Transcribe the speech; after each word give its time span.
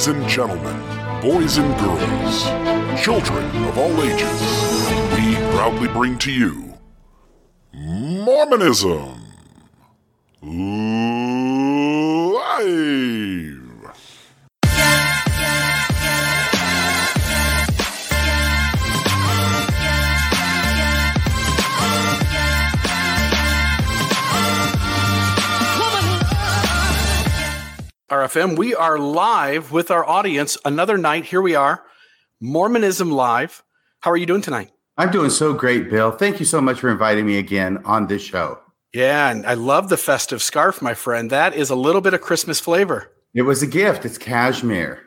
Ladies 0.00 0.16
and 0.16 0.30
gentlemen, 0.30 1.20
boys 1.20 1.58
and 1.58 1.78
girls, 1.78 2.44
children 3.04 3.44
of 3.66 3.76
all 3.76 4.02
ages, 4.02 4.40
we 5.12 5.34
proudly 5.52 5.88
bring 5.88 6.16
to 6.20 6.32
you 6.32 6.72
Mormonism 7.74 9.20
Live. 10.42 10.90
RFM. 28.10 28.58
We 28.58 28.74
are 28.74 28.98
live 28.98 29.70
with 29.70 29.92
our 29.92 30.04
audience 30.04 30.58
another 30.64 30.98
night. 30.98 31.26
Here 31.26 31.40
we 31.40 31.54
are, 31.54 31.84
Mormonism 32.40 33.12
Live. 33.12 33.62
How 34.00 34.10
are 34.10 34.16
you 34.16 34.26
doing 34.26 34.42
tonight? 34.42 34.72
I'm 34.98 35.12
doing 35.12 35.30
so 35.30 35.52
great, 35.52 35.88
Bill. 35.88 36.10
Thank 36.10 36.40
you 36.40 36.44
so 36.44 36.60
much 36.60 36.80
for 36.80 36.90
inviting 36.90 37.24
me 37.24 37.38
again 37.38 37.78
on 37.84 38.08
this 38.08 38.20
show. 38.20 38.58
Yeah, 38.92 39.30
and 39.30 39.46
I 39.46 39.54
love 39.54 39.90
the 39.90 39.96
festive 39.96 40.42
scarf, 40.42 40.82
my 40.82 40.92
friend. 40.92 41.30
That 41.30 41.54
is 41.54 41.70
a 41.70 41.76
little 41.76 42.00
bit 42.00 42.12
of 42.12 42.20
Christmas 42.20 42.58
flavor. 42.58 43.12
It 43.32 43.42
was 43.42 43.62
a 43.62 43.66
gift. 43.68 44.04
It's 44.04 44.18
cashmere. 44.18 44.98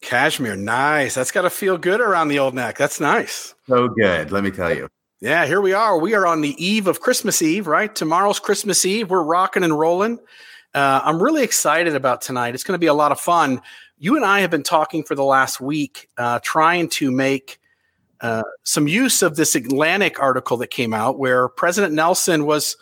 Cashmere, 0.00 0.56
nice. 0.56 1.14
That's 1.14 1.32
got 1.32 1.42
to 1.42 1.50
feel 1.50 1.76
good 1.76 2.00
around 2.00 2.28
the 2.28 2.38
old 2.38 2.54
neck. 2.54 2.78
That's 2.78 3.00
nice. 3.00 3.54
So 3.68 3.88
good, 3.88 4.32
let 4.32 4.42
me 4.42 4.50
tell 4.50 4.74
you. 4.74 4.88
Yeah, 5.20 5.44
here 5.44 5.60
we 5.60 5.74
are. 5.74 5.98
We 5.98 6.14
are 6.14 6.26
on 6.26 6.40
the 6.40 6.56
eve 6.64 6.86
of 6.86 7.00
Christmas 7.00 7.42
Eve, 7.42 7.66
right? 7.66 7.94
Tomorrow's 7.94 8.40
Christmas 8.40 8.86
Eve. 8.86 9.10
We're 9.10 9.22
rocking 9.22 9.62
and 9.62 9.78
rolling. 9.78 10.20
Uh, 10.76 11.00
I'm 11.02 11.22
really 11.22 11.42
excited 11.42 11.96
about 11.96 12.20
tonight. 12.20 12.54
It's 12.54 12.62
going 12.62 12.74
to 12.74 12.78
be 12.78 12.86
a 12.86 12.94
lot 12.94 13.10
of 13.10 13.18
fun. 13.18 13.62
You 13.98 14.14
and 14.14 14.26
I 14.26 14.40
have 14.40 14.50
been 14.50 14.62
talking 14.62 15.02
for 15.02 15.14
the 15.14 15.24
last 15.24 15.58
week, 15.58 16.10
uh, 16.18 16.38
trying 16.42 16.90
to 16.90 17.10
make 17.10 17.58
uh, 18.20 18.42
some 18.62 18.86
use 18.86 19.22
of 19.22 19.36
this 19.36 19.54
Atlantic 19.54 20.20
article 20.20 20.58
that 20.58 20.68
came 20.68 20.92
out 20.92 21.18
where 21.18 21.48
President 21.48 21.94
Nelson 21.94 22.44
was 22.44 22.76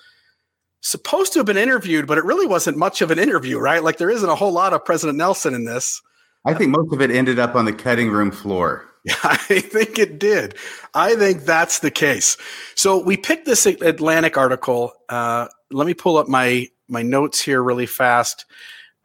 supposed 0.80 1.32
to 1.34 1.38
have 1.38 1.46
been 1.46 1.56
interviewed, 1.56 2.08
but 2.08 2.18
it 2.18 2.24
really 2.24 2.48
wasn't 2.48 2.76
much 2.76 3.00
of 3.00 3.12
an 3.12 3.18
interview, 3.20 3.60
right? 3.60 3.84
Like 3.84 3.98
there 3.98 4.10
isn't 4.10 4.28
a 4.28 4.34
whole 4.34 4.52
lot 4.52 4.72
of 4.72 4.84
President 4.84 5.16
Nelson 5.16 5.54
in 5.54 5.64
this. 5.64 6.02
I 6.44 6.52
think 6.52 6.70
most 6.70 6.92
of 6.92 7.00
it 7.00 7.12
ended 7.12 7.38
up 7.38 7.54
on 7.54 7.64
the 7.64 7.72
cutting 7.72 8.10
room 8.10 8.32
floor. 8.32 8.84
I 9.22 9.36
think 9.36 10.00
it 10.00 10.18
did. 10.18 10.56
I 10.94 11.14
think 11.14 11.44
that's 11.44 11.78
the 11.78 11.92
case. 11.92 12.36
So 12.74 12.98
we 12.98 13.16
picked 13.16 13.46
this 13.46 13.66
Atlantic 13.66 14.36
article. 14.36 14.94
Uh, 15.08 15.46
let 15.70 15.86
me 15.86 15.94
pull 15.94 16.16
up 16.16 16.26
my 16.26 16.68
my 16.88 17.02
notes 17.02 17.42
here 17.42 17.62
really 17.62 17.86
fast. 17.86 18.44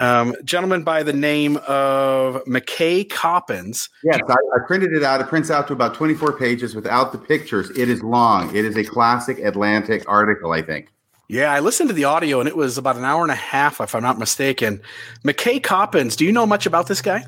Um, 0.02 0.34
gentleman 0.46 0.84
by 0.84 1.04
the 1.04 1.12
name 1.12 1.58
of 1.68 2.42
McKay 2.46 3.10
Coppins. 3.10 3.90
Yes, 4.04 4.22
I, 4.30 4.34
I, 4.34 4.66
printed 4.66 4.94
it 4.94 5.04
out. 5.04 5.20
It 5.20 5.28
prints 5.28 5.52
out 5.52 5.68
to 5.68 5.74
about 5.74 5.94
24 5.94 6.38
pages 6.38 6.74
without 6.74 7.12
the 7.12 7.18
pictures. 7.18 7.70
It 7.72 7.90
is 7.90 8.02
long. 8.02 8.56
It 8.56 8.64
is 8.64 8.78
a 8.78 8.86
classic 8.86 9.40
Atlantic 9.40 10.06
article, 10.08 10.54
I 10.54 10.62
think. 10.62 10.90
Yeah, 11.28 11.52
I 11.52 11.60
listened 11.60 11.90
to 11.90 11.94
the 11.94 12.06
audio 12.06 12.40
and 12.40 12.48
it 12.48 12.56
was 12.56 12.80
about 12.80 12.96
an 12.96 13.04
hour 13.04 13.22
and 13.22 13.32
a 13.32 13.36
half, 13.36 13.82
if 13.82 13.94
I'm 13.94 14.02
not 14.02 14.18
mistaken. 14.18 14.82
McKay 15.24 15.62
Coppins, 15.62 16.16
do 16.16 16.26
you 16.26 16.32
know 16.32 16.48
much 16.48 16.66
about 16.66 16.88
this 16.88 17.02
guy? 17.02 17.24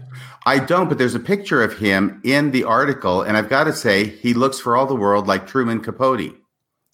I 0.46 0.58
don't, 0.58 0.88
but 0.88 0.98
there's 0.98 1.14
a 1.14 1.20
picture 1.20 1.62
of 1.62 1.78
him 1.78 2.20
in 2.24 2.50
the 2.50 2.64
article, 2.64 3.22
and 3.22 3.38
I've 3.38 3.50
got 3.50 3.66
to 3.66 3.74
say, 3.74 4.06
he 4.06 4.34
looks 4.34 4.60
for 4.60 4.76
all 4.76 4.88
the 4.88 4.96
world 4.96 5.28
like 5.28 5.46
Truman 5.46 5.82
Capote. 5.82 6.36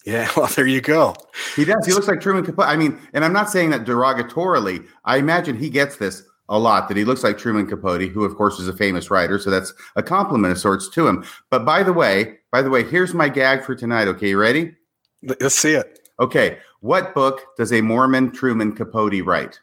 Yeah, 0.08 0.30
well, 0.36 0.46
there 0.46 0.66
you 0.66 0.80
go. 0.80 1.14
He 1.54 1.66
does. 1.66 1.84
He 1.84 1.92
looks 1.92 2.08
like 2.08 2.22
Truman 2.22 2.42
Capote. 2.42 2.64
I 2.66 2.76
mean, 2.76 2.98
and 3.12 3.26
I'm 3.26 3.32
not 3.34 3.50
saying 3.50 3.68
that 3.70 3.84
derogatorily. 3.84 4.86
I 5.04 5.18
imagine 5.18 5.54
he 5.58 5.68
gets 5.68 5.96
this 5.98 6.22
a 6.48 6.58
lot 6.58 6.88
that 6.88 6.96
he 6.96 7.04
looks 7.04 7.22
like 7.22 7.36
Truman 7.36 7.66
Capote, 7.66 8.10
who 8.10 8.24
of 8.24 8.34
course 8.34 8.58
is 8.58 8.68
a 8.68 8.72
famous 8.72 9.10
writer. 9.10 9.38
So 9.38 9.50
that's 9.50 9.74
a 9.96 10.02
compliment 10.02 10.52
of 10.52 10.58
sorts 10.58 10.88
to 10.88 11.06
him. 11.06 11.26
But 11.50 11.66
by 11.66 11.82
the 11.82 11.92
way, 11.92 12.38
by 12.50 12.62
the 12.62 12.70
way, 12.70 12.84
here's 12.84 13.12
my 13.12 13.28
gag 13.28 13.62
for 13.64 13.74
tonight. 13.74 14.08
Okay, 14.08 14.30
you 14.30 14.38
ready? 14.38 14.74
Let's 15.22 15.56
see 15.56 15.72
it. 15.72 15.98
Okay, 16.18 16.56
what 16.80 17.14
book 17.14 17.42
does 17.58 17.70
a 17.70 17.82
Mormon 17.82 18.32
Truman 18.32 18.72
Capote 18.72 19.22
write? 19.26 19.60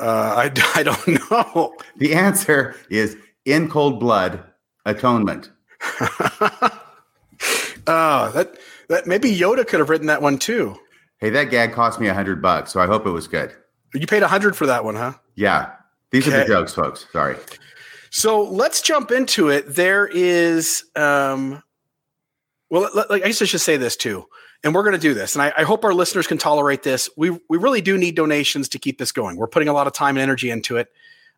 Uh, 0.00 0.48
I, 0.48 0.80
I 0.80 0.82
don't 0.82 1.30
know. 1.30 1.74
The 1.98 2.14
answer 2.14 2.74
is 2.88 3.18
In 3.44 3.68
Cold 3.68 4.00
Blood 4.00 4.42
Atonement. 4.86 5.50
oh, 7.86 8.30
that 8.32 8.56
that 8.88 9.06
maybe 9.06 9.34
Yoda 9.34 9.66
could 9.66 9.80
have 9.80 9.90
written 9.90 10.06
that 10.08 10.22
one 10.22 10.38
too. 10.38 10.76
Hey, 11.18 11.30
that 11.30 11.44
gag 11.44 11.72
cost 11.72 12.00
me 12.00 12.08
a 12.08 12.14
hundred 12.14 12.40
bucks, 12.40 12.72
so 12.72 12.80
I 12.80 12.86
hope 12.86 13.06
it 13.06 13.10
was 13.10 13.28
good. 13.28 13.52
You 13.94 14.06
paid 14.06 14.22
a 14.22 14.28
hundred 14.28 14.56
for 14.56 14.66
that 14.66 14.84
one, 14.84 14.94
huh? 14.94 15.14
Yeah. 15.34 15.72
These 16.10 16.26
okay. 16.26 16.36
are 16.36 16.40
the 16.40 16.46
jokes, 16.46 16.74
folks. 16.74 17.06
Sorry. 17.12 17.36
So 18.10 18.42
let's 18.42 18.80
jump 18.80 19.10
into 19.10 19.48
it. 19.48 19.74
There 19.74 20.06
is, 20.06 20.84
um, 20.96 21.62
well, 22.70 22.88
like 22.94 23.22
I 23.22 23.26
guess 23.26 23.42
I 23.42 23.44
should 23.44 23.60
say 23.60 23.76
this 23.76 23.96
too, 23.96 24.26
and 24.64 24.74
we're 24.74 24.82
going 24.82 24.94
to 24.94 25.00
do 25.00 25.14
this, 25.14 25.34
and 25.34 25.42
I, 25.42 25.52
I, 25.58 25.62
hope 25.64 25.84
our 25.84 25.92
listeners 25.92 26.26
can 26.26 26.38
tolerate 26.38 26.82
this. 26.82 27.10
We 27.16 27.30
we 27.48 27.58
really 27.58 27.80
do 27.80 27.98
need 27.98 28.14
donations 28.14 28.70
to 28.70 28.78
keep 28.78 28.98
this 28.98 29.12
going. 29.12 29.36
We're 29.36 29.48
putting 29.48 29.68
a 29.68 29.72
lot 29.72 29.86
of 29.86 29.92
time 29.92 30.16
and 30.16 30.22
energy 30.22 30.50
into 30.50 30.76
it. 30.76 30.88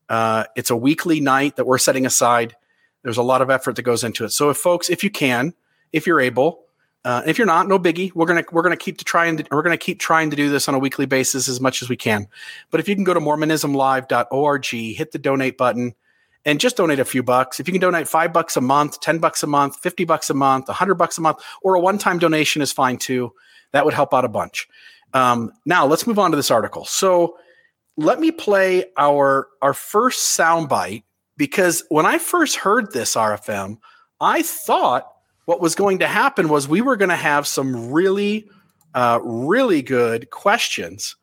Uh, 0.08 0.44
it's 0.56 0.70
a 0.70 0.76
weekly 0.76 1.20
night 1.20 1.56
that 1.56 1.66
we're 1.66 1.78
setting 1.78 2.06
aside. 2.06 2.54
There's 3.02 3.16
a 3.16 3.22
lot 3.22 3.42
of 3.42 3.50
effort 3.50 3.76
that 3.76 3.82
goes 3.82 4.04
into 4.04 4.24
it. 4.24 4.30
So 4.30 4.50
if 4.50 4.56
folks, 4.56 4.90
if 4.90 5.02
you 5.02 5.10
can, 5.10 5.54
if 5.92 6.06
you're 6.06 6.20
able, 6.20 6.64
uh, 7.04 7.22
if 7.26 7.38
you're 7.38 7.46
not, 7.46 7.66
no 7.66 7.78
biggie. 7.78 8.14
We're 8.14 8.26
gonna 8.26 8.44
we're 8.52 8.62
gonna 8.62 8.76
keep 8.76 8.98
to 8.98 9.04
trying 9.04 9.38
to 9.38 9.44
we're 9.50 9.62
gonna 9.62 9.78
keep 9.78 9.98
trying 9.98 10.30
to 10.30 10.36
do 10.36 10.50
this 10.50 10.68
on 10.68 10.74
a 10.74 10.78
weekly 10.78 11.06
basis 11.06 11.48
as 11.48 11.60
much 11.60 11.82
as 11.82 11.88
we 11.88 11.96
can. 11.96 12.28
But 12.70 12.80
if 12.80 12.88
you 12.88 12.94
can 12.94 13.04
go 13.04 13.14
to 13.14 13.20
mormonismlive.org, 13.20 14.66
hit 14.66 15.12
the 15.12 15.18
donate 15.18 15.56
button, 15.56 15.94
and 16.44 16.60
just 16.60 16.76
donate 16.76 16.98
a 16.98 17.04
few 17.06 17.22
bucks. 17.22 17.58
If 17.58 17.68
you 17.68 17.72
can 17.72 17.80
donate 17.80 18.06
five 18.06 18.34
bucks 18.34 18.56
a 18.56 18.60
month, 18.60 19.00
ten 19.00 19.18
bucks 19.18 19.42
a 19.42 19.46
month, 19.46 19.76
fifty 19.76 20.04
bucks 20.04 20.28
a 20.28 20.34
month, 20.34 20.68
a 20.68 20.74
hundred 20.74 20.96
bucks 20.96 21.16
a 21.16 21.22
month, 21.22 21.38
or 21.62 21.74
a 21.74 21.80
one 21.80 21.96
time 21.96 22.18
donation 22.18 22.60
is 22.60 22.70
fine 22.70 22.98
too. 22.98 23.32
That 23.72 23.86
would 23.86 23.94
help 23.94 24.12
out 24.12 24.26
a 24.26 24.28
bunch. 24.28 24.68
Um, 25.14 25.52
now 25.64 25.86
let's 25.86 26.06
move 26.06 26.18
on 26.18 26.30
to 26.32 26.36
this 26.36 26.50
article. 26.50 26.84
So 26.84 27.38
let 27.96 28.20
me 28.20 28.30
play 28.30 28.84
our 28.98 29.48
our 29.62 29.72
first 29.72 30.38
soundbite 30.38 31.04
because 31.38 31.82
when 31.88 32.04
I 32.04 32.18
first 32.18 32.56
heard 32.56 32.92
this 32.92 33.14
RFM, 33.14 33.78
I 34.20 34.42
thought 34.42 35.10
what 35.50 35.60
was 35.60 35.74
going 35.74 35.98
to 35.98 36.06
happen 36.06 36.48
was 36.48 36.68
we 36.68 36.80
were 36.80 36.94
going 36.94 37.08
to 37.08 37.16
have 37.16 37.44
some 37.44 37.90
really, 37.90 38.48
uh, 38.94 39.18
really 39.20 39.82
good 39.82 40.30
questions. 40.30 41.16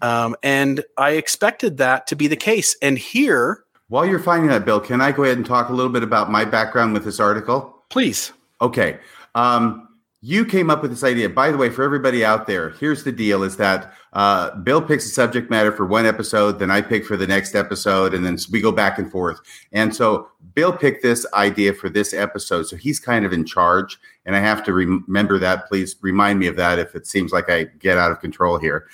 Um, 0.00 0.36
and 0.40 0.84
I 0.96 1.14
expected 1.14 1.78
that 1.78 2.06
to 2.06 2.14
be 2.14 2.28
the 2.28 2.36
case. 2.36 2.76
And 2.80 2.96
here. 2.96 3.64
While 3.88 4.06
you're 4.06 4.20
finding 4.20 4.50
that, 4.50 4.64
Bill, 4.64 4.78
can 4.78 5.00
I 5.00 5.10
go 5.10 5.24
ahead 5.24 5.36
and 5.36 5.44
talk 5.44 5.68
a 5.68 5.72
little 5.72 5.90
bit 5.90 6.04
about 6.04 6.30
my 6.30 6.44
background 6.44 6.94
with 6.94 7.04
this 7.04 7.18
article? 7.18 7.76
Please. 7.88 8.32
Okay. 8.60 9.00
Um, 9.34 9.88
you 10.24 10.44
came 10.44 10.70
up 10.70 10.80
with 10.80 10.92
this 10.92 11.02
idea. 11.02 11.28
By 11.28 11.50
the 11.50 11.58
way, 11.58 11.68
for 11.68 11.82
everybody 11.82 12.24
out 12.24 12.46
there, 12.46 12.70
here's 12.70 13.02
the 13.02 13.12
deal: 13.12 13.42
is 13.42 13.56
that 13.56 13.92
uh, 14.12 14.54
Bill 14.56 14.80
picks 14.80 15.04
a 15.04 15.08
subject 15.08 15.50
matter 15.50 15.72
for 15.72 15.84
one 15.84 16.06
episode, 16.06 16.58
then 16.60 16.70
I 16.70 16.80
pick 16.80 17.04
for 17.04 17.16
the 17.16 17.26
next 17.26 17.54
episode, 17.54 18.14
and 18.14 18.24
then 18.24 18.38
we 18.50 18.60
go 18.60 18.72
back 18.72 18.98
and 18.98 19.10
forth. 19.10 19.40
And 19.72 19.94
so 19.94 20.28
Bill 20.54 20.72
picked 20.72 21.02
this 21.02 21.26
idea 21.34 21.74
for 21.74 21.90
this 21.90 22.14
episode, 22.14 22.68
so 22.68 22.76
he's 22.76 23.00
kind 23.00 23.26
of 23.26 23.32
in 23.32 23.44
charge, 23.44 23.98
and 24.24 24.36
I 24.36 24.40
have 24.40 24.64
to 24.64 24.72
remember 24.72 25.38
that. 25.40 25.66
Please 25.66 25.96
remind 26.00 26.38
me 26.38 26.46
of 26.46 26.56
that 26.56 26.78
if 26.78 26.94
it 26.94 27.06
seems 27.06 27.32
like 27.32 27.50
I 27.50 27.64
get 27.64 27.98
out 27.98 28.12
of 28.12 28.20
control 28.20 28.58
here. 28.58 28.86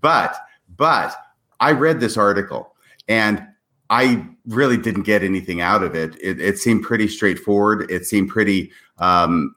But 0.00 0.36
but 0.76 1.14
I 1.60 1.70
read 1.70 2.00
this 2.00 2.16
article 2.16 2.74
and 3.08 3.46
I 3.88 4.26
really 4.46 4.76
didn't 4.76 5.02
get 5.02 5.22
anything 5.22 5.60
out 5.60 5.82
of 5.82 5.94
it. 5.94 6.16
It, 6.20 6.40
it 6.40 6.58
seemed 6.58 6.82
pretty 6.82 7.06
straightforward. 7.06 7.90
It 7.90 8.06
seemed 8.06 8.30
pretty 8.30 8.72
um, 8.98 9.54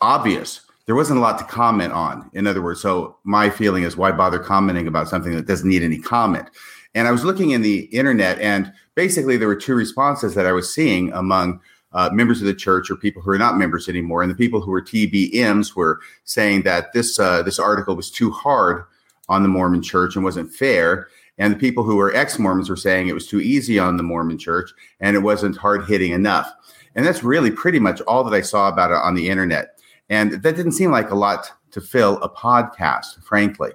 obvious. 0.00 0.60
There 0.86 0.94
wasn't 0.94 1.18
a 1.18 1.22
lot 1.22 1.38
to 1.38 1.44
comment 1.44 1.92
on. 1.92 2.30
In 2.32 2.46
other 2.46 2.62
words, 2.62 2.80
so 2.80 3.18
my 3.24 3.50
feeling 3.50 3.82
is 3.82 3.96
why 3.96 4.10
bother 4.12 4.38
commenting 4.38 4.86
about 4.86 5.08
something 5.08 5.34
that 5.34 5.46
doesn't 5.46 5.68
need 5.68 5.82
any 5.82 5.98
comment? 5.98 6.48
And 6.94 7.06
I 7.06 7.10
was 7.10 7.24
looking 7.24 7.50
in 7.50 7.62
the 7.62 7.80
internet, 7.86 8.40
and 8.40 8.72
basically 8.94 9.36
there 9.36 9.48
were 9.48 9.56
two 9.56 9.74
responses 9.74 10.34
that 10.34 10.46
I 10.46 10.52
was 10.52 10.72
seeing 10.72 11.12
among 11.12 11.60
uh, 11.92 12.10
members 12.12 12.40
of 12.40 12.46
the 12.46 12.54
church 12.54 12.90
or 12.90 12.96
people 12.96 13.22
who 13.22 13.30
are 13.30 13.38
not 13.38 13.56
members 13.56 13.88
anymore. 13.88 14.22
And 14.22 14.30
the 14.30 14.36
people 14.36 14.60
who 14.60 14.70
were 14.70 14.82
TBMs 14.82 15.74
were 15.74 16.00
saying 16.24 16.62
that 16.62 16.92
this 16.92 17.18
uh, 17.18 17.42
this 17.42 17.58
article 17.58 17.96
was 17.96 18.10
too 18.10 18.30
hard 18.30 18.84
on 19.28 19.42
the 19.42 19.48
Mormon 19.48 19.82
Church 19.82 20.16
and 20.16 20.24
wasn't 20.24 20.52
fair. 20.52 21.08
And 21.38 21.52
the 21.52 21.58
people 21.58 21.84
who 21.84 21.96
were 21.96 22.14
ex 22.14 22.38
Mormons 22.38 22.68
were 22.68 22.76
saying 22.76 23.08
it 23.08 23.14
was 23.14 23.26
too 23.26 23.40
easy 23.40 23.78
on 23.78 23.96
the 23.96 24.02
Mormon 24.02 24.38
Church 24.38 24.70
and 25.00 25.16
it 25.16 25.20
wasn't 25.20 25.56
hard 25.56 25.84
hitting 25.86 26.12
enough. 26.12 26.52
And 26.94 27.06
that's 27.06 27.22
really 27.22 27.50
pretty 27.50 27.78
much 27.78 28.00
all 28.02 28.24
that 28.24 28.34
I 28.34 28.40
saw 28.40 28.68
about 28.68 28.90
it 28.90 28.96
on 28.96 29.14
the 29.14 29.28
internet. 29.28 29.77
And 30.10 30.32
that 30.32 30.56
didn't 30.56 30.72
seem 30.72 30.90
like 30.90 31.10
a 31.10 31.14
lot 31.14 31.52
to 31.72 31.80
fill 31.80 32.16
a 32.22 32.28
podcast, 32.28 33.22
frankly. 33.22 33.72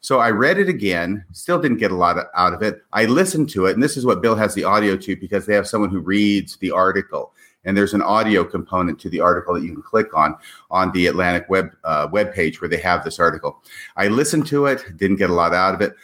So 0.00 0.18
I 0.18 0.30
read 0.30 0.58
it 0.58 0.68
again, 0.68 1.24
still 1.32 1.60
didn't 1.60 1.78
get 1.78 1.92
a 1.92 1.96
lot 1.96 2.16
out 2.34 2.52
of 2.52 2.62
it. 2.62 2.82
I 2.92 3.04
listened 3.04 3.50
to 3.50 3.66
it, 3.66 3.74
and 3.74 3.82
this 3.82 3.96
is 3.96 4.04
what 4.04 4.22
Bill 4.22 4.34
has 4.34 4.54
the 4.54 4.64
audio 4.64 4.96
to 4.96 5.16
because 5.16 5.46
they 5.46 5.54
have 5.54 5.66
someone 5.66 5.90
who 5.90 6.00
reads 6.00 6.56
the 6.56 6.70
article. 6.70 7.32
And 7.64 7.76
there's 7.76 7.94
an 7.94 8.02
audio 8.02 8.44
component 8.44 9.00
to 9.00 9.10
the 9.10 9.20
article 9.20 9.54
that 9.54 9.64
you 9.64 9.72
can 9.72 9.82
click 9.82 10.14
on 10.14 10.36
on 10.70 10.92
the 10.92 11.08
Atlantic 11.08 11.46
web 11.48 11.70
uh, 11.82 12.08
web 12.12 12.32
page 12.32 12.60
where 12.60 12.68
they 12.68 12.76
have 12.78 13.02
this 13.02 13.18
article. 13.18 13.60
I 13.96 14.06
listened 14.06 14.46
to 14.48 14.66
it, 14.66 14.84
didn't 14.96 15.16
get 15.16 15.30
a 15.30 15.34
lot 15.34 15.52
out 15.52 15.74
of 15.74 15.80
it. 15.80 15.94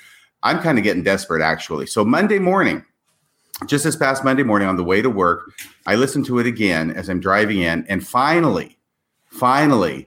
I'm 0.42 0.58
kind 0.60 0.76
of 0.76 0.82
getting 0.82 1.04
desperate 1.04 1.40
actually. 1.40 1.86
So 1.86 2.04
Monday 2.04 2.40
morning, 2.40 2.84
just 3.66 3.84
this 3.84 3.94
past 3.94 4.24
Monday 4.24 4.42
morning 4.42 4.66
on 4.66 4.76
the 4.76 4.82
way 4.82 5.02
to 5.02 5.10
work, 5.10 5.52
I 5.86 5.94
listened 5.94 6.26
to 6.26 6.40
it 6.40 6.46
again 6.46 6.90
as 6.90 7.08
I'm 7.08 7.20
driving 7.20 7.60
in, 7.60 7.86
and 7.88 8.04
finally, 8.04 8.76
finally, 9.32 10.06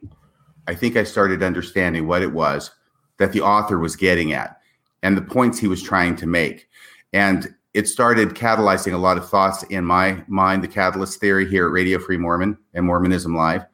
I 0.68 0.75
think 0.75 0.95
I 0.95 1.04
started 1.04 1.44
understanding 1.44 2.07
what 2.07 2.22
it 2.22 2.31
was 2.31 2.72
that 3.18 3.33
the 3.33 3.42
author 3.42 3.80
was 3.80 3.95
getting 3.95 4.33
at 4.33 4.60
and 5.04 5.18
the 5.18 5.22
points 5.22 5.60
he 5.60 5.68
was 5.68 5.81
trying 5.81 6.16
to 6.18 6.27
make. 6.27 6.68
And 7.13 7.54
it 7.74 7.88
started 7.88 8.30
catalyzing 8.30 8.94
a 8.94 8.98
lot 8.98 9.18
of 9.18 9.30
thoughts 9.30 9.63
in 9.63 9.86
my 9.86 10.24
mind. 10.27 10.63
The 10.63 10.68
catalyst 10.68 11.19
theory 11.19 11.48
here 11.48 11.66
at 11.66 11.72
Radio 11.72 12.00
Free 12.00 12.18
Mormon 12.18 12.57
and 12.74 12.86
Mormonism 12.86 13.36
Live 13.36 13.66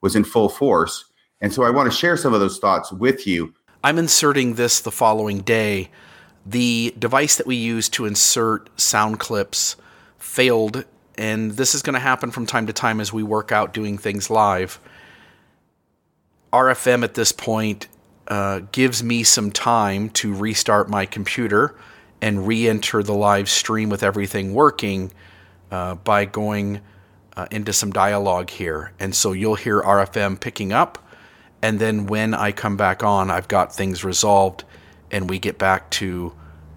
was 0.00 0.16
in 0.16 0.24
full 0.24 0.48
force. 0.48 1.04
And 1.40 1.52
so 1.52 1.62
I 1.62 1.70
want 1.70 1.90
to 1.90 1.96
share 1.96 2.16
some 2.16 2.34
of 2.34 2.40
those 2.40 2.58
thoughts 2.58 2.92
with 2.92 3.26
you. 3.26 3.54
I'm 3.82 3.98
inserting 3.98 4.54
this 4.54 4.80
the 4.80 4.90
following 4.90 5.40
day. 5.40 5.90
The 6.44 6.94
device 6.98 7.36
that 7.36 7.46
we 7.46 7.56
use 7.56 7.88
to 7.90 8.06
insert 8.06 8.68
sound 8.78 9.18
clips 9.20 9.76
failed, 10.18 10.84
and 11.20 11.50
this 11.52 11.74
is 11.74 11.82
going 11.82 11.94
to 11.94 12.00
happen 12.00 12.30
from 12.30 12.46
time 12.46 12.66
to 12.66 12.72
time 12.72 12.98
as 12.98 13.12
we 13.12 13.22
work 13.22 13.52
out 13.52 13.74
doing 13.74 13.98
things 13.98 14.30
live. 14.30 14.80
RFM 16.50 17.04
at 17.04 17.12
this 17.12 17.30
point 17.30 17.88
uh, 18.28 18.60
gives 18.72 19.04
me 19.04 19.22
some 19.22 19.52
time 19.52 20.08
to 20.10 20.34
restart 20.34 20.88
my 20.88 21.04
computer 21.04 21.76
and 22.22 22.46
re 22.46 22.66
enter 22.66 23.02
the 23.02 23.12
live 23.12 23.50
stream 23.50 23.90
with 23.90 24.02
everything 24.02 24.54
working 24.54 25.12
uh, 25.70 25.94
by 25.96 26.24
going 26.24 26.80
uh, 27.36 27.46
into 27.50 27.74
some 27.74 27.92
dialogue 27.92 28.48
here. 28.48 28.92
And 28.98 29.14
so 29.14 29.32
you'll 29.32 29.56
hear 29.56 29.82
RFM 29.82 30.40
picking 30.40 30.72
up. 30.72 31.06
And 31.60 31.78
then 31.78 32.06
when 32.06 32.32
I 32.32 32.50
come 32.50 32.78
back 32.78 33.02
on, 33.02 33.30
I've 33.30 33.46
got 33.46 33.74
things 33.74 34.02
resolved 34.04 34.64
and 35.10 35.28
we 35.28 35.38
get 35.38 35.58
back 35.58 35.90
to 35.90 36.32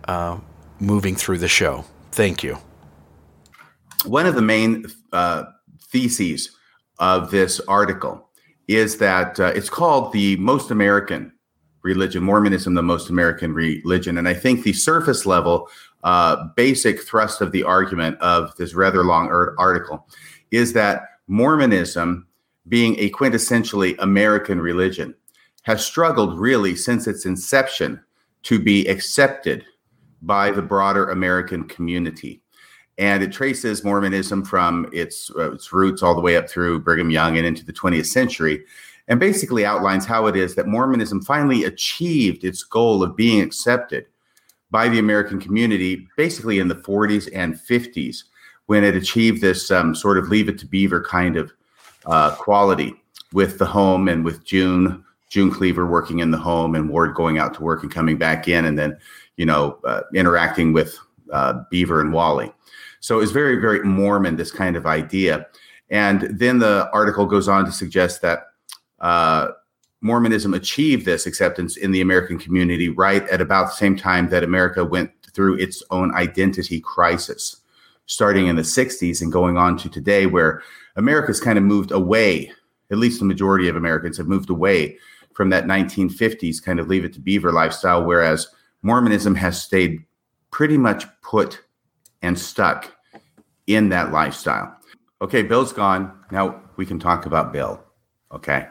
uh, 0.06 0.39
moving 0.81 1.16
through 1.16 1.38
the 1.38 1.48
show. 1.48 1.86
Thank 2.12 2.44
you. 2.44 2.57
One 4.05 4.25
of 4.25 4.35
the 4.35 4.41
main 4.41 4.85
uh, 5.11 5.44
theses 5.89 6.51
of 7.00 7.31
this 7.31 7.59
article 7.61 8.29
is 8.67 8.97
that 8.97 9.39
uh, 9.39 9.51
it's 9.55 9.69
called 9.69 10.13
the 10.13 10.35
most 10.38 10.71
American 10.71 11.31
religion, 11.83 12.23
Mormonism, 12.23 12.73
the 12.73 12.81
most 12.81 13.09
American 13.09 13.53
religion. 13.53 14.17
And 14.17 14.27
I 14.27 14.33
think 14.33 14.63
the 14.63 14.73
surface 14.73 15.25
level, 15.25 15.69
uh, 16.03 16.47
basic 16.55 17.01
thrust 17.01 17.41
of 17.41 17.51
the 17.51 17.63
argument 17.63 18.17
of 18.19 18.55
this 18.57 18.73
rather 18.73 19.03
long 19.03 19.27
article 19.57 20.07
is 20.51 20.73
that 20.73 21.01
Mormonism, 21.27 22.27
being 22.67 22.97
a 23.00 23.09
quintessentially 23.09 23.95
American 24.00 24.59
religion, 24.61 25.13
has 25.63 25.85
struggled 25.85 26.39
really 26.39 26.75
since 26.75 27.07
its 27.07 27.25
inception 27.25 28.00
to 28.44 28.59
be 28.59 28.85
accepted 28.88 29.65
by 30.21 30.51
the 30.51 30.61
broader 30.61 31.09
American 31.09 31.65
community. 31.67 32.43
And 32.98 33.24
it 33.24 33.31
traces 33.31 33.84
Mormonism 33.84 34.45
from 34.45 34.88
its, 34.94 35.31
uh, 35.36 35.51
its 35.54 35.74
roots 35.74 36.04
all 36.04 36.13
the 36.13 36.22
way 36.22 36.38
up 36.38 36.50
through 36.50 36.81
Brigham 36.81 37.10
Young 37.10 37.38
and 37.38 37.45
into 37.45 37.66
the 37.66 37.74
20th 37.74 38.06
century, 38.06 38.63
and 39.07 39.19
basically 39.19 39.66
outlines 39.66 40.06
how 40.06 40.28
it 40.28 40.36
is 40.36 40.56
that 40.56 40.68
Mormonism 40.68 41.22
finally 41.22 41.63
achieved 41.63 42.44
its 42.44 42.63
goal 42.63 43.04
of 43.04 43.16
being 43.16 43.42
accepted 43.42 44.06
by 44.72 44.90
the 44.90 45.00
American 45.00 45.40
community, 45.40 46.07
basically 46.18 46.60
in 46.60 46.68
the 46.68 46.75
40s 46.75 47.30
and 47.34 47.56
50s, 47.56 48.24
when 48.66 48.84
it 48.84 48.96
achieved 48.96 49.42
this 49.42 49.69
um, 49.69 49.94
sort 49.94 50.18
of 50.18 50.30
leave 50.30 50.50
it 50.50 50.57
to 50.57 50.66
beaver 50.66 51.01
kind 51.01 51.38
of 51.38 51.51
uh, 52.06 52.34
quality 52.36 52.96
with 53.34 53.60
the 53.60 53.66
home 53.66 54.07
and 54.07 54.24
with 54.24 54.44
June, 54.46 55.04
June 55.30 55.51
Cleaver 55.51 55.86
working 55.86 56.19
in 56.19 56.31
the 56.31 56.38
home 56.38 56.75
and 56.75 56.89
Ward 56.89 57.13
going 57.13 57.38
out 57.38 57.54
to 57.56 57.62
work 57.62 57.84
and 57.84 57.92
coming 57.92 58.18
back 58.18 58.48
in, 58.48 58.66
and 58.66 58.78
then, 58.78 58.98
you 59.38 59.46
know, 59.46 59.80
uh, 59.84 60.01
interacting 60.13 60.74
with 60.74 60.98
uh, 61.31 61.62
Beaver 61.69 62.01
and 62.01 62.13
Wally. 62.13 62.51
So 63.03 63.19
it's 63.19 63.33
very, 63.33 63.57
very 63.57 63.83
Mormon, 63.83 64.38
this 64.38 64.50
kind 64.50 64.77
of 64.77 64.85
idea. 64.85 65.45
And 65.89 66.21
then 66.39 66.59
the 66.59 66.89
article 66.94 67.25
goes 67.25 67.50
on 67.50 67.65
to 67.65 67.71
suggest 67.73 68.21
that 68.21 68.45
uh, 69.01 69.50
Mormonism 70.00 70.53
achieved 70.53 71.05
this 71.05 71.25
acceptance 71.25 71.75
in 71.75 71.91
the 71.91 72.00
American 72.00 72.39
community 72.39 72.88
right 72.88 73.27
at 73.27 73.41
about 73.41 73.65
the 73.65 73.75
same 73.75 73.97
time 73.97 74.29
that 74.29 74.45
America 74.45 74.85
went 74.85 75.11
through 75.33 75.57
its 75.57 75.83
own 75.91 76.15
identity 76.15 76.79
crisis, 76.79 77.57
starting 78.05 78.47
in 78.47 78.55
the 78.55 78.61
60s 78.61 79.21
and 79.21 79.33
going 79.33 79.57
on 79.57 79.75
to 79.79 79.89
today, 79.89 80.25
where 80.25 80.61
America's 80.95 81.41
kind 81.41 81.57
of 81.57 81.65
moved 81.65 81.91
away, 81.91 82.50
at 82.89 82.97
least 82.97 83.19
the 83.19 83.25
majority 83.25 83.67
of 83.67 83.75
Americans 83.75 84.15
have 84.15 84.29
moved 84.29 84.50
away 84.50 84.97
from 85.33 85.50
that 85.50 85.65
1950s 85.65 86.63
kind 86.63 86.79
of 86.79 86.88
leave 86.88 87.03
it 87.03 87.11
to 87.11 87.19
beaver 87.19 87.51
lifestyle, 87.51 88.05
whereas 88.05 88.47
Mormonism 88.81 89.35
has 89.35 89.61
stayed 89.61 90.05
pretty 90.51 90.77
much 90.77 91.03
put 91.21 91.59
and 92.24 92.40
stuck 92.40 92.92
in 93.68 93.90
that 93.90 94.12
lifestyle. 94.12 94.75
Okay, 95.22 95.44
Bill's 95.44 95.72
gone. 95.72 96.12
Now 96.31 96.62
we 96.78 96.86
can 96.86 97.00
talk 97.00 97.25
about 97.25 97.54
Bill. 97.54 97.84
Okay. 98.31 98.68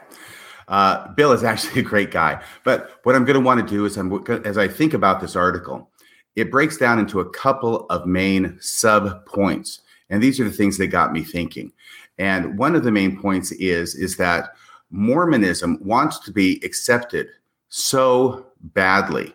Uh, 0.67 1.07
Bill 1.13 1.31
is 1.31 1.43
actually 1.45 1.81
a 1.81 1.83
great 1.85 2.11
guy. 2.11 2.43
But 2.63 2.99
what 3.03 3.15
I'm 3.15 3.23
going 3.23 3.35
to 3.35 3.45
want 3.45 3.65
to 3.65 3.75
do 3.75 3.85
is, 3.85 3.97
I'm, 3.97 4.11
as 4.43 4.57
I 4.57 4.67
think 4.67 4.93
about 4.93 5.21
this 5.21 5.35
article, 5.35 5.89
it 6.35 6.51
breaks 6.51 6.77
down 6.77 6.99
into 6.99 7.19
a 7.19 7.29
couple 7.29 7.85
of 7.85 8.05
main 8.05 8.57
sub 8.59 9.25
points. 9.25 9.81
And 10.09 10.21
these 10.21 10.39
are 10.39 10.43
the 10.43 10.51
things 10.51 10.77
that 10.79 10.87
got 10.87 11.13
me 11.13 11.23
thinking. 11.23 11.71
And 12.17 12.57
one 12.57 12.75
of 12.75 12.83
the 12.83 12.91
main 12.91 13.19
points 13.19 13.51
is, 13.53 13.95
is 13.95 14.17
that 14.17 14.49
Mormonism 14.91 15.79
wants 15.81 16.19
to 16.19 16.31
be 16.31 16.59
accepted 16.63 17.27
so 17.69 18.47
badly 18.61 19.33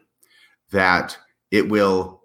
that 0.70 1.16
it 1.50 1.68
will 1.68 2.17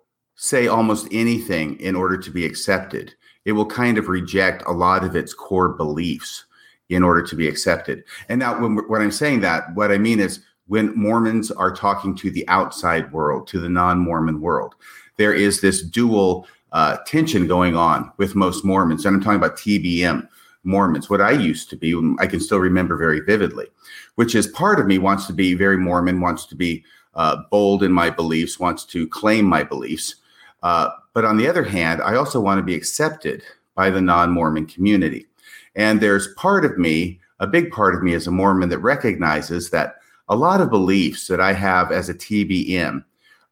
say 0.44 0.68
almost 0.68 1.08
anything 1.10 1.80
in 1.80 1.96
order 1.96 2.18
to 2.18 2.30
be 2.30 2.44
accepted. 2.44 3.14
It 3.46 3.54
will 3.54 3.66
kind 3.66 3.98
of 3.98 4.10
reject 4.10 4.62
a 4.68 4.74
lot 4.74 5.06
of 5.06 5.16
its 5.16 5.34
core 5.34 5.70
beliefs 5.70 6.44
in 6.90 7.02
order 7.02 7.22
to 7.22 7.36
be 7.38 7.48
accepted. 7.48 8.04
And 8.28 8.40
now, 8.40 8.60
when, 8.60 8.76
when 8.90 9.02
I'm 9.02 9.10
saying 9.10 9.40
that, 9.40 9.74
what 9.74 9.90
I 9.90 9.98
mean 9.98 10.20
is 10.20 10.42
when 10.68 10.94
Mormons 10.98 11.50
are 11.50 11.74
talking 11.74 12.14
to 12.18 12.30
the 12.30 12.46
outside 12.50 13.10
world, 13.14 13.48
to 13.48 13.60
the 13.62 13.70
non 13.70 14.00
Mormon 14.00 14.42
world, 14.42 14.76
there 15.16 15.34
is 15.34 15.62
this 15.62 15.82
dual 15.82 16.46
uh, 16.74 16.98
tension 17.08 17.48
going 17.48 17.78
on 17.78 18.12
with 18.18 18.36
most 18.36 18.66
Mormons. 18.66 19.06
And 19.06 19.16
I'm 19.16 19.24
talking 19.24 19.38
about 19.38 19.56
TBM 19.56 20.28
Mormons, 20.66 21.10
what 21.10 21.22
I 21.22 21.32
used 21.32 21.70
to 21.70 21.78
be, 21.78 21.96
I 22.20 22.28
can 22.28 22.42
still 22.42 22.60
remember 22.60 22.98
very 22.98 23.22
vividly, 23.22 23.68
which 24.16 24.36
is 24.36 24.48
part 24.48 24.82
of 24.82 24.88
me 24.88 24.98
wants 24.98 25.26
to 25.28 25.34
be 25.34 25.54
very 25.54 25.78
Mormon, 25.78 26.20
wants 26.20 26.46
to 26.48 26.56
be 26.56 26.84
uh, 27.16 27.38
bold 27.50 27.82
in 27.82 27.94
my 27.94 28.10
beliefs, 28.10 28.60
wants 28.60 28.84
to 28.86 29.08
claim 29.08 29.46
my 29.46 29.64
beliefs. 29.64 30.16
Uh, 30.64 30.90
but 31.14 31.26
on 31.26 31.38
the 31.38 31.48
other 31.48 31.64
hand, 31.64 32.02
I 32.02 32.16
also 32.16 32.40
want 32.40 32.58
to 32.58 32.64
be 32.64 32.74
accepted 32.74 33.44
by 33.76 33.90
the 33.90 34.02
non 34.02 34.32
Mormon 34.32 34.66
community. 34.66 35.28
And 35.76 36.02
there's 36.02 36.34
part 36.36 36.66
of 36.66 36.78
me, 36.78 37.20
a 37.40 37.48
big 37.48 37.72
part 37.72 37.94
of 37.94 38.02
me 38.02 38.14
as 38.14 38.26
a 38.28 38.32
Mormon, 38.32 38.70
that 38.70 38.80
recognizes 38.80 39.70
that 39.70 39.98
a 40.30 40.36
lot 40.36 40.62
of 40.62 40.70
beliefs 40.70 41.28
that 41.28 41.42
I 41.42 41.54
have 41.54 41.92
as 41.92 42.10
a 42.10 42.14
TBM 42.14 43.04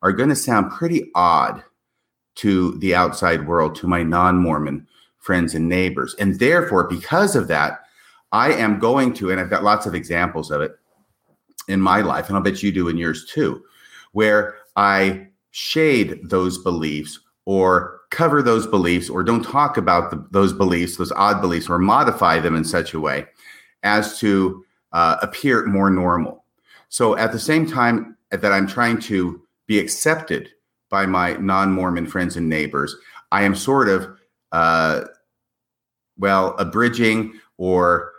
are 0.02 0.14
going 0.14 0.30
to 0.30 0.36
sound 0.36 0.72
pretty 0.72 1.12
odd 1.14 1.64
to 2.36 2.78
the 2.80 2.96
outside 2.96 3.46
world, 3.46 3.76
to 3.76 3.88
my 3.88 4.04
non 4.04 4.38
Mormon 4.38 4.88
friends 5.18 5.54
and 5.54 5.68
neighbors. 5.68 6.16
And 6.18 6.40
therefore, 6.40 6.88
because 6.88 7.36
of 7.36 7.48
that, 7.50 7.82
I 8.32 8.54
am 8.54 8.80
going 8.80 9.14
to, 9.16 9.30
and 9.30 9.40
I've 9.40 9.50
got 9.50 9.64
lots 9.64 9.86
of 9.86 9.94
examples 9.94 10.50
of 10.50 10.62
it 10.62 10.72
in 11.68 11.82
my 11.82 12.02
life, 12.02 12.28
and 12.28 12.38
I'll 12.38 12.44
bet 12.44 12.64
you 12.64 12.72
do 12.72 12.88
in 12.88 12.98
yours 12.98 13.26
too, 13.26 13.62
where 14.14 14.56
I 14.76 15.28
shade 15.52 16.20
those 16.24 16.58
beliefs 16.58 17.20
or 17.46 18.02
cover 18.10 18.42
those 18.42 18.68
beliefs 18.68 19.10
or 19.10 19.24
don't 19.24 19.44
talk 19.44 19.78
about 19.78 20.12
the, 20.12 20.26
those 20.32 20.54
beliefs, 20.54 20.98
those 20.98 21.12
odd 21.14 21.42
beliefs, 21.42 21.70
or 21.70 21.80
modify 21.80 22.40
them 22.40 22.56
in 22.56 22.64
such 22.64 22.94
a 22.94 23.00
way 23.00 23.26
as 23.84 24.20
to 24.20 24.64
uh, 24.92 25.18
appear 25.22 25.66
more 25.66 25.90
normal. 25.90 26.44
So 26.90 27.18
at 27.18 27.32
the 27.32 27.40
same 27.40 27.66
time 27.66 28.18
that 28.30 28.52
I'm 28.52 28.68
trying 28.68 29.00
to 29.02 29.42
be 29.66 29.80
accepted 29.80 30.50
by 30.90 31.06
my 31.06 31.34
non 31.34 31.72
Mormon 31.72 32.06
friends 32.06 32.36
and 32.36 32.50
neighbors, 32.50 32.96
I 33.32 33.44
am 33.44 33.56
sort 33.56 33.88
of, 33.88 34.10
uh, 34.52 35.06
well, 36.18 36.56
abridging 36.58 37.40
or 37.58 38.11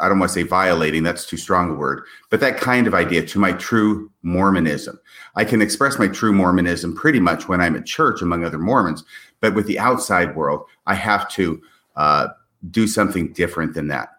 I 0.00 0.08
don't 0.08 0.18
want 0.18 0.30
to 0.30 0.34
say 0.34 0.42
violating, 0.42 1.02
that's 1.02 1.26
too 1.26 1.36
strong 1.36 1.70
a 1.70 1.74
word, 1.74 2.04
but 2.30 2.40
that 2.40 2.58
kind 2.58 2.86
of 2.86 2.94
idea 2.94 3.24
to 3.26 3.38
my 3.38 3.52
true 3.52 4.10
Mormonism. 4.22 4.98
I 5.36 5.44
can 5.44 5.62
express 5.62 5.98
my 5.98 6.08
true 6.08 6.32
Mormonism 6.32 6.94
pretty 6.94 7.20
much 7.20 7.48
when 7.48 7.60
I'm 7.60 7.76
at 7.76 7.86
church 7.86 8.22
among 8.22 8.44
other 8.44 8.58
Mormons, 8.58 9.04
but 9.40 9.54
with 9.54 9.66
the 9.66 9.78
outside 9.78 10.36
world, 10.36 10.64
I 10.86 10.94
have 10.94 11.28
to 11.30 11.60
uh, 11.96 12.28
do 12.70 12.86
something 12.86 13.32
different 13.32 13.74
than 13.74 13.88
that. 13.88 14.10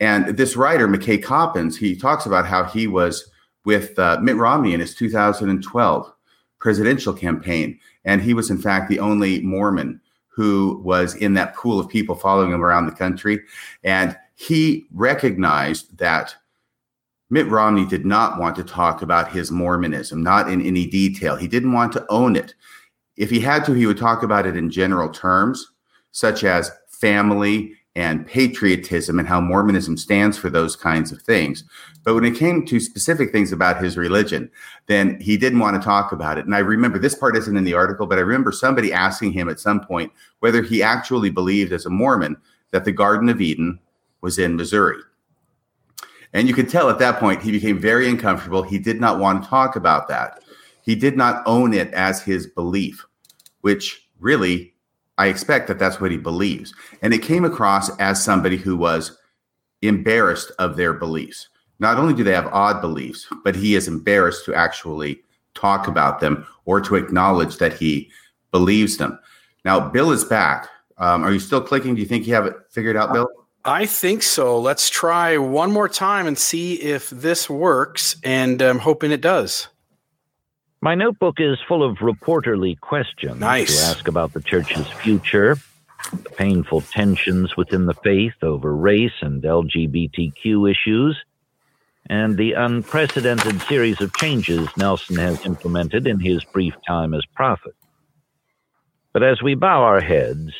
And 0.00 0.36
this 0.36 0.56
writer, 0.56 0.88
McKay 0.88 1.22
Coppins, 1.22 1.76
he 1.76 1.96
talks 1.96 2.26
about 2.26 2.46
how 2.46 2.64
he 2.64 2.86
was 2.86 3.30
with 3.64 3.98
uh, 3.98 4.18
Mitt 4.20 4.36
Romney 4.36 4.74
in 4.74 4.80
his 4.80 4.94
2012 4.94 6.12
presidential 6.58 7.12
campaign. 7.12 7.78
And 8.04 8.20
he 8.20 8.34
was, 8.34 8.50
in 8.50 8.58
fact, 8.58 8.88
the 8.88 8.98
only 8.98 9.40
Mormon 9.40 10.00
who 10.28 10.80
was 10.84 11.14
in 11.14 11.34
that 11.34 11.54
pool 11.54 11.78
of 11.78 11.88
people 11.88 12.16
following 12.16 12.52
him 12.52 12.64
around 12.64 12.86
the 12.86 12.92
country. 12.92 13.40
And 13.84 14.16
he 14.34 14.86
recognized 14.92 15.96
that 15.98 16.34
Mitt 17.30 17.48
Romney 17.48 17.86
did 17.86 18.04
not 18.04 18.38
want 18.38 18.56
to 18.56 18.64
talk 18.64 19.02
about 19.02 19.32
his 19.32 19.50
Mormonism, 19.50 20.22
not 20.22 20.50
in 20.50 20.64
any 20.64 20.86
detail. 20.86 21.36
He 21.36 21.48
didn't 21.48 21.72
want 21.72 21.92
to 21.92 22.06
own 22.08 22.36
it. 22.36 22.54
if 23.16 23.30
he 23.30 23.40
had 23.40 23.64
to, 23.64 23.72
he 23.72 23.86
would 23.86 23.98
talk 23.98 24.22
about 24.22 24.46
it 24.46 24.56
in 24.56 24.70
general 24.70 25.08
terms, 25.08 25.70
such 26.10 26.42
as 26.42 26.70
family 26.88 27.74
and 27.96 28.26
patriotism 28.26 29.20
and 29.20 29.28
how 29.28 29.40
Mormonism 29.40 29.96
stands 29.96 30.36
for 30.36 30.50
those 30.50 30.74
kinds 30.74 31.12
of 31.12 31.22
things. 31.22 31.62
But 32.02 32.14
when 32.14 32.24
it 32.24 32.36
came 32.36 32.66
to 32.66 32.80
specific 32.80 33.30
things 33.30 33.52
about 33.52 33.82
his 33.82 33.96
religion, 33.96 34.50
then 34.86 35.20
he 35.20 35.36
didn't 35.36 35.60
want 35.60 35.80
to 35.80 35.84
talk 35.84 36.10
about 36.10 36.36
it. 36.36 36.44
And 36.44 36.56
I 36.56 36.58
remember 36.58 36.98
this 36.98 37.14
part 37.14 37.36
isn't 37.36 37.56
in 37.56 37.64
the 37.64 37.74
article, 37.74 38.06
but 38.06 38.18
I 38.18 38.22
remember 38.22 38.50
somebody 38.50 38.92
asking 38.92 39.32
him 39.32 39.48
at 39.48 39.60
some 39.60 39.80
point 39.80 40.12
whether 40.40 40.60
he 40.60 40.82
actually 40.82 41.30
believed 41.30 41.72
as 41.72 41.86
a 41.86 41.90
Mormon 41.90 42.36
that 42.72 42.84
the 42.84 42.92
Garden 42.92 43.28
of 43.28 43.40
Eden 43.40 43.78
was 44.24 44.38
in 44.38 44.56
Missouri. 44.56 45.02
And 46.32 46.48
you 46.48 46.54
could 46.54 46.70
tell 46.70 46.88
at 46.88 46.98
that 46.98 47.20
point 47.20 47.42
he 47.42 47.52
became 47.52 47.78
very 47.78 48.08
uncomfortable. 48.08 48.62
He 48.62 48.78
did 48.78 48.98
not 48.98 49.18
want 49.18 49.44
to 49.44 49.48
talk 49.48 49.76
about 49.76 50.08
that. 50.08 50.42
He 50.80 50.94
did 50.94 51.14
not 51.14 51.42
own 51.46 51.74
it 51.74 51.92
as 51.92 52.22
his 52.22 52.46
belief, 52.46 53.04
which 53.60 54.08
really 54.18 54.72
I 55.18 55.26
expect 55.26 55.68
that 55.68 55.78
that's 55.78 56.00
what 56.00 56.10
he 56.10 56.16
believes. 56.16 56.74
And 57.02 57.12
it 57.12 57.22
came 57.22 57.44
across 57.44 57.94
as 57.98 58.24
somebody 58.24 58.56
who 58.56 58.76
was 58.76 59.16
embarrassed 59.82 60.50
of 60.58 60.76
their 60.76 60.94
beliefs. 60.94 61.50
Not 61.78 61.98
only 61.98 62.14
do 62.14 62.24
they 62.24 62.32
have 62.32 62.46
odd 62.46 62.80
beliefs, 62.80 63.26
but 63.44 63.54
he 63.54 63.74
is 63.74 63.88
embarrassed 63.88 64.46
to 64.46 64.54
actually 64.54 65.22
talk 65.52 65.86
about 65.86 66.20
them 66.20 66.46
or 66.64 66.80
to 66.80 66.94
acknowledge 66.94 67.58
that 67.58 67.74
he 67.74 68.10
believes 68.52 68.96
them. 68.96 69.18
Now, 69.66 69.90
Bill 69.90 70.12
is 70.12 70.24
back. 70.24 70.68
Um, 70.96 71.24
are 71.24 71.32
you 71.32 71.40
still 71.40 71.60
clicking? 71.60 71.94
Do 71.94 72.00
you 72.00 72.08
think 72.08 72.26
you 72.26 72.34
have 72.34 72.46
it 72.46 72.56
figured 72.70 72.96
out, 72.96 73.12
Bill? 73.12 73.28
I 73.64 73.86
think 73.86 74.22
so. 74.22 74.60
Let's 74.60 74.90
try 74.90 75.38
one 75.38 75.72
more 75.72 75.88
time 75.88 76.26
and 76.26 76.36
see 76.36 76.74
if 76.74 77.08
this 77.08 77.48
works. 77.48 78.16
And 78.22 78.60
I'm 78.60 78.78
hoping 78.78 79.10
it 79.10 79.22
does. 79.22 79.68
My 80.82 80.94
notebook 80.94 81.36
is 81.40 81.58
full 81.66 81.82
of 81.82 81.96
reporterly 81.98 82.78
questions 82.78 83.40
nice. 83.40 83.80
to 83.80 83.86
ask 83.86 84.06
about 84.06 84.34
the 84.34 84.42
church's 84.42 84.86
future, 84.86 85.56
the 86.12 86.28
painful 86.28 86.82
tensions 86.82 87.56
within 87.56 87.86
the 87.86 87.94
faith 87.94 88.34
over 88.42 88.76
race 88.76 89.22
and 89.22 89.42
LGBTQ 89.42 90.70
issues, 90.70 91.16
and 92.10 92.36
the 92.36 92.52
unprecedented 92.52 93.62
series 93.62 93.98
of 94.02 94.14
changes 94.14 94.68
Nelson 94.76 95.16
has 95.16 95.46
implemented 95.46 96.06
in 96.06 96.20
his 96.20 96.44
brief 96.44 96.74
time 96.86 97.14
as 97.14 97.24
prophet. 97.34 97.74
But 99.14 99.22
as 99.22 99.40
we 99.40 99.54
bow 99.54 99.84
our 99.84 100.02
heads, 100.02 100.52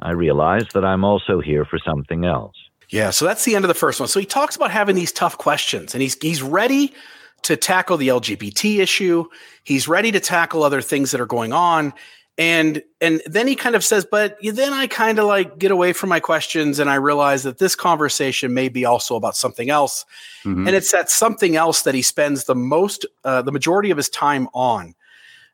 I 0.00 0.12
realize 0.12 0.66
that 0.74 0.84
I'm 0.84 1.04
also 1.04 1.40
here 1.40 1.64
for 1.64 1.78
something 1.78 2.24
else. 2.24 2.54
Yeah, 2.90 3.10
so 3.10 3.24
that's 3.24 3.44
the 3.44 3.56
end 3.56 3.64
of 3.64 3.68
the 3.68 3.74
first 3.74 3.98
one. 3.98 4.08
So 4.08 4.20
he 4.20 4.26
talks 4.26 4.54
about 4.56 4.70
having 4.70 4.94
these 4.94 5.12
tough 5.12 5.38
questions 5.38 5.94
and 5.94 6.02
he's 6.02 6.16
he's 6.20 6.42
ready 6.42 6.94
to 7.42 7.56
tackle 7.56 7.96
the 7.96 8.08
LGBT 8.08 8.78
issue. 8.78 9.24
He's 9.64 9.88
ready 9.88 10.12
to 10.12 10.20
tackle 10.20 10.62
other 10.62 10.82
things 10.82 11.10
that 11.10 11.20
are 11.20 11.26
going 11.26 11.52
on. 11.52 11.94
And 12.38 12.82
and 13.00 13.22
then 13.26 13.48
he 13.48 13.56
kind 13.56 13.74
of 13.74 13.82
says, 13.82 14.06
but 14.08 14.36
then 14.42 14.72
I 14.72 14.86
kind 14.86 15.18
of 15.18 15.24
like 15.24 15.58
get 15.58 15.70
away 15.70 15.92
from 15.94 16.10
my 16.10 16.20
questions 16.20 16.78
and 16.78 16.90
I 16.90 16.96
realize 16.96 17.44
that 17.44 17.58
this 17.58 17.74
conversation 17.74 18.52
may 18.52 18.68
be 18.68 18.84
also 18.84 19.16
about 19.16 19.36
something 19.36 19.70
else. 19.70 20.04
Mm-hmm. 20.44 20.66
And 20.66 20.76
it's 20.76 20.92
that 20.92 21.10
something 21.10 21.56
else 21.56 21.82
that 21.82 21.94
he 21.94 22.02
spends 22.02 22.44
the 22.44 22.54
most 22.54 23.06
uh, 23.24 23.42
the 23.42 23.52
majority 23.52 23.90
of 23.90 23.96
his 23.96 24.10
time 24.10 24.48
on. 24.52 24.94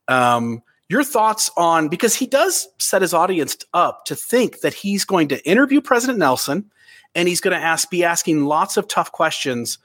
Um, 0.09 0.63
your 0.93 1.03
thoughts 1.03 1.51
on 1.57 1.89
because 1.89 2.15
he 2.15 2.27
does 2.27 2.69
set 2.79 3.01
his 3.01 3.15
audience 3.15 3.57
up 3.73 4.05
to 4.05 4.15
think 4.15 4.61
that 4.61 4.75
he's 4.75 5.07
going 5.07 5.27
to 5.27 5.49
interview 5.49 5.81
President 5.81 6.19
Nelson 6.19 6.71
and 7.15 7.27
he's 7.27 7.41
going 7.41 7.59
to 7.59 7.65
ask 7.65 7.89
be 7.89 8.05
asking 8.05 8.45
lots 8.45 8.77
of 8.77 8.87
tough 8.89 9.11
questions 9.11 9.79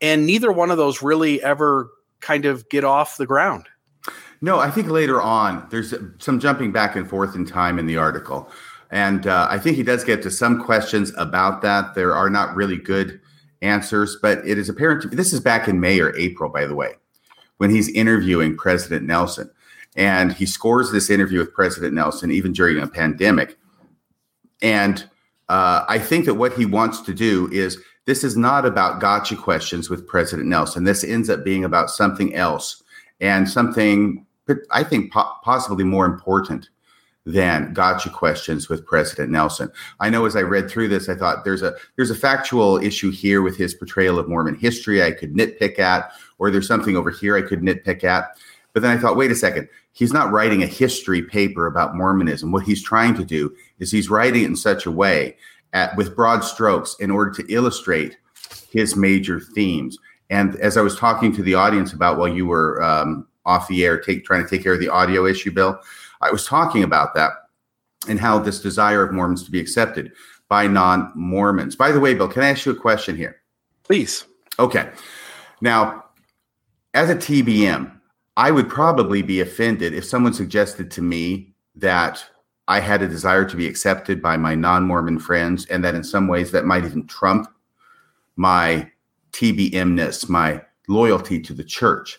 and 0.00 0.24
neither 0.24 0.52
one 0.52 0.70
of 0.70 0.76
those 0.76 1.02
really 1.02 1.42
ever 1.42 1.90
kind 2.20 2.44
of 2.44 2.68
get 2.68 2.84
off 2.84 3.16
the 3.16 3.26
ground. 3.26 3.66
No, 4.40 4.60
I 4.60 4.70
think 4.70 4.86
later 4.88 5.20
on 5.20 5.66
there's 5.70 5.92
some 6.18 6.38
jumping 6.38 6.70
back 6.70 6.94
and 6.94 7.10
forth 7.10 7.34
in 7.34 7.44
time 7.44 7.76
in 7.80 7.86
the 7.86 7.96
article. 7.96 8.48
And 8.92 9.26
uh, 9.26 9.48
I 9.50 9.58
think 9.58 9.76
he 9.76 9.82
does 9.82 10.04
get 10.04 10.22
to 10.22 10.30
some 10.30 10.62
questions 10.62 11.12
about 11.16 11.62
that. 11.62 11.96
There 11.96 12.14
are 12.14 12.30
not 12.30 12.54
really 12.54 12.76
good 12.76 13.20
answers, 13.60 14.16
but 14.22 14.38
it 14.46 14.56
is 14.56 14.68
apparent 14.68 15.02
to 15.02 15.08
me 15.08 15.16
this 15.16 15.32
is 15.32 15.40
back 15.40 15.66
in 15.66 15.80
May 15.80 15.98
or 15.98 16.14
April, 16.16 16.48
by 16.48 16.64
the 16.64 16.76
way, 16.76 16.92
when 17.56 17.70
he's 17.70 17.88
interviewing 17.88 18.56
President 18.56 19.04
Nelson. 19.04 19.50
And 19.96 20.32
he 20.32 20.46
scores 20.46 20.90
this 20.90 21.10
interview 21.10 21.38
with 21.38 21.54
President 21.54 21.94
Nelson, 21.94 22.30
even 22.30 22.52
during 22.52 22.78
a 22.78 22.88
pandemic. 22.88 23.56
And 24.60 25.08
uh, 25.48 25.84
I 25.88 25.98
think 25.98 26.24
that 26.24 26.34
what 26.34 26.54
he 26.54 26.66
wants 26.66 27.00
to 27.02 27.14
do 27.14 27.48
is 27.52 27.78
this 28.06 28.24
is 28.24 28.36
not 28.36 28.66
about 28.66 29.00
gotcha 29.00 29.36
questions 29.36 29.88
with 29.88 30.06
President 30.06 30.48
Nelson. 30.48 30.84
This 30.84 31.04
ends 31.04 31.30
up 31.30 31.44
being 31.44 31.64
about 31.64 31.90
something 31.90 32.34
else 32.34 32.82
and 33.20 33.48
something 33.48 34.26
I 34.70 34.82
think 34.84 35.12
po- 35.12 35.32
possibly 35.42 35.84
more 35.84 36.06
important 36.06 36.68
than 37.26 37.72
gotcha 37.72 38.10
questions 38.10 38.68
with 38.68 38.84
President 38.84 39.30
Nelson. 39.30 39.70
I 40.00 40.10
know 40.10 40.26
as 40.26 40.36
I 40.36 40.42
read 40.42 40.70
through 40.70 40.88
this, 40.88 41.08
I 41.08 41.14
thought 41.14 41.44
there's 41.44 41.62
a 41.62 41.74
there's 41.96 42.10
a 42.10 42.14
factual 42.14 42.76
issue 42.76 43.10
here 43.10 43.40
with 43.40 43.56
his 43.56 43.74
portrayal 43.74 44.18
of 44.18 44.28
Mormon 44.28 44.56
history 44.56 45.02
I 45.02 45.12
could 45.12 45.32
nitpick 45.34 45.78
at, 45.78 46.12
or 46.38 46.50
there's 46.50 46.68
something 46.68 46.96
over 46.96 47.10
here 47.10 47.36
I 47.36 47.42
could 47.42 47.62
nitpick 47.62 48.04
at. 48.04 48.36
But 48.74 48.82
then 48.82 48.94
I 48.96 49.00
thought, 49.00 49.16
wait 49.16 49.30
a 49.30 49.36
second, 49.36 49.68
he's 49.92 50.12
not 50.12 50.32
writing 50.32 50.62
a 50.62 50.66
history 50.66 51.22
paper 51.22 51.66
about 51.66 51.94
Mormonism. 51.94 52.50
What 52.52 52.64
he's 52.64 52.82
trying 52.82 53.14
to 53.14 53.24
do 53.24 53.54
is 53.78 53.90
he's 53.90 54.10
writing 54.10 54.42
it 54.42 54.46
in 54.46 54.56
such 54.56 54.84
a 54.84 54.90
way 54.90 55.36
at, 55.72 55.96
with 55.96 56.16
broad 56.16 56.40
strokes 56.44 56.96
in 56.98 57.10
order 57.10 57.30
to 57.30 57.46
illustrate 57.48 58.18
his 58.70 58.96
major 58.96 59.38
themes. 59.38 59.96
And 60.28 60.56
as 60.56 60.76
I 60.76 60.82
was 60.82 60.96
talking 60.96 61.32
to 61.36 61.42
the 61.42 61.54
audience 61.54 61.92
about 61.92 62.18
while 62.18 62.28
you 62.28 62.46
were 62.46 62.82
um, 62.82 63.28
off 63.46 63.68
the 63.68 63.84
air, 63.84 64.00
take, 64.00 64.24
trying 64.24 64.42
to 64.42 64.50
take 64.50 64.64
care 64.64 64.74
of 64.74 64.80
the 64.80 64.88
audio 64.88 65.24
issue, 65.24 65.52
Bill, 65.52 65.78
I 66.20 66.32
was 66.32 66.44
talking 66.44 66.82
about 66.82 67.14
that 67.14 67.30
and 68.08 68.18
how 68.18 68.40
this 68.40 68.60
desire 68.60 69.04
of 69.04 69.12
Mormons 69.12 69.44
to 69.44 69.52
be 69.52 69.60
accepted 69.60 70.12
by 70.48 70.66
non 70.66 71.12
Mormons. 71.14 71.76
By 71.76 71.92
the 71.92 72.00
way, 72.00 72.14
Bill, 72.14 72.28
can 72.28 72.42
I 72.42 72.50
ask 72.50 72.66
you 72.66 72.72
a 72.72 72.76
question 72.76 73.16
here? 73.16 73.36
Please. 73.84 74.24
Okay. 74.58 74.90
Now, 75.60 76.04
as 76.92 77.10
a 77.10 77.16
TBM, 77.16 77.93
I 78.36 78.50
would 78.50 78.68
probably 78.68 79.22
be 79.22 79.40
offended 79.40 79.94
if 79.94 80.04
someone 80.04 80.34
suggested 80.34 80.90
to 80.92 81.02
me 81.02 81.54
that 81.76 82.24
I 82.66 82.80
had 82.80 83.02
a 83.02 83.08
desire 83.08 83.44
to 83.44 83.56
be 83.56 83.66
accepted 83.66 84.22
by 84.22 84.36
my 84.36 84.54
non 84.54 84.84
Mormon 84.84 85.18
friends, 85.18 85.66
and 85.66 85.84
that 85.84 85.94
in 85.94 86.02
some 86.02 86.28
ways 86.28 86.50
that 86.52 86.64
might 86.64 86.84
even 86.84 87.06
trump 87.06 87.48
my 88.36 88.90
TBMness, 89.32 90.28
my 90.28 90.62
loyalty 90.88 91.40
to 91.40 91.52
the 91.52 91.64
church. 91.64 92.18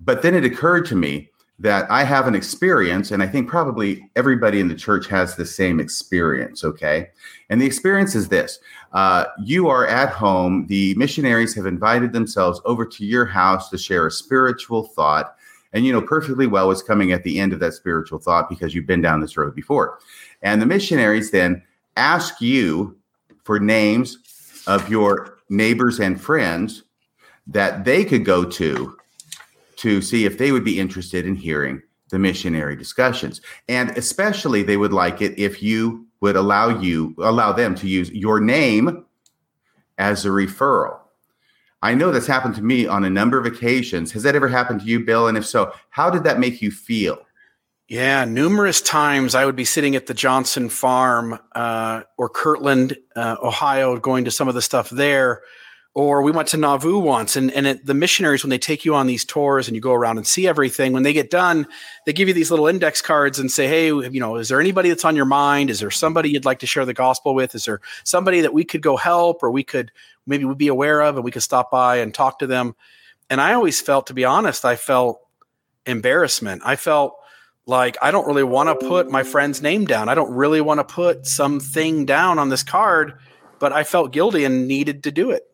But 0.00 0.22
then 0.22 0.34
it 0.34 0.44
occurred 0.44 0.86
to 0.86 0.96
me 0.96 1.30
that 1.60 1.88
I 1.90 2.02
have 2.02 2.26
an 2.26 2.34
experience, 2.34 3.12
and 3.12 3.22
I 3.22 3.28
think 3.28 3.48
probably 3.48 4.10
everybody 4.16 4.58
in 4.58 4.68
the 4.68 4.74
church 4.74 5.06
has 5.06 5.36
the 5.36 5.46
same 5.46 5.78
experience, 5.78 6.64
okay? 6.64 7.10
And 7.48 7.60
the 7.60 7.66
experience 7.66 8.14
is 8.16 8.28
this 8.28 8.58
uh, 8.92 9.26
you 9.44 9.68
are 9.68 9.86
at 9.86 10.10
home, 10.10 10.66
the 10.66 10.94
missionaries 10.96 11.54
have 11.54 11.66
invited 11.66 12.12
themselves 12.12 12.60
over 12.64 12.84
to 12.86 13.04
your 13.04 13.24
house 13.24 13.68
to 13.70 13.78
share 13.78 14.06
a 14.06 14.10
spiritual 14.10 14.84
thought 14.84 15.36
and 15.74 15.84
you 15.84 15.92
know 15.92 16.00
perfectly 16.00 16.46
well 16.46 16.68
what's 16.68 16.82
coming 16.82 17.12
at 17.12 17.24
the 17.24 17.38
end 17.38 17.52
of 17.52 17.60
that 17.60 17.74
spiritual 17.74 18.18
thought 18.18 18.48
because 18.48 18.74
you've 18.74 18.86
been 18.86 19.02
down 19.02 19.20
this 19.20 19.36
road 19.36 19.54
before. 19.54 19.98
And 20.40 20.62
the 20.62 20.66
missionaries 20.66 21.30
then 21.30 21.62
ask 21.96 22.40
you 22.40 22.96
for 23.42 23.60
names 23.60 24.62
of 24.66 24.88
your 24.88 25.38
neighbors 25.50 26.00
and 26.00 26.18
friends 26.18 26.84
that 27.48 27.84
they 27.84 28.04
could 28.04 28.24
go 28.24 28.44
to 28.44 28.96
to 29.76 30.00
see 30.00 30.24
if 30.24 30.38
they 30.38 30.52
would 30.52 30.64
be 30.64 30.78
interested 30.78 31.26
in 31.26 31.34
hearing 31.34 31.82
the 32.08 32.18
missionary 32.18 32.76
discussions. 32.76 33.40
And 33.68 33.90
especially 33.98 34.62
they 34.62 34.76
would 34.76 34.92
like 34.92 35.20
it 35.20 35.38
if 35.38 35.62
you 35.62 36.06
would 36.20 36.36
allow 36.36 36.80
you 36.80 37.14
allow 37.18 37.52
them 37.52 37.74
to 37.74 37.88
use 37.88 38.10
your 38.12 38.40
name 38.40 39.04
as 39.98 40.24
a 40.24 40.28
referral. 40.28 41.00
I 41.84 41.94
know 41.94 42.10
that's 42.10 42.26
happened 42.26 42.54
to 42.54 42.62
me 42.62 42.86
on 42.86 43.04
a 43.04 43.10
number 43.10 43.38
of 43.38 43.44
occasions. 43.44 44.10
Has 44.12 44.22
that 44.22 44.34
ever 44.34 44.48
happened 44.48 44.80
to 44.80 44.86
you, 44.86 45.04
Bill? 45.04 45.28
And 45.28 45.36
if 45.36 45.44
so, 45.44 45.70
how 45.90 46.08
did 46.08 46.24
that 46.24 46.40
make 46.40 46.62
you 46.62 46.70
feel? 46.70 47.18
Yeah, 47.88 48.24
numerous 48.24 48.80
times 48.80 49.34
I 49.34 49.44
would 49.44 49.54
be 49.54 49.66
sitting 49.66 49.94
at 49.94 50.06
the 50.06 50.14
Johnson 50.14 50.70
farm 50.70 51.38
uh, 51.54 52.04
or 52.16 52.30
Kirtland, 52.30 52.96
uh, 53.14 53.36
Ohio, 53.42 53.98
going 53.98 54.24
to 54.24 54.30
some 54.30 54.48
of 54.48 54.54
the 54.54 54.62
stuff 54.62 54.88
there. 54.88 55.42
Or 55.92 56.22
we 56.22 56.32
went 56.32 56.48
to 56.48 56.56
Nauvoo 56.56 56.98
once, 56.98 57.36
and, 57.36 57.52
and 57.52 57.68
it, 57.68 57.86
the 57.86 57.94
missionaries, 57.94 58.42
when 58.42 58.50
they 58.50 58.58
take 58.58 58.84
you 58.84 58.96
on 58.96 59.06
these 59.06 59.24
tours 59.24 59.68
and 59.68 59.76
you 59.76 59.80
go 59.80 59.92
around 59.92 60.16
and 60.16 60.26
see 60.26 60.48
everything, 60.48 60.92
when 60.92 61.04
they 61.04 61.12
get 61.12 61.30
done, 61.30 61.68
they 62.04 62.12
give 62.12 62.26
you 62.26 62.34
these 62.34 62.50
little 62.50 62.66
index 62.66 63.00
cards 63.00 63.38
and 63.38 63.48
say, 63.52 63.68
Hey, 63.68 63.86
you 63.86 64.18
know, 64.18 64.34
is 64.34 64.48
there 64.48 64.60
anybody 64.60 64.88
that's 64.88 65.04
on 65.04 65.14
your 65.14 65.24
mind? 65.24 65.70
Is 65.70 65.78
there 65.78 65.92
somebody 65.92 66.30
you'd 66.30 66.46
like 66.46 66.58
to 66.60 66.66
share 66.66 66.84
the 66.84 66.94
gospel 66.94 67.32
with? 67.32 67.54
Is 67.54 67.66
there 67.66 67.80
somebody 68.02 68.40
that 68.40 68.54
we 68.54 68.64
could 68.64 68.80
go 68.80 68.96
help 68.96 69.42
or 69.42 69.52
we 69.52 69.62
could 69.62 69.92
maybe 70.26 70.44
we'd 70.44 70.58
be 70.58 70.68
aware 70.68 71.00
of 71.00 71.16
and 71.16 71.24
we 71.24 71.30
could 71.30 71.42
stop 71.42 71.70
by 71.70 71.96
and 71.96 72.14
talk 72.14 72.38
to 72.40 72.46
them. 72.46 72.74
And 73.30 73.40
I 73.40 73.54
always 73.54 73.80
felt, 73.80 74.08
to 74.08 74.14
be 74.14 74.24
honest, 74.24 74.64
I 74.64 74.76
felt 74.76 75.20
embarrassment. 75.86 76.62
I 76.64 76.76
felt 76.76 77.16
like 77.66 77.96
I 78.02 78.10
don't 78.10 78.26
really 78.26 78.42
want 78.42 78.68
to 78.68 78.86
put 78.86 79.10
my 79.10 79.22
friend's 79.22 79.62
name 79.62 79.86
down. 79.86 80.08
I 80.08 80.14
don't 80.14 80.32
really 80.32 80.60
want 80.60 80.80
to 80.80 80.84
put 80.84 81.26
something 81.26 82.04
down 82.04 82.38
on 82.38 82.50
this 82.50 82.62
card, 82.62 83.14
but 83.58 83.72
I 83.72 83.84
felt 83.84 84.12
guilty 84.12 84.44
and 84.44 84.68
needed 84.68 85.04
to 85.04 85.10
do 85.10 85.30
it. 85.30 85.44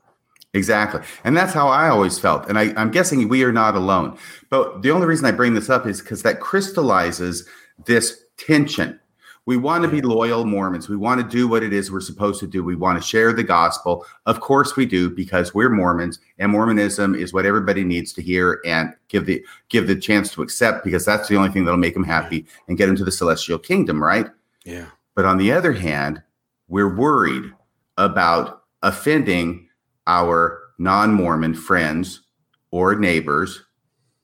Exactly. 0.52 1.00
And 1.22 1.36
that's 1.36 1.52
how 1.52 1.68
I 1.68 1.88
always 1.88 2.18
felt. 2.18 2.48
And 2.48 2.58
I, 2.58 2.74
I'm 2.76 2.90
guessing 2.90 3.28
we 3.28 3.44
are 3.44 3.52
not 3.52 3.76
alone. 3.76 4.18
But 4.48 4.82
the 4.82 4.90
only 4.90 5.06
reason 5.06 5.26
I 5.26 5.30
bring 5.30 5.54
this 5.54 5.70
up 5.70 5.86
is 5.86 6.00
because 6.00 6.22
that 6.22 6.40
crystallizes 6.40 7.46
this 7.86 8.24
tension. 8.36 8.98
We 9.46 9.56
want 9.56 9.82
to 9.84 9.90
be 9.90 10.02
loyal 10.02 10.44
Mormons. 10.44 10.88
We 10.88 10.96
want 10.96 11.20
to 11.20 11.26
do 11.26 11.48
what 11.48 11.62
it 11.62 11.72
is 11.72 11.90
we're 11.90 12.00
supposed 12.00 12.40
to 12.40 12.46
do. 12.46 12.62
We 12.62 12.76
want 12.76 13.00
to 13.00 13.06
share 13.06 13.32
the 13.32 13.42
gospel. 13.42 14.06
Of 14.26 14.40
course 14.40 14.76
we 14.76 14.86
do 14.86 15.10
because 15.10 15.54
we're 15.54 15.70
Mormons 15.70 16.18
and 16.38 16.52
Mormonism 16.52 17.14
is 17.14 17.32
what 17.32 17.46
everybody 17.46 17.82
needs 17.82 18.12
to 18.14 18.22
hear 18.22 18.60
and 18.64 18.94
give 19.08 19.26
the 19.26 19.44
give 19.68 19.86
the 19.86 19.96
chance 19.96 20.30
to 20.32 20.42
accept 20.42 20.84
because 20.84 21.04
that's 21.04 21.28
the 21.28 21.36
only 21.36 21.50
thing 21.50 21.64
that'll 21.64 21.78
make 21.78 21.94
them 21.94 22.04
happy 22.04 22.46
and 22.68 22.76
get 22.76 22.86
them 22.86 22.96
to 22.96 23.04
the 23.04 23.10
celestial 23.10 23.58
kingdom, 23.58 24.02
right? 24.02 24.26
Yeah. 24.64 24.86
But 25.14 25.24
on 25.24 25.38
the 25.38 25.52
other 25.52 25.72
hand, 25.72 26.22
we're 26.68 26.94
worried 26.94 27.52
about 27.96 28.62
offending 28.82 29.68
our 30.06 30.60
non 30.78 31.12
Mormon 31.14 31.54
friends 31.54 32.22
or 32.70 32.94
neighbors 32.94 33.64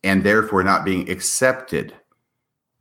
and 0.05 0.23
therefore 0.23 0.63
not 0.63 0.85
being 0.85 1.11
accepted 1.11 1.95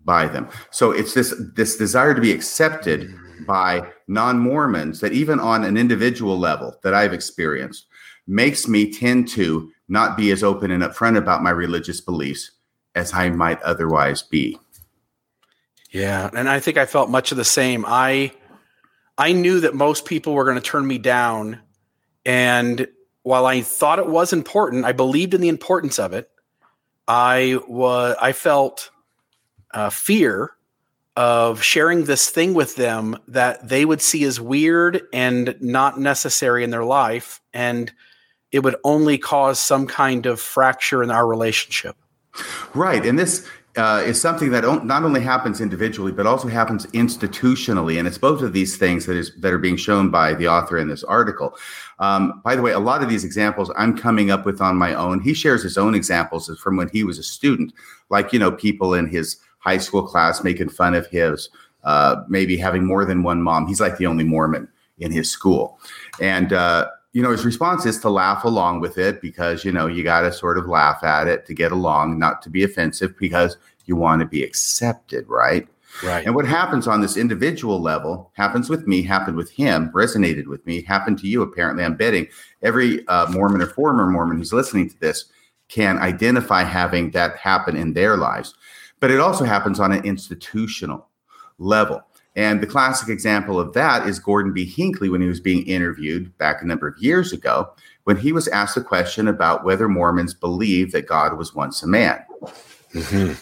by 0.05 0.27
them. 0.27 0.47
So 0.71 0.91
it's 0.91 1.13
this 1.13 1.33
this 1.55 1.77
desire 1.77 2.13
to 2.13 2.21
be 2.21 2.31
accepted 2.31 3.09
mm. 3.09 3.45
by 3.45 3.91
non-Mormons 4.07 5.01
that 5.01 5.11
even 5.11 5.39
on 5.39 5.63
an 5.63 5.77
individual 5.77 6.37
level 6.37 6.77
that 6.83 6.93
I've 6.93 7.13
experienced 7.13 7.87
makes 8.27 8.67
me 8.67 8.91
tend 8.91 9.27
to 9.29 9.71
not 9.87 10.15
be 10.17 10.31
as 10.31 10.43
open 10.43 10.71
and 10.71 10.83
upfront 10.83 11.17
about 11.17 11.43
my 11.43 11.49
religious 11.49 12.01
beliefs 12.01 12.51
as 12.95 13.13
I 13.13 13.29
might 13.29 13.61
otherwise 13.61 14.21
be. 14.21 14.57
Yeah, 15.91 16.29
and 16.33 16.49
I 16.49 16.59
think 16.59 16.77
I 16.77 16.85
felt 16.85 17.09
much 17.09 17.31
of 17.31 17.37
the 17.37 17.45
same. 17.45 17.85
I 17.87 18.31
I 19.17 19.31
knew 19.31 19.61
that 19.61 19.75
most 19.75 20.05
people 20.05 20.33
were 20.33 20.43
going 20.43 20.57
to 20.57 20.61
turn 20.61 20.85
me 20.85 20.97
down 20.97 21.61
and 22.25 22.87
while 23.25 23.47
I 23.47 23.61
thought 23.61 23.97
it 23.97 24.07
was 24.07 24.33
important, 24.33 24.85
I 24.85 24.91
believed 24.91 25.33
in 25.33 25.41
the 25.41 25.49
importance 25.49 25.97
of 25.97 26.13
it. 26.13 26.29
I 27.07 27.59
was 27.67 28.15
I 28.21 28.33
felt 28.33 28.91
uh, 29.75 29.91
fear 29.91 30.55
of 31.15 31.61
sharing 31.61 32.05
this 32.05 32.29
thing 32.29 32.53
with 32.53 32.75
them 32.75 33.17
that 33.27 33.67
they 33.67 33.85
would 33.85 34.01
see 34.01 34.23
as 34.23 34.41
weird 34.41 35.01
and 35.13 35.55
not 35.61 35.99
necessary 35.99 36.63
in 36.63 36.71
their 36.71 36.83
life, 36.83 37.41
and 37.53 37.93
it 38.51 38.59
would 38.59 38.75
only 38.83 39.17
cause 39.17 39.59
some 39.59 39.87
kind 39.87 40.25
of 40.25 40.41
fracture 40.41 41.03
in 41.03 41.11
our 41.11 41.27
relationship. 41.27 41.95
Right, 42.73 43.05
and 43.05 43.17
this 43.17 43.47
uh, 43.77 44.03
is 44.05 44.19
something 44.19 44.51
that 44.51 44.63
not 44.85 45.03
only 45.03 45.21
happens 45.21 45.59
individually 45.59 46.11
but 46.11 46.25
also 46.25 46.47
happens 46.47 46.85
institutionally, 46.87 47.97
and 47.97 48.07
it's 48.07 48.17
both 48.17 48.41
of 48.41 48.51
these 48.51 48.77
things 48.77 49.05
that 49.05 49.15
is 49.15 49.31
that 49.39 49.53
are 49.53 49.57
being 49.57 49.77
shown 49.77 50.09
by 50.09 50.33
the 50.33 50.47
author 50.47 50.77
in 50.77 50.89
this 50.89 51.03
article. 51.03 51.57
Um, 51.99 52.41
by 52.43 52.57
the 52.57 52.61
way, 52.61 52.71
a 52.71 52.79
lot 52.79 53.03
of 53.03 53.09
these 53.09 53.23
examples 53.23 53.71
I'm 53.77 53.97
coming 53.97 54.31
up 54.31 54.45
with 54.45 54.59
on 54.59 54.75
my 54.77 54.93
own. 54.93 55.21
He 55.21 55.33
shares 55.33 55.63
his 55.63 55.77
own 55.77 55.95
examples 55.95 56.49
from 56.61 56.75
when 56.75 56.89
he 56.89 57.05
was 57.05 57.17
a 57.19 57.23
student, 57.23 57.73
like 58.09 58.33
you 58.33 58.39
know 58.39 58.51
people 58.51 58.93
in 58.93 59.07
his 59.07 59.37
high 59.65 59.77
school 59.77 60.03
class 60.07 60.43
making 60.43 60.69
fun 60.69 60.93
of 60.93 61.07
his 61.07 61.49
uh, 61.83 62.17
maybe 62.27 62.57
having 62.57 62.85
more 62.85 63.05
than 63.05 63.23
one 63.23 63.41
mom. 63.41 63.67
He's 63.67 63.81
like 63.81 63.97
the 63.97 64.07
only 64.07 64.23
Mormon 64.23 64.67
in 64.97 65.11
his 65.11 65.29
school, 65.29 65.79
and 66.21 66.53
uh, 66.53 66.87
you 67.15 67.21
know, 67.21 67.31
his 67.31 67.45
response 67.45 67.85
is 67.85 67.97
to 67.99 68.09
laugh 68.09 68.43
along 68.43 68.81
with 68.81 68.97
it 68.97 69.21
because, 69.21 69.63
you 69.63 69.71
know, 69.71 69.87
you 69.87 70.03
got 70.03 70.21
to 70.21 70.33
sort 70.33 70.57
of 70.57 70.67
laugh 70.67 71.01
at 71.01 71.29
it 71.29 71.45
to 71.45 71.53
get 71.53 71.71
along, 71.71 72.19
not 72.19 72.41
to 72.41 72.49
be 72.49 72.61
offensive 72.61 73.17
because 73.17 73.55
you 73.85 73.95
want 73.95 74.19
to 74.19 74.27
be 74.27 74.43
accepted, 74.43 75.25
right? 75.29 75.65
Right. 76.03 76.25
And 76.25 76.35
what 76.35 76.45
happens 76.45 76.87
on 76.87 76.99
this 76.99 77.15
individual 77.15 77.81
level 77.81 78.33
happens 78.33 78.69
with 78.69 78.85
me, 78.85 79.01
happened 79.01 79.37
with 79.37 79.49
him, 79.49 79.91
resonated 79.91 80.47
with 80.47 80.65
me, 80.65 80.81
happened 80.81 81.17
to 81.19 81.27
you. 81.27 81.41
Apparently, 81.41 81.85
I'm 81.85 81.95
betting 81.95 82.27
every 82.61 83.07
uh, 83.07 83.27
Mormon 83.31 83.61
or 83.61 83.67
former 83.67 84.05
Mormon 84.07 84.37
who's 84.37 84.51
listening 84.51 84.89
to 84.89 84.99
this 84.99 85.23
can 85.69 85.97
identify 85.99 86.63
having 86.63 87.11
that 87.11 87.37
happen 87.37 87.77
in 87.77 87.93
their 87.93 88.17
lives. 88.17 88.53
But 89.05 89.11
it 89.11 89.19
also 89.19 89.45
happens 89.45 89.79
on 89.79 89.91
an 89.91 90.03
institutional 90.03 91.09
level. 91.59 92.01
And 92.35 92.59
the 92.59 92.65
classic 92.65 93.07
example 93.07 93.59
of 93.59 93.71
that 93.73 94.07
is 94.07 94.17
Gordon 94.17 94.51
B. 94.51 94.65
Hinckley 94.65 95.09
when 95.09 95.21
he 95.21 95.27
was 95.27 95.39
being 95.39 95.63
interviewed 95.67 96.35
back 96.39 96.59
a 96.59 96.65
number 96.65 96.87
of 96.87 96.97
years 96.97 97.31
ago, 97.31 97.69
when 98.05 98.17
he 98.17 98.31
was 98.31 98.47
asked 98.47 98.77
a 98.77 98.81
question 98.81 99.27
about 99.27 99.63
whether 99.63 99.87
Mormons 99.87 100.33
believe 100.33 100.91
that 100.91 101.05
God 101.05 101.37
was 101.37 101.53
once 101.53 101.83
a 101.83 101.87
man. 101.87 102.19
Mm-hmm. 102.95 103.33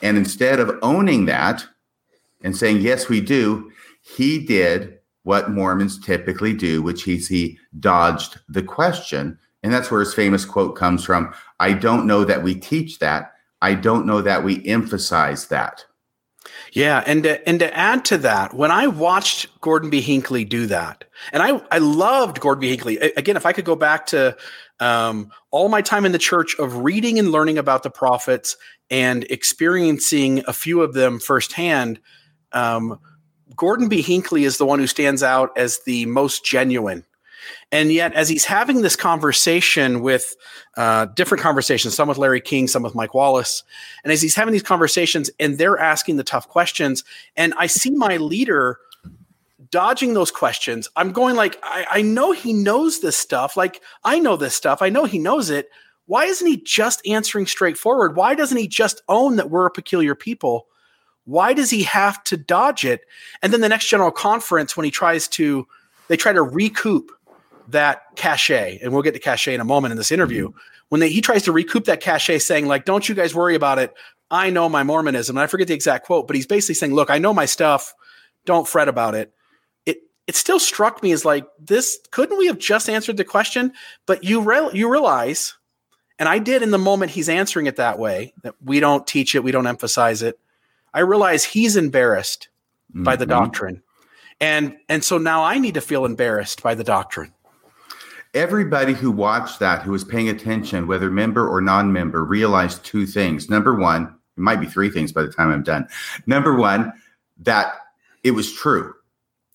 And 0.00 0.16
instead 0.16 0.58
of 0.58 0.78
owning 0.80 1.26
that 1.26 1.66
and 2.42 2.56
saying, 2.56 2.78
yes, 2.78 3.10
we 3.10 3.20
do, 3.20 3.70
he 4.00 4.38
did 4.38 5.00
what 5.24 5.50
Mormons 5.50 6.00
typically 6.00 6.54
do, 6.54 6.80
which 6.80 7.06
is 7.06 7.28
he 7.28 7.58
dodged 7.78 8.40
the 8.48 8.62
question. 8.62 9.38
And 9.62 9.70
that's 9.70 9.90
where 9.90 10.00
his 10.00 10.14
famous 10.14 10.46
quote 10.46 10.76
comes 10.76 11.04
from 11.04 11.34
I 11.58 11.74
don't 11.74 12.06
know 12.06 12.24
that 12.24 12.42
we 12.42 12.54
teach 12.54 13.00
that. 13.00 13.34
I 13.62 13.74
don't 13.74 14.06
know 14.06 14.22
that 14.22 14.44
we 14.44 14.64
emphasize 14.66 15.48
that. 15.48 15.84
Yeah, 16.72 17.02
and 17.04 17.24
to, 17.24 17.48
and 17.48 17.58
to 17.60 17.76
add 17.76 18.04
to 18.06 18.18
that, 18.18 18.54
when 18.54 18.70
I 18.70 18.86
watched 18.86 19.60
Gordon 19.60 19.90
B. 19.90 20.00
Hinckley 20.00 20.44
do 20.44 20.66
that, 20.66 21.04
and 21.32 21.42
I 21.42 21.60
I 21.70 21.78
loved 21.78 22.40
Gordon 22.40 22.60
B. 22.60 22.68
Hinckley. 22.68 22.96
Again, 22.98 23.36
if 23.36 23.44
I 23.44 23.52
could 23.52 23.64
go 23.64 23.74
back 23.76 24.06
to 24.06 24.36
um, 24.78 25.30
all 25.50 25.68
my 25.68 25.82
time 25.82 26.04
in 26.04 26.12
the 26.12 26.18
church 26.18 26.56
of 26.58 26.78
reading 26.78 27.18
and 27.18 27.32
learning 27.32 27.58
about 27.58 27.82
the 27.82 27.90
prophets 27.90 28.56
and 28.88 29.24
experiencing 29.24 30.44
a 30.46 30.52
few 30.52 30.80
of 30.82 30.94
them 30.94 31.18
firsthand, 31.18 32.00
um, 32.52 33.00
Gordon 33.56 33.88
B. 33.88 34.00
Hinckley 34.00 34.44
is 34.44 34.56
the 34.56 34.66
one 34.66 34.78
who 34.78 34.86
stands 34.86 35.22
out 35.22 35.50
as 35.56 35.80
the 35.84 36.06
most 36.06 36.44
genuine 36.44 37.04
and 37.72 37.92
yet, 37.92 38.12
as 38.14 38.28
he's 38.28 38.44
having 38.44 38.82
this 38.82 38.96
conversation 38.96 40.00
with 40.00 40.36
uh, 40.76 41.06
different 41.06 41.42
conversations, 41.42 41.94
some 41.94 42.08
with 42.08 42.18
Larry 42.18 42.40
King, 42.40 42.66
some 42.66 42.82
with 42.82 42.94
Mike 42.94 43.14
Wallace, 43.14 43.62
and 44.02 44.12
as 44.12 44.20
he's 44.20 44.34
having 44.34 44.52
these 44.52 44.62
conversations 44.62 45.30
and 45.38 45.56
they're 45.56 45.78
asking 45.78 46.16
the 46.16 46.24
tough 46.24 46.48
questions, 46.48 47.04
and 47.36 47.54
I 47.56 47.66
see 47.66 47.90
my 47.90 48.16
leader 48.16 48.78
dodging 49.70 50.14
those 50.14 50.32
questions, 50.32 50.88
I'm 50.96 51.12
going 51.12 51.36
like, 51.36 51.58
I, 51.62 51.86
I 51.90 52.02
know 52.02 52.32
he 52.32 52.52
knows 52.52 53.00
this 53.00 53.16
stuff. 53.16 53.56
Like, 53.56 53.80
I 54.02 54.18
know 54.18 54.36
this 54.36 54.54
stuff. 54.54 54.82
I 54.82 54.88
know 54.88 55.04
he 55.04 55.18
knows 55.18 55.48
it. 55.48 55.68
Why 56.06 56.24
isn't 56.24 56.46
he 56.46 56.56
just 56.56 57.06
answering 57.06 57.46
straightforward? 57.46 58.16
Why 58.16 58.34
doesn't 58.34 58.58
he 58.58 58.66
just 58.66 59.00
own 59.08 59.36
that 59.36 59.48
we're 59.48 59.66
a 59.66 59.70
peculiar 59.70 60.16
people? 60.16 60.66
Why 61.24 61.52
does 61.52 61.70
he 61.70 61.84
have 61.84 62.24
to 62.24 62.36
dodge 62.36 62.84
it? 62.84 63.02
And 63.42 63.52
then 63.52 63.60
the 63.60 63.68
next 63.68 63.86
general 63.86 64.10
conference, 64.10 64.76
when 64.76 64.84
he 64.84 64.90
tries 64.90 65.28
to, 65.28 65.68
they 66.08 66.16
try 66.16 66.32
to 66.32 66.42
recoup 66.42 67.12
that 67.72 68.02
cachet, 68.16 68.78
and 68.82 68.92
we'll 68.92 69.02
get 69.02 69.14
to 69.14 69.20
cachet 69.20 69.54
in 69.54 69.60
a 69.60 69.64
moment 69.64 69.92
in 69.92 69.98
this 69.98 70.12
interview. 70.12 70.48
Mm-hmm. 70.48 70.58
When 70.88 71.00
they, 71.00 71.08
he 71.08 71.20
tries 71.20 71.44
to 71.44 71.52
recoup 71.52 71.84
that 71.84 72.00
cachet, 72.00 72.38
saying 72.38 72.66
like, 72.66 72.84
"Don't 72.84 73.08
you 73.08 73.14
guys 73.14 73.34
worry 73.34 73.54
about 73.54 73.78
it. 73.78 73.92
I 74.30 74.50
know 74.50 74.68
my 74.68 74.82
Mormonism." 74.82 75.36
And 75.36 75.42
I 75.42 75.46
forget 75.46 75.68
the 75.68 75.74
exact 75.74 76.06
quote, 76.06 76.26
but 76.26 76.36
he's 76.36 76.46
basically 76.46 76.74
saying, 76.74 76.94
"Look, 76.94 77.10
I 77.10 77.18
know 77.18 77.32
my 77.32 77.46
stuff. 77.46 77.94
Don't 78.44 78.68
fret 78.68 78.88
about 78.88 79.14
it." 79.14 79.32
It 79.86 79.98
it 80.26 80.36
still 80.36 80.58
struck 80.58 81.02
me 81.02 81.12
as 81.12 81.24
like 81.24 81.46
this. 81.58 81.98
Couldn't 82.10 82.38
we 82.38 82.46
have 82.46 82.58
just 82.58 82.88
answered 82.88 83.16
the 83.16 83.24
question? 83.24 83.72
But 84.06 84.24
you 84.24 84.40
re- 84.40 84.70
you 84.72 84.90
realize, 84.90 85.56
and 86.18 86.28
I 86.28 86.38
did 86.38 86.62
in 86.62 86.70
the 86.70 86.78
moment 86.78 87.12
he's 87.12 87.28
answering 87.28 87.66
it 87.66 87.76
that 87.76 87.98
way 87.98 88.34
that 88.42 88.54
we 88.64 88.80
don't 88.80 89.06
teach 89.06 89.34
it, 89.34 89.44
we 89.44 89.52
don't 89.52 89.66
emphasize 89.66 90.22
it. 90.22 90.38
I 90.92 91.00
realize 91.00 91.44
he's 91.44 91.76
embarrassed 91.76 92.48
mm-hmm. 92.90 93.04
by 93.04 93.16
the 93.16 93.24
mm-hmm. 93.24 93.44
doctrine. 93.44 93.82
And 94.40 94.76
and 94.88 95.04
so 95.04 95.18
now 95.18 95.44
I 95.44 95.58
need 95.58 95.74
to 95.74 95.80
feel 95.80 96.04
embarrassed 96.04 96.62
by 96.62 96.74
the 96.74 96.84
doctrine. 96.84 97.32
Everybody 98.34 98.92
who 98.92 99.10
watched 99.10 99.58
that, 99.58 99.82
who 99.82 99.90
was 99.90 100.04
paying 100.04 100.28
attention, 100.28 100.86
whether 100.86 101.10
member 101.10 101.48
or 101.48 101.60
non 101.60 101.92
member, 101.92 102.24
realized 102.24 102.84
two 102.84 103.06
things. 103.06 103.50
Number 103.50 103.74
one, 103.74 104.04
it 104.36 104.40
might 104.40 104.60
be 104.60 104.66
three 104.66 104.90
things 104.90 105.12
by 105.12 105.22
the 105.22 105.32
time 105.32 105.50
I'm 105.50 105.62
done. 105.62 105.88
Number 106.26 106.54
one, 106.54 106.92
that 107.38 107.72
it 108.22 108.30
was 108.32 108.52
true. 108.52 108.94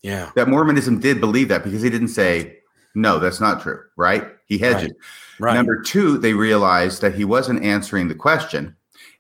Yeah. 0.01 0.31
That 0.35 0.49
Mormonism 0.49 0.99
did 0.99 1.19
believe 1.19 1.47
that 1.47 1.63
because 1.63 1.81
he 1.81 1.89
didn't 1.89 2.09
say, 2.09 2.57
no, 2.95 3.19
that's 3.19 3.39
not 3.39 3.61
true, 3.61 3.81
right? 3.95 4.25
He 4.45 4.57
hedged 4.57 4.83
right. 4.83 4.91
Right. 5.39 5.53
Number 5.53 5.81
two, 5.81 6.17
they 6.17 6.33
realized 6.33 7.01
that 7.01 7.15
he 7.15 7.25
wasn't 7.25 7.63
answering 7.63 8.07
the 8.07 8.15
question. 8.15 8.75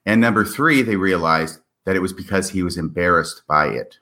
And 0.05 0.21
number 0.21 0.45
three, 0.45 0.81
they 0.81 0.95
realized 0.95 1.59
that 1.85 1.95
it 1.95 2.01
was 2.01 2.13
because 2.13 2.49
he 2.49 2.63
was 2.63 2.77
embarrassed 2.77 3.43
by 3.47 3.67
it. 3.67 3.97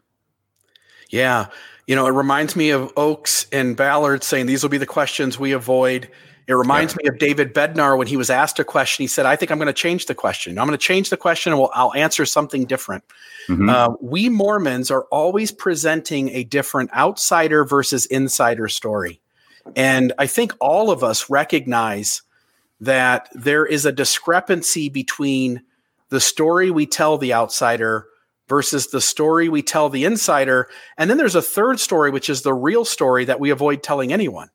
Yeah. 1.09 1.47
You 1.87 1.95
know, 1.95 2.07
it 2.07 2.11
reminds 2.11 2.55
me 2.55 2.69
of 2.69 2.91
Oaks 2.95 3.45
and 3.51 3.75
Ballard 3.75 4.23
saying 4.23 4.45
these 4.45 4.63
will 4.63 4.69
be 4.69 4.77
the 4.77 4.85
questions 4.85 5.37
we 5.37 5.51
avoid. 5.51 6.09
It 6.47 6.53
reminds 6.53 6.93
yeah. 6.93 7.03
me 7.03 7.09
of 7.09 7.19
David 7.19 7.53
Bednar 7.53 7.97
when 7.97 8.07
he 8.07 8.17
was 8.17 8.29
asked 8.29 8.59
a 8.59 8.63
question. 8.63 9.03
He 9.03 9.07
said, 9.07 9.25
"I 9.25 9.35
think 9.35 9.51
I'm 9.51 9.57
going 9.57 9.67
to 9.67 9.73
change 9.73 10.05
the 10.07 10.15
question. 10.15 10.57
I'm 10.57 10.67
going 10.67 10.77
to 10.77 10.83
change 10.83 11.09
the 11.09 11.17
question, 11.17 11.53
and 11.53 11.59
we'll, 11.59 11.71
I'll 11.73 11.93
answer 11.93 12.25
something 12.25 12.65
different." 12.65 13.03
Mm-hmm. 13.47 13.69
Uh, 13.69 13.89
we 14.01 14.29
Mormons 14.29 14.91
are 14.91 15.03
always 15.03 15.51
presenting 15.51 16.29
a 16.29 16.43
different 16.43 16.93
outsider 16.93 17.65
versus 17.65 18.05
insider 18.05 18.67
story, 18.67 19.21
and 19.75 20.13
I 20.17 20.27
think 20.27 20.53
all 20.59 20.91
of 20.91 21.03
us 21.03 21.29
recognize 21.29 22.21
that 22.81 23.29
there 23.33 23.65
is 23.65 23.85
a 23.85 23.91
discrepancy 23.91 24.89
between 24.89 25.63
the 26.09 26.19
story 26.19 26.69
we 26.69 26.85
tell 26.85 27.17
the 27.17 27.33
outsider 27.33 28.07
versus 28.47 28.87
the 28.87 29.01
story 29.01 29.49
we 29.49 29.61
tell 29.61 29.89
the 29.89 30.05
insider. 30.05 30.67
And 30.97 31.09
then 31.09 31.17
there's 31.17 31.35
a 31.35 31.41
third 31.41 31.79
story, 31.79 32.11
which 32.11 32.29
is 32.29 32.41
the 32.41 32.53
real 32.53 32.85
story 32.85 33.25
that 33.25 33.39
we 33.39 33.49
avoid 33.49 33.83
telling 33.83 34.11
anyone. 34.11 34.49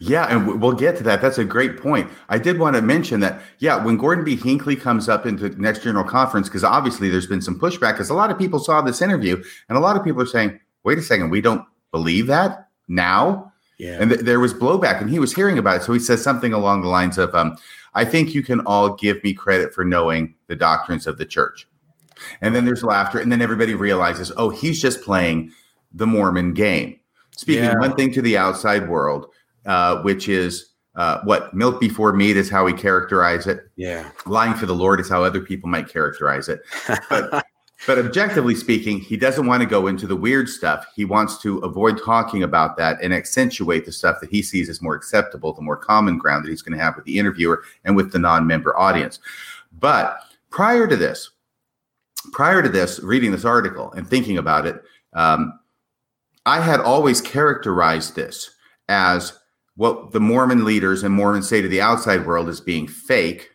Yeah, 0.00 0.26
and 0.26 0.60
we'll 0.60 0.74
get 0.74 0.96
to 0.98 1.02
that. 1.04 1.20
That's 1.20 1.38
a 1.38 1.44
great 1.44 1.76
point. 1.76 2.08
I 2.28 2.38
did 2.38 2.60
want 2.60 2.76
to 2.76 2.82
mention 2.82 3.18
that, 3.20 3.40
yeah, 3.58 3.84
when 3.84 3.96
Gordon 3.96 4.24
B. 4.24 4.36
Hinckley 4.36 4.76
comes 4.76 5.08
up 5.08 5.26
into 5.26 5.48
next 5.60 5.82
general 5.82 6.04
conference, 6.04 6.48
because 6.48 6.62
obviously 6.62 7.08
there's 7.08 7.26
been 7.26 7.42
some 7.42 7.58
pushback, 7.58 7.94
because 7.94 8.08
a 8.08 8.14
lot 8.14 8.30
of 8.30 8.38
people 8.38 8.60
saw 8.60 8.80
this 8.80 9.02
interview, 9.02 9.42
and 9.68 9.76
a 9.76 9.80
lot 9.80 9.96
of 9.96 10.04
people 10.04 10.22
are 10.22 10.26
saying, 10.26 10.60
wait 10.84 10.98
a 10.98 11.02
second, 11.02 11.30
we 11.30 11.40
don't 11.40 11.64
believe 11.90 12.28
that 12.28 12.68
now? 12.86 13.52
Yeah. 13.78 13.98
And 14.00 14.10
th- 14.10 14.22
there 14.22 14.38
was 14.38 14.54
blowback, 14.54 15.00
and 15.00 15.10
he 15.10 15.18
was 15.18 15.34
hearing 15.34 15.58
about 15.58 15.78
it. 15.78 15.82
So 15.82 15.92
he 15.92 15.98
says 15.98 16.22
something 16.22 16.52
along 16.52 16.82
the 16.82 16.88
lines 16.88 17.18
of, 17.18 17.34
um, 17.34 17.56
I 17.94 18.04
think 18.04 18.36
you 18.36 18.44
can 18.44 18.60
all 18.60 18.94
give 18.94 19.24
me 19.24 19.34
credit 19.34 19.74
for 19.74 19.84
knowing 19.84 20.36
the 20.46 20.54
doctrines 20.54 21.08
of 21.08 21.18
the 21.18 21.26
church. 21.26 21.66
And 22.40 22.54
then 22.54 22.64
there's 22.64 22.82
laughter, 22.82 23.18
and 23.18 23.30
then 23.30 23.42
everybody 23.42 23.74
realizes, 23.74 24.32
oh, 24.36 24.50
he's 24.50 24.80
just 24.80 25.02
playing 25.02 25.52
the 25.92 26.06
Mormon 26.06 26.54
game. 26.54 26.98
Speaking 27.32 27.64
yeah. 27.64 27.78
one 27.78 27.94
thing 27.94 28.12
to 28.12 28.22
the 28.22 28.36
outside 28.36 28.88
world, 28.88 29.26
uh, 29.66 30.02
which 30.02 30.28
is 30.28 30.70
uh, 30.96 31.20
what 31.22 31.54
milk 31.54 31.80
before 31.80 32.12
meat 32.12 32.36
is 32.36 32.50
how 32.50 32.64
we 32.64 32.72
characterize 32.72 33.46
it. 33.46 33.70
Yeah, 33.76 34.10
lying 34.26 34.54
for 34.54 34.66
the 34.66 34.74
Lord 34.74 34.98
is 35.00 35.08
how 35.08 35.22
other 35.22 35.40
people 35.40 35.68
might 35.68 35.88
characterize 35.88 36.48
it. 36.48 36.60
But 37.08 37.46
but 37.86 37.98
objectively 37.98 38.56
speaking, 38.56 38.98
he 38.98 39.16
doesn't 39.16 39.46
want 39.46 39.62
to 39.62 39.68
go 39.68 39.86
into 39.86 40.08
the 40.08 40.16
weird 40.16 40.48
stuff. 40.48 40.84
He 40.96 41.04
wants 41.04 41.38
to 41.42 41.58
avoid 41.58 42.02
talking 42.02 42.42
about 42.42 42.76
that 42.78 42.98
and 43.00 43.14
accentuate 43.14 43.86
the 43.86 43.92
stuff 43.92 44.18
that 44.20 44.30
he 44.30 44.42
sees 44.42 44.68
as 44.68 44.82
more 44.82 44.96
acceptable, 44.96 45.52
the 45.52 45.62
more 45.62 45.76
common 45.76 46.18
ground 46.18 46.44
that 46.44 46.50
he's 46.50 46.62
going 46.62 46.76
to 46.76 46.84
have 46.84 46.96
with 46.96 47.04
the 47.04 47.18
interviewer 47.20 47.62
and 47.84 47.94
with 47.94 48.10
the 48.10 48.18
non-member 48.18 48.76
audience. 48.76 49.20
But 49.78 50.18
prior 50.50 50.88
to 50.88 50.96
this, 50.96 51.30
prior 52.32 52.62
to 52.62 52.68
this, 52.68 53.00
reading 53.00 53.32
this 53.32 53.44
article 53.44 53.92
and 53.92 54.06
thinking 54.06 54.38
about 54.38 54.66
it, 54.66 54.82
um, 55.12 55.58
I 56.46 56.60
had 56.60 56.80
always 56.80 57.20
characterized 57.20 58.14
this 58.14 58.50
as 58.88 59.38
what 59.76 60.12
the 60.12 60.20
Mormon 60.20 60.64
leaders 60.64 61.02
and 61.02 61.14
Mormons 61.14 61.48
say 61.48 61.62
to 61.62 61.68
the 61.68 61.80
outside 61.80 62.26
world 62.26 62.48
as 62.48 62.60
being 62.60 62.88
fake, 62.88 63.50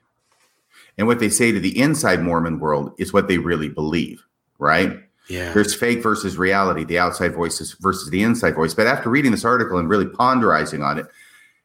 and 0.97 1.07
what 1.07 1.19
they 1.19 1.29
say 1.29 1.51
to 1.51 1.59
the 1.59 1.77
inside 1.79 2.21
Mormon 2.21 2.59
world 2.59 2.93
is 2.97 3.11
what 3.11 3.27
they 3.27 3.39
really 3.39 3.67
believe, 3.67 4.23
right? 4.59 4.99
Yeah. 5.27 5.51
There's 5.53 5.73
fake 5.73 6.03
versus 6.03 6.37
reality, 6.37 6.83
the 6.83 6.99
outside 6.99 7.33
voices 7.33 7.73
versus 7.79 8.09
the 8.09 8.23
inside 8.23 8.55
voice. 8.55 8.73
But 8.73 8.87
after 8.87 9.09
reading 9.09 9.31
this 9.31 9.45
article 9.45 9.77
and 9.77 9.89
really 9.89 10.05
ponderizing 10.05 10.85
on 10.85 10.99
it, 10.99 11.07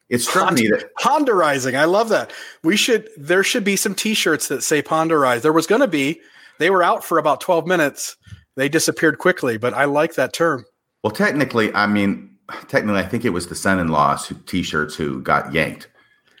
it 0.09 0.19
struck 0.19 0.45
Pond- 0.45 0.59
me 0.59 0.67
that 0.69 0.95
ponderizing. 0.99 1.75
I 1.75 1.85
love 1.85 2.09
that. 2.09 2.31
We 2.63 2.75
should 2.75 3.09
there 3.15 3.43
should 3.43 3.63
be 3.63 3.75
some 3.75 3.93
t-shirts 3.93 4.47
that 4.47 4.63
say 4.63 4.81
ponderize. 4.81 5.41
There 5.41 5.53
was 5.53 5.67
going 5.67 5.81
to 5.81 5.87
be. 5.87 6.21
They 6.59 6.69
were 6.69 6.83
out 6.83 7.03
for 7.03 7.17
about 7.17 7.41
12 7.41 7.65
minutes. 7.65 8.17
They 8.55 8.69
disappeared 8.69 9.17
quickly, 9.17 9.57
but 9.57 9.73
I 9.73 9.85
like 9.85 10.15
that 10.15 10.33
term. 10.33 10.65
Well, 11.03 11.11
technically, 11.11 11.73
I 11.73 11.87
mean, 11.87 12.35
technically, 12.67 12.99
I 12.99 13.05
think 13.05 13.25
it 13.25 13.29
was 13.29 13.47
the 13.47 13.55
son-in-laws 13.55 14.33
t-shirts 14.45 14.95
who 14.95 15.21
got 15.21 15.53
yanked, 15.53 15.87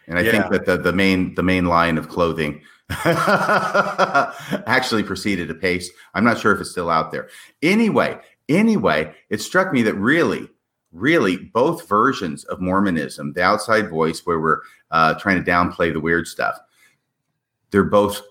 and 0.07 0.19
I 0.19 0.21
yeah. 0.21 0.31
think 0.31 0.51
that 0.51 0.65
the 0.65 0.77
the 0.77 0.91
main 0.91 1.35
the 1.35 1.43
main 1.43 1.65
line 1.65 1.97
of 1.97 2.09
clothing 2.09 2.61
actually 4.65 5.03
proceeded 5.03 5.47
to 5.47 5.53
apace. 5.53 5.89
I'm 6.13 6.25
not 6.25 6.39
sure 6.39 6.51
if 6.51 6.59
it's 6.59 6.71
still 6.71 6.89
out 6.89 7.11
there. 7.11 7.29
Anyway, 7.61 8.19
anyway, 8.49 9.13
it 9.29 9.41
struck 9.41 9.71
me 9.71 9.83
that 9.83 9.93
really, 9.93 10.49
really, 10.91 11.37
both 11.37 11.87
versions 11.87 12.43
of 12.45 12.59
Mormonism, 12.59 13.33
the 13.33 13.43
outside 13.43 13.89
voice, 13.89 14.25
where 14.25 14.39
we're 14.39 14.59
uh, 14.91 15.13
trying 15.13 15.41
to 15.41 15.49
downplay 15.49 15.93
the 15.93 16.01
weird 16.01 16.27
stuff, 16.27 16.59
they're 17.71 17.83
both 17.83 18.21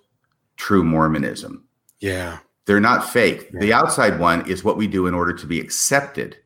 true 0.57 0.85
Mormonism. 0.85 1.67
Yeah. 2.00 2.38
They're 2.66 2.80
not 2.80 3.08
fake. 3.08 3.50
The 3.52 3.72
outside 3.72 4.20
one 4.20 4.48
is 4.48 4.62
what 4.62 4.76
we 4.76 4.87
do 4.87 5.06
in 5.06 5.14
order 5.14 5.32
to 5.32 5.46
be 5.46 5.58
accepted 5.58 6.37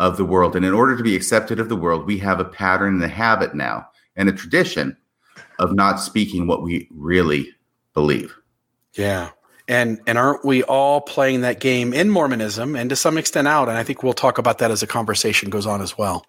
of 0.00 0.16
the 0.16 0.24
world. 0.24 0.56
And 0.56 0.64
in 0.64 0.74
order 0.74 0.96
to 0.96 1.02
be 1.02 1.14
accepted 1.14 1.60
of 1.60 1.68
the 1.68 1.76
world, 1.76 2.06
we 2.06 2.18
have 2.18 2.40
a 2.40 2.44
pattern 2.44 2.94
and 2.94 3.04
a 3.04 3.08
habit 3.08 3.54
now 3.54 3.86
and 4.16 4.28
a 4.28 4.32
tradition 4.32 4.96
of 5.58 5.74
not 5.74 6.00
speaking 6.00 6.46
what 6.46 6.62
we 6.62 6.88
really 6.92 7.48
believe. 7.94 8.36
Yeah. 8.94 9.30
And 9.68 10.00
and 10.06 10.16
aren't 10.16 10.44
we 10.44 10.62
all 10.62 11.00
playing 11.00 11.42
that 11.42 11.60
game 11.60 11.92
in 11.92 12.08
Mormonism 12.08 12.74
and 12.74 12.88
to 12.90 12.96
some 12.96 13.18
extent 13.18 13.46
out? 13.46 13.68
And 13.68 13.76
I 13.76 13.82
think 13.84 14.02
we'll 14.02 14.14
talk 14.14 14.38
about 14.38 14.58
that 14.58 14.70
as 14.70 14.80
the 14.80 14.86
conversation 14.86 15.50
goes 15.50 15.66
on 15.66 15.82
as 15.82 15.98
well. 15.98 16.24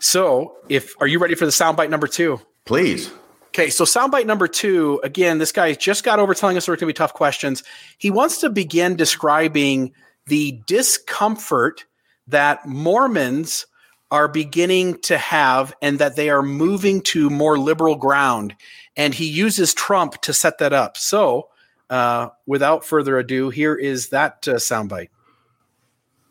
So, 0.00 0.56
if 0.68 0.94
are 1.00 1.08
you 1.08 1.18
ready 1.18 1.34
for 1.34 1.44
the 1.44 1.50
soundbite 1.50 1.90
number 1.90 2.06
two? 2.06 2.40
Please. 2.66 3.10
Okay, 3.58 3.70
so 3.70 3.82
soundbite 3.82 4.26
number 4.26 4.46
two. 4.46 5.00
Again, 5.02 5.38
this 5.38 5.50
guy 5.50 5.74
just 5.74 6.04
got 6.04 6.20
over 6.20 6.32
telling 6.32 6.56
us 6.56 6.66
there 6.66 6.74
are 6.74 6.76
going 6.76 6.82
to 6.82 6.86
be 6.86 6.92
tough 6.92 7.12
questions. 7.12 7.64
He 7.98 8.08
wants 8.08 8.38
to 8.42 8.50
begin 8.50 8.94
describing 8.94 9.94
the 10.26 10.60
discomfort 10.66 11.84
that 12.28 12.68
Mormons 12.68 13.66
are 14.12 14.28
beginning 14.28 15.00
to 15.00 15.18
have 15.18 15.74
and 15.82 15.98
that 15.98 16.14
they 16.14 16.30
are 16.30 16.40
moving 16.40 17.00
to 17.00 17.30
more 17.30 17.58
liberal 17.58 17.96
ground. 17.96 18.54
And 18.96 19.12
he 19.12 19.28
uses 19.28 19.74
Trump 19.74 20.20
to 20.20 20.32
set 20.32 20.58
that 20.58 20.72
up. 20.72 20.96
So, 20.96 21.48
uh, 21.90 22.28
without 22.46 22.84
further 22.84 23.18
ado, 23.18 23.50
here 23.50 23.74
is 23.74 24.10
that 24.10 24.46
uh, 24.46 24.52
soundbite. 24.52 25.08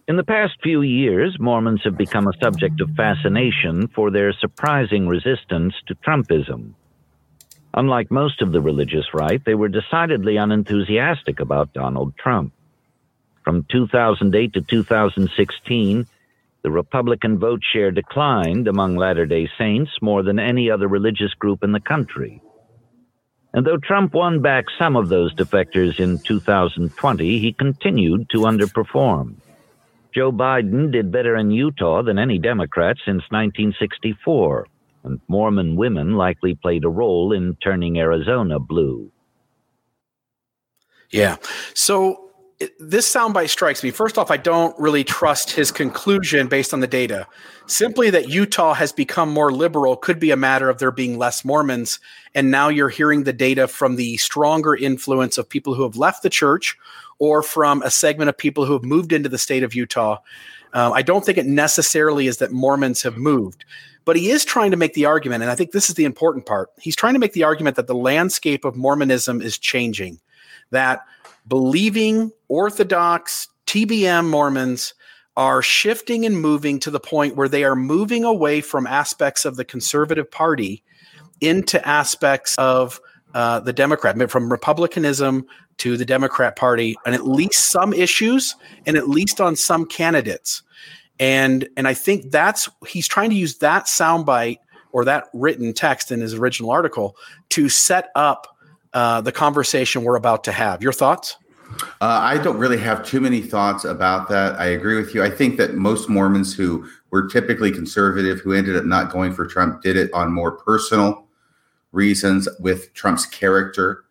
In 0.07 0.15
the 0.15 0.23
past 0.23 0.53
few 0.63 0.81
years, 0.81 1.35
Mormons 1.41 1.81
have 1.83 1.97
become 1.97 2.25
a 2.25 2.41
subject 2.41 2.79
of 2.79 2.89
fascination 2.91 3.89
for 3.89 4.11
their 4.11 4.31
surprising 4.31 5.09
resistance 5.09 5.73
to 5.87 5.95
Trumpism. 5.95 6.73
Unlike 7.77 8.09
most 8.09 8.41
of 8.41 8.51
the 8.51 8.59
religious 8.59 9.13
right, 9.13 9.39
they 9.45 9.53
were 9.53 9.67
decidedly 9.67 10.37
unenthusiastic 10.37 11.39
about 11.39 11.73
Donald 11.73 12.17
Trump. 12.17 12.51
From 13.43 13.67
2008 13.71 14.53
to 14.53 14.61
2016, 14.61 16.07
the 16.63 16.71
Republican 16.71 17.37
vote 17.37 17.61
share 17.71 17.91
declined 17.91 18.67
among 18.67 18.95
Latter 18.95 19.27
day 19.27 19.47
Saints 19.59 19.91
more 20.01 20.23
than 20.23 20.39
any 20.39 20.71
other 20.71 20.87
religious 20.87 21.35
group 21.35 21.63
in 21.63 21.71
the 21.71 21.79
country. 21.79 22.41
And 23.53 23.63
though 23.63 23.77
Trump 23.77 24.15
won 24.15 24.41
back 24.41 24.65
some 24.79 24.95
of 24.95 25.09
those 25.09 25.35
defectors 25.35 25.99
in 25.99 26.17
2020, 26.17 27.37
he 27.37 27.53
continued 27.53 28.27
to 28.31 28.39
underperform. 28.39 29.35
Joe 30.15 30.31
Biden 30.31 30.91
did 30.91 31.11
better 31.11 31.35
in 31.35 31.51
Utah 31.51 32.01
than 32.01 32.17
any 32.17 32.39
Democrat 32.39 32.97
since 33.05 33.21
1964 33.29 34.65
and 35.07 35.21
Mormon 35.27 35.75
women 35.75 36.13
likely 36.13 36.55
played 36.55 36.83
a 36.83 36.89
role 36.89 37.31
in 37.31 37.55
turning 37.63 37.97
Arizona 37.97 38.59
blue. 38.59 39.11
Yeah. 41.09 41.37
So 41.73 42.27
this 42.79 43.11
soundbite 43.11 43.49
strikes 43.49 43.83
me. 43.83 43.91
First 43.91 44.17
off, 44.17 44.31
I 44.31 44.37
don't 44.37 44.77
really 44.79 45.03
trust 45.03 45.51
his 45.51 45.71
conclusion 45.71 46.47
based 46.47 46.73
on 46.73 46.79
the 46.79 46.87
data. 46.87 47.27
Simply 47.67 48.09
that 48.09 48.29
Utah 48.29 48.73
has 48.73 48.91
become 48.91 49.29
more 49.29 49.51
liberal 49.51 49.95
could 49.95 50.19
be 50.19 50.31
a 50.31 50.35
matter 50.35 50.69
of 50.69 50.79
there 50.79 50.91
being 50.91 51.17
less 51.17 51.45
Mormons. 51.45 51.99
And 52.33 52.49
now 52.49 52.69
you're 52.69 52.89
hearing 52.89 53.23
the 53.23 53.33
data 53.33 53.67
from 53.67 53.95
the 53.95 54.17
stronger 54.17 54.75
influence 54.75 55.37
of 55.37 55.47
people 55.47 55.75
who 55.75 55.83
have 55.83 55.97
left 55.97 56.23
the 56.23 56.29
church 56.29 56.75
or 57.19 57.43
from 57.43 57.81
a 57.83 57.91
segment 57.91 58.29
of 58.29 58.37
people 58.37 58.65
who 58.65 58.73
have 58.73 58.83
moved 58.83 59.13
into 59.13 59.29
the 59.29 59.37
state 59.37 59.63
of 59.63 59.75
Utah. 59.75 60.17
Uh, 60.73 60.91
I 60.93 61.03
don't 61.03 61.23
think 61.23 61.37
it 61.37 61.45
necessarily 61.45 62.27
is 62.27 62.37
that 62.37 62.51
Mormons 62.51 63.03
have 63.03 63.17
moved. 63.17 63.65
But 64.07 64.15
he 64.15 64.29
is 64.29 64.45
trying 64.45 64.71
to 64.71 64.77
make 64.77 64.93
the 64.93 65.03
argument, 65.03 65.43
and 65.43 65.51
I 65.51 65.55
think 65.55 65.71
this 65.71 65.89
is 65.89 65.95
the 65.95 66.05
important 66.05 66.45
part. 66.45 66.69
He's 66.79 66.95
trying 66.95 67.15
to 67.15 67.19
make 67.19 67.33
the 67.33 67.43
argument 67.43 67.75
that 67.75 67.87
the 67.87 67.93
landscape 67.93 68.63
of 68.63 68.77
Mormonism 68.77 69.41
is 69.41 69.57
changing, 69.57 70.21
that 70.71 71.05
believing 71.45 72.31
Orthodox 72.47 73.49
TBM 73.65 74.29
Mormons 74.29 74.93
are 75.35 75.61
shifting 75.61 76.25
and 76.25 76.39
moving 76.39 76.79
to 76.79 76.89
the 76.89 77.01
point 77.01 77.35
where 77.35 77.49
they 77.49 77.65
are 77.65 77.75
moving 77.75 78.23
away 78.23 78.61
from 78.61 78.87
aspects 78.87 79.43
of 79.43 79.57
the 79.57 79.65
conservative 79.65 80.31
party 80.31 80.85
into 81.41 81.85
aspects 81.85 82.55
of 82.57 83.01
uh, 83.33 83.59
the 83.59 83.73
Democrat, 83.73 84.31
from 84.31 84.49
Republicanism 84.49 85.45
to 85.79 85.97
the 85.97 86.05
Democrat 86.05 86.55
Party, 86.55 86.95
and 87.05 87.13
at 87.13 87.27
least 87.27 87.71
some 87.71 87.91
issues, 87.91 88.55
and 88.85 88.95
at 88.95 89.09
least 89.09 89.41
on 89.41 89.57
some 89.57 89.85
candidates 89.85 90.63
and 91.19 91.67
and 91.77 91.87
I 91.87 91.93
think 91.93 92.31
that's 92.31 92.69
he's 92.87 93.07
trying 93.07 93.29
to 93.29 93.35
use 93.35 93.57
that 93.57 93.85
soundbite 93.85 94.57
or 94.91 95.05
that 95.05 95.25
written 95.33 95.73
text 95.73 96.11
in 96.11 96.21
his 96.21 96.33
original 96.33 96.71
article 96.71 97.15
to 97.49 97.69
set 97.69 98.09
up 98.15 98.47
uh, 98.93 99.21
the 99.21 99.31
conversation 99.31 100.03
we're 100.03 100.15
about 100.15 100.43
to 100.45 100.51
have. 100.51 100.81
Your 100.81 100.93
thoughts? 100.93 101.35
Uh, 102.01 102.19
I 102.21 102.37
don't 102.37 102.57
really 102.57 102.77
have 102.77 103.05
too 103.05 103.19
many 103.19 103.41
thoughts 103.41 103.83
about 103.83 104.29
that. 104.29 104.59
I 104.59 104.67
agree 104.67 104.95
with 104.95 105.13
you. 105.13 105.21
I 105.21 105.29
think 105.29 105.57
that 105.57 105.75
most 105.75 106.09
Mormons 106.09 106.55
who 106.55 106.87
were 107.11 107.27
typically 107.27 107.71
conservative, 107.71 108.39
who 108.39 108.53
ended 108.53 108.77
up 108.77 108.85
not 108.85 109.11
going 109.11 109.33
for 109.33 109.45
Trump, 109.45 109.81
did 109.81 109.97
it 109.97 110.11
on 110.13 110.31
more 110.31 110.51
personal 110.51 111.27
reasons 111.91 112.47
with 112.59 112.93
Trump's 112.93 113.25
character 113.25 114.05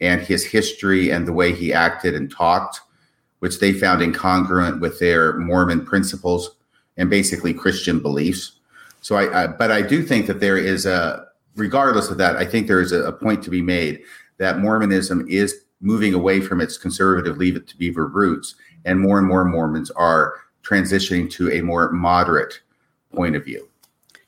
and 0.00 0.20
his 0.20 0.44
history 0.44 1.10
and 1.10 1.26
the 1.26 1.32
way 1.32 1.54
he 1.54 1.72
acted 1.72 2.14
and 2.14 2.30
talked 2.30 2.80
which 3.40 3.58
they 3.58 3.72
found 3.72 4.00
incongruent 4.00 4.80
with 4.80 4.98
their 4.98 5.34
Mormon 5.38 5.84
principles 5.84 6.56
and 6.96 7.10
basically 7.10 7.52
Christian 7.52 8.00
beliefs. 8.00 8.52
So 9.00 9.16
I, 9.16 9.44
I 9.44 9.46
but 9.48 9.70
I 9.70 9.82
do 9.82 10.02
think 10.02 10.26
that 10.26 10.40
there 10.40 10.56
is 10.56 10.86
a, 10.86 11.26
regardless 11.56 12.10
of 12.10 12.18
that, 12.18 12.36
I 12.36 12.44
think 12.44 12.66
there 12.66 12.80
is 12.80 12.92
a, 12.92 13.02
a 13.04 13.12
point 13.12 13.42
to 13.44 13.50
be 13.50 13.62
made 13.62 14.02
that 14.38 14.58
Mormonism 14.58 15.26
is 15.28 15.54
moving 15.80 16.14
away 16.14 16.40
from 16.40 16.60
its 16.60 16.76
conservative 16.76 17.38
leave 17.38 17.56
it 17.56 17.66
to 17.68 17.76
beaver 17.76 18.06
roots, 18.06 18.54
and 18.84 19.00
more 19.00 19.18
and 19.18 19.26
more 19.26 19.44
Mormons 19.44 19.90
are 19.92 20.34
transitioning 20.62 21.30
to 21.32 21.50
a 21.50 21.62
more 21.62 21.90
moderate 21.90 22.60
point 23.14 23.34
of 23.34 23.44
view. 23.44 23.66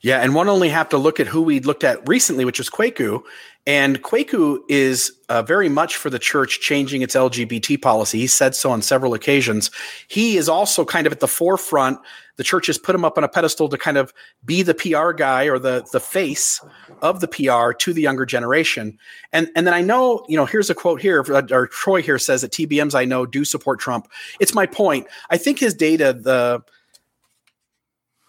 Yeah, 0.01 0.19
and 0.19 0.35
one 0.35 0.49
only 0.49 0.69
have 0.69 0.89
to 0.89 0.97
look 0.97 1.19
at 1.21 1.27
who 1.27 1.41
we 1.41 1.61
looked 1.61 1.85
at 1.85 2.05
recently, 2.07 2.43
which 2.43 2.57
was 2.57 2.69
Kwaku. 2.69 3.23
And 3.65 4.03
Kwaku 4.03 4.59
is 4.67 5.13
uh, 5.29 5.41
very 5.41 5.69
much 5.69 5.95
for 5.95 6.09
the 6.09 6.19
church 6.19 6.59
changing 6.59 7.01
its 7.01 7.15
LGBT 7.15 7.81
policy. 7.81 8.19
He 8.19 8.27
said 8.27 8.55
so 8.55 8.71
on 8.71 8.81
several 8.81 9.13
occasions. 9.13 9.71
He 10.09 10.35
is 10.35 10.49
also 10.49 10.83
kind 10.83 11.07
of 11.07 11.13
at 11.13 11.21
the 11.21 11.29
forefront. 11.29 11.99
The 12.35 12.43
church 12.43 12.67
has 12.67 12.77
put 12.77 12.93
him 12.93 13.05
up 13.05 13.17
on 13.17 13.23
a 13.23 13.29
pedestal 13.29 13.69
to 13.69 13.77
kind 13.77 13.97
of 13.97 14.13
be 14.43 14.63
the 14.63 14.73
PR 14.73 15.11
guy 15.11 15.45
or 15.45 15.59
the 15.59 15.87
the 15.93 16.01
face 16.01 16.59
of 17.01 17.21
the 17.21 17.27
PR 17.27 17.71
to 17.71 17.93
the 17.93 18.01
younger 18.01 18.25
generation. 18.25 18.97
And 19.31 19.49
and 19.55 19.65
then 19.65 19.73
I 19.73 19.81
know, 19.81 20.25
you 20.27 20.35
know, 20.35 20.45
here's 20.45 20.69
a 20.69 20.75
quote 20.75 21.01
here, 21.01 21.23
uh, 21.29 21.43
or 21.51 21.67
Troy 21.67 22.01
here 22.01 22.19
says 22.19 22.41
that 22.41 22.51
TBMs 22.51 22.95
I 22.95 23.05
know 23.05 23.25
do 23.25 23.45
support 23.45 23.79
Trump. 23.79 24.09
It's 24.41 24.53
my 24.53 24.65
point. 24.65 25.07
I 25.29 25.37
think 25.37 25.59
his 25.59 25.73
data, 25.73 26.11
the 26.11 26.63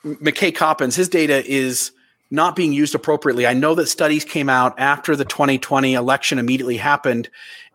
McKay 0.05 0.55
Coppins, 0.55 0.95
his 0.95 1.09
data 1.09 1.45
is 1.45 1.91
not 2.31 2.57
being 2.57 2.73
used 2.73 2.95
appropriately. 2.95 3.47
I 3.47 3.55
know 3.55 3.75
that 3.75 3.87
studies 3.87 4.25
came 4.25 4.49
out 4.49 4.79
after 4.79 5.15
the 5.17 5.25
2020 5.25 5.95
election 5.95 6.39
immediately 6.39 6.77
happened. 6.77 7.29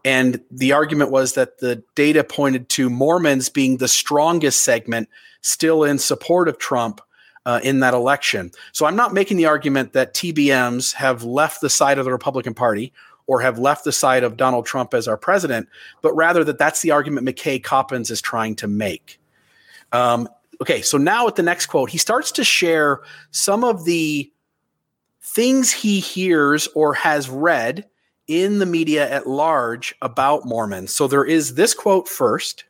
And 0.04 0.42
the 0.52 0.74
argument 0.74 1.12
was 1.12 1.34
that 1.34 1.60
the 1.60 1.84
data 1.96 2.24
pointed 2.24 2.70
to 2.70 2.90
Mormons 2.90 3.50
being 3.50 3.78
the 3.78 3.88
strongest 3.88 4.62
segment 4.64 5.10
still 5.42 5.84
in 5.84 6.00
support 6.00 6.48
of 6.48 6.58
Trump 6.58 7.02
uh, 7.46 7.60
in 7.64 7.80
that 7.80 7.94
election. 7.94 8.52
So 8.72 8.86
I'm 8.86 8.96
not 8.96 9.14
making 9.14 9.38
the 9.38 9.46
argument 9.46 9.94
that 9.94 10.14
TBMs 10.14 10.94
have 10.94 11.24
left 11.24 11.62
the 11.62 11.70
side 11.70 11.98
of 11.98 12.06
the 12.06 12.12
Republican 12.12 12.54
Party 12.54 12.94
or 13.28 13.42
have 13.42 13.60
left 13.60 13.84
the 13.84 13.92
side 13.92 14.24
of 14.24 14.38
Donald 14.38 14.66
Trump 14.66 14.94
as 14.94 15.08
our 15.08 15.18
president, 15.18 15.70
but 16.02 16.14
rather 16.14 16.44
that 16.44 16.58
that's 16.58 16.82
the 16.82 16.92
argument 16.92 17.28
McKay 17.28 17.62
Coppins 17.64 18.10
is 18.10 18.22
trying 18.22 18.56
to 18.56 18.68
make. 18.68 19.20
Um, 19.92 20.28
okay, 20.62 20.82
so 20.82 20.98
now 20.98 21.28
at 21.28 21.36
the 21.36 21.44
next 21.44 21.68
quote, 21.68 21.90
he 21.90 21.98
starts 21.98 22.32
to 22.34 22.44
share 22.44 23.02
some 23.32 23.64
of 23.64 23.86
the 23.86 24.32
things 25.34 25.72
he 25.72 26.00
hears 26.00 26.68
or 26.76 26.94
has 26.94 27.30
read 27.30 27.86
in 28.28 28.60
the 28.60 28.66
media 28.66 29.10
at 29.10 29.28
large 29.28 29.96
about 30.02 30.46
Mormons. 30.46 30.96
So 30.96 31.08
there 31.08 31.26
is 31.26 31.56
this 31.56 31.74
quote 31.74 32.08
first. 32.08 32.66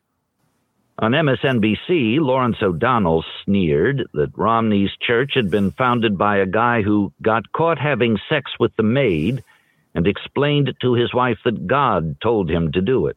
On 0.98 1.12
MSNBC, 1.12 2.20
Lawrence 2.20 2.58
O'Donnell 2.60 3.24
sneered 3.44 4.06
that 4.12 4.36
Romney's 4.36 4.90
church 5.00 5.32
had 5.34 5.50
been 5.50 5.70
founded 5.72 6.18
by 6.18 6.36
a 6.36 6.46
guy 6.46 6.82
who 6.82 7.12
got 7.22 7.52
caught 7.52 7.78
having 7.78 8.18
sex 8.28 8.52
with 8.60 8.74
the 8.76 8.82
maid 8.82 9.42
and 9.94 10.06
explained 10.06 10.74
to 10.82 10.94
his 10.94 11.14
wife 11.14 11.38
that 11.44 11.66
God 11.66 12.20
told 12.20 12.50
him 12.50 12.72
to 12.72 12.82
do 12.82 13.06
it. 13.06 13.16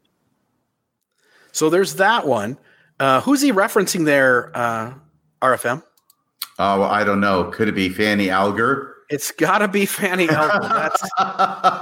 So 1.52 1.70
there's 1.70 1.96
that 1.96 2.26
one. 2.26 2.58
Uh, 3.00 3.22
who's 3.22 3.42
he 3.42 3.52
referencing 3.52 4.06
there, 4.06 4.56
uh, 4.56 4.94
RFM? 5.42 5.84
Oh, 6.58 6.80
well, 6.80 6.90
I 6.90 7.04
don't 7.04 7.20
know. 7.20 7.46
Could 7.46 7.68
it 7.68 7.76
be 7.76 7.90
Fanny 7.90 8.30
Alger? 8.30 8.93
It's 9.14 9.32
got 9.32 9.60
to 9.60 9.68
be 9.68 9.86
Fanny 9.86 10.28
Alger. 10.28 10.68
That's 10.68 11.04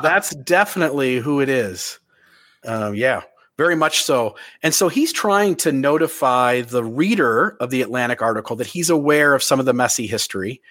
that's 0.01 0.35
definitely 0.35 1.19
who 1.19 1.39
it 1.39 1.47
is. 1.47 1.97
Um, 2.65 2.93
yeah, 2.93 3.21
very 3.57 3.75
much 3.75 4.03
so. 4.03 4.35
And 4.61 4.73
so 4.73 4.89
he's 4.89 5.13
trying 5.13 5.55
to 5.57 5.71
notify 5.71 6.59
the 6.61 6.83
reader 6.83 7.55
of 7.61 7.69
the 7.69 7.81
Atlantic 7.81 8.21
article 8.21 8.57
that 8.57 8.67
he's 8.67 8.89
aware 8.89 9.33
of 9.33 9.43
some 9.43 9.61
of 9.61 9.65
the 9.65 9.73
messy 9.73 10.07
history. 10.07 10.61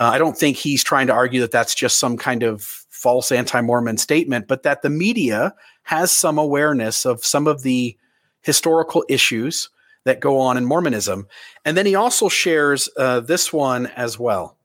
Uh, 0.00 0.10
I 0.12 0.18
don't 0.18 0.36
think 0.36 0.56
he's 0.56 0.82
trying 0.82 1.06
to 1.06 1.12
argue 1.12 1.40
that 1.42 1.52
that's 1.52 1.76
just 1.76 2.00
some 2.00 2.16
kind 2.16 2.42
of 2.42 2.62
false 2.62 3.30
anti-Mormon 3.30 3.96
statement, 3.96 4.48
but 4.48 4.64
that 4.64 4.82
the 4.82 4.90
media 4.90 5.54
has 5.84 6.10
some 6.10 6.38
awareness 6.38 7.06
of 7.06 7.24
some 7.24 7.46
of 7.46 7.62
the 7.62 7.96
historical 8.42 9.04
issues 9.08 9.70
that 10.04 10.18
go 10.18 10.40
on 10.40 10.56
in 10.56 10.64
Mormonism. 10.64 11.28
And 11.64 11.76
then 11.76 11.86
he 11.86 11.94
also 11.94 12.28
shares 12.28 12.88
uh, 12.96 13.20
this 13.20 13.52
one 13.52 13.86
as 13.88 14.18
well. 14.18 14.56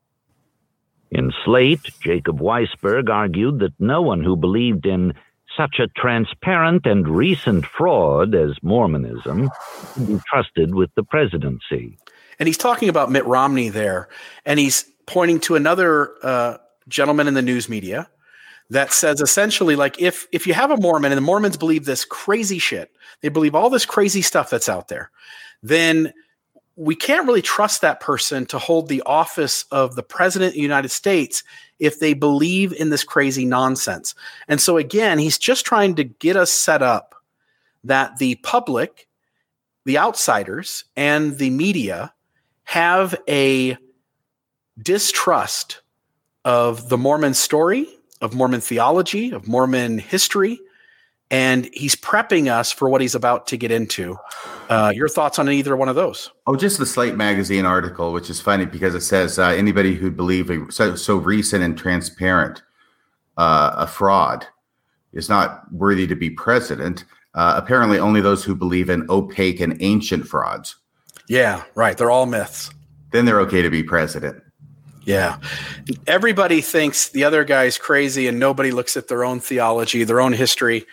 In 1.10 1.32
Slate, 1.44 1.90
Jacob 2.00 2.40
Weisberg 2.40 3.08
argued 3.08 3.60
that 3.60 3.72
no 3.78 4.02
one 4.02 4.22
who 4.22 4.36
believed 4.36 4.86
in 4.86 5.14
such 5.56 5.78
a 5.78 5.86
transparent 5.88 6.86
and 6.86 7.08
recent 7.08 7.64
fraud 7.64 8.34
as 8.34 8.52
Mormonism 8.62 9.48
could 9.94 10.06
be 10.06 10.20
trusted 10.28 10.74
with 10.74 10.90
the 10.94 11.02
presidency. 11.02 11.98
And 12.38 12.46
he's 12.46 12.58
talking 12.58 12.88
about 12.88 13.10
Mitt 13.10 13.24
Romney 13.24 13.70
there, 13.70 14.08
and 14.44 14.58
he's 14.58 14.84
pointing 15.06 15.40
to 15.40 15.54
another 15.54 16.12
uh, 16.22 16.58
gentleman 16.88 17.28
in 17.28 17.34
the 17.34 17.42
news 17.42 17.68
media 17.68 18.08
that 18.68 18.92
says 18.92 19.20
essentially 19.20 19.76
like 19.76 20.00
if 20.00 20.26
if 20.32 20.46
you 20.46 20.52
have 20.52 20.70
a 20.70 20.76
Mormon 20.76 21.12
and 21.12 21.16
the 21.16 21.22
Mormons 21.22 21.56
believe 21.56 21.84
this 21.84 22.04
crazy 22.04 22.58
shit, 22.58 22.90
they 23.22 23.28
believe 23.28 23.54
all 23.54 23.70
this 23.70 23.86
crazy 23.86 24.22
stuff 24.22 24.50
that's 24.50 24.68
out 24.68 24.88
there, 24.88 25.10
then 25.62 26.12
we 26.76 26.94
can't 26.94 27.26
really 27.26 27.42
trust 27.42 27.80
that 27.80 28.00
person 28.00 28.44
to 28.46 28.58
hold 28.58 28.88
the 28.88 29.02
office 29.06 29.64
of 29.70 29.96
the 29.96 30.02
president 30.02 30.50
of 30.50 30.54
the 30.54 30.60
United 30.60 30.90
States 30.90 31.42
if 31.78 31.98
they 31.98 32.12
believe 32.12 32.72
in 32.72 32.90
this 32.90 33.02
crazy 33.02 33.46
nonsense. 33.46 34.14
And 34.46 34.60
so, 34.60 34.76
again, 34.76 35.18
he's 35.18 35.38
just 35.38 35.64
trying 35.64 35.94
to 35.96 36.04
get 36.04 36.36
us 36.36 36.52
set 36.52 36.82
up 36.82 37.14
that 37.84 38.18
the 38.18 38.34
public, 38.36 39.08
the 39.84 39.98
outsiders, 39.98 40.84
and 40.96 41.38
the 41.38 41.50
media 41.50 42.12
have 42.64 43.14
a 43.28 43.78
distrust 44.82 45.80
of 46.44 46.90
the 46.90 46.98
Mormon 46.98 47.34
story, 47.34 47.88
of 48.20 48.34
Mormon 48.34 48.60
theology, 48.60 49.30
of 49.30 49.48
Mormon 49.48 49.98
history, 49.98 50.60
and 51.30 51.68
he's 51.72 51.96
prepping 51.96 52.50
us 52.50 52.70
for 52.70 52.88
what 52.88 53.00
he's 53.00 53.14
about 53.14 53.46
to 53.48 53.56
get 53.56 53.70
into. 53.70 54.16
Uh, 54.68 54.92
your 54.94 55.08
thoughts 55.08 55.38
on 55.38 55.48
either 55.48 55.76
one 55.76 55.88
of 55.88 55.96
those? 55.96 56.30
Oh, 56.46 56.56
just 56.56 56.78
the 56.78 56.86
Slate 56.86 57.16
magazine 57.16 57.64
article, 57.64 58.12
which 58.12 58.30
is 58.30 58.40
funny 58.40 58.66
because 58.66 58.94
it 58.94 59.00
says 59.00 59.38
uh, 59.38 59.48
anybody 59.48 59.94
who 59.94 60.10
believe 60.10 60.50
a, 60.50 60.70
so, 60.70 60.94
so 60.94 61.16
recent 61.16 61.62
and 61.62 61.76
transparent 61.76 62.62
uh, 63.36 63.74
a 63.76 63.86
fraud 63.86 64.46
is 65.12 65.28
not 65.28 65.72
worthy 65.72 66.06
to 66.06 66.14
be 66.14 66.30
president. 66.30 67.04
Uh, 67.34 67.54
apparently, 67.56 67.98
only 67.98 68.20
those 68.20 68.44
who 68.44 68.54
believe 68.54 68.88
in 68.88 69.06
opaque 69.10 69.60
and 69.60 69.76
ancient 69.80 70.26
frauds. 70.26 70.76
Yeah, 71.28 71.64
right. 71.74 71.96
They're 71.96 72.10
all 72.10 72.26
myths. 72.26 72.70
Then 73.10 73.24
they're 73.24 73.40
okay 73.40 73.62
to 73.62 73.70
be 73.70 73.82
president. 73.82 74.42
Yeah. 75.04 75.38
Everybody 76.06 76.60
thinks 76.60 77.10
the 77.10 77.24
other 77.24 77.44
guy's 77.44 77.78
crazy, 77.78 78.26
and 78.26 78.38
nobody 78.38 78.72
looks 78.72 78.96
at 78.96 79.08
their 79.08 79.24
own 79.24 79.40
theology, 79.40 80.02
their 80.04 80.20
own 80.20 80.32
history 80.32 80.86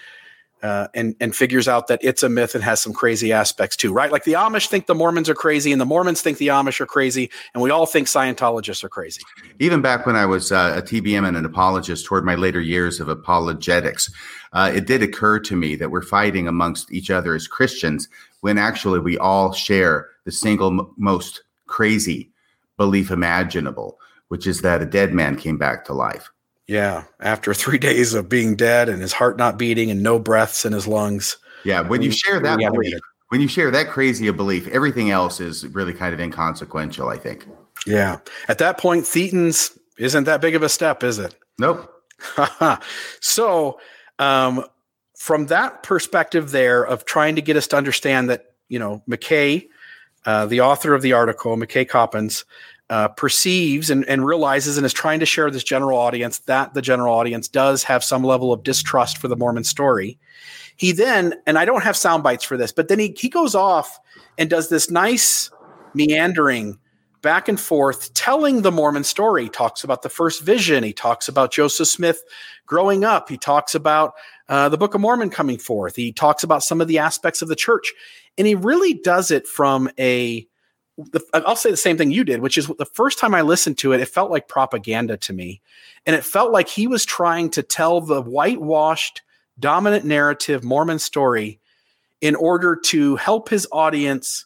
uh, 0.63 0.87
and 0.93 1.15
and 1.19 1.35
figures 1.35 1.67
out 1.67 1.87
that 1.87 1.99
it's 2.01 2.23
a 2.23 2.29
myth 2.29 2.55
and 2.55 2.63
has 2.63 2.81
some 2.81 2.93
crazy 2.93 3.33
aspects 3.33 3.75
too, 3.75 3.93
right? 3.93 4.11
Like 4.11 4.23
the 4.23 4.33
Amish 4.33 4.67
think 4.67 4.87
the 4.87 4.95
Mormons 4.95 5.29
are 5.29 5.35
crazy, 5.35 5.71
and 5.71 5.81
the 5.81 5.85
Mormons 5.85 6.21
think 6.21 6.37
the 6.37 6.47
Amish 6.47 6.79
are 6.79 6.85
crazy, 6.85 7.29
and 7.53 7.61
we 7.61 7.69
all 7.69 7.85
think 7.85 8.07
Scientologists 8.07 8.83
are 8.83 8.89
crazy. 8.89 9.21
Even 9.59 9.81
back 9.81 10.05
when 10.05 10.15
I 10.15 10.25
was 10.25 10.51
uh, 10.51 10.75
a 10.77 10.81
TBM 10.81 11.27
and 11.27 11.35
an 11.35 11.45
apologist 11.45 12.05
toward 12.05 12.25
my 12.25 12.35
later 12.35 12.61
years 12.61 12.99
of 13.01 13.09
apologetics, 13.09 14.11
uh, 14.53 14.71
it 14.73 14.87
did 14.87 15.03
occur 15.03 15.39
to 15.39 15.55
me 15.55 15.75
that 15.75 15.91
we're 15.91 16.01
fighting 16.01 16.47
amongst 16.47 16.91
each 16.93 17.11
other 17.11 17.35
as 17.35 17.47
Christians 17.47 18.07
when 18.39 18.57
actually 18.57 18.99
we 18.99 19.17
all 19.17 19.51
share 19.51 20.09
the 20.23 20.31
single 20.31 20.67
m- 20.67 20.93
most 20.97 21.43
crazy 21.67 22.31
belief 22.77 23.11
imaginable, 23.11 23.99
which 24.29 24.47
is 24.47 24.61
that 24.61 24.81
a 24.81 24.85
dead 24.85 25.13
man 25.13 25.35
came 25.35 25.57
back 25.57 25.85
to 25.85 25.93
life. 25.93 26.32
Yeah, 26.73 27.03
after 27.19 27.53
three 27.53 27.77
days 27.77 28.15
of 28.15 28.27
being 28.27 28.55
dead 28.55 28.89
and 28.89 28.99
his 28.99 29.13
heart 29.13 29.37
not 29.37 29.59
beating 29.59 29.91
and 29.91 30.01
no 30.01 30.17
breaths 30.17 30.65
in 30.65 30.73
his 30.73 30.87
lungs. 30.87 31.37
Yeah, 31.63 31.81
when 31.81 32.01
you 32.01 32.09
share 32.09 32.39
that 32.39 32.57
belief, 32.57 32.99
when 33.29 33.41
you 33.41 33.47
share 33.47 33.69
that 33.69 33.89
crazy 33.89 34.27
a 34.27 34.33
belief, 34.33 34.67
everything 34.69 35.11
else 35.11 35.39
is 35.39 35.67
really 35.67 35.93
kind 35.93 36.15
of 36.15 36.19
inconsequential. 36.19 37.09
I 37.09 37.17
think. 37.17 37.45
Yeah, 37.85 38.19
at 38.47 38.57
that 38.57 38.79
point, 38.79 39.03
Thetans 39.03 39.77
isn't 39.99 40.23
that 40.23 40.41
big 40.41 40.55
of 40.55 40.63
a 40.63 40.69
step, 40.69 41.03
is 41.03 41.19
it? 41.19 41.35
Nope. 41.59 41.91
so, 43.19 43.79
um, 44.17 44.65
from 45.15 45.45
that 45.47 45.83
perspective, 45.83 46.49
there 46.49 46.83
of 46.83 47.05
trying 47.05 47.35
to 47.35 47.41
get 47.43 47.55
us 47.55 47.67
to 47.67 47.77
understand 47.77 48.31
that 48.31 48.55
you 48.67 48.79
know 48.79 49.03
McKay, 49.07 49.67
uh, 50.25 50.47
the 50.47 50.61
author 50.61 50.95
of 50.95 51.03
the 51.03 51.13
article, 51.13 51.55
McKay 51.55 51.87
Coppins, 51.87 52.45
uh, 52.93 53.07
perceives 53.07 53.89
and, 53.89 54.07
and, 54.07 54.23
realizes 54.23 54.77
and 54.77 54.85
is 54.85 54.93
trying 54.93 55.19
to 55.19 55.25
share 55.25 55.49
this 55.49 55.63
general 55.63 55.97
audience 55.97 56.37
that 56.41 56.75
the 56.75 56.81
general 56.81 57.11
audience 57.11 57.47
does 57.47 57.81
have 57.81 58.03
some 58.03 58.23
level 58.23 58.53
of 58.53 58.61
distrust 58.61 59.17
for 59.17 59.27
the 59.27 59.35
Mormon 59.35 59.63
story. 59.63 60.19
He 60.77 60.91
then, 60.91 61.33
and 61.47 61.57
I 61.57 61.65
don't 61.65 61.81
have 61.81 61.97
sound 61.97 62.21
bites 62.21 62.43
for 62.43 62.55
this, 62.55 62.71
but 62.71 62.89
then 62.89 62.99
he, 62.99 63.15
he 63.17 63.29
goes 63.29 63.55
off 63.55 63.99
and 64.37 64.47
does 64.47 64.69
this 64.69 64.91
nice 64.91 65.49
meandering 65.95 66.77
back 67.23 67.47
and 67.47 67.59
forth 67.59 68.13
telling 68.13 68.61
the 68.61 68.71
Mormon 68.71 69.03
story. 69.03 69.45
He 69.45 69.49
talks 69.49 69.83
about 69.83 70.03
the 70.03 70.09
first 70.09 70.43
vision. 70.43 70.83
He 70.83 70.93
talks 70.93 71.27
about 71.27 71.51
Joseph 71.51 71.87
Smith 71.87 72.21
growing 72.67 73.03
up. 73.03 73.27
He 73.27 73.39
talks 73.39 73.73
about 73.73 74.13
uh, 74.49 74.69
the 74.69 74.77
Book 74.77 74.93
of 74.93 75.01
Mormon 75.01 75.31
coming 75.31 75.57
forth. 75.57 75.95
He 75.95 76.11
talks 76.11 76.43
about 76.43 76.61
some 76.61 76.79
of 76.79 76.87
the 76.87 76.99
aspects 76.99 77.41
of 77.41 77.47
the 77.47 77.55
church. 77.55 77.91
And 78.37 78.45
he 78.45 78.53
really 78.53 78.93
does 78.93 79.31
it 79.31 79.47
from 79.47 79.89
a 79.97 80.47
the, 80.97 81.21
I'll 81.33 81.55
say 81.55 81.71
the 81.71 81.77
same 81.77 81.97
thing 81.97 82.11
you 82.11 82.23
did, 82.23 82.41
which 82.41 82.57
is 82.57 82.67
the 82.67 82.85
first 82.85 83.19
time 83.19 83.33
I 83.33 83.41
listened 83.41 83.77
to 83.79 83.93
it, 83.93 84.01
it 84.01 84.07
felt 84.07 84.31
like 84.31 84.47
propaganda 84.47 85.17
to 85.17 85.33
me. 85.33 85.61
And 86.05 86.15
it 86.15 86.23
felt 86.23 86.51
like 86.51 86.69
he 86.69 86.87
was 86.87 87.05
trying 87.05 87.49
to 87.51 87.63
tell 87.63 88.01
the 88.01 88.21
whitewashed, 88.21 89.21
dominant 89.59 90.05
narrative 90.05 90.63
Mormon 90.63 90.99
story 90.99 91.59
in 92.21 92.35
order 92.35 92.75
to 92.75 93.15
help 93.15 93.49
his 93.49 93.67
audience 93.71 94.45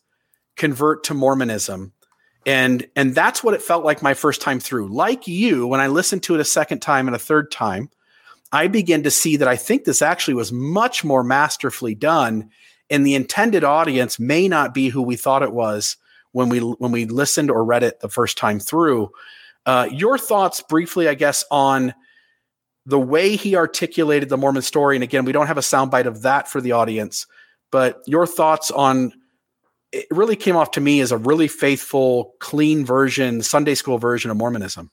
convert 0.55 1.03
to 1.05 1.13
Mormonism. 1.13 1.93
And 2.45 2.87
and 2.95 3.13
that's 3.13 3.43
what 3.43 3.53
it 3.53 3.61
felt 3.61 3.83
like 3.83 4.01
my 4.01 4.13
first 4.13 4.41
time 4.41 4.61
through. 4.61 4.87
Like 4.87 5.27
you, 5.27 5.67
when 5.67 5.81
I 5.81 5.87
listened 5.87 6.23
to 6.23 6.35
it 6.35 6.39
a 6.39 6.45
second 6.45 6.79
time 6.79 7.07
and 7.07 7.15
a 7.15 7.19
third 7.19 7.51
time, 7.51 7.89
I 8.53 8.67
began 8.67 9.03
to 9.03 9.11
see 9.11 9.35
that 9.35 9.49
I 9.49 9.57
think 9.57 9.83
this 9.83 10.01
actually 10.01 10.35
was 10.35 10.53
much 10.53 11.03
more 11.03 11.23
masterfully 11.23 11.93
done 11.93 12.49
and 12.89 13.05
the 13.05 13.15
intended 13.15 13.65
audience 13.65 14.17
may 14.17 14.47
not 14.47 14.73
be 14.73 14.87
who 14.87 15.01
we 15.01 15.17
thought 15.17 15.43
it 15.43 15.51
was 15.51 15.97
when 16.31 16.49
we 16.49 16.59
when 16.59 16.91
we 16.91 17.05
listened 17.05 17.49
or 17.51 17.63
read 17.63 17.83
it 17.83 17.99
the 17.99 18.09
first 18.09 18.37
time 18.37 18.59
through. 18.59 19.09
Uh, 19.65 19.87
your 19.91 20.17
thoughts 20.17 20.61
briefly, 20.61 21.09
I 21.09 21.13
guess, 21.13 21.43
on 21.51 21.93
the 22.85 22.99
way 22.99 23.35
he 23.35 23.55
articulated 23.55 24.29
the 24.29 24.37
Mormon 24.37 24.61
story. 24.61 24.95
And 24.95 25.03
again, 25.03 25.25
we 25.25 25.33
don't 25.33 25.47
have 25.47 25.57
a 25.57 25.61
soundbite 25.61 26.05
of 26.05 26.21
that 26.21 26.47
for 26.47 26.61
the 26.61 26.71
audience, 26.71 27.27
but 27.69 28.01
your 28.05 28.25
thoughts 28.25 28.71
on 28.71 29.11
it 29.91 30.05
really 30.11 30.35
came 30.35 30.55
off 30.55 30.71
to 30.71 30.81
me 30.81 30.99
as 30.99 31.11
a 31.11 31.17
really 31.17 31.47
faithful, 31.47 32.35
clean 32.39 32.85
version, 32.85 33.41
Sunday 33.41 33.75
school 33.75 33.97
version 33.97 34.31
of 34.31 34.37
Mormonism. 34.37 34.91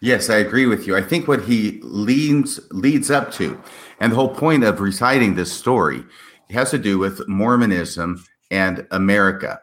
Yes, 0.00 0.28
I 0.28 0.36
agree 0.36 0.66
with 0.66 0.86
you. 0.86 0.96
I 0.96 1.02
think 1.02 1.28
what 1.28 1.44
he 1.44 1.80
leans 1.82 2.60
leads 2.70 3.10
up 3.10 3.32
to, 3.32 3.60
and 4.00 4.12
the 4.12 4.16
whole 4.16 4.34
point 4.34 4.64
of 4.64 4.80
reciting 4.80 5.34
this 5.34 5.52
story 5.52 6.04
has 6.50 6.70
to 6.70 6.78
do 6.78 6.98
with 6.98 7.26
Mormonism 7.26 8.22
and 8.50 8.86
America, 8.90 9.60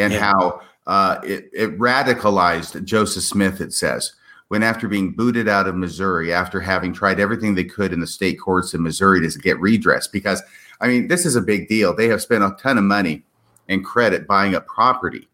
and 0.00 0.12
yeah. 0.12 0.18
how 0.20 0.60
uh, 0.86 1.20
it, 1.22 1.50
it 1.52 1.78
radicalized 1.78 2.82
Joseph 2.84 3.22
Smith. 3.22 3.60
It 3.60 3.72
says 3.72 4.12
when 4.48 4.62
after 4.62 4.88
being 4.88 5.12
booted 5.12 5.48
out 5.48 5.68
of 5.68 5.76
Missouri, 5.76 6.32
after 6.32 6.60
having 6.60 6.92
tried 6.92 7.20
everything 7.20 7.54
they 7.54 7.64
could 7.64 7.92
in 7.92 8.00
the 8.00 8.06
state 8.06 8.40
courts 8.40 8.74
in 8.74 8.82
Missouri 8.82 9.20
to 9.28 9.38
get 9.38 9.60
redress, 9.60 10.06
because 10.08 10.42
I 10.80 10.88
mean 10.88 11.08
this 11.08 11.24
is 11.24 11.36
a 11.36 11.42
big 11.42 11.68
deal. 11.68 11.94
They 11.94 12.08
have 12.08 12.22
spent 12.22 12.44
a 12.44 12.56
ton 12.60 12.78
of 12.78 12.84
money 12.84 13.22
and 13.68 13.84
credit 13.84 14.26
buying 14.26 14.54
up 14.54 14.66
property 14.66 15.28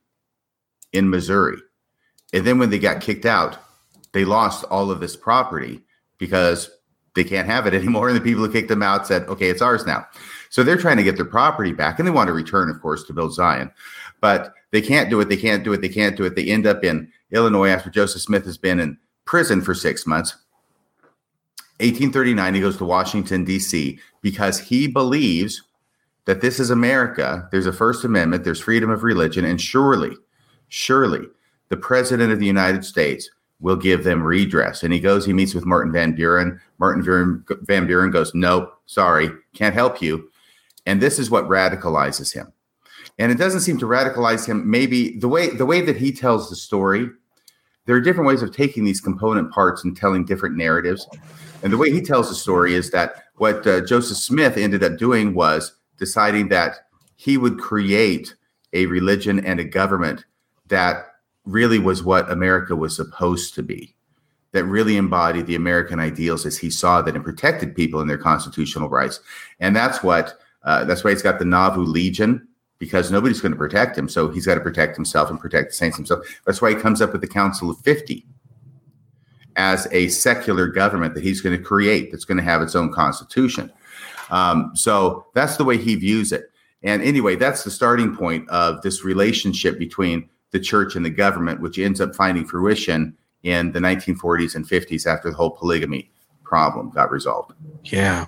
in 0.93 1.11
Missouri. 1.11 1.59
And 2.33 2.47
then 2.47 2.59
when 2.59 2.71
they 2.71 2.79
got 2.79 3.01
kicked 3.01 3.25
out, 3.25 3.59
they 4.13 4.25
lost 4.25 4.65
all 4.65 4.91
of 4.91 5.01
this 5.01 5.17
property 5.17 5.81
because 6.19 6.71
they 7.15 7.25
can't 7.25 7.49
have 7.49 7.67
it 7.67 7.75
anymore. 7.75 8.09
And 8.11 8.17
the 8.17 8.23
people 8.23 8.45
who 8.45 8.53
kicked 8.53 8.69
them 8.69 8.83
out 8.83 9.07
said, 9.07 9.23
okay, 9.29 9.49
it's 9.49 9.63
ours 9.63 9.87
now. 9.87 10.07
So 10.51 10.63
they're 10.63 10.77
trying 10.77 10.99
to 10.99 11.03
get 11.03 11.17
their 11.17 11.25
property 11.25 11.73
back 11.73 11.99
and 11.99 12.07
they 12.07 12.13
want 12.13 12.29
to 12.29 12.33
return, 12.33 12.71
of 12.71 12.81
course, 12.81 13.05
to 13.05 13.13
build 13.13 13.35
Zion. 13.35 13.71
But 14.21 14.55
they 14.73 14.83
can't 14.83 15.11
do 15.11 15.21
it. 15.21 15.29
They 15.29 15.37
can't 15.37 15.65
do 15.65 15.73
it. 15.73 15.81
They 15.81 15.89
can't 15.89 16.17
do 16.17 16.25
it. 16.25 16.35
They 16.35 16.49
end 16.49 16.67
up 16.67 16.85
in 16.85 17.11
Illinois 17.31 17.69
after 17.69 17.91
Joseph 17.91 18.23
Smith 18.23 18.45
has 18.45 18.59
been 18.59 18.81
in 18.81 18.99
prison 19.25 19.61
for 19.61 19.75
six 19.75 20.07
months. 20.07 20.37
1839, 21.79 22.55
he 22.55 22.61
goes 22.61 22.77
to 22.79 22.85
Washington, 22.85 23.45
D.C., 23.45 23.99
because 24.23 24.59
he 24.59 24.87
believes 24.87 25.63
that 26.25 26.41
this 26.41 26.59
is 26.59 26.71
America. 26.71 27.49
There's 27.53 27.67
a 27.67 27.73
First 27.73 28.05
Amendment, 28.05 28.45
there's 28.45 28.61
freedom 28.61 28.91
of 28.91 29.03
religion, 29.03 29.45
and 29.45 29.61
surely, 29.61 30.17
surely 30.69 31.27
the 31.69 31.77
President 31.77 32.33
of 32.33 32.39
the 32.39 32.47
United 32.47 32.85
States 32.85 33.31
will 33.61 33.77
give 33.77 34.05
them 34.05 34.23
redress. 34.23 34.83
And 34.83 34.93
he 34.93 35.01
goes, 35.01 35.25
he 35.25 35.33
meets 35.33 35.55
with 35.55 35.67
Martin 35.67 35.93
Van 35.93 36.13
Buren. 36.13 36.61
Martin 36.79 37.45
Van 37.63 37.87
Buren 37.87 38.11
goes, 38.11 38.35
Nope, 38.35 38.73
sorry, 38.87 39.31
can't 39.55 39.75
help 39.75 40.01
you. 40.03 40.31
And 40.87 41.01
this 41.01 41.19
is 41.19 41.31
what 41.31 41.49
radicalizes 41.49 42.33
him. 42.33 42.53
And 43.19 43.33
it 43.33 43.39
doesn't 43.39 43.61
seem 43.61 43.79
to 43.79 43.87
radicalize 43.87 44.47
him. 44.47 44.71
Maybe 44.71 45.19
the 45.19 45.29
way 45.29 45.51
the 45.51 45.67
way 45.67 45.81
that 45.81 45.97
he 45.97 46.13
tells 46.13 46.51
the 46.51 46.57
story, 46.57 47.09
there 47.87 47.97
are 47.97 48.01
different 48.01 48.29
ways 48.29 48.43
of 48.43 48.55
taking 48.55 48.85
these 48.85 49.01
component 49.01 49.53
parts 49.53 49.85
and 49.85 49.97
telling 49.97 50.25
different 50.25 50.57
narratives. 50.57 51.09
And 51.63 51.73
the 51.73 51.79
way 51.79 51.91
he 51.91 52.01
tells 52.01 52.29
the 52.29 52.35
story 52.35 52.75
is 52.75 52.91
that 52.91 53.25
what 53.37 53.67
uh, 53.67 53.81
Joseph 53.85 54.19
Smith 54.19 54.57
ended 54.57 54.85
up 54.85 54.99
doing 54.99 55.35
was 55.35 55.73
deciding 55.99 56.49
that 56.49 56.89
he 57.17 57.39
would 57.39 57.59
create 57.59 58.35
a 58.73 58.87
religion 58.87 59.45
and 59.45 59.59
a 59.59 59.65
government 59.65 60.25
that 60.69 61.07
really 61.45 61.79
was 61.79 62.03
what 62.03 62.31
America 62.31 62.77
was 62.77 62.95
supposed 62.95 63.55
to 63.55 63.63
be, 63.63 63.95
that 64.53 64.65
really 64.65 64.97
embodied 64.97 65.47
the 65.47 65.55
American 65.55 65.99
ideals 65.99 66.45
as 66.45 66.59
he 66.59 66.69
saw 66.69 67.01
that 67.01 67.15
and 67.15 67.25
protected 67.25 67.75
people 67.75 68.01
in 68.01 68.09
their 68.09 68.19
constitutional 68.19 68.89
rights. 68.89 69.21
And 69.61 69.75
that's 69.75 70.03
what 70.03 70.39
uh, 70.65 70.85
that's 70.85 71.05
why 71.05 71.11
he's 71.11 71.23
got 71.23 71.39
the 71.39 71.45
Nauvoo 71.45 71.85
Legion 71.85 72.47
because 72.79 73.11
nobody's 73.11 73.41
going 73.41 73.53
to 73.53 73.59
protect 73.59 73.97
him. 73.97 74.09
So 74.09 74.29
he's 74.29 74.47
got 74.47 74.55
to 74.57 74.61
protect 74.61 74.97
himself 74.97 75.31
and 75.31 75.41
protect 75.41 75.71
the 75.71 75.75
saints 75.75 75.97
himself. 75.97 76.25
That's 76.45 76.61
why 76.61 76.71
he 76.71 76.77
comes 76.77 77.01
up 77.01 77.13
with 77.13 77.21
the 77.21 77.29
Council 77.29 77.71
of 77.71 77.79
50 77.79 78.27
as 79.57 79.89
a 79.91 80.09
secular 80.09 80.67
government 80.67 81.15
that 81.15 81.23
he's 81.25 81.41
going 81.41 81.57
to 81.57 81.63
create 81.63 82.11
that's 82.11 82.27
going 82.27 82.37
to 82.37 82.45
have 82.45 82.61
its 82.61 82.75
own 82.75 82.93
constitution. 82.93 83.73
Um, 84.31 84.73
so 84.75 85.27
that's 85.35 85.57
the 85.57 85.65
way 85.65 85.79
he 85.79 85.95
views 85.95 86.33
it. 86.33 86.51
And 86.83 87.03
anyway, 87.03 87.37
that's 87.37 87.65
the 87.65 87.71
starting 87.71 88.15
point 88.15 88.49
of 88.51 88.83
this 88.83 89.05
relationship 89.05 89.79
between 89.79 90.29
the 90.51 90.61
church 90.61 90.95
and 90.95 91.05
the 91.05 91.11
government, 91.11 91.61
which 91.61 91.79
ends 91.79 92.01
up 92.01 92.15
finding 92.15 92.45
fruition 92.45 93.17
in 93.43 93.73
the 93.73 93.81
1940s 93.81 94.55
and 94.55 94.69
50s 94.69 95.07
after 95.07 95.31
the 95.31 95.37
whole 95.37 95.51
polygamy 95.51 96.11
problem 96.45 96.91
got 96.91 97.11
resolved. 97.11 97.53
Yeah, 97.85 98.27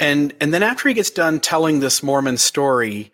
and 0.00 0.34
and 0.40 0.52
then 0.52 0.62
after 0.62 0.88
he 0.88 0.94
gets 0.94 1.10
done 1.10 1.40
telling 1.40 1.80
this 1.80 2.02
Mormon 2.02 2.36
story, 2.36 3.12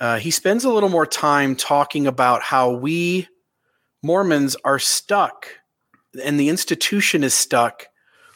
uh, 0.00 0.18
he 0.18 0.30
spends 0.30 0.64
a 0.64 0.70
little 0.70 0.88
more 0.88 1.06
time 1.06 1.56
talking 1.56 2.06
about 2.06 2.42
how 2.42 2.72
we 2.72 3.28
Mormons 4.02 4.56
are 4.64 4.78
stuck, 4.78 5.48
and 6.22 6.38
the 6.38 6.48
institution 6.48 7.24
is 7.24 7.34
stuck 7.34 7.86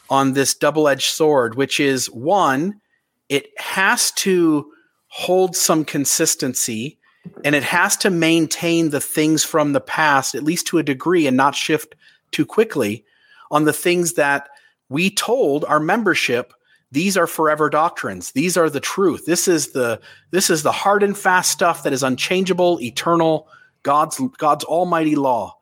on 0.09 0.33
this 0.33 0.53
double-edged 0.53 1.09
sword, 1.09 1.55
which 1.55 1.79
is 1.79 2.07
one 2.07 2.81
it 3.29 3.47
has 3.57 4.11
to 4.11 4.69
hold 5.07 5.55
some 5.55 5.85
consistency 5.85 6.99
and 7.45 7.55
it 7.55 7.63
has 7.63 7.95
to 7.95 8.09
maintain 8.09 8.89
the 8.89 8.99
things 8.99 9.41
from 9.41 9.71
the 9.71 9.79
past, 9.79 10.35
at 10.35 10.43
least 10.43 10.67
to 10.67 10.79
a 10.79 10.83
degree, 10.83 11.27
and 11.27 11.37
not 11.37 11.55
shift 11.55 11.95
too 12.31 12.45
quickly 12.45 13.05
on 13.49 13.63
the 13.63 13.71
things 13.71 14.13
that 14.13 14.49
we 14.89 15.09
told 15.09 15.63
our 15.65 15.79
membership 15.79 16.53
these 16.91 17.17
are 17.17 17.27
forever 17.27 17.69
doctrines 17.69 18.31
these 18.31 18.57
are 18.57 18.69
the 18.69 18.79
truth 18.79 19.25
this 19.25 19.47
is 19.47 19.71
the 19.71 19.99
this 20.31 20.49
is 20.49 20.63
the 20.63 20.71
hard 20.71 21.03
and 21.03 21.17
fast 21.17 21.51
stuff 21.51 21.83
that 21.83 21.93
is 21.93 22.03
unchangeable 22.03 22.79
eternal 22.81 23.47
god's 23.83 24.19
god's 24.37 24.63
almighty 24.65 25.15
law 25.15 25.57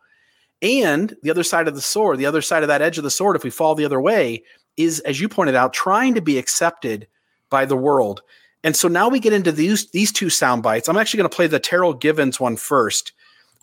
and 0.62 1.16
the 1.24 1.30
other 1.30 1.44
side 1.44 1.68
of 1.68 1.76
the 1.76 1.82
sword 1.82 2.18
the 2.18 2.26
other 2.26 2.42
side 2.42 2.64
of 2.64 2.68
that 2.68 2.82
edge 2.82 2.98
of 2.98 3.04
the 3.04 3.12
sword 3.12 3.36
if 3.36 3.44
we 3.44 3.50
fall 3.50 3.76
the 3.76 3.86
other 3.86 4.02
way 4.02 4.44
is 4.78 5.02
as 5.02 5.20
you 5.20 5.28
pointed 5.28 5.56
out 5.56 5.74
trying 5.74 6.16
to 6.16 6.22
be 6.22 6.38
accepted 6.38 7.08
by 7.50 7.66
the 7.66 7.76
world. 7.76 8.22
And 8.64 8.76
so 8.76 8.88
now 8.88 9.10
we 9.10 9.20
get 9.20 9.34
into 9.34 9.52
these 9.52 9.90
these 9.92 10.12
two 10.12 10.30
sound 10.30 10.64
bites. 10.64 10.88
I'm 10.88 10.98
actually 10.98 11.20
going 11.20 11.30
to 11.30 11.36
play 11.36 11.48
the 11.48 11.60
Terryl 11.60 12.00
Givens 12.00 12.40
one 12.40 12.58
first, 12.58 13.14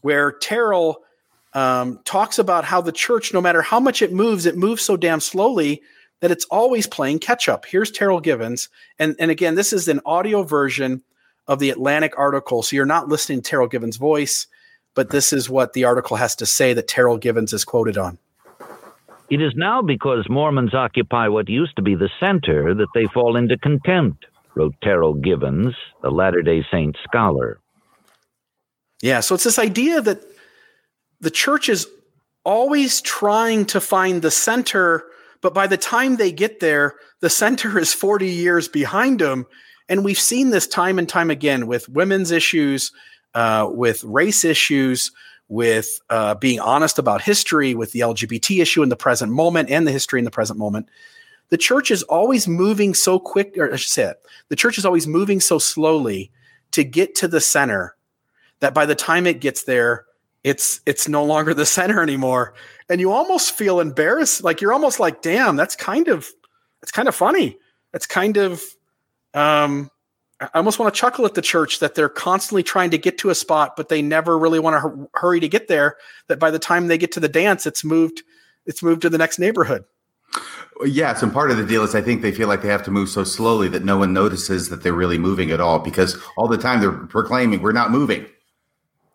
where 0.02 0.32
Terryl 0.32 0.96
um, 1.54 2.00
talks 2.04 2.38
about 2.38 2.64
how 2.64 2.80
the 2.80 2.92
church, 2.92 3.32
no 3.32 3.40
matter 3.40 3.62
how 3.62 3.80
much 3.80 4.02
it 4.02 4.12
moves, 4.12 4.46
it 4.46 4.56
moves 4.56 4.82
so 4.82 4.96
damn 4.96 5.20
slowly 5.20 5.82
that 6.20 6.30
it's 6.30 6.46
always 6.46 6.86
playing 6.86 7.18
catch 7.18 7.48
up. 7.48 7.66
Here's 7.66 7.92
Terryl 7.92 8.22
Givens, 8.22 8.68
and 8.98 9.16
and 9.18 9.30
again, 9.30 9.54
this 9.54 9.72
is 9.72 9.88
an 9.88 10.00
audio 10.04 10.42
version 10.42 11.02
of 11.48 11.58
the 11.58 11.70
Atlantic 11.70 12.12
article, 12.18 12.62
so 12.62 12.74
you're 12.74 12.86
not 12.86 13.08
listening 13.08 13.42
to 13.42 13.50
Terryl 13.50 13.70
Givens' 13.70 13.96
voice, 13.96 14.46
but 14.94 15.10
this 15.10 15.32
is 15.32 15.48
what 15.48 15.72
the 15.74 15.84
article 15.84 16.16
has 16.16 16.34
to 16.36 16.46
say 16.46 16.72
that 16.72 16.88
Terryl 16.88 17.20
Givens 17.20 17.52
is 17.52 17.64
quoted 17.64 17.96
on. 17.96 18.18
It 19.28 19.40
is 19.40 19.52
now 19.56 19.82
because 19.82 20.28
Mormons 20.28 20.74
occupy 20.74 21.28
what 21.28 21.48
used 21.48 21.76
to 21.76 21.82
be 21.82 21.94
the 21.94 22.10
center 22.20 22.74
that 22.74 22.88
they 22.94 23.06
fall 23.06 23.36
into 23.36 23.58
contempt, 23.58 24.26
wrote 24.54 24.74
Terryl 24.82 25.20
Givens, 25.20 25.74
a 26.02 26.10
Latter 26.10 26.42
day 26.42 26.64
Saint 26.70 26.96
scholar. 27.04 27.58
Yeah, 29.02 29.20
so 29.20 29.34
it's 29.34 29.44
this 29.44 29.58
idea 29.58 30.00
that 30.00 30.22
the 31.20 31.30
church 31.30 31.68
is 31.68 31.86
always 32.44 33.00
trying 33.00 33.66
to 33.66 33.80
find 33.80 34.22
the 34.22 34.30
center, 34.30 35.04
but 35.40 35.54
by 35.54 35.66
the 35.66 35.76
time 35.76 36.16
they 36.16 36.32
get 36.32 36.60
there, 36.60 36.94
the 37.20 37.30
center 37.30 37.78
is 37.78 37.92
40 37.92 38.28
years 38.28 38.68
behind 38.68 39.20
them. 39.20 39.46
And 39.88 40.04
we've 40.04 40.18
seen 40.18 40.50
this 40.50 40.66
time 40.66 40.98
and 40.98 41.08
time 41.08 41.30
again 41.30 41.66
with 41.66 41.88
women's 41.88 42.30
issues, 42.30 42.92
uh, 43.34 43.68
with 43.70 44.02
race 44.04 44.44
issues, 44.44 45.12
with 45.48 46.00
uh, 46.10 46.34
being 46.34 46.58
honest 46.58 46.98
about 46.98 47.22
history, 47.22 47.74
with 47.74 47.92
the 47.92 48.00
LGBT 48.00 48.60
issue 48.60 48.82
in 48.82 48.88
the 48.88 48.96
present 48.96 49.30
moment 49.30 49.70
and 49.70 49.86
the 49.86 49.92
history 49.92 50.18
in 50.18 50.24
the 50.24 50.30
present 50.30 50.58
moment. 50.58 50.88
The 51.50 51.56
church 51.56 51.92
is 51.92 52.02
always 52.04 52.48
moving 52.48 52.94
so 52.94 53.20
quick, 53.20 53.56
or 53.56 53.72
I 53.72 53.76
should 53.76 53.90
say 53.90 54.10
it, 54.10 54.16
the 54.48 54.56
church 54.56 54.78
is 54.78 54.84
always 54.84 55.06
moving 55.06 55.40
so 55.40 55.58
slowly 55.58 56.32
to 56.72 56.82
get 56.82 57.14
to 57.16 57.28
the 57.28 57.40
center 57.40 57.94
that 58.60 58.74
by 58.74 58.86
the 58.86 58.96
time 58.96 59.26
it 59.26 59.40
gets 59.40 59.62
there, 59.62 60.05
it's 60.46 60.80
it's 60.86 61.08
no 61.08 61.24
longer 61.24 61.52
the 61.52 61.66
center 61.66 62.00
anymore. 62.00 62.54
And 62.88 63.00
you 63.00 63.10
almost 63.10 63.50
feel 63.50 63.80
embarrassed, 63.80 64.44
like 64.44 64.60
you're 64.60 64.72
almost 64.72 65.00
like, 65.00 65.20
damn, 65.20 65.56
that's 65.56 65.74
kind 65.74 66.06
of 66.06 66.28
it's 66.82 66.92
kind 66.92 67.08
of 67.08 67.16
funny. 67.16 67.58
It's 67.92 68.06
kind 68.06 68.36
of 68.36 68.62
um 69.34 69.90
I 70.40 70.48
almost 70.54 70.78
want 70.78 70.94
to 70.94 71.00
chuckle 71.00 71.26
at 71.26 71.34
the 71.34 71.42
church 71.42 71.80
that 71.80 71.96
they're 71.96 72.08
constantly 72.08 72.62
trying 72.62 72.90
to 72.90 72.98
get 72.98 73.18
to 73.18 73.30
a 73.30 73.34
spot, 73.34 73.74
but 73.76 73.88
they 73.88 74.02
never 74.02 74.38
really 74.38 74.60
want 74.60 74.80
to 74.80 75.08
hurry 75.14 75.40
to 75.40 75.48
get 75.48 75.66
there. 75.66 75.96
That 76.28 76.38
by 76.38 76.52
the 76.52 76.60
time 76.60 76.86
they 76.86 76.98
get 76.98 77.10
to 77.12 77.20
the 77.20 77.28
dance, 77.28 77.66
it's 77.66 77.82
moved, 77.82 78.22
it's 78.66 78.84
moved 78.84 79.02
to 79.02 79.10
the 79.10 79.18
next 79.18 79.40
neighborhood. 79.40 79.84
Yes, 80.84 81.24
and 81.24 81.32
part 81.32 81.50
of 81.50 81.56
the 81.56 81.66
deal 81.66 81.82
is 81.82 81.94
I 81.96 82.02
think 82.02 82.22
they 82.22 82.32
feel 82.32 82.46
like 82.46 82.62
they 82.62 82.68
have 82.68 82.84
to 82.84 82.90
move 82.92 83.08
so 83.08 83.24
slowly 83.24 83.68
that 83.70 83.84
no 83.84 83.96
one 83.96 84.12
notices 84.12 84.68
that 84.68 84.84
they're 84.84 84.92
really 84.92 85.18
moving 85.18 85.50
at 85.50 85.60
all 85.60 85.80
because 85.80 86.16
all 86.36 86.46
the 86.46 86.58
time 86.58 86.80
they're 86.80 86.92
proclaiming 86.92 87.62
we're 87.62 87.72
not 87.72 87.90
moving. 87.90 88.26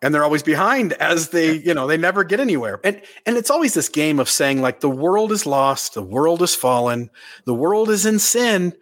And 0.02 0.12
they're 0.12 0.24
always 0.24 0.42
behind 0.42 0.92
as 0.94 1.28
they 1.30 1.54
you 1.58 1.72
know 1.72 1.86
they 1.86 1.96
never 1.96 2.24
get 2.24 2.40
anywhere. 2.40 2.80
And 2.84 3.00
and 3.24 3.36
it's 3.36 3.50
always 3.50 3.74
this 3.74 3.88
game 3.88 4.18
of 4.18 4.28
saying 4.28 4.60
like 4.60 4.80
the 4.80 4.90
world 4.90 5.32
is 5.32 5.46
lost 5.46 5.94
the 5.94 6.02
world 6.02 6.42
is 6.42 6.54
fallen 6.54 7.08
the 7.44 7.54
world 7.54 7.88
is 7.88 8.04
in 8.04 8.18
sin 8.18 8.74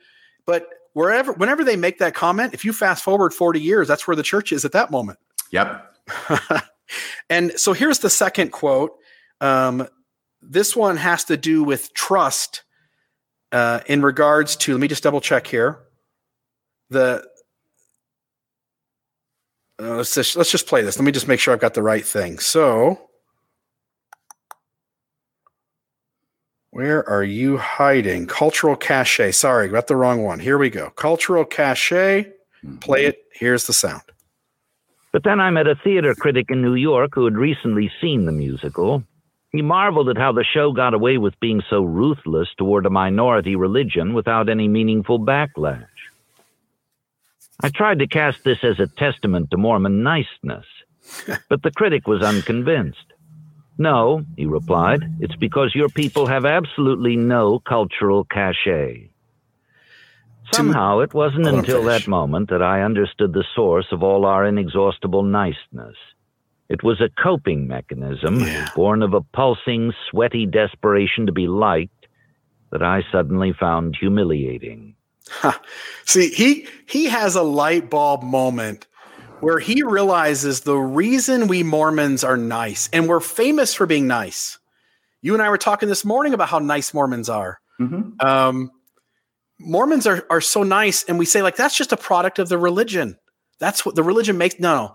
but 0.46 0.66
wherever 0.94 1.32
whenever 1.32 1.62
they 1.62 1.76
make 1.76 1.98
that 1.98 2.14
comment 2.14 2.54
if 2.54 2.64
you 2.64 2.72
fast 2.72 3.04
forward 3.04 3.32
40 3.32 3.60
years 3.60 3.86
that's 3.86 4.08
where 4.08 4.16
the 4.16 4.22
church 4.22 4.50
is 4.50 4.64
at 4.64 4.72
that 4.72 4.90
moment. 4.90 5.18
Yep. 5.52 5.94
and 7.30 7.52
so 7.58 7.72
here's 7.72 8.00
the 8.00 8.10
second 8.10 8.50
quote 8.50 8.96
um, 9.40 9.86
this 10.42 10.74
one 10.74 10.96
has 10.96 11.24
to 11.24 11.36
do 11.36 11.62
with 11.62 11.92
trust 11.94 12.62
uh, 13.52 13.80
in 13.86 14.02
regards 14.02 14.56
to 14.56 14.72
let 14.72 14.80
me 14.80 14.88
just 14.88 15.02
double 15.02 15.20
check 15.20 15.46
here. 15.46 15.80
The 16.90 17.26
uh, 19.80 19.96
let's 19.96 20.14
just 20.14 20.36
let's 20.36 20.50
just 20.50 20.66
play 20.66 20.82
this. 20.82 20.98
Let 20.98 21.04
me 21.04 21.12
just 21.12 21.28
make 21.28 21.40
sure 21.40 21.54
I've 21.54 21.60
got 21.60 21.74
the 21.74 21.82
right 21.82 22.04
thing. 22.04 22.38
So, 22.38 23.08
where 26.70 27.08
are 27.08 27.24
you 27.24 27.56
hiding? 27.56 28.26
Cultural 28.26 28.76
cachet. 28.76 29.32
Sorry, 29.32 29.68
got 29.68 29.86
the 29.86 29.96
wrong 29.96 30.22
one. 30.22 30.38
Here 30.38 30.58
we 30.58 30.70
go. 30.70 30.90
Cultural 30.90 31.44
cachet. 31.44 32.30
Play 32.80 33.06
it. 33.06 33.24
Here's 33.32 33.66
the 33.66 33.72
sound. 33.72 34.02
But 35.12 35.24
then 35.24 35.40
I 35.40 35.50
met 35.50 35.66
a 35.66 35.74
theater 35.82 36.14
critic 36.14 36.46
in 36.50 36.62
New 36.62 36.74
York 36.74 37.12
who 37.14 37.24
had 37.24 37.36
recently 37.36 37.90
seen 38.00 38.26
the 38.26 38.32
musical. 38.32 39.02
He 39.50 39.62
marveled 39.62 40.08
at 40.08 40.16
how 40.16 40.32
the 40.32 40.44
show 40.44 40.72
got 40.72 40.94
away 40.94 41.18
with 41.18 41.40
being 41.40 41.62
so 41.68 41.82
ruthless 41.82 42.48
toward 42.56 42.86
a 42.86 42.90
minority 42.90 43.56
religion 43.56 44.14
without 44.14 44.48
any 44.48 44.68
meaningful 44.68 45.18
backlash. 45.18 45.86
I 47.62 47.68
tried 47.68 47.98
to 48.00 48.06
cast 48.06 48.44
this 48.44 48.58
as 48.62 48.78
a 48.80 48.86
testament 48.86 49.50
to 49.50 49.56
Mormon 49.56 50.02
niceness, 50.02 50.66
but 51.48 51.62
the 51.62 51.70
critic 51.70 52.06
was 52.06 52.22
unconvinced. 52.22 52.98
No, 53.78 54.24
he 54.36 54.44
replied, 54.46 55.00
it's 55.20 55.36
because 55.36 55.74
your 55.74 55.88
people 55.88 56.26
have 56.26 56.44
absolutely 56.44 57.16
no 57.16 57.58
cultural 57.60 58.24
cachet. 58.24 59.10
Somehow 60.52 60.98
it 60.98 61.14
wasn't 61.14 61.46
until 61.46 61.84
that 61.84 62.08
moment 62.08 62.50
that 62.50 62.60
I 62.62 62.82
understood 62.82 63.32
the 63.32 63.44
source 63.54 63.86
of 63.92 64.02
all 64.02 64.26
our 64.26 64.44
inexhaustible 64.44 65.22
niceness. 65.22 65.96
It 66.68 66.82
was 66.82 67.00
a 67.00 67.08
coping 67.22 67.66
mechanism 67.68 68.40
Yeah. 68.40 68.68
born 68.74 69.02
of 69.02 69.14
a 69.14 69.20
pulsing, 69.20 69.92
sweaty 70.10 70.46
desperation 70.46 71.26
to 71.26 71.32
be 71.32 71.46
liked 71.46 72.06
that 72.72 72.82
I 72.82 73.02
suddenly 73.10 73.52
found 73.52 73.96
humiliating. 73.98 74.94
See, 76.06 76.30
he 76.30 76.66
he 76.86 77.06
has 77.06 77.36
a 77.36 77.42
light 77.42 77.90
bulb 77.90 78.22
moment 78.22 78.86
where 79.40 79.58
he 79.58 79.82
realizes 79.82 80.60
the 80.60 80.76
reason 80.76 81.46
we 81.46 81.62
Mormons 81.62 82.24
are 82.24 82.36
nice, 82.36 82.88
and 82.92 83.08
we're 83.08 83.20
famous 83.20 83.74
for 83.74 83.86
being 83.86 84.06
nice. 84.06 84.58
You 85.22 85.34
and 85.34 85.42
I 85.42 85.48
were 85.50 85.58
talking 85.58 85.88
this 85.88 86.04
morning 86.04 86.34
about 86.34 86.48
how 86.48 86.58
nice 86.58 86.92
Mormons 86.92 87.28
are. 87.28 87.60
Mhm. 87.80 88.22
Um, 88.22 88.70
Mormons 89.58 90.06
are 90.06 90.26
are 90.30 90.40
so 90.40 90.62
nice, 90.62 91.04
and 91.04 91.18
we 91.18 91.26
say 91.26 91.42
like 91.42 91.56
that's 91.56 91.76
just 91.76 91.92
a 91.92 91.96
product 91.96 92.38
of 92.38 92.48
the 92.48 92.58
religion. 92.58 93.16
That's 93.58 93.84
what 93.84 93.94
the 93.94 94.02
religion 94.02 94.38
makes. 94.38 94.58
No, 94.58 94.74
no, 94.74 94.94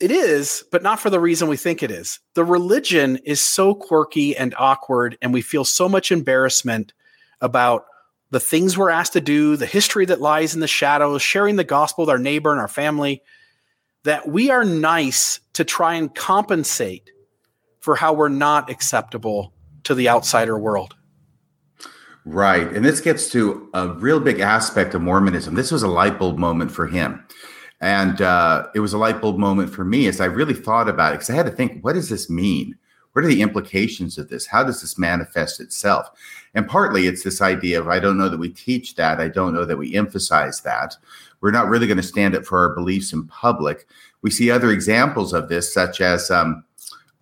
it 0.00 0.10
is, 0.10 0.64
but 0.70 0.82
not 0.82 1.00
for 1.00 1.10
the 1.10 1.20
reason 1.20 1.48
we 1.48 1.56
think 1.56 1.82
it 1.82 1.90
is. 1.90 2.20
The 2.34 2.44
religion 2.44 3.18
is 3.24 3.40
so 3.40 3.74
quirky 3.74 4.36
and 4.36 4.54
awkward, 4.56 5.18
and 5.20 5.32
we 5.32 5.42
feel 5.42 5.64
so 5.64 5.88
much 5.88 6.10
embarrassment 6.12 6.92
about 7.40 7.86
the 8.30 8.40
things 8.40 8.76
we're 8.76 8.90
asked 8.90 9.14
to 9.14 9.20
do, 9.20 9.56
the 9.56 9.66
history 9.66 10.04
that 10.06 10.20
lies 10.20 10.54
in 10.54 10.60
the 10.60 10.68
shadows, 10.68 11.22
sharing 11.22 11.56
the 11.56 11.64
gospel 11.64 12.02
with 12.02 12.10
our 12.10 12.18
neighbor 12.18 12.50
and 12.52 12.60
our 12.60 12.68
family, 12.68 13.22
that 14.04 14.28
we 14.28 14.50
are 14.50 14.64
nice 14.64 15.40
to 15.54 15.64
try 15.64 15.94
and 15.94 16.14
compensate 16.14 17.10
for 17.80 17.96
how 17.96 18.12
we're 18.12 18.28
not 18.28 18.70
acceptable 18.70 19.52
to 19.84 19.94
the 19.94 20.08
outsider 20.08 20.58
world. 20.58 20.94
Right. 22.24 22.68
And 22.68 22.84
this 22.84 23.00
gets 23.00 23.30
to 23.30 23.70
a 23.72 23.88
real 23.88 24.20
big 24.20 24.40
aspect 24.40 24.94
of 24.94 25.00
Mormonism. 25.00 25.54
This 25.54 25.72
was 25.72 25.82
a 25.82 25.88
light 25.88 26.18
bulb 26.18 26.36
moment 26.36 26.70
for 26.70 26.86
him. 26.86 27.24
And 27.80 28.20
uh, 28.20 28.66
it 28.74 28.80
was 28.80 28.92
a 28.92 28.98
light 28.98 29.22
bulb 29.22 29.38
moment 29.38 29.72
for 29.72 29.84
me 29.84 30.08
as 30.08 30.20
I 30.20 30.26
really 30.26 30.52
thought 30.52 30.88
about 30.88 31.12
it 31.12 31.16
because 31.16 31.30
I 31.30 31.34
had 31.34 31.46
to 31.46 31.52
think, 31.52 31.82
what 31.82 31.94
does 31.94 32.10
this 32.10 32.28
mean? 32.28 32.74
What 33.12 33.24
are 33.24 33.28
the 33.28 33.42
implications 33.42 34.18
of 34.18 34.28
this? 34.28 34.46
How 34.46 34.62
does 34.62 34.80
this 34.80 34.98
manifest 34.98 35.60
itself? 35.60 36.10
And 36.54 36.68
partly 36.68 37.06
it's 37.06 37.24
this 37.24 37.40
idea 37.42 37.80
of 37.80 37.88
I 37.88 37.98
don't 37.98 38.18
know 38.18 38.28
that 38.28 38.38
we 38.38 38.50
teach 38.50 38.94
that. 38.96 39.20
I 39.20 39.28
don't 39.28 39.54
know 39.54 39.64
that 39.64 39.78
we 39.78 39.96
emphasize 39.96 40.60
that. 40.62 40.96
We're 41.40 41.50
not 41.50 41.68
really 41.68 41.86
going 41.86 41.98
to 41.98 42.02
stand 42.02 42.34
up 42.34 42.44
for 42.44 42.58
our 42.58 42.74
beliefs 42.74 43.12
in 43.12 43.26
public. 43.26 43.86
We 44.22 44.30
see 44.30 44.50
other 44.50 44.70
examples 44.70 45.32
of 45.32 45.48
this, 45.48 45.72
such 45.72 46.00
as, 46.00 46.30
um, 46.30 46.64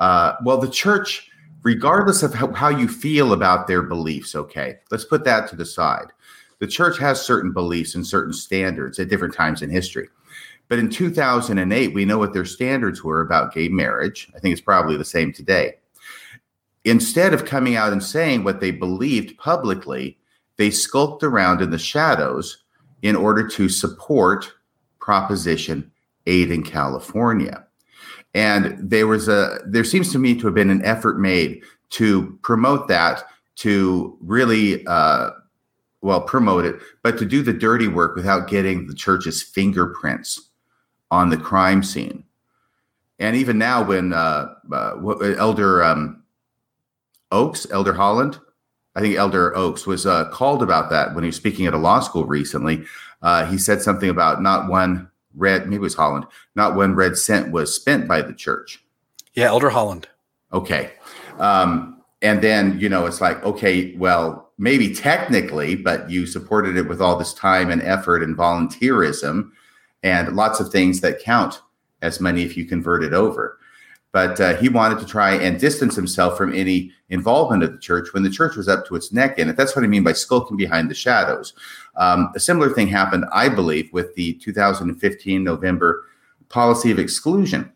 uh, 0.01 0.34
well, 0.43 0.59
the 0.59 0.70
church 0.70 1.30
regardless 1.66 2.22
of 2.22 2.32
how, 2.32 2.53
how 2.53 2.68
you 2.68 2.87
feel 2.87 3.32
about 3.32 3.66
their 3.66 3.82
beliefs, 3.82 4.37
okay, 4.37 4.78
let's 4.93 5.05
put 5.05 5.24
that 5.24 5.49
to 5.51 5.57
the 5.57 5.66
side. 5.66 6.07
The 6.61 6.66
church 6.68 6.97
has 6.99 7.20
certain 7.20 7.53
beliefs 7.53 7.97
and 7.97 8.07
certain 8.07 8.32
standards 8.32 9.01
at 9.01 9.09
different 9.09 9.34
times 9.34 9.62
in 9.62 9.68
history. 9.68 10.09
But 10.69 10.79
in 10.79 10.91
2008, 10.91 11.95
we 11.95 12.05
know 12.05 12.19
what 12.19 12.33
their 12.33 12.45
standards 12.45 13.05
were 13.05 13.21
about 13.21 13.55
gay 13.55 13.69
marriage. 13.69 14.29
I 14.35 14.41
think 14.41 14.53
it's 14.53 14.61
probably 14.61 14.97
the 14.97 15.05
same 15.05 15.33
today. 15.33 15.75
Instead 16.85 17.35
of 17.35 17.45
coming 17.45 17.77
out 17.77 17.93
and 17.93 18.03
saying 18.03 18.45
what 18.45 18.61
they 18.61 18.71
believed 18.71 19.39
publicly, 19.39 20.19
they 20.57 20.71
skulked 20.71 21.23
around 21.23 21.61
in 21.61 21.71
the 21.71 21.79
shadows 21.79 22.64
in 23.03 23.14
order 23.14 23.47
to 23.49 23.69
support 23.69 24.53
Proposition 24.99 25.91
8 26.27 26.51
in 26.51 26.62
California 26.62 27.67
and 28.37 28.77
there 28.79 29.07
was 29.07 29.29
a 29.29 29.61
there 29.67 29.83
seems 29.83 30.12
to 30.12 30.19
me 30.19 30.39
to 30.39 30.47
have 30.47 30.55
been 30.55 30.69
an 30.69 30.85
effort 30.85 31.19
made 31.19 31.62
to 31.89 32.39
promote 32.43 32.87
that 32.87 33.25
to 33.57 34.17
really 34.21 34.87
uh, 34.87 35.31
well 36.03 36.21
promote 36.21 36.67
it 36.67 36.77
but 37.03 37.17
to 37.19 37.25
do 37.25 37.43
the 37.43 37.53
dirty 37.53 37.89
work 37.89 38.14
without 38.14 38.47
getting 38.47 38.87
the 38.87 38.95
church's 38.95 39.43
fingerprints 39.43 40.45
on 41.11 41.30
the 41.30 41.36
crime 41.36 41.82
scene. 41.82 42.24
And 43.18 43.36
even 43.36 43.59
now 43.59 43.82
when 43.82 44.12
uh, 44.12 44.54
uh, 44.72 44.96
elder 45.38 45.82
um, 45.82 46.22
oaks 47.32 47.66
elder 47.72 47.92
holland 47.92 48.38
i 48.94 49.00
think 49.00 49.16
elder 49.16 49.57
oaks 49.57 49.84
was 49.86 50.07
uh, 50.07 50.28
called 50.30 50.62
about 50.62 50.90
that 50.90 51.14
when 51.14 51.24
he 51.24 51.28
was 51.28 51.36
speaking 51.36 51.66
at 51.66 51.74
a 51.74 51.78
law 51.78 52.00
school 52.00 52.24
recently. 52.24 52.84
Uh, 53.22 53.46
he 53.46 53.59
said 53.59 53.82
something 53.82 54.11
about 54.11 54.42
not 54.42 54.68
one 54.68 55.09
red 55.34 55.64
maybe 55.64 55.76
it 55.76 55.80
was 55.80 55.94
holland 55.94 56.24
not 56.54 56.76
one 56.76 56.94
red 56.94 57.16
cent 57.16 57.50
was 57.50 57.74
spent 57.74 58.07
by 58.07 58.20
the 58.22 58.34
church. 58.34 58.82
Yeah, 59.34 59.46
Elder 59.46 59.70
Holland. 59.70 60.09
okay. 60.52 60.92
Um, 61.38 62.02
and 62.22 62.42
then 62.42 62.78
you 62.80 62.88
know 62.88 63.07
it's 63.07 63.20
like 63.20 63.42
okay 63.44 63.94
well 63.96 64.50
maybe 64.59 64.94
technically 64.94 65.74
but 65.74 66.11
you 66.11 66.26
supported 66.26 66.76
it 66.76 66.88
with 66.88 67.00
all 67.00 67.16
this 67.16 67.34
time 67.34 67.70
and 67.70 67.82
effort 67.82 68.22
and 68.22 68.36
volunteerism 68.36 69.50
and 70.03 70.34
lots 70.36 70.61
of 70.61 70.70
things 70.70 71.01
that 71.01 71.20
count 71.20 71.61
as 72.03 72.20
money 72.20 72.42
if 72.42 72.57
you 72.57 72.64
convert 72.64 73.03
it 73.03 73.12
over. 73.12 73.59
But 74.12 74.40
uh, 74.40 74.57
he 74.57 74.68
wanted 74.68 74.99
to 75.01 75.07
try 75.07 75.34
and 75.34 75.61
distance 75.61 75.94
himself 75.94 76.38
from 76.38 76.55
any 76.55 76.92
involvement 77.11 77.62
of 77.62 77.72
the 77.72 77.78
church 77.78 78.09
when 78.12 78.22
the 78.22 78.30
church 78.30 78.57
was 78.57 78.68
up 78.68 78.86
to 78.86 78.97
its 78.97 79.12
neck 79.12 79.38
in 79.38 79.49
it. 79.49 79.57
That's 79.57 79.76
what 79.76 79.84
i 79.84 79.88
mean 79.88 80.05
by 80.05 80.12
skulking 80.12 80.57
behind 80.57 80.90
the 80.90 80.94
shadows. 80.94 81.53
Um, 81.97 82.32
a 82.34 82.40
similar 82.40 82.70
thing 82.70 82.88
happened 82.88 83.26
i 83.32 83.49
believe 83.49 83.92
with 83.92 84.14
the 84.14 84.34
2015 84.34 85.44
november 85.44 86.05
policy 86.49 86.90
of 86.90 86.99
exclusion. 86.99 87.72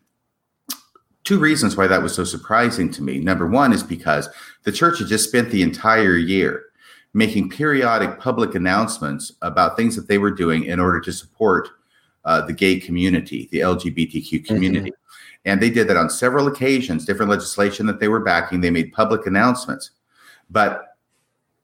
Two 1.23 1.37
reasons 1.37 1.77
why 1.77 1.87
that 1.87 2.01
was 2.01 2.15
so 2.15 2.23
surprising 2.23 2.89
to 2.91 3.03
me. 3.03 3.19
Number 3.19 3.47
one 3.47 3.73
is 3.73 3.83
because 3.83 4.27
the 4.63 4.71
church 4.71 4.99
had 4.99 5.07
just 5.07 5.27
spent 5.27 5.51
the 5.51 5.61
entire 5.61 6.17
year 6.17 6.63
making 7.13 7.49
periodic 7.49 8.19
public 8.19 8.55
announcements 8.55 9.33
about 9.41 9.75
things 9.75 9.95
that 9.95 10.07
they 10.07 10.17
were 10.17 10.31
doing 10.31 10.63
in 10.63 10.79
order 10.79 10.99
to 11.01 11.11
support 11.11 11.69
uh, 12.25 12.41
the 12.41 12.53
gay 12.53 12.79
community, 12.79 13.49
the 13.51 13.59
LGBTQ 13.59 14.45
community. 14.45 14.91
And 15.45 15.61
they 15.61 15.69
did 15.69 15.87
that 15.87 15.97
on 15.97 16.09
several 16.09 16.47
occasions, 16.47 17.05
different 17.05 17.31
legislation 17.31 17.87
that 17.87 17.99
they 17.99 18.07
were 18.07 18.19
backing. 18.19 18.61
They 18.61 18.69
made 18.69 18.93
public 18.93 19.25
announcements. 19.25 19.91
But 20.49 20.97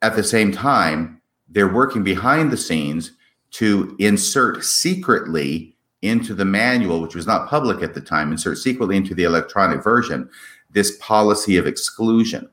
at 0.02 0.16
the 0.16 0.24
same 0.24 0.52
time, 0.52 1.22
they're 1.50 1.72
working 1.72 2.04
behind 2.04 2.52
the 2.52 2.58
scenes 2.58 3.12
to 3.52 3.96
insert 4.00 4.64
secretly 4.64 5.76
into 6.02 6.34
the 6.34 6.46
manual, 6.46 7.02
which 7.02 7.16
was 7.16 7.28
not 7.28 7.50
public 7.50 7.82
at 7.82 7.94
the 7.94 8.02
time, 8.02 8.32
insert 8.32 8.58
secretly 8.58 8.98
into 8.98 9.16
the 9.16 9.24
electronic 9.24 9.84
version, 9.84 10.30
this 10.72 10.98
policy 10.98 11.58
of 11.58 11.68
exclusion. 11.68 12.50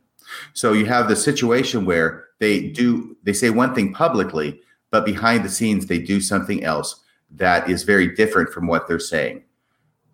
So 0.52 0.72
you 0.72 0.86
have 0.86 1.09
the 1.09 1.16
situation 1.16 1.84
where 1.84 2.26
they 2.38 2.68
do, 2.68 3.16
they 3.22 3.32
say 3.32 3.50
one 3.50 3.74
thing 3.74 3.92
publicly, 3.92 4.61
but 4.90 5.05
behind 5.05 5.44
the 5.44 5.48
scenes, 5.48 5.86
they 5.86 5.98
do 5.98 6.20
something 6.20 6.64
else 6.64 7.03
that 7.37 7.68
is 7.68 7.82
very 7.82 8.14
different 8.14 8.51
from 8.51 8.66
what 8.66 8.87
they're 8.87 8.99
saying 8.99 9.43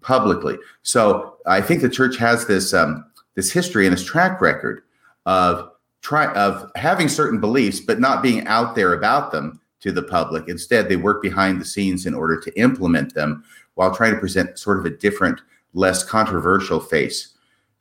publicly. 0.01 0.57
So 0.83 1.37
I 1.47 1.61
think 1.61 1.83
the 1.83 1.89
church 1.89 2.17
has 2.17 2.47
this 2.47 2.73
um, 2.73 3.05
this 3.35 3.53
history 3.53 3.87
and 3.87 3.93
this 3.93 4.05
track 4.05 4.41
record 4.41 4.83
of 5.27 5.71
try 6.03 6.33
of 6.35 6.71
having 6.77 7.09
certain 7.09 7.41
beliefs, 7.41 7.81
but 7.81 8.01
not 8.01 8.23
being 8.23 8.47
out 8.47 8.75
there 8.75 8.93
about 8.93 9.33
them 9.33 9.61
to 9.81 9.93
the 9.93 10.03
public. 10.03 10.49
Instead, 10.49 10.89
they 10.89 10.97
work 10.97 11.23
behind 11.23 11.61
the 11.61 11.65
scenes 11.65 12.07
in 12.07 12.15
order 12.15 12.39
to 12.41 12.59
implement 12.59 13.15
them 13.15 13.45
while 13.75 13.95
trying 13.95 14.13
to 14.13 14.21
present 14.21 14.59
sort 14.59 14.79
of 14.79 14.85
a 14.85 14.91
different 14.91 15.41
less 15.73 16.05
controversial 16.05 16.81
face 16.81 17.35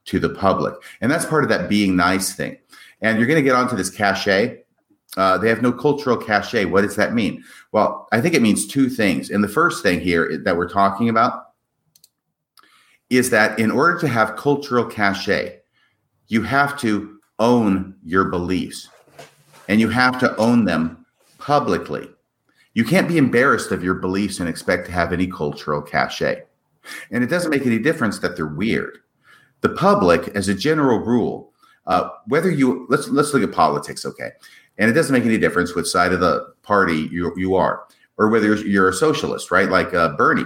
to 0.06 0.20
the 0.20 0.30
public. 0.30 0.74
And 1.02 1.12
that's 1.12 1.26
part 1.26 1.44
of 1.44 1.50
that 1.50 1.70
being 1.70 1.96
nice 1.96 2.34
thing. 2.34 2.58
And 3.02 3.18
you're 3.18 3.28
going 3.28 3.42
to 3.42 3.48
get 3.48 3.56
onto 3.56 3.76
this 3.76 3.90
cachet. 3.90 4.64
Uh, 5.18 5.38
they 5.38 5.49
have 5.49 5.62
no 5.62 5.72
cultural 5.72 6.18
cachet. 6.18 6.66
What 6.66 6.82
does 6.82 6.95
that 6.95 7.14
mean? 7.14 7.43
Well, 7.72 8.07
I 8.12 8.22
think 8.22 8.36
it 8.36 8.41
means 8.41 8.68
two 8.68 8.89
things. 8.89 9.32
And 9.32 9.43
the 9.43 9.47
first 9.47 9.82
thing 9.82 9.99
here 9.99 10.38
that 10.43 10.55
we're 10.55 10.70
talking 10.70 11.10
about 11.10 11.53
is 13.10 13.30
that 13.32 13.60
in 13.60 13.72
order 13.72 13.97
to 13.99 14.07
have 14.07 14.36
cultural 14.36 14.86
cachet, 14.86 15.60
you 16.28 16.43
have 16.43 16.80
to 16.82 17.18
own 17.39 17.95
your 18.03 18.26
beliefs 18.26 18.89
and 19.68 19.80
you 19.80 19.89
have 19.89 20.20
to 20.20 20.36
own 20.38 20.66
them 20.66 21.05
publicly. 21.39 22.07
You 22.74 22.84
can't 22.84 23.07
be 23.07 23.18
embarrassed 23.18 23.72
of 23.72 23.84
your 23.84 23.95
beliefs 23.95 24.39
and 24.39 24.47
expect 24.47 24.86
to 24.86 24.91
have 24.91 25.12
any 25.12 25.26
cultural 25.26 25.82
cachet. 25.82 26.43
And 27.12 27.24
it 27.24 27.28
doesn't 27.28 27.49
make 27.49 27.66
any 27.66 27.80
difference 27.80 28.20
that 28.20 28.36
they're 28.36 28.45
weird. 28.45 28.99
The 29.62 29.70
public, 29.70 30.30
as 30.30 30.47
a 30.47 30.53
general 30.53 30.99
rule, 30.99 31.51
uh, 31.88 32.10
whether 32.28 32.51
you 32.51 32.86
let's 32.89 33.10
let's 33.10 33.34
look 33.34 33.43
at 33.43 33.51
politics, 33.51 34.05
okay, 34.05 34.30
and 34.80 34.90
it 34.90 34.94
doesn't 34.94 35.14
make 35.14 35.26
any 35.26 35.38
difference 35.38 35.76
which 35.76 35.86
side 35.86 36.14
of 36.14 36.22
the 36.22 36.52
party 36.64 37.08
you 37.12 37.32
you 37.38 37.56
are, 37.56 37.84
or 38.18 38.30
whether 38.30 38.56
you're 38.56 38.90
a 38.90 38.94
socialist, 38.94 39.52
right? 39.52 39.70
Like 39.70 39.94
uh, 39.94 40.16
Bernie. 40.16 40.46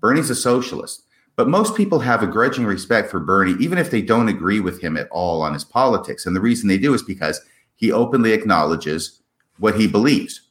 Bernie's 0.00 0.30
a 0.30 0.34
socialist, 0.34 1.02
but 1.34 1.48
most 1.48 1.74
people 1.74 1.98
have 1.98 2.22
a 2.22 2.26
grudging 2.26 2.66
respect 2.66 3.10
for 3.10 3.20
Bernie, 3.20 3.56
even 3.58 3.78
if 3.78 3.90
they 3.90 4.02
don't 4.02 4.28
agree 4.28 4.60
with 4.60 4.80
him 4.82 4.96
at 4.96 5.08
all 5.10 5.42
on 5.42 5.54
his 5.54 5.64
politics. 5.64 6.26
And 6.26 6.36
the 6.36 6.40
reason 6.40 6.68
they 6.68 6.78
do 6.78 6.94
is 6.94 7.02
because 7.02 7.40
he 7.76 7.90
openly 7.90 8.32
acknowledges 8.32 9.20
what 9.58 9.76
he 9.76 9.86
believes. 9.86 10.42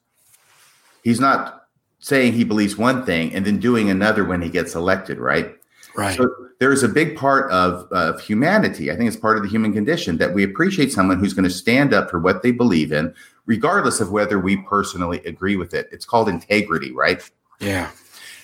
He's 1.04 1.20
not 1.20 1.68
saying 2.00 2.34
he 2.34 2.44
believes 2.44 2.78
one 2.78 3.06
thing 3.06 3.34
and 3.34 3.46
then 3.46 3.60
doing 3.60 3.90
another 3.90 4.26
when 4.26 4.42
he 4.42 4.50
gets 4.50 4.76
elected, 4.76 5.20
right? 5.20 5.56
Right. 5.96 6.18
So 6.18 6.30
there 6.60 6.72
is 6.72 6.84
a 6.84 6.88
big 6.88 7.16
part 7.16 7.52
of, 7.52 7.92
of 7.92 8.20
humanity. 8.22 8.92
I 8.92 8.96
think 8.96 9.08
it's 9.08 9.18
part 9.18 9.38
of 9.38 9.44
the 9.44 9.50
human 9.50 9.74
condition 9.74 10.18
that 10.18 10.34
we 10.34 10.44
appreciate 10.44 10.92
someone 10.92 11.20
who's 11.20 11.34
going 11.34 11.44
to 11.44 11.50
stand 11.50 11.94
up 11.94 12.10
for 12.10 12.20
what 12.20 12.42
they 12.42 12.52
believe 12.52 12.92
in, 12.92 13.14
regardless 13.46 14.00
of 14.00 14.12
whether 14.12 14.40
we 14.40 14.58
personally 14.58 15.20
agree 15.26 15.56
with 15.56 15.74
it. 15.74 15.88
It's 15.92 16.06
called 16.06 16.30
integrity, 16.30 16.92
right? 16.92 17.22
Yeah. 17.60 17.92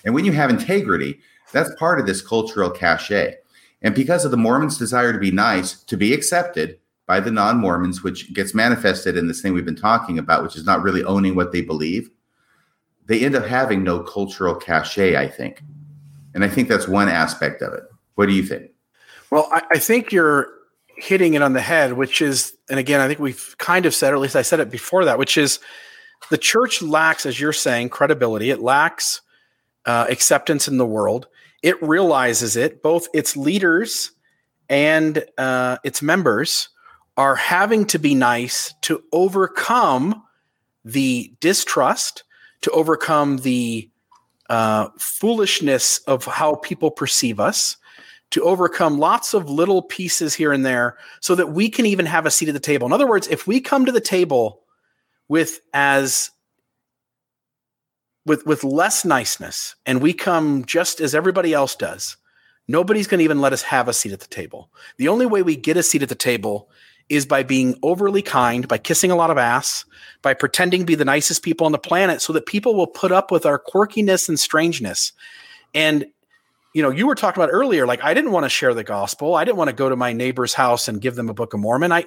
And 0.06 0.14
when 0.14 0.26
you 0.26 0.32
have 0.34 0.50
integrity, 0.50 1.20
that's 1.52 1.74
part 1.76 2.00
of 2.00 2.06
this 2.06 2.22
cultural 2.22 2.70
cachet. 2.70 3.36
And 3.82 3.96
because 3.96 4.26
of 4.26 4.32
the 4.32 4.38
Mormons' 4.38 4.78
desire 4.78 5.14
to 5.14 5.20
be 5.20 5.32
nice, 5.32 5.82
to 5.84 5.98
be 5.98 6.14
accepted 6.14 6.78
by 7.06 7.20
the 7.20 7.32
non 7.32 7.58
Mormons, 7.58 8.04
which 8.04 8.32
gets 8.34 8.54
manifested 8.54 9.18
in 9.18 9.28
this 9.28 9.42
thing 9.42 9.54
we've 9.54 9.66
been 9.66 9.76
talking 9.76 10.20
about, 10.20 10.44
which 10.44 10.56
is 10.56 10.66
not 10.66 10.84
really 10.84 11.04
owning 11.04 11.36
what 11.36 11.52
they 11.52 11.62
believe, 11.62 12.10
they 13.08 13.22
end 13.26 13.36
up 13.36 13.46
having 13.46 13.84
no 13.84 14.02
cultural 14.02 14.54
cachet, 14.54 15.16
I 15.16 15.28
think. 15.28 15.64
And 16.34 16.44
I 16.44 16.48
think 16.48 16.68
that's 16.68 16.88
one 16.88 17.10
aspect 17.10 17.62
of 17.62 17.74
it. 17.74 17.84
What 18.16 18.28
do 18.28 18.34
you 18.34 18.44
think? 18.44 18.72
Well, 19.32 19.50
I, 19.52 19.62
I 19.72 19.80
think 19.80 20.12
you're 20.12 20.50
hitting 20.98 21.34
it 21.34 21.42
on 21.42 21.54
the 21.54 21.62
head, 21.62 21.94
which 21.94 22.22
is, 22.22 22.54
and 22.70 22.80
again, 22.80 23.00
I 23.00 23.08
think 23.08 23.20
we've 23.20 23.56
kind 23.58 23.86
of 23.86 23.96
said, 23.96 24.12
or 24.12 24.16
at 24.16 24.22
least 24.22 24.36
I 24.36 24.42
said 24.42 24.60
it 24.60 24.70
before 24.70 25.06
that, 25.06 25.18
which 25.18 25.38
is 25.38 25.60
the 26.30 26.38
church 26.38 26.82
lacks, 26.82 27.26
as 27.26 27.40
you're 27.40 27.54
saying, 27.54 27.90
credibility. 27.90 28.50
It 28.50 28.60
lacks 28.60 29.22
uh, 29.86 30.08
acceptance 30.10 30.68
in 30.68 30.78
the 30.78 30.86
world. 30.86 31.28
It 31.64 31.82
realizes 31.82 32.56
it. 32.56 32.84
Both 32.84 33.08
its 33.14 33.38
leaders 33.38 34.12
and 34.70 35.24
uh, 35.38 35.78
its 35.84 36.02
members 36.02 36.70
are 37.18 37.36
having 37.36 37.86
to 37.86 38.00
be 38.00 38.16
nice 38.16 38.74
to 38.82 39.04
overcome 39.12 40.24
the 40.86 41.34
distrust, 41.40 42.24
to 42.62 42.72
overcome 42.72 43.38
the 43.38 43.90
uh, 44.50 44.90
foolishness 44.98 46.00
of 46.00 46.26
how 46.26 46.56
people 46.56 46.92
perceive 46.92 47.40
us, 47.40 47.78
to 48.32 48.44
overcome 48.44 49.00
lots 49.00 49.34
of 49.34 49.50
little 49.50 49.82
pieces 49.82 50.36
here 50.36 50.52
and 50.52 50.66
there 50.66 50.98
so 51.20 51.36
that 51.36 51.52
we 51.52 51.70
can 51.70 51.86
even 51.86 52.06
have 52.06 52.26
a 52.26 52.32
seat 52.32 52.48
at 52.48 52.54
the 52.54 52.60
table. 52.60 52.86
In 52.86 52.94
other 52.94 53.08
words, 53.08 53.28
if 53.28 53.48
we 53.48 53.60
come 53.60 53.86
to 53.86 53.92
the 53.92 54.02
table 54.02 54.62
with 55.28 55.62
as 55.74 56.32
with 58.26 58.46
with 58.46 58.64
less 58.64 59.06
niceness 59.06 59.76
and 59.86 60.02
we 60.02 60.14
come 60.14 60.64
just 60.66 61.02
as 61.02 61.16
everybody 61.16 61.54
else 61.54 61.76
does, 61.76 62.18
nobody's 62.68 63.08
going 63.08 63.20
to 63.20 63.24
even 63.24 63.42
let 63.42 63.54
us 63.54 63.64
have 63.64 63.88
a 63.88 63.94
seat 63.94 64.12
at 64.12 64.20
the 64.20 64.28
table. 64.28 64.70
The 64.98 65.08
only 65.08 65.26
way 65.26 65.42
we 65.42 65.56
get 65.56 65.78
a 65.78 65.84
seat 65.84 66.04
at 66.04 66.10
the 66.10 66.16
table 66.16 66.70
is 67.10 67.26
by 67.26 67.44
being 67.44 67.76
overly 67.82 68.22
kind, 68.22 68.68
by 68.68 68.78
kissing 68.78 69.12
a 69.12 69.16
lot 69.16 69.32
of 69.32 69.38
ass, 69.38 69.84
by 70.22 70.34
pretending 70.34 70.82
to 70.82 70.86
be 70.86 70.96
the 70.96 71.04
nicest 71.04 71.44
people 71.44 71.66
on 71.66 71.72
the 71.72 71.78
planet 71.80 72.22
so 72.22 72.32
that 72.34 72.46
people 72.46 72.76
will 72.76 72.88
put 72.88 73.12
up 73.12 73.32
with 73.32 73.46
our 73.46 73.60
quirkiness 73.60 74.30
and 74.30 74.40
strangeness. 74.40 75.12
And 75.74 76.06
you 76.76 76.84
know, 76.84 76.92
you 76.92 77.08
were 77.08 77.16
talking 77.16 77.42
about 77.42 77.52
earlier 77.52 77.88
like 77.88 78.04
I 78.04 78.14
didn't 78.14 78.32
want 78.32 78.46
to 78.46 78.50
share 78.50 78.76
the 78.76 78.84
gospel. 78.84 79.34
I 79.34 79.44
didn't 79.44 79.58
want 79.58 79.72
to 79.72 79.76
go 79.76 79.90
to 79.90 79.96
my 79.96 80.14
neighbor's 80.14 80.54
house 80.54 80.88
and 80.88 81.02
give 81.02 81.16
them 81.16 81.28
a 81.28 81.34
Book 81.34 81.56
of 81.56 81.60
Mormon. 81.60 81.92
I 81.92 82.06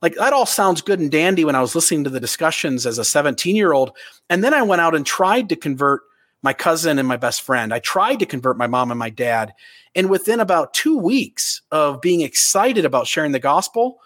like 0.00 0.14
that 0.14 0.32
all 0.32 0.46
sounds 0.46 0.80
good 0.80 1.00
and 1.00 1.10
dandy 1.10 1.44
when 1.44 1.54
I 1.54 1.60
was 1.60 1.74
listening 1.74 2.04
to 2.04 2.10
the 2.10 2.18
discussions 2.18 2.86
as 2.86 2.98
a 2.98 3.02
17-year-old 3.02 3.94
and 4.30 4.42
then 4.42 4.54
I 4.54 4.62
went 4.62 4.80
out 4.80 4.94
and 4.94 5.04
tried 5.04 5.50
to 5.50 5.56
convert 5.56 6.00
my 6.42 6.54
cousin 6.54 6.98
and 6.98 7.06
my 7.06 7.18
best 7.18 7.42
friend. 7.42 7.74
I 7.74 7.80
tried 7.80 8.20
to 8.20 8.26
convert 8.26 8.56
my 8.56 8.66
mom 8.66 8.90
and 8.90 8.98
my 8.98 9.10
dad. 9.10 9.52
And 9.94 10.08
within 10.08 10.40
about 10.40 10.72
2 10.72 10.96
weeks 10.96 11.60
of 11.70 12.00
being 12.00 12.22
excited 12.22 12.86
about 12.86 13.06
sharing 13.06 13.32
the 13.32 13.38
gospel, 13.38 14.00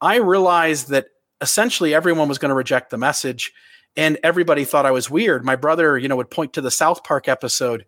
I 0.00 0.16
realized 0.16 0.88
that 0.88 1.06
essentially 1.40 1.94
everyone 1.94 2.28
was 2.28 2.38
going 2.38 2.50
to 2.50 2.54
reject 2.54 2.90
the 2.90 2.98
message 2.98 3.52
and 3.96 4.18
everybody 4.22 4.64
thought 4.64 4.86
I 4.86 4.90
was 4.90 5.10
weird. 5.10 5.44
My 5.44 5.56
brother, 5.56 5.98
you 5.98 6.08
know, 6.08 6.16
would 6.16 6.30
point 6.30 6.52
to 6.54 6.60
the 6.60 6.70
South 6.70 7.04
Park 7.04 7.28
episode 7.28 7.84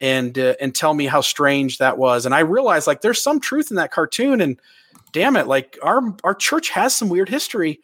and 0.00 0.36
uh, 0.38 0.54
and 0.60 0.74
tell 0.74 0.94
me 0.94 1.06
how 1.06 1.20
strange 1.20 1.78
that 1.78 1.96
was 1.96 2.26
and 2.26 2.34
I 2.34 2.40
realized 2.40 2.86
like 2.86 3.02
there's 3.02 3.22
some 3.22 3.38
truth 3.38 3.70
in 3.70 3.76
that 3.76 3.92
cartoon 3.92 4.40
and 4.40 4.58
damn 5.12 5.36
it, 5.36 5.46
like 5.46 5.78
our 5.82 6.02
our 6.24 6.34
church 6.34 6.70
has 6.70 6.94
some 6.94 7.08
weird 7.08 7.28
history. 7.28 7.80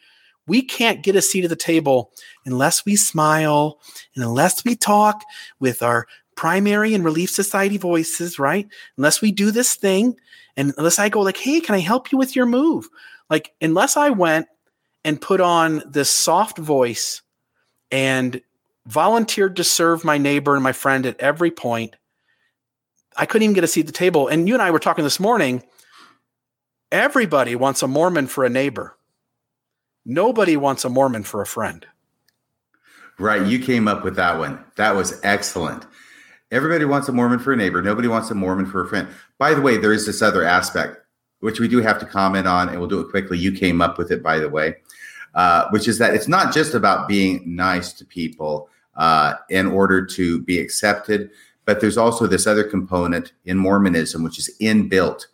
We 0.47 0.63
can't 0.63 1.03
get 1.03 1.15
a 1.15 1.23
seat 1.23 1.45
at 1.45 1.51
the 1.51 1.57
table 1.57 2.11
unless 2.47 2.85
we 2.85 2.97
smile 2.97 3.81
and 4.17 4.25
unless 4.25 4.65
we 4.65 4.75
talk 4.77 5.23
with 5.61 5.83
our 5.83 6.07
primary 6.37 6.95
and 6.95 7.05
relief 7.05 7.31
society 7.31 7.77
voices, 7.77 8.39
right? 8.39 8.67
Unless 8.97 9.21
we 9.21 9.31
do 9.31 9.51
this 9.51 9.75
thing 9.75 10.17
and 10.57 10.73
unless 10.79 10.99
I 10.99 11.09
go 11.11 11.21
like, 11.21 11.37
"Hey, 11.37 11.61
can 11.61 11.75
I 11.75 11.81
help 11.81 12.11
you 12.11 12.19
with 12.19 12.35
your 12.35 12.47
move?" 12.47 12.89
Like, 13.31 13.53
unless 13.61 13.97
I 13.97 14.11
went 14.11 14.47
and 15.05 15.21
put 15.21 15.41
on 15.41 15.83
this 15.87 16.11
soft 16.11 16.59
voice 16.59 17.23
and 17.91 18.41
volunteered 18.87 19.57
to 19.57 19.65
serve 19.65 20.05
my 20.05 20.19
neighbor 20.19 20.55
and 20.55 20.63
my 20.63 20.73
friend 20.73 21.07
at 21.07 21.21
every 21.21 21.51
point, 21.51 21.97
I 23.17 23.27
couldn't 23.27 23.45
even 23.45 23.55
get 23.55 23.65
a 23.65 23.69
seat 23.69 23.81
at 23.81 23.87
the 23.87 23.93
table. 23.93 24.29
And 24.29 24.49
you 24.49 24.55
and 24.55 24.63
I 24.63 24.71
were 24.71 24.79
talking 24.79 25.05
this 25.05 25.21
morning. 25.21 25.63
Everybody 26.91 27.55
wants 27.55 27.83
a 27.83 27.89
Mormon 27.89 28.29
for 28.29 28.45
a 28.45 28.51
neighbor. 28.51 28.97
Nobody 30.07 30.57
wants 30.57 30.85
a 30.85 30.89
Mormon 30.89 31.23
for 31.23 31.43
a 31.43 31.47
friend. 31.47 31.85
Right. 33.19 33.45
You 33.45 33.59
came 33.59 33.89
up 33.89 34.05
with 34.05 34.17
that 34.17 34.39
one. 34.39 34.65
That 34.77 34.95
was 34.95 35.21
excellent. 35.23 35.85
Everybody 36.51 36.87
wants 36.87 37.09
a 37.09 37.13
Mormon 37.13 37.41
for 37.41 37.53
a 37.53 37.57
neighbor. 37.57 37.83
Nobody 37.83 38.09
wants 38.09 38.31
a 38.31 38.35
Mormon 38.35 38.65
for 38.65 38.83
a 38.83 38.89
friend. 38.89 39.09
By 39.39 39.53
the 39.53 39.61
way, 39.61 39.77
there 39.77 39.93
is 39.93 40.07
this 40.07 40.23
other 40.23 40.45
aspect 40.45 40.97
which 41.41 41.61
we 41.61 41.69
do 41.69 41.81
have 41.81 41.99
to 42.01 42.07
comment 42.07 42.47
on, 42.47 42.69
and 42.69 42.79
we'll 42.79 42.89
do 42.89 43.01
it 43.01 43.11
quickly. 43.11 43.39
You 43.39 43.53
came 43.53 43.81
up 43.81 43.99
with 43.99 44.11
it, 44.11 44.23
by 44.23 44.39
the 44.39 44.49
way, 44.49 44.77
uh, 45.35 45.69
which 45.71 45.89
is 45.89 45.99
that 45.99 46.15
it's 46.15 46.29
not 46.29 46.53
just 46.53 46.75
about 46.75 47.09
being 47.09 47.43
nice 47.45 47.93
to 47.95 48.05
people 48.05 48.69
uh, 48.97 49.35
in 49.51 49.67
order 49.67 50.05
to 50.05 50.43
be 50.43 50.59
accepted, 50.59 51.31
but 51.65 51.81
there's 51.81 51.99
also 51.99 52.27
this 52.27 52.47
other 52.47 52.65
component 52.65 53.33
in 53.45 53.57
Mormonism, 53.57 54.23
which 54.23 54.39
is 54.39 54.51
inbuilt. 54.61 55.27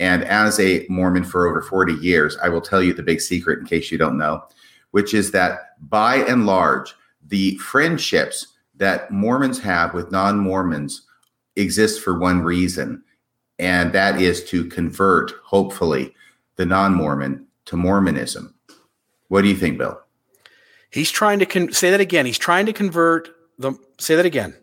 And 0.00 0.24
as 0.24 0.58
a 0.58 0.84
Mormon 0.88 1.22
for 1.22 1.46
over 1.46 1.62
40 1.62 1.94
years, 1.94 2.36
I 2.42 2.48
will 2.48 2.60
tell 2.60 2.82
you 2.82 2.92
the 2.92 3.02
big 3.02 3.20
secret 3.20 3.60
in 3.60 3.66
case 3.66 3.92
you 3.92 3.98
don't 3.98 4.18
know, 4.18 4.42
which 4.90 5.14
is 5.14 5.30
that 5.30 5.78
by 5.88 6.16
and 6.16 6.46
large, 6.46 6.94
the 7.28 7.56
friendships 7.58 8.48
that 8.76 9.10
Mormons 9.10 9.60
have 9.60 9.94
with 9.94 10.10
non 10.10 10.38
Mormons 10.38 11.02
exist 11.54 12.02
for 12.02 12.18
one 12.18 12.42
reason 12.42 13.04
and 13.58 13.92
that 13.92 14.20
is 14.20 14.44
to 14.44 14.64
convert, 14.66 15.32
hopefully, 15.44 16.14
the 16.56 16.66
non 16.66 16.94
Mormon 16.94 17.46
to 17.66 17.76
Mormonism. 17.76 18.54
What 19.28 19.42
do 19.42 19.48
you 19.48 19.56
think, 19.56 19.78
Bill? 19.78 20.00
He's 20.90 21.10
trying 21.10 21.38
to 21.40 21.46
con- 21.46 21.72
say 21.72 21.90
that 21.90 22.00
again. 22.00 22.26
He's 22.26 22.38
trying 22.38 22.66
to 22.66 22.72
convert 22.72 23.30
the. 23.58 23.74
Say 23.98 24.14
that 24.16 24.26
again. 24.26 24.54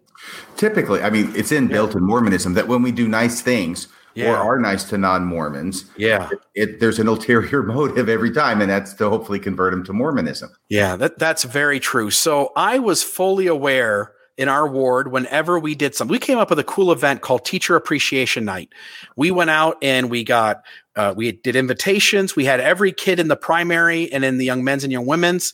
Typically, 0.56 1.02
I 1.02 1.10
mean, 1.10 1.32
it's 1.36 1.52
inbuilt 1.52 1.92
yeah. 1.92 1.98
in 1.98 2.04
Mormonism 2.04 2.54
that 2.54 2.68
when 2.68 2.84
we 2.84 2.92
do 2.92 3.08
nice 3.08 3.42
things 3.42 3.88
yeah. 4.14 4.32
or 4.32 4.38
are 4.38 4.60
nice 4.60 4.84
to 4.86 4.98
non 4.98 5.26
Mormons, 5.26 5.86
yeah, 5.98 6.30
it, 6.32 6.39
it, 6.54 6.80
there's 6.80 7.00
an 7.00 7.08
ulterior 7.08 7.64
motive 7.68 8.08
every 8.08 8.32
time, 8.32 8.62
and 8.62 8.70
that's 8.70 8.94
to 8.96 9.10
hopefully 9.10 9.39
convert 9.39 9.74
them 9.74 9.84
to 9.86 9.94
Mormonism. 9.94 10.52
Yeah, 10.70 10.96
that 10.98 11.18
that's 11.18 11.44
very 11.44 11.80
true. 11.80 12.12
So 12.12 12.52
I 12.56 12.80
was 12.80 13.04
fully 13.04 13.48
aware 13.48 14.14
in 14.42 14.50
our 14.50 14.68
ward 14.68 15.12
whenever 15.12 15.60
we 15.60 15.76
did 15.76 15.94
some. 15.94 16.08
We 16.08 16.18
came 16.18 16.39
up 16.39 16.50
with 16.50 16.58
a 16.58 16.64
cool 16.64 16.92
event 16.92 17.22
called 17.22 17.46
Teacher 17.46 17.76
Appreciation 17.76 18.44
Night. 18.44 18.70
We 19.16 19.30
went 19.30 19.52
out 19.52 19.78
and 19.84 20.10
we 20.10 20.24
got 20.24 20.64
uh, 20.96 21.14
we 21.16 21.32
did 21.32 21.56
invitations. 21.56 22.36
We 22.36 22.46
had 22.46 22.60
every 22.60 22.92
kid 22.92 23.20
in 23.20 23.28
the 23.28 23.36
primary 23.36 24.12
and 24.12 24.26
in 24.26 24.39
the 24.39 24.46
young 24.46 24.64
men's 24.64 24.84
and 24.84 24.92
young 24.92 25.06
women's 25.06 25.54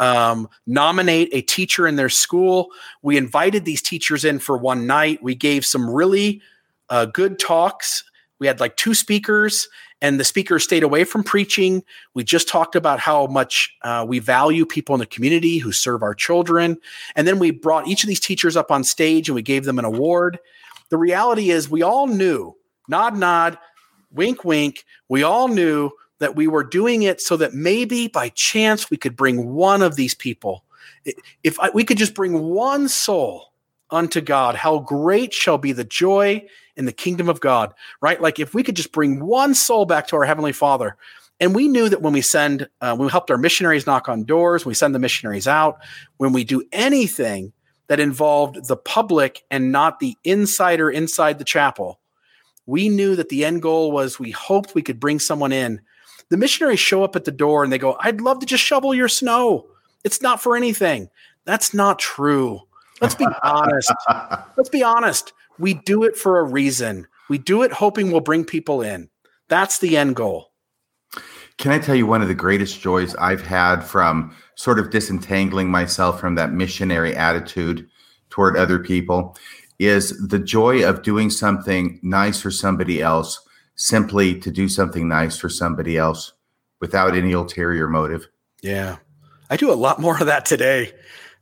um, 0.00 0.50
nominate 0.66 1.30
a 1.32 1.40
teacher 1.40 1.86
in 1.86 1.96
their 1.96 2.10
school. 2.10 2.68
We 3.00 3.16
invited 3.16 3.64
these 3.64 3.80
teachers 3.80 4.22
in 4.22 4.38
for 4.38 4.58
one 4.58 4.86
night. 4.86 5.22
We 5.22 5.34
gave 5.34 5.64
some 5.64 5.88
really 5.88 6.42
uh, 6.90 7.06
good 7.06 7.38
talks. 7.38 8.04
We 8.38 8.46
had 8.46 8.60
like 8.60 8.76
two 8.76 8.92
speakers, 8.92 9.66
and 10.02 10.20
the 10.20 10.24
speaker 10.24 10.58
stayed 10.58 10.82
away 10.82 11.04
from 11.04 11.24
preaching. 11.24 11.82
We 12.14 12.24
just 12.24 12.48
talked 12.48 12.76
about 12.76 13.00
how 13.00 13.26
much 13.26 13.74
uh, 13.82 14.04
we 14.06 14.18
value 14.18 14.66
people 14.66 14.94
in 14.94 15.00
the 15.00 15.06
community 15.06 15.58
who 15.58 15.72
serve 15.72 16.02
our 16.02 16.14
children. 16.14 16.76
And 17.14 17.26
then 17.26 17.38
we 17.38 17.50
brought 17.50 17.88
each 17.88 18.04
of 18.04 18.08
these 18.08 18.20
teachers 18.20 18.56
up 18.56 18.70
on 18.70 18.84
stage 18.84 19.28
and 19.28 19.34
we 19.34 19.42
gave 19.42 19.64
them 19.64 19.78
an 19.78 19.84
award. 19.84 20.38
The 20.90 20.98
reality 20.98 21.50
is, 21.50 21.70
we 21.70 21.82
all 21.82 22.06
knew 22.06 22.56
nod, 22.88 23.16
nod, 23.16 23.58
wink, 24.10 24.44
wink. 24.44 24.84
We 25.08 25.22
all 25.22 25.48
knew 25.48 25.90
that 26.18 26.36
we 26.36 26.46
were 26.46 26.64
doing 26.64 27.02
it 27.02 27.20
so 27.20 27.36
that 27.38 27.54
maybe 27.54 28.08
by 28.08 28.30
chance 28.30 28.90
we 28.90 28.96
could 28.96 29.16
bring 29.16 29.54
one 29.54 29.82
of 29.82 29.96
these 29.96 30.14
people. 30.14 30.64
If 31.42 31.58
I, 31.60 31.70
we 31.70 31.84
could 31.84 31.98
just 31.98 32.14
bring 32.14 32.40
one 32.40 32.88
soul 32.88 33.52
unto 33.90 34.20
God, 34.20 34.56
how 34.56 34.80
great 34.80 35.32
shall 35.32 35.58
be 35.58 35.72
the 35.72 35.84
joy 35.84 36.46
in 36.76 36.84
the 36.84 36.92
kingdom 36.92 37.28
of 37.28 37.40
God, 37.40 37.74
right? 38.00 38.20
Like 38.20 38.38
if 38.38 38.54
we 38.54 38.62
could 38.62 38.76
just 38.76 38.92
bring 38.92 39.24
one 39.24 39.54
soul 39.54 39.86
back 39.86 40.08
to 40.08 40.16
our 40.16 40.24
Heavenly 40.24 40.52
Father. 40.52 40.96
And 41.38 41.54
we 41.54 41.68
knew 41.68 41.88
that 41.88 42.00
when 42.00 42.14
we 42.14 42.22
send, 42.22 42.68
uh, 42.80 42.96
when 42.96 43.06
we 43.06 43.10
helped 43.10 43.30
our 43.30 43.36
missionaries 43.36 43.86
knock 43.86 44.08
on 44.08 44.24
doors, 44.24 44.64
we 44.64 44.74
send 44.74 44.94
the 44.94 44.98
missionaries 44.98 45.46
out, 45.46 45.78
when 46.16 46.32
we 46.32 46.44
do 46.44 46.62
anything 46.72 47.52
that 47.88 48.00
involved 48.00 48.68
the 48.68 48.76
public 48.76 49.44
and 49.50 49.70
not 49.70 50.00
the 50.00 50.16
insider 50.24 50.90
inside 50.90 51.38
the 51.38 51.44
chapel, 51.44 52.00
we 52.64 52.88
knew 52.88 53.14
that 53.16 53.28
the 53.28 53.44
end 53.44 53.62
goal 53.62 53.92
was 53.92 54.18
we 54.18 54.30
hoped 54.32 54.74
we 54.74 54.82
could 54.82 54.98
bring 54.98 55.18
someone 55.18 55.52
in. 55.52 55.80
The 56.30 56.36
missionaries 56.36 56.80
show 56.80 57.04
up 57.04 57.14
at 57.14 57.24
the 57.24 57.30
door 57.30 57.62
and 57.62 57.72
they 57.72 57.78
go, 57.78 57.96
I'd 58.00 58.20
love 58.20 58.40
to 58.40 58.46
just 58.46 58.64
shovel 58.64 58.94
your 58.94 59.08
snow. 59.08 59.66
It's 60.04 60.20
not 60.20 60.42
for 60.42 60.56
anything. 60.56 61.08
That's 61.44 61.72
not 61.72 61.98
true. 61.98 62.60
Let's 63.00 63.14
be 63.14 63.26
honest. 63.42 63.92
Let's 64.56 64.68
be 64.68 64.82
honest. 64.82 65.32
We 65.58 65.74
do 65.74 66.04
it 66.04 66.16
for 66.16 66.38
a 66.38 66.44
reason. 66.44 67.06
We 67.28 67.38
do 67.38 67.62
it 67.62 67.72
hoping 67.72 68.10
we'll 68.10 68.20
bring 68.20 68.44
people 68.44 68.82
in. 68.82 69.08
That's 69.48 69.78
the 69.78 69.96
end 69.96 70.16
goal. 70.16 70.52
Can 71.58 71.72
I 71.72 71.78
tell 71.78 71.94
you 71.94 72.06
one 72.06 72.20
of 72.22 72.28
the 72.28 72.34
greatest 72.34 72.80
joys 72.80 73.14
I've 73.16 73.40
had 73.40 73.80
from 73.80 74.34
sort 74.56 74.78
of 74.78 74.90
disentangling 74.90 75.70
myself 75.70 76.20
from 76.20 76.34
that 76.34 76.52
missionary 76.52 77.16
attitude 77.16 77.88
toward 78.28 78.56
other 78.56 78.78
people 78.78 79.36
is 79.78 80.26
the 80.28 80.38
joy 80.38 80.86
of 80.86 81.02
doing 81.02 81.30
something 81.30 81.98
nice 82.02 82.40
for 82.40 82.50
somebody 82.50 83.00
else 83.00 83.40
simply 83.74 84.38
to 84.40 84.50
do 84.50 84.68
something 84.68 85.08
nice 85.08 85.38
for 85.38 85.48
somebody 85.48 85.96
else 85.96 86.32
without 86.80 87.16
any 87.16 87.32
ulterior 87.32 87.88
motive. 87.88 88.26
Yeah. 88.62 88.96
I 89.48 89.56
do 89.56 89.72
a 89.72 89.74
lot 89.74 90.00
more 90.00 90.18
of 90.18 90.26
that 90.26 90.44
today 90.44 90.92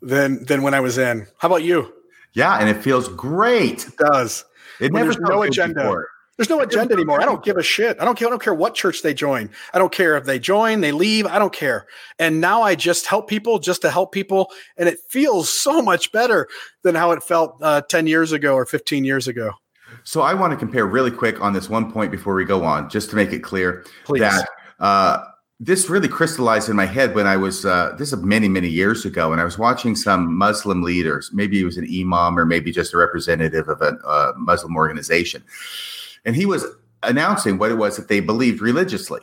than 0.03 0.45
than 0.45 0.63
when 0.63 0.75
I 0.75 0.81
was 0.81 0.99
in. 0.99 1.27
How 1.39 1.49
about 1.49 1.63
you? 1.63 1.93
Yeah, 2.35 2.57
and 2.59 2.69
it 2.69 2.83
feels 2.83 3.09
great. 3.09 3.87
It 3.87 3.97
does. 3.97 4.45
It 4.81 4.93
when 4.93 5.07
never 5.07 5.21
no 5.21 5.43
agenda. 5.43 5.83
Before. 5.83 6.09
There's 6.37 6.51
no 6.51 6.61
agenda 6.61 6.95
anymore. 6.95 7.23
I 7.23 7.27
don't 7.27 7.45
give 7.45 7.57
a 7.57 7.63
shit. 7.63 7.97
I 8.01 8.05
don't 8.05 8.19
care. 8.19 8.27
I 8.27 8.31
don't 8.31 8.43
care 8.43 8.55
what 8.55 8.75
church 8.75 9.03
they 9.03 9.15
join. 9.15 9.51
I 9.73 9.79
don't 9.79 9.93
care 9.93 10.17
if 10.17 10.25
they 10.25 10.41
join, 10.41 10.81
they 10.81 10.91
leave. 10.91 11.27
I 11.27 11.39
don't 11.39 11.53
care. 11.53 11.87
And 12.19 12.41
now 12.41 12.63
I 12.63 12.75
just 12.75 13.07
help 13.07 13.29
people 13.29 13.61
just 13.61 13.83
to 13.83 13.91
help 13.91 14.11
people, 14.11 14.51
and 14.77 14.89
it 14.89 14.99
feels 15.09 15.49
so 15.49 15.81
much 15.81 16.11
better 16.11 16.49
than 16.83 16.97
how 16.97 17.13
it 17.13 17.23
felt 17.23 17.59
uh, 17.63 17.83
ten 17.83 18.09
years 18.09 18.33
ago 18.33 18.55
or 18.55 18.67
fifteen 18.67 19.05
years 19.05 19.29
ago. 19.29 19.53
So 20.03 20.23
I 20.23 20.35
want 20.35 20.51
to 20.51 20.57
compare 20.57 20.87
really 20.87 21.13
quick 21.13 21.41
on 21.41 21.53
this 21.53 21.69
one 21.69 21.93
point 21.93 22.11
before 22.11 22.35
we 22.35 22.45
go 22.45 22.65
on, 22.65 22.91
just 22.91 23.11
to 23.11 23.17
make 23.17 23.33
it 23.33 23.45
clear 23.45 23.85
Please. 24.05 24.21
that 24.21 24.49
uh, 24.81 25.25
this 25.65 25.89
really 25.89 26.09
crystallized 26.09 26.69
in 26.69 26.77
my 26.77 26.85
head 26.85 27.15
when 27.15 27.27
I 27.27 27.37
was 27.37 27.65
uh, 27.65 27.95
this 27.99 28.13
is 28.13 28.23
many 28.23 28.49
many 28.49 28.69
years 28.69 29.05
ago, 29.05 29.33
and 29.33 29.41
I 29.41 29.45
was 29.45 29.59
watching 29.59 29.97
some 29.97 30.37
Muslim 30.37 30.83
leaders. 30.83 31.31
Maybe 31.33 31.57
he 31.57 31.65
was 31.65 31.79
an 31.79 31.89
imam 31.91 32.39
or 32.39 32.45
maybe 32.45 32.71
just 32.71 32.93
a 32.93 32.99
representative 32.99 33.69
of 33.69 33.81
a 33.81 33.97
uh, 34.07 34.33
Muslim 34.37 34.77
organization, 34.77 35.43
and 36.25 36.37
he 36.37 36.45
was 36.45 36.67
announcing 37.03 37.59
what 37.59 37.71
it 37.71 37.75
was 37.75 37.97
that 37.97 38.09
they 38.09 38.21
believed 38.21 38.61
religiously, 38.61 39.21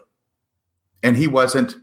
and 1.03 1.15
he 1.15 1.27
wasn't 1.27 1.75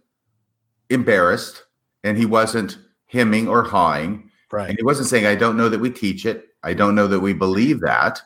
embarrassed, 0.90 1.64
and 2.02 2.18
he 2.18 2.26
wasn't 2.26 2.78
hemming 3.06 3.46
or 3.46 3.62
hawing, 3.62 4.28
right? 4.50 4.70
And 4.70 4.78
he 4.78 4.84
wasn't 4.84 5.08
saying, 5.08 5.26
"I 5.26 5.36
don't 5.36 5.56
know 5.56 5.68
that 5.68 5.80
we 5.80 5.90
teach 5.90 6.26
it. 6.26 6.48
I 6.64 6.74
don't 6.74 6.96
know 6.96 7.06
that 7.06 7.20
we 7.20 7.32
believe 7.32 7.80
that." 7.80 8.20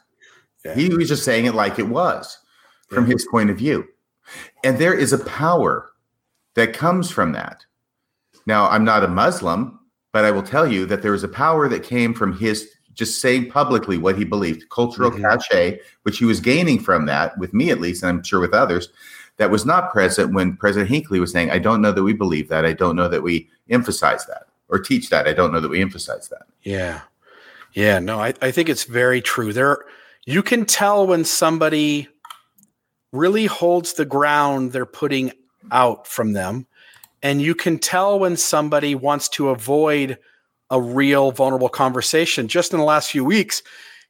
Yeah. 0.64 0.74
He 0.74 0.88
was 0.88 1.08
just 1.08 1.24
saying 1.24 1.44
it 1.44 1.54
like 1.54 1.78
it 1.78 1.88
was 1.88 2.38
from 2.88 3.06
yeah. 3.06 3.14
his 3.14 3.26
point 3.30 3.50
of 3.50 3.58
view. 3.58 3.86
And 4.64 4.78
there 4.78 4.94
is 4.94 5.12
a 5.12 5.18
power 5.24 5.91
that 6.54 6.72
comes 6.74 7.10
from 7.10 7.32
that. 7.32 7.64
Now, 8.46 8.68
I'm 8.68 8.84
not 8.84 9.04
a 9.04 9.08
Muslim, 9.08 9.78
but 10.12 10.24
I 10.24 10.30
will 10.30 10.42
tell 10.42 10.70
you 10.70 10.86
that 10.86 11.02
there 11.02 11.12
was 11.12 11.24
a 11.24 11.28
power 11.28 11.68
that 11.68 11.82
came 11.82 12.14
from 12.14 12.36
his 12.36 12.68
just 12.94 13.20
saying 13.20 13.50
publicly 13.50 13.96
what 13.96 14.18
he 14.18 14.24
believed, 14.24 14.68
cultural 14.68 15.10
mm-hmm. 15.10 15.22
cachet, 15.22 15.80
which 16.02 16.18
he 16.18 16.24
was 16.24 16.40
gaining 16.40 16.78
from 16.78 17.06
that, 17.06 17.36
with 17.38 17.54
me 17.54 17.70
at 17.70 17.80
least, 17.80 18.02
and 18.02 18.18
I'm 18.18 18.22
sure 18.22 18.40
with 18.40 18.52
others, 18.52 18.90
that 19.38 19.50
was 19.50 19.64
not 19.64 19.92
present 19.92 20.34
when 20.34 20.56
President 20.56 20.90
Hinckley 20.90 21.18
was 21.18 21.32
saying, 21.32 21.50
I 21.50 21.58
don't 21.58 21.80
know 21.80 21.92
that 21.92 22.02
we 22.02 22.12
believe 22.12 22.48
that. 22.48 22.66
I 22.66 22.74
don't 22.74 22.96
know 22.96 23.08
that 23.08 23.22
we 23.22 23.48
emphasize 23.70 24.26
that 24.26 24.46
or 24.68 24.78
teach 24.78 25.08
that. 25.10 25.26
I 25.26 25.32
don't 25.32 25.52
know 25.52 25.60
that 25.60 25.70
we 25.70 25.80
emphasize 25.80 26.28
that. 26.28 26.42
Yeah. 26.62 27.00
Yeah. 27.72 27.98
No, 27.98 28.20
I, 28.20 28.34
I 28.42 28.50
think 28.50 28.68
it's 28.68 28.84
very 28.84 29.22
true. 29.22 29.52
There 29.52 29.84
you 30.26 30.42
can 30.42 30.66
tell 30.66 31.06
when 31.06 31.24
somebody 31.24 32.08
really 33.12 33.46
holds 33.46 33.94
the 33.94 34.04
ground 34.04 34.72
they're 34.72 34.86
putting 34.86 35.32
out 35.70 36.06
from 36.06 36.32
them. 36.32 36.66
And 37.22 37.40
you 37.40 37.54
can 37.54 37.78
tell 37.78 38.18
when 38.18 38.36
somebody 38.36 38.94
wants 38.94 39.28
to 39.30 39.50
avoid 39.50 40.18
a 40.70 40.80
real 40.80 41.30
vulnerable 41.30 41.68
conversation. 41.68 42.48
Just 42.48 42.72
in 42.72 42.78
the 42.78 42.84
last 42.84 43.10
few 43.10 43.24
weeks, 43.24 43.62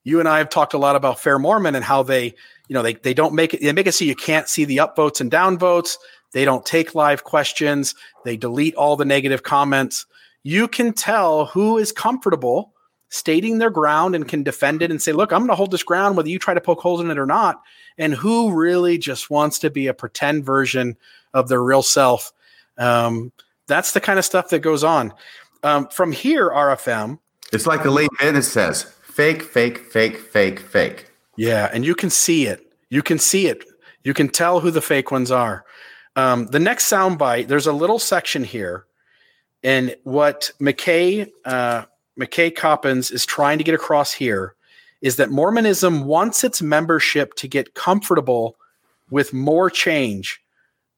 you 0.05 0.21
and 0.21 0.29
I 0.29 0.39
have 0.39 0.49
talked 0.49 0.75
a 0.75 0.79
lot 0.79 0.97
about 0.97 1.21
Fair 1.21 1.39
Mormon 1.39 1.75
and 1.75 1.85
how 1.85 2.03
they, 2.03 2.35
you 2.69 2.75
know, 2.75 2.83
they 2.83 2.95
they 2.95 3.15
don't 3.15 3.35
make 3.35 3.53
it 3.55 3.61
they 3.61 3.73
make 3.73 3.87
it 3.87 3.93
so 3.93 4.05
you 4.05 4.17
can't 4.17 4.49
see 4.49 4.65
the 4.65 4.79
upvotes 4.79 5.21
and 5.21 5.31
downvotes. 5.31 5.97
They 6.33 6.45
don't 6.45 6.65
take 6.65 6.95
live 6.95 7.25
questions. 7.25 7.95
They 8.25 8.37
delete 8.37 8.75
all 8.75 8.97
the 8.97 9.05
negative 9.05 9.43
comments. 9.43 10.07
You 10.43 10.67
can 10.67 10.93
tell 10.93 11.47
who 11.47 11.79
is 11.79 11.93
comfortable 11.93 12.73
stating 13.11 13.59
their 13.59 13.71
ground 13.71 14.15
and 14.15 14.27
can 14.27 14.43
defend 14.43 14.81
it 14.81 14.91
and 14.91 15.01
say, 15.01 15.13
look, 15.13 15.33
I'm 15.33 15.41
going 15.41 15.51
to 15.51 15.55
hold 15.55 15.71
this 15.71 15.83
ground 15.83 16.17
whether 16.17 16.31
you 16.31 16.39
try 16.39 16.55
to 16.55 16.63
poke 16.63 16.81
holes 16.81 17.03
in 17.03 17.11
it 17.11 17.19
or 17.19 17.27
not. 17.27 17.61
And 17.99 18.15
who 18.15 18.55
really 18.59 18.97
just 18.97 19.29
wants 19.29 19.59
to 19.59 19.71
be 19.71 19.87
a 19.87 19.95
pretend 19.95 20.47
version 20.47 20.97
of 21.35 21.49
their 21.49 21.63
real 21.63 21.83
self. 21.83 22.33
Um, 22.79 23.33
that's 23.67 23.93
the 23.93 24.01
kind 24.01 24.19
of 24.19 24.25
stuff 24.25 24.51
that 24.51 24.61
goes 24.61 24.85
on. 24.85 25.13
Um, 25.63 25.89
from 25.89 26.13
here, 26.13 26.51
RFM. 26.51 27.19
It's 27.53 27.67
like 27.67 27.83
the 27.83 27.91
late 27.91 28.11
Venice 28.21 28.51
says 28.51 28.83
fake, 28.83 29.43
fake, 29.43 29.79
fake, 29.79 30.19
fake, 30.19 30.61
fake. 30.61 31.11
Yeah. 31.37 31.71
And 31.73 31.85
you 31.85 31.95
can 31.95 32.11
see 32.11 32.47
it. 32.47 32.67
You 32.89 33.03
can 33.03 33.19
see 33.19 33.47
it. 33.47 33.65
You 34.05 34.15
can 34.15 34.29
tell 34.29 34.61
who 34.61 34.71
the 34.71 34.83
fake 34.83 35.11
ones 35.11 35.31
are. 35.31 35.65
Um, 36.17 36.47
the 36.47 36.59
next 36.59 36.91
soundbite, 36.91 37.49
there's 37.49 37.67
a 37.67 37.73
little 37.73 37.99
section 37.99 38.45
here. 38.45 38.87
And 39.63 39.95
what 40.03 40.51
McKay 40.61 41.31
uh, 41.45 41.85
McKay 42.19 42.55
Coppins 42.55 43.11
is 43.11 43.25
trying 43.25 43.59
to 43.59 43.65
get 43.65 43.75
across 43.75 44.13
here 44.13 44.55
is 45.01 45.17
that 45.17 45.31
Mormonism 45.31 46.05
wants 46.05 46.45
its 46.45 46.63
membership 46.63 47.35
to 47.35 47.49
get 47.49 47.75
comfortable 47.75 48.57
with 49.11 49.33
more 49.33 49.69
change, 49.69 50.41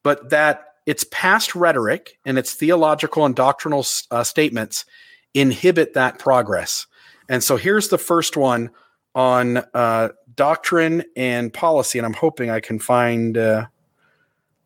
but 0.05 0.31
that 0.31 0.67
its 0.87 1.05
past 1.11 1.57
rhetoric 1.57 2.19
and 2.25 2.39
its 2.39 2.55
theological 2.55 3.25
and 3.25 3.35
doctrinal 3.35 3.85
uh, 4.13 4.23
statements 4.23 4.85
inhibit 5.33 5.95
that 5.95 6.21
progress. 6.21 6.87
And 7.29 7.43
so 7.43 7.57
here's 7.57 7.89
the 7.89 7.99
first 7.99 8.37
one 8.37 8.71
on 9.15 9.59
uh, 9.73 10.11
doctrine 10.37 11.03
and 11.17 11.53
policy. 11.53 11.99
And 11.99 12.07
I'm 12.07 12.13
hoping 12.13 12.51
I 12.51 12.61
can 12.61 12.79
find, 12.79 13.37
uh, 13.39 13.67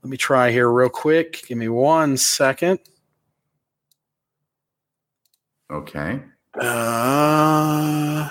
let 0.02 0.10
me 0.10 0.16
try 0.16 0.50
here 0.50 0.70
real 0.70 0.88
quick. 0.88 1.46
Give 1.46 1.56
me 1.56 1.68
one 1.68 2.16
second. 2.16 2.80
Okay. 5.70 6.20
Uh, 6.60 8.28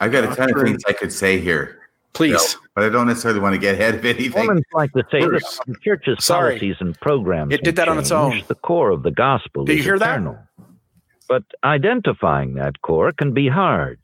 I've 0.00 0.12
got 0.12 0.24
a 0.24 0.36
ton 0.36 0.54
of 0.54 0.62
things 0.62 0.84
I 0.86 0.92
could 0.92 1.12
say 1.12 1.40
here. 1.40 1.87
Please. 2.14 2.30
You 2.30 2.36
know, 2.36 2.66
but 2.74 2.84
I 2.84 2.88
don't 2.88 3.06
necessarily 3.06 3.40
want 3.40 3.54
to 3.54 3.60
get 3.60 3.74
ahead 3.74 3.96
of 3.96 4.04
anything. 4.04 4.46
Women's 4.46 4.64
like 4.72 4.92
to 4.92 5.04
say 5.10 5.20
that 5.20 5.60
the 5.66 5.74
church's 5.82 6.24
Sorry. 6.24 6.54
policies 6.54 6.76
and 6.80 6.98
programs. 7.00 7.52
It 7.54 7.62
did 7.62 7.76
that 7.76 7.88
on 7.88 7.98
its 7.98 8.10
own. 8.10 8.42
The 8.48 8.54
core 8.54 8.90
of 8.90 9.02
the 9.02 9.10
gospel 9.10 9.64
Do 9.64 9.74
you 9.74 9.82
hear 9.82 9.96
eternal. 9.96 10.34
that? 10.34 10.64
But 11.28 11.44
identifying 11.62 12.54
that 12.54 12.80
core 12.82 13.12
can 13.12 13.34
be 13.34 13.48
hard. 13.48 14.00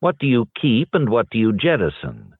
What 0.00 0.18
do 0.18 0.26
you 0.26 0.48
keep 0.60 0.90
and 0.94 1.08
what 1.08 1.28
do 1.30 1.38
you 1.38 1.52
jettison? 1.52 2.34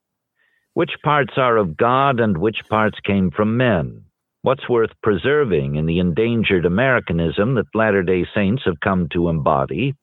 Which 0.74 0.92
parts 1.04 1.32
are 1.36 1.56
of 1.56 1.76
God 1.76 2.20
and 2.20 2.38
which 2.38 2.60
parts 2.70 2.98
came 3.04 3.30
from 3.30 3.56
men? 3.56 4.04
What's 4.42 4.68
worth 4.68 4.92
preserving 5.02 5.74
in 5.74 5.84
the 5.84 5.98
endangered 5.98 6.64
Americanism 6.64 7.56
that 7.56 7.66
Latter 7.74 8.02
day 8.02 8.24
Saints 8.34 8.62
have 8.64 8.80
come 8.80 9.08
to 9.12 9.28
embody? 9.28 9.94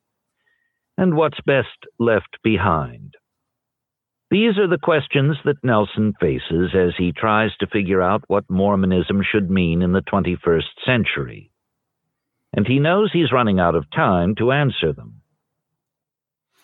And 0.97 1.16
what's 1.16 1.39
best 1.45 1.86
left 1.97 2.38
behind? 2.43 3.16
These 4.30 4.58
are 4.58 4.68
the 4.68 4.78
questions 4.78 5.38
that 5.46 5.64
Nelson 5.64 6.14
faces 6.20 6.72
as 6.76 6.94
he 6.98 7.14
tries 7.14 7.56
to 7.60 7.68
figure 7.68 8.02
out 8.02 8.26
what 8.28 8.50
Mormonism 8.50 9.22
should 9.24 9.50
mean 9.50 9.82
in 9.82 9.94
the 9.94 10.02
21st 10.02 10.66
century. 10.86 11.50
And 12.54 12.68
he 12.68 12.80
knows 12.80 13.12
he's 13.12 13.32
running 13.32 13.60
out 13.60 13.76
of 13.76 13.90
time 13.92 14.36
to 14.36 14.52
answer 14.52 14.92
them. 14.92 15.22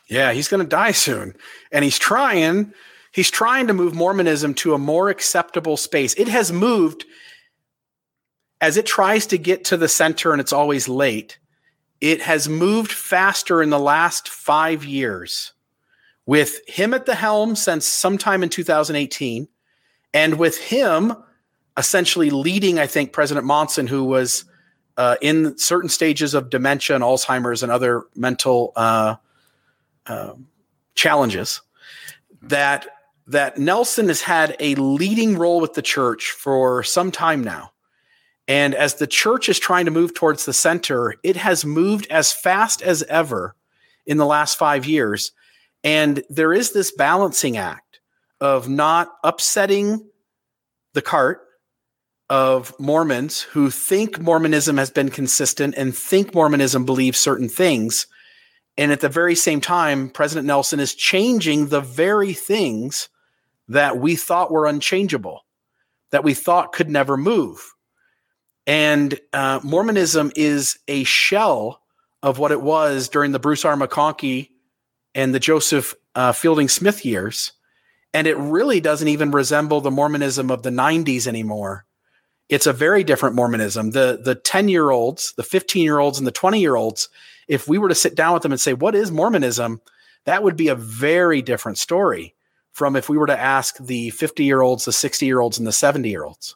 Yeah, 0.10 0.34
he's 0.34 0.50
going 0.50 0.64
to 0.64 0.70
die 0.70 0.92
soon. 0.92 1.36
And 1.72 1.84
he's 1.86 2.00
trying 2.00 2.74
he's 3.14 3.32
trying 3.32 3.68
to 3.68 3.74
move 3.74 3.96
Mormonism 3.96 4.56
to 4.56 4.74
a 4.74 4.80
more 4.80 5.10
acceptable 5.10 5.78
space. 5.78 6.14
It 6.16 6.28
has 6.28 6.52
moved 6.52 7.06
as 8.60 8.76
it 8.76 8.86
tries 8.86 9.26
to 9.28 9.38
get 9.38 9.66
to 9.66 9.78
the 9.78 9.88
center 9.88 10.34
and 10.34 10.42
it's 10.42 10.54
always 10.54 10.90
late. 10.90 11.40
It 12.02 12.22
has 12.24 12.50
moved 12.50 12.92
faster 12.92 13.62
in 13.62 13.70
the 13.70 13.80
last 13.80 14.28
5 14.28 14.84
years 14.84 15.54
with 16.26 16.60
him 16.68 16.94
at 16.94 17.06
the 17.06 17.16
helm 17.16 17.56
since 17.56 17.86
sometime 17.86 18.44
in 18.44 18.50
2018 18.50 19.48
and 20.14 20.40
with 20.40 20.58
him 20.58 21.14
essentially 21.78 22.30
leading 22.30 22.80
I 22.80 22.88
think 22.88 23.12
President 23.14 23.46
Monson 23.46 23.88
who 23.88 24.04
was 24.04 24.46
uh, 24.98 25.16
in 25.22 25.58
certain 25.58 25.90
stages 25.90 26.34
of 26.34 26.50
dementia 26.50 26.96
and 26.96 27.04
Alzheimer's 27.04 27.64
and 27.64 27.72
other 27.72 28.04
mental 28.16 28.74
uh, 28.76 29.16
uh, 30.06 30.34
challenges 30.96 31.62
that 32.42 32.88
that 33.26 33.58
Nelson 33.58 34.10
has 34.10 34.22
had 34.22 34.56
a 34.60 34.76
leading 34.76 35.38
role 35.38 35.62
with 35.62 35.74
the 35.74 35.82
church 35.82 36.32
for 36.32 36.84
some 36.84 37.10
time 37.10 37.42
now. 37.42 37.72
And 38.50 38.76
as 38.76 38.96
the 38.96 39.08
church 39.08 39.48
is 39.48 39.58
trying 39.58 39.86
to 39.86 39.92
move 39.92 40.14
towards 40.14 40.46
the 40.46 40.52
center, 40.52 41.16
it 41.24 41.38
has 41.38 41.64
moved 41.64 42.06
as 42.10 42.34
fast 42.34 42.82
as 42.82 43.02
ever 43.04 43.56
in 44.06 44.18
the 44.18 44.26
last 44.26 44.58
five 44.58 44.86
years. 44.86 45.32
And 45.84 46.24
there 46.30 46.54
is 46.54 46.72
this 46.72 46.92
balancing 46.92 47.58
act 47.58 48.00
of 48.40 48.70
not 48.70 49.10
upsetting 49.24 50.10
the 50.94 51.02
cart 51.02 51.42
of 52.30 52.74
Mormons 52.80 53.42
who 53.42 53.70
think 53.70 54.20
Mormonism 54.20 54.78
has 54.78 54.90
been 54.90 55.10
consistent 55.10 55.76
and 55.78 55.96
think 55.96 56.34
Mormonism 56.34 56.86
believes 56.86 57.20
certain 57.20 57.50
things. 57.50 58.08
And 58.78 58.92
at 58.92 59.02
the 59.02 59.10
very 59.10 59.36
same 59.36 59.62
time, 59.62 60.10
President 60.10 60.48
Nelson 60.48 60.80
is 60.80 60.96
changing 60.96 61.68
the 61.68 61.82
very 61.82 62.34
things 62.34 63.10
that 63.68 63.98
we 63.98 64.16
thought 64.16 64.52
were 64.52 64.66
unchangeable, 64.66 65.46
that 66.12 66.24
we 66.24 66.34
thought 66.34 66.74
could 66.74 66.90
never 66.90 67.18
move. 67.18 67.74
And 68.66 69.20
uh, 69.34 69.60
Mormonism 69.64 70.32
is 70.36 70.80
a 70.88 71.04
shell 71.04 71.82
of 72.22 72.40
what 72.40 72.52
it 72.52 72.62
was 72.62 73.10
during 73.10 73.32
the 73.32 73.40
Bruce 73.40 73.66
R. 73.66 73.76
McConkie 73.76 74.50
and 75.16 75.34
the 75.34 75.40
Joseph 75.40 75.96
uh, 76.16 76.32
Fielding 76.32 76.70
Smith 76.70 77.06
years. 77.06 77.54
And 78.14 78.28
it 78.28 78.38
really 78.38 78.80
doesn't 78.80 79.08
even 79.08 79.32
resemble 79.32 79.82
the 79.82 79.90
Mormonism 79.90 80.52
of 80.52 80.62
the 80.62 80.70
90s 80.70 81.26
anymore 81.26 81.86
it's 82.50 82.68
a 82.68 82.74
very 82.74 83.04
different 83.04 83.36
Mormonism. 83.36 83.92
The 83.92 84.20
the 84.24 84.36
10 84.36 84.70
year 84.70 84.92
olds, 84.92 85.34
the 85.38 85.44
15 85.44 85.84
year 85.84 86.00
olds, 86.00 86.18
and 86.18 86.28
the 86.28 86.32
20 86.32 86.60
year 86.60 86.76
olds, 86.76 87.10
if 87.48 87.68
we 87.68 87.78
were 87.78 87.90
to 87.90 87.96
sit 87.96 88.16
down 88.16 88.34
with 88.34 88.44
them 88.44 88.52
and 88.52 88.62
say, 88.62 88.74
What 88.74 88.96
is 88.96 89.12
Mormonism? 89.12 89.82
that 90.26 90.42
would 90.42 90.56
be 90.56 90.70
a 90.70 90.76
very 90.76 91.42
different 91.42 91.78
story 91.78 92.34
from 92.72 92.96
if 92.96 93.10
we 93.10 93.18
were 93.18 93.28
to 93.28 93.38
ask 93.38 93.76
the 93.78 94.10
50 94.12 94.46
year 94.46 94.62
olds, 94.62 94.86
the 94.86 94.94
60 94.94 95.26
year 95.26 95.42
olds, 95.42 95.58
and 95.58 95.68
the 95.68 95.72
70 95.72 96.10
year 96.10 96.24
olds. 96.24 96.56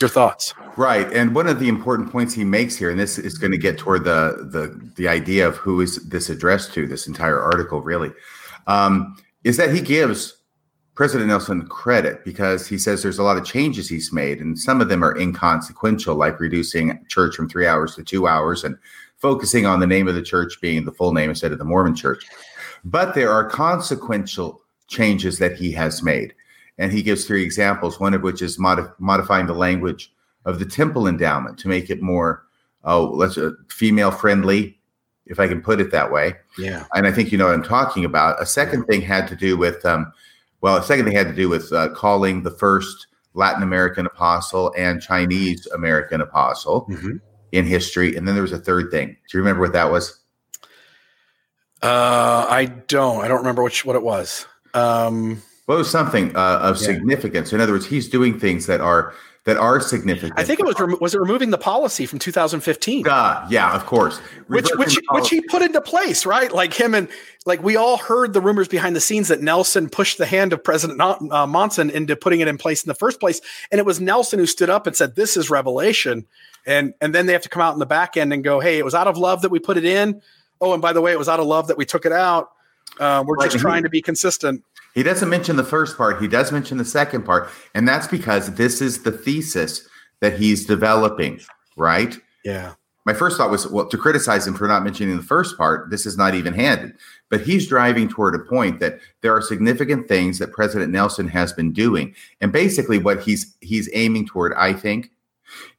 Your 0.00 0.10
thoughts? 0.10 0.54
Right, 0.76 1.10
and 1.12 1.34
one 1.34 1.46
of 1.46 1.60
the 1.60 1.68
important 1.68 2.10
points 2.10 2.34
he 2.34 2.44
makes 2.44 2.76
here, 2.76 2.90
and 2.90 2.98
this 2.98 3.16
is 3.16 3.38
going 3.38 3.52
to 3.52 3.58
get 3.58 3.78
toward 3.78 4.04
the 4.04 4.48
the 4.50 4.90
the 4.96 5.06
idea 5.06 5.46
of 5.46 5.56
who 5.56 5.80
is 5.80 6.08
this 6.08 6.28
addressed 6.28 6.74
to. 6.74 6.86
This 6.88 7.06
entire 7.06 7.40
article, 7.40 7.80
really, 7.80 8.10
um, 8.66 9.16
is 9.44 9.56
that 9.56 9.72
he 9.72 9.80
gives 9.80 10.36
President 10.96 11.28
Nelson 11.28 11.66
credit 11.68 12.24
because 12.24 12.66
he 12.66 12.76
says 12.76 13.02
there's 13.02 13.18
a 13.18 13.22
lot 13.22 13.36
of 13.36 13.44
changes 13.44 13.88
he's 13.88 14.12
made, 14.12 14.40
and 14.40 14.58
some 14.58 14.80
of 14.80 14.88
them 14.88 15.04
are 15.04 15.16
inconsequential, 15.16 16.16
like 16.16 16.40
reducing 16.40 17.04
church 17.08 17.36
from 17.36 17.48
three 17.48 17.66
hours 17.66 17.94
to 17.94 18.02
two 18.02 18.26
hours 18.26 18.64
and 18.64 18.76
focusing 19.18 19.64
on 19.64 19.78
the 19.78 19.86
name 19.86 20.08
of 20.08 20.16
the 20.16 20.22
church 20.22 20.60
being 20.60 20.84
the 20.84 20.92
full 20.92 21.12
name 21.12 21.30
instead 21.30 21.52
of 21.52 21.58
the 21.58 21.64
Mormon 21.64 21.94
church. 21.94 22.26
But 22.84 23.14
there 23.14 23.30
are 23.30 23.48
consequential 23.48 24.60
changes 24.88 25.38
that 25.38 25.56
he 25.56 25.72
has 25.72 26.02
made. 26.02 26.34
And 26.78 26.92
he 26.92 27.02
gives 27.02 27.24
three 27.24 27.44
examples, 27.44 28.00
one 28.00 28.14
of 28.14 28.22
which 28.22 28.42
is 28.42 28.58
modif- 28.58 28.92
modifying 28.98 29.46
the 29.46 29.54
language 29.54 30.12
of 30.44 30.58
the 30.58 30.64
temple 30.64 31.06
endowment 31.06 31.58
to 31.58 31.68
make 31.68 31.88
it 31.88 32.02
more, 32.02 32.44
oh, 32.84 33.04
let's 33.04 33.38
uh, 33.38 33.52
female 33.68 34.10
friendly, 34.10 34.78
if 35.26 35.40
I 35.40 35.48
can 35.48 35.62
put 35.62 35.80
it 35.80 35.90
that 35.92 36.12
way. 36.12 36.34
Yeah. 36.58 36.84
And 36.94 37.06
I 37.06 37.12
think 37.12 37.32
you 37.32 37.38
know 37.38 37.46
what 37.46 37.54
I'm 37.54 37.62
talking 37.62 38.04
about. 38.04 38.42
A 38.42 38.46
second 38.46 38.84
thing 38.84 39.00
had 39.00 39.28
to 39.28 39.36
do 39.36 39.56
with 39.56 39.84
um, 39.84 40.12
well, 40.60 40.76
a 40.76 40.82
second 40.82 41.04
thing 41.04 41.14
had 41.14 41.28
to 41.28 41.34
do 41.34 41.48
with 41.48 41.72
uh, 41.72 41.90
calling 41.90 42.42
the 42.42 42.50
first 42.50 43.08
Latin 43.34 43.62
American 43.62 44.06
apostle 44.06 44.72
and 44.76 45.02
Chinese 45.02 45.66
American 45.74 46.20
apostle 46.20 46.86
mm-hmm. 46.86 47.16
in 47.52 47.66
history. 47.66 48.16
And 48.16 48.26
then 48.26 48.34
there 48.34 48.42
was 48.42 48.52
a 48.52 48.58
third 48.58 48.90
thing. 48.90 49.08
Do 49.08 49.38
you 49.38 49.40
remember 49.40 49.60
what 49.60 49.72
that 49.74 49.90
was? 49.90 50.20
Uh, 51.82 52.46
I 52.48 52.64
don't. 52.64 53.22
I 53.22 53.28
don't 53.28 53.38
remember 53.38 53.62
which 53.62 53.84
what 53.84 53.94
it 53.94 54.02
was. 54.02 54.46
Um, 54.72 55.42
well, 55.66 55.78
was 55.78 55.90
something 55.90 56.34
uh, 56.36 56.58
of 56.62 56.76
yeah. 56.80 56.86
significance. 56.86 57.52
In 57.52 57.60
other 57.60 57.72
words, 57.72 57.86
he's 57.86 58.08
doing 58.08 58.38
things 58.38 58.66
that 58.66 58.80
are 58.80 59.14
that 59.44 59.58
are 59.58 59.78
significant. 59.78 60.38
I 60.38 60.44
think 60.44 60.58
it 60.58 60.66
was 60.66 60.78
remo- 60.80 60.98
was 61.00 61.14
it 61.14 61.20
removing 61.20 61.50
the 61.50 61.58
policy 61.58 62.06
from 62.06 62.18
2015? 62.18 63.06
Uh, 63.06 63.46
yeah, 63.50 63.74
of 63.74 63.84
course. 63.84 64.18
which 64.48 64.70
which 64.76 64.98
which 65.10 65.28
he 65.28 65.42
put 65.42 65.62
into 65.62 65.80
place, 65.80 66.24
right? 66.24 66.50
Like 66.50 66.72
him 66.72 66.94
and 66.94 67.08
like 67.44 67.62
we 67.62 67.76
all 67.76 67.98
heard 67.98 68.32
the 68.32 68.40
rumors 68.40 68.68
behind 68.68 68.96
the 68.96 69.00
scenes 69.00 69.28
that 69.28 69.42
Nelson 69.42 69.90
pushed 69.90 70.16
the 70.16 70.26
hand 70.26 70.52
of 70.52 70.64
President 70.64 71.00
uh, 71.00 71.46
Monson 71.46 71.90
into 71.90 72.16
putting 72.16 72.40
it 72.40 72.48
in 72.48 72.56
place 72.56 72.82
in 72.82 72.88
the 72.88 72.94
first 72.94 73.20
place, 73.20 73.40
and 73.70 73.78
it 73.78 73.86
was 73.86 74.00
Nelson 74.00 74.38
who 74.38 74.46
stood 74.46 74.70
up 74.70 74.86
and 74.86 74.96
said, 74.96 75.14
"This 75.14 75.36
is 75.36 75.50
revelation," 75.50 76.26
and 76.66 76.94
and 77.02 77.14
then 77.14 77.26
they 77.26 77.34
have 77.34 77.42
to 77.42 77.50
come 77.50 77.62
out 77.62 77.74
in 77.74 77.78
the 77.78 77.86
back 77.86 78.16
end 78.16 78.32
and 78.32 78.42
go, 78.42 78.60
"Hey, 78.60 78.78
it 78.78 78.84
was 78.84 78.94
out 78.94 79.06
of 79.06 79.18
love 79.18 79.42
that 79.42 79.50
we 79.50 79.58
put 79.58 79.76
it 79.76 79.84
in." 79.84 80.22
Oh, 80.60 80.72
and 80.72 80.80
by 80.80 80.94
the 80.94 81.02
way, 81.02 81.12
it 81.12 81.18
was 81.18 81.28
out 81.28 81.40
of 81.40 81.46
love 81.46 81.68
that 81.68 81.76
we 81.76 81.84
took 81.84 82.06
it 82.06 82.12
out. 82.12 82.50
Uh, 82.98 83.24
we're 83.26 83.36
just 83.48 83.58
trying 83.58 83.82
to 83.82 83.90
be 83.90 84.00
consistent. 84.00 84.62
He 84.94 85.02
doesn't 85.02 85.28
mention 85.28 85.56
the 85.56 85.64
first 85.64 85.96
part. 85.96 86.22
He 86.22 86.28
does 86.28 86.52
mention 86.52 86.78
the 86.78 86.84
second 86.84 87.24
part. 87.24 87.50
And 87.74 87.86
that's 87.86 88.06
because 88.06 88.54
this 88.54 88.80
is 88.80 89.02
the 89.02 89.10
thesis 89.10 89.86
that 90.20 90.38
he's 90.38 90.64
developing, 90.64 91.40
right? 91.76 92.16
Yeah. 92.44 92.74
My 93.04 93.12
first 93.12 93.36
thought 93.36 93.50
was, 93.50 93.68
well, 93.68 93.86
to 93.86 93.98
criticize 93.98 94.46
him 94.46 94.54
for 94.54 94.66
not 94.66 94.82
mentioning 94.82 95.16
the 95.16 95.22
first 95.22 95.58
part, 95.58 95.90
this 95.90 96.06
is 96.06 96.16
not 96.16 96.34
even 96.34 96.54
handed. 96.54 96.94
But 97.28 97.42
he's 97.42 97.68
driving 97.68 98.08
toward 98.08 98.34
a 98.34 98.38
point 98.38 98.80
that 98.80 98.98
there 99.20 99.36
are 99.36 99.42
significant 99.42 100.08
things 100.08 100.38
that 100.38 100.52
President 100.52 100.90
Nelson 100.90 101.28
has 101.28 101.52
been 101.52 101.72
doing. 101.72 102.14
And 102.40 102.52
basically 102.52 102.98
what 102.98 103.22
he's 103.22 103.54
he's 103.60 103.90
aiming 103.92 104.28
toward, 104.28 104.54
I 104.54 104.72
think, 104.72 105.10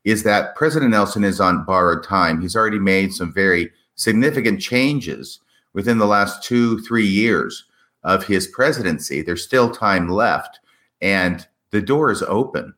is 0.04 0.24
that 0.24 0.56
President 0.56 0.92
Nelson 0.92 1.24
is 1.24 1.40
on 1.42 1.66
borrowed 1.66 2.04
time. 2.04 2.42
He's 2.42 2.56
already 2.56 2.80
made 2.80 3.14
some 3.14 3.34
very 3.34 3.72
significant 3.96 4.62
changes 4.62 5.40
within 5.74 5.98
the 5.98 6.06
last 6.06 6.44
two, 6.44 6.80
three 6.82 7.08
years 7.08 7.66
of 8.06 8.26
his 8.26 8.48
presidency. 8.48 9.22
There's 9.22 9.44
still 9.44 9.70
time 9.70 10.08
left, 10.08 10.60
and 11.02 11.46
the 11.72 11.82
door 11.82 12.12
is 12.12 12.24
open, 12.24 12.74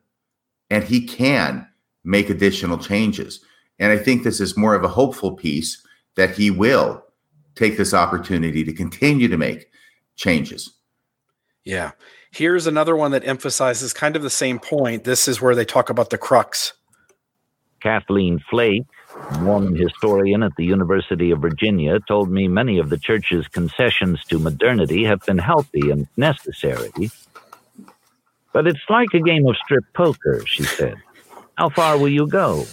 and 0.72 0.84
he 0.84 1.06
can 1.06 1.68
make 2.04 2.30
additional 2.30 2.80
changes. 2.80 3.42
And 3.78 3.92
I 3.92 3.98
think 3.98 4.24
this 4.24 4.40
is 4.40 4.58
more 4.58 4.74
of 4.74 4.84
a 4.84 4.88
hopeful 4.88 5.34
piece 5.36 5.86
that 6.16 6.32
he 6.32 6.50
will 6.50 7.04
take 7.54 7.78
this 7.78 7.94
opportunity 7.94 8.64
to 8.64 8.74
continue 8.74 9.28
to 9.28 9.38
make 9.38 9.70
changes. 10.16 10.74
Yeah. 11.64 11.92
Here's 12.32 12.66
another 12.66 12.96
one 12.96 13.12
that 13.12 13.28
emphasizes 13.28 13.94
kind 13.94 14.16
of 14.16 14.24
the 14.24 14.30
same 14.30 14.58
point. 14.58 15.04
This 15.04 15.28
is 15.28 15.42
where 15.42 15.56
they 15.56 15.66
talk 15.66 15.90
about 15.90 16.10
the 16.10 16.18
crux. 16.18 16.74
Kathleen 17.82 18.40
Flake 18.50 18.86
Mormon 19.40 19.76
historian 19.76 20.44
at 20.44 20.56
the 20.56 20.66
University 20.66 21.32
of 21.32 21.40
Virginia 21.40 22.00
told 22.08 22.30
me 22.30 22.48
many 22.48 22.78
of 22.80 22.90
the 22.90 22.98
church's 22.98 23.48
concessions 23.48 24.24
to 24.26 24.40
modernity 24.40 25.04
have 25.04 25.22
been 25.26 25.38
healthy 25.38 25.90
and 25.92 26.08
necessary. 26.18 26.92
But 28.54 28.68
it's 28.68 28.90
like 28.90 29.14
a 29.14 29.20
game 29.20 29.48
of 29.48 29.56
strip 29.58 29.84
poker, 29.94 30.44
she 30.46 30.64
said. 30.64 30.96
How 31.58 31.70
far 31.70 31.98
will 31.98 32.10
you 32.10 32.28
go? 32.28 32.66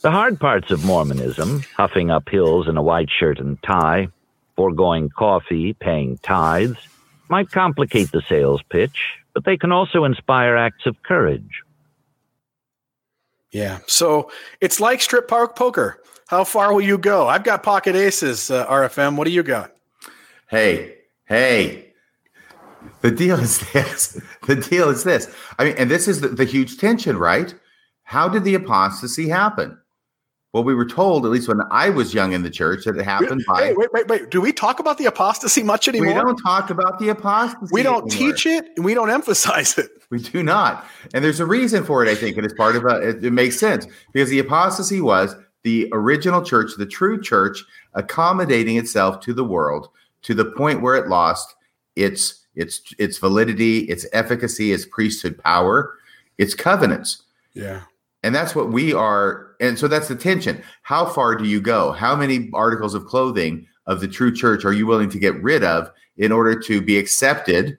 The 0.00 0.10
hard 0.10 0.38
parts 0.38 0.70
of 0.70 0.84
Mormonism, 0.84 1.64
huffing 1.76 2.10
up 2.10 2.28
hills 2.28 2.68
in 2.68 2.76
a 2.76 2.82
white 2.82 3.10
shirt 3.10 3.40
and 3.40 3.60
tie, 3.62 4.08
foregoing 4.54 5.08
coffee, 5.10 5.72
paying 5.72 6.18
tithes, 6.18 6.78
might 7.28 7.50
complicate 7.50 8.12
the 8.12 8.22
sales 8.28 8.62
pitch, 8.70 9.16
but 9.34 9.44
they 9.44 9.56
can 9.56 9.72
also 9.72 10.04
inspire 10.04 10.56
acts 10.56 10.86
of 10.86 11.02
courage. 11.02 11.62
Yeah. 13.50 13.78
So 13.86 14.30
it's 14.60 14.80
like 14.80 15.00
strip 15.00 15.28
park 15.28 15.56
poker. 15.56 16.02
How 16.26 16.44
far 16.44 16.72
will 16.72 16.82
you 16.82 16.98
go? 16.98 17.26
I've 17.26 17.44
got 17.44 17.62
pocket 17.62 17.96
aces, 17.96 18.50
uh, 18.50 18.66
RFM. 18.66 19.16
What 19.16 19.24
do 19.24 19.30
you 19.30 19.42
got? 19.42 19.72
Hey, 20.48 20.96
hey. 21.24 21.92
The 23.00 23.10
deal 23.10 23.38
is 23.38 23.60
this. 23.72 24.20
The 24.46 24.56
deal 24.56 24.88
is 24.88 25.04
this. 25.04 25.30
I 25.58 25.64
mean, 25.64 25.74
and 25.76 25.90
this 25.90 26.08
is 26.08 26.22
the, 26.22 26.28
the 26.28 26.46
huge 26.46 26.78
tension, 26.78 27.18
right? 27.18 27.54
How 28.04 28.30
did 28.30 28.44
the 28.44 28.54
apostasy 28.54 29.28
happen? 29.28 29.77
Well, 30.58 30.64
we 30.64 30.74
were 30.74 30.86
told, 30.86 31.24
at 31.24 31.30
least 31.30 31.46
when 31.46 31.60
I 31.70 31.88
was 31.88 32.12
young 32.12 32.32
in 32.32 32.42
the 32.42 32.50
church, 32.50 32.84
that 32.84 32.96
it 32.96 33.04
happened 33.04 33.44
by. 33.46 33.68
Wait, 33.68 33.78
wait, 33.78 33.92
wait, 33.92 34.08
wait. 34.08 34.30
Do 34.30 34.40
we 34.40 34.52
talk 34.52 34.80
about 34.80 34.98
the 34.98 35.04
apostasy 35.04 35.62
much 35.62 35.86
anymore? 35.86 36.08
We 36.08 36.14
don't 36.14 36.36
talk 36.36 36.70
about 36.70 36.98
the 36.98 37.10
apostasy. 37.10 37.70
We 37.70 37.84
don't 37.84 38.12
anymore. 38.12 38.32
teach 38.34 38.44
it, 38.44 38.64
and 38.74 38.84
we 38.84 38.92
don't 38.92 39.08
emphasize 39.08 39.78
it. 39.78 39.88
We 40.10 40.18
do 40.18 40.42
not, 40.42 40.84
and 41.14 41.22
there's 41.22 41.38
a 41.38 41.46
reason 41.46 41.84
for 41.84 42.04
it. 42.04 42.08
I 42.08 42.16
think, 42.16 42.36
and 42.36 42.44
it's 42.44 42.54
part 42.54 42.74
of 42.74 42.86
a. 42.86 42.96
It, 43.08 43.26
it 43.26 43.30
makes 43.30 43.56
sense 43.56 43.86
because 44.12 44.30
the 44.30 44.40
apostasy 44.40 45.00
was 45.00 45.36
the 45.62 45.88
original 45.92 46.42
church, 46.42 46.72
the 46.76 46.86
true 46.86 47.22
church, 47.22 47.62
accommodating 47.94 48.78
itself 48.78 49.20
to 49.20 49.32
the 49.32 49.44
world 49.44 49.90
to 50.22 50.34
the 50.34 50.46
point 50.46 50.82
where 50.82 50.96
it 50.96 51.06
lost 51.06 51.54
its 51.94 52.46
its 52.56 52.82
its 52.98 53.18
validity, 53.18 53.80
its 53.80 54.06
efficacy, 54.12 54.72
its 54.72 54.86
priesthood 54.86 55.38
power, 55.38 55.94
its 56.36 56.54
covenants. 56.54 57.22
Yeah. 57.54 57.82
And 58.22 58.34
that's 58.34 58.54
what 58.54 58.70
we 58.72 58.92
are. 58.92 59.46
And 59.60 59.78
so 59.78 59.88
that's 59.88 60.08
the 60.08 60.16
tension. 60.16 60.62
How 60.82 61.06
far 61.06 61.34
do 61.36 61.44
you 61.44 61.60
go? 61.60 61.92
How 61.92 62.16
many 62.16 62.50
articles 62.52 62.94
of 62.94 63.06
clothing 63.06 63.66
of 63.86 64.00
the 64.00 64.08
true 64.08 64.32
church 64.34 64.64
are 64.64 64.72
you 64.72 64.86
willing 64.86 65.10
to 65.10 65.18
get 65.18 65.40
rid 65.42 65.62
of 65.64 65.90
in 66.16 66.32
order 66.32 66.58
to 66.60 66.80
be 66.80 66.98
accepted 66.98 67.78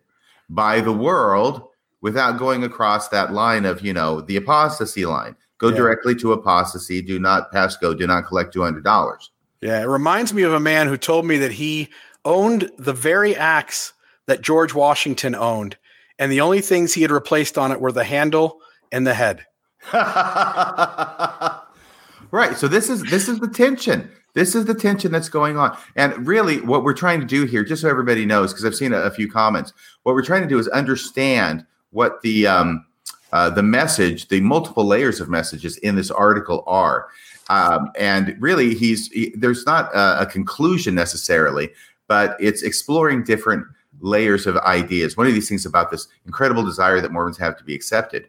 by 0.49 0.79
the 0.81 0.93
world 0.93 1.63
without 2.01 2.39
going 2.39 2.63
across 2.63 3.09
that 3.09 3.33
line 3.33 3.65
of, 3.65 3.81
you 3.81 3.93
know, 3.93 4.21
the 4.21 4.37
apostasy 4.37 5.05
line? 5.05 5.35
Go 5.57 5.69
Yeah. 5.69 5.75
directly 5.75 6.15
to 6.15 6.31
apostasy. 6.31 7.01
Do 7.01 7.19
not 7.19 7.51
pass 7.51 7.75
go. 7.75 7.93
Do 7.93 8.07
not 8.07 8.25
collect 8.27 8.53
$200. 8.53 9.29
Yeah. 9.61 9.81
It 9.81 9.87
reminds 9.87 10.33
me 10.33 10.43
of 10.43 10.53
a 10.53 10.59
man 10.59 10.87
who 10.87 10.95
told 10.97 11.25
me 11.25 11.37
that 11.39 11.51
he 11.51 11.89
owned 12.23 12.71
the 12.77 12.93
very 12.93 13.35
axe 13.35 13.91
that 14.25 14.41
George 14.41 14.73
Washington 14.73 15.35
owned. 15.35 15.75
And 16.17 16.31
the 16.31 16.41
only 16.41 16.61
things 16.61 16.93
he 16.93 17.01
had 17.01 17.11
replaced 17.11 17.57
on 17.57 17.71
it 17.71 17.81
were 17.81 17.91
the 17.91 18.03
handle 18.05 18.61
and 18.91 19.05
the 19.05 19.13
head. 19.13 19.45
right. 22.31 22.57
So 22.57 22.67
this 22.67 22.89
is 22.89 23.03
this 23.03 23.29
is 23.29 23.39
the 23.39 23.47
tension. 23.47 24.11
This 24.33 24.53
is 24.55 24.65
the 24.65 24.75
tension 24.75 25.11
that's 25.11 25.29
going 25.29 25.57
on. 25.57 25.75
And 25.95 26.27
really, 26.27 26.61
what 26.61 26.83
we're 26.83 26.93
trying 26.93 27.19
to 27.19 27.25
do 27.25 27.45
here, 27.45 27.63
just 27.63 27.81
so 27.81 27.89
everybody 27.89 28.25
knows, 28.25 28.53
because 28.53 28.65
I've 28.65 28.75
seen 28.75 28.93
a, 28.93 28.97
a 28.99 29.11
few 29.11 29.29
comments, 29.29 29.73
what 30.03 30.13
we're 30.13 30.23
trying 30.23 30.43
to 30.43 30.47
do 30.47 30.59
is 30.59 30.67
understand 30.69 31.65
what 31.91 32.21
the 32.21 32.45
um, 32.45 32.85
uh, 33.31 33.49
the 33.49 33.63
message, 33.63 34.27
the 34.27 34.41
multiple 34.41 34.85
layers 34.85 35.19
of 35.19 35.29
messages 35.29 35.77
in 35.77 35.95
this 35.95 36.11
article 36.11 36.63
are. 36.67 37.07
Um, 37.49 37.89
and 37.97 38.35
really, 38.39 38.75
he's 38.75 39.07
he, 39.07 39.33
there's 39.35 39.65
not 39.65 39.93
a, 39.95 40.21
a 40.21 40.25
conclusion 40.25 40.93
necessarily, 40.93 41.69
but 42.07 42.35
it's 42.39 42.61
exploring 42.63 43.23
different 43.23 43.65
layers 44.01 44.45
of 44.45 44.57
ideas. 44.57 45.17
One 45.17 45.27
of 45.27 45.33
these 45.33 45.49
things 45.49 45.65
about 45.65 45.89
this 45.89 46.07
incredible 46.25 46.63
desire 46.63 47.01
that 47.01 47.11
Mormons 47.11 47.37
have 47.37 47.57
to 47.57 47.63
be 47.63 47.73
accepted 47.73 48.27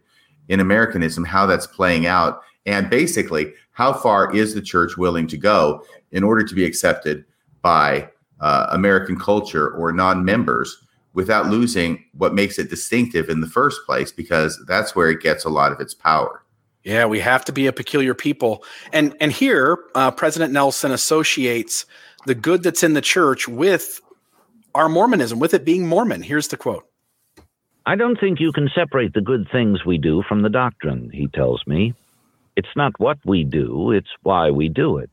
in 0.50 0.60
Americanism, 0.60 1.24
how 1.24 1.46
that's 1.46 1.66
playing 1.66 2.06
out, 2.06 2.42
and 2.66 2.90
basically 2.90 3.54
how 3.72 3.92
far 3.94 4.34
is 4.36 4.52
the 4.52 4.60
church 4.60 4.98
willing 4.98 5.26
to 5.28 5.38
go 5.38 5.82
in 6.10 6.22
order 6.22 6.44
to 6.44 6.54
be 6.54 6.64
accepted 6.64 7.24
by 7.62 8.08
uh, 8.40 8.66
American 8.70 9.18
culture 9.18 9.70
or 9.70 9.92
non-members 9.92 10.76
without 11.14 11.46
losing 11.46 12.04
what 12.12 12.34
makes 12.34 12.58
it 12.58 12.68
distinctive 12.68 13.28
in 13.28 13.40
the 13.40 13.46
first 13.46 13.80
place, 13.86 14.12
because 14.12 14.62
that's 14.66 14.94
where 14.94 15.10
it 15.10 15.20
gets 15.20 15.44
a 15.44 15.48
lot 15.48 15.72
of 15.72 15.80
its 15.80 15.94
power. 15.94 16.42
Yeah, 16.82 17.06
we 17.06 17.20
have 17.20 17.44
to 17.44 17.52
be 17.52 17.66
a 17.66 17.72
peculiar 17.72 18.14
people. 18.14 18.64
And 18.92 19.14
and 19.20 19.30
here, 19.32 19.78
uh, 19.94 20.10
President 20.10 20.52
Nelson 20.52 20.92
associates 20.92 21.86
the 22.26 22.34
good 22.34 22.62
that's 22.62 22.82
in 22.82 22.94
the 22.94 23.00
church 23.00 23.46
with 23.48 24.00
our 24.74 24.88
Mormonism, 24.88 25.38
with 25.38 25.54
it 25.54 25.64
being 25.64 25.86
Mormon. 25.86 26.22
Here's 26.22 26.48
the 26.48 26.56
quote. 26.56 26.89
I 27.90 27.96
don't 27.96 28.20
think 28.20 28.38
you 28.38 28.52
can 28.52 28.70
separate 28.72 29.14
the 29.14 29.20
good 29.20 29.48
things 29.50 29.84
we 29.84 29.98
do 29.98 30.22
from 30.28 30.42
the 30.42 30.48
doctrine, 30.48 31.10
he 31.12 31.26
tells 31.26 31.66
me. 31.66 31.92
It's 32.54 32.76
not 32.76 32.92
what 33.00 33.18
we 33.24 33.42
do, 33.42 33.90
it's 33.90 34.10
why 34.22 34.52
we 34.52 34.68
do 34.68 34.98
it. 34.98 35.10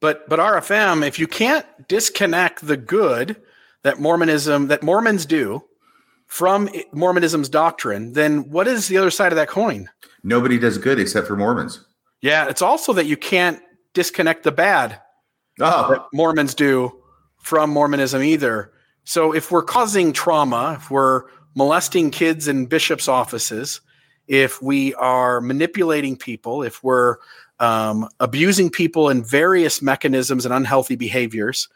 But 0.00 0.26
but 0.30 0.38
RFM, 0.38 1.06
if 1.06 1.18
you 1.18 1.26
can't 1.26 1.66
disconnect 1.86 2.66
the 2.66 2.78
good 2.78 3.36
that 3.82 4.00
Mormonism 4.00 4.68
that 4.68 4.82
Mormons 4.82 5.26
do 5.26 5.62
from 6.26 6.70
Mormonism's 6.92 7.50
doctrine, 7.50 8.14
then 8.14 8.48
what 8.48 8.66
is 8.66 8.88
the 8.88 8.96
other 8.96 9.10
side 9.10 9.32
of 9.32 9.36
that 9.36 9.48
coin? 9.48 9.90
Nobody 10.22 10.58
does 10.58 10.78
good 10.78 10.98
except 10.98 11.26
for 11.26 11.36
Mormons. 11.36 11.84
Yeah, 12.22 12.48
it's 12.48 12.62
also 12.62 12.94
that 12.94 13.04
you 13.04 13.18
can't 13.18 13.60
disconnect 13.92 14.42
the 14.42 14.52
bad 14.52 15.02
Oh, 15.60 15.90
that 15.90 16.06
Mormons 16.14 16.54
do 16.54 17.02
from 17.42 17.68
Mormonism 17.68 18.22
either. 18.22 18.72
So 19.04 19.32
if 19.32 19.50
we're 19.50 19.62
causing 19.62 20.14
trauma, 20.14 20.78
if 20.78 20.90
we're 20.90 21.24
molesting 21.54 22.10
kids 22.10 22.48
in 22.48 22.66
bishops' 22.66 23.08
offices, 23.08 23.80
if 24.26 24.60
we 24.62 24.94
are 24.94 25.40
manipulating 25.40 26.16
people, 26.16 26.62
if 26.62 26.82
we're 26.84 27.16
um, 27.60 28.08
abusing 28.20 28.70
people 28.70 29.08
in 29.08 29.24
various 29.24 29.82
mechanisms 29.82 30.44
and 30.44 30.54
unhealthy 30.54 30.96
behaviors, 30.96 31.68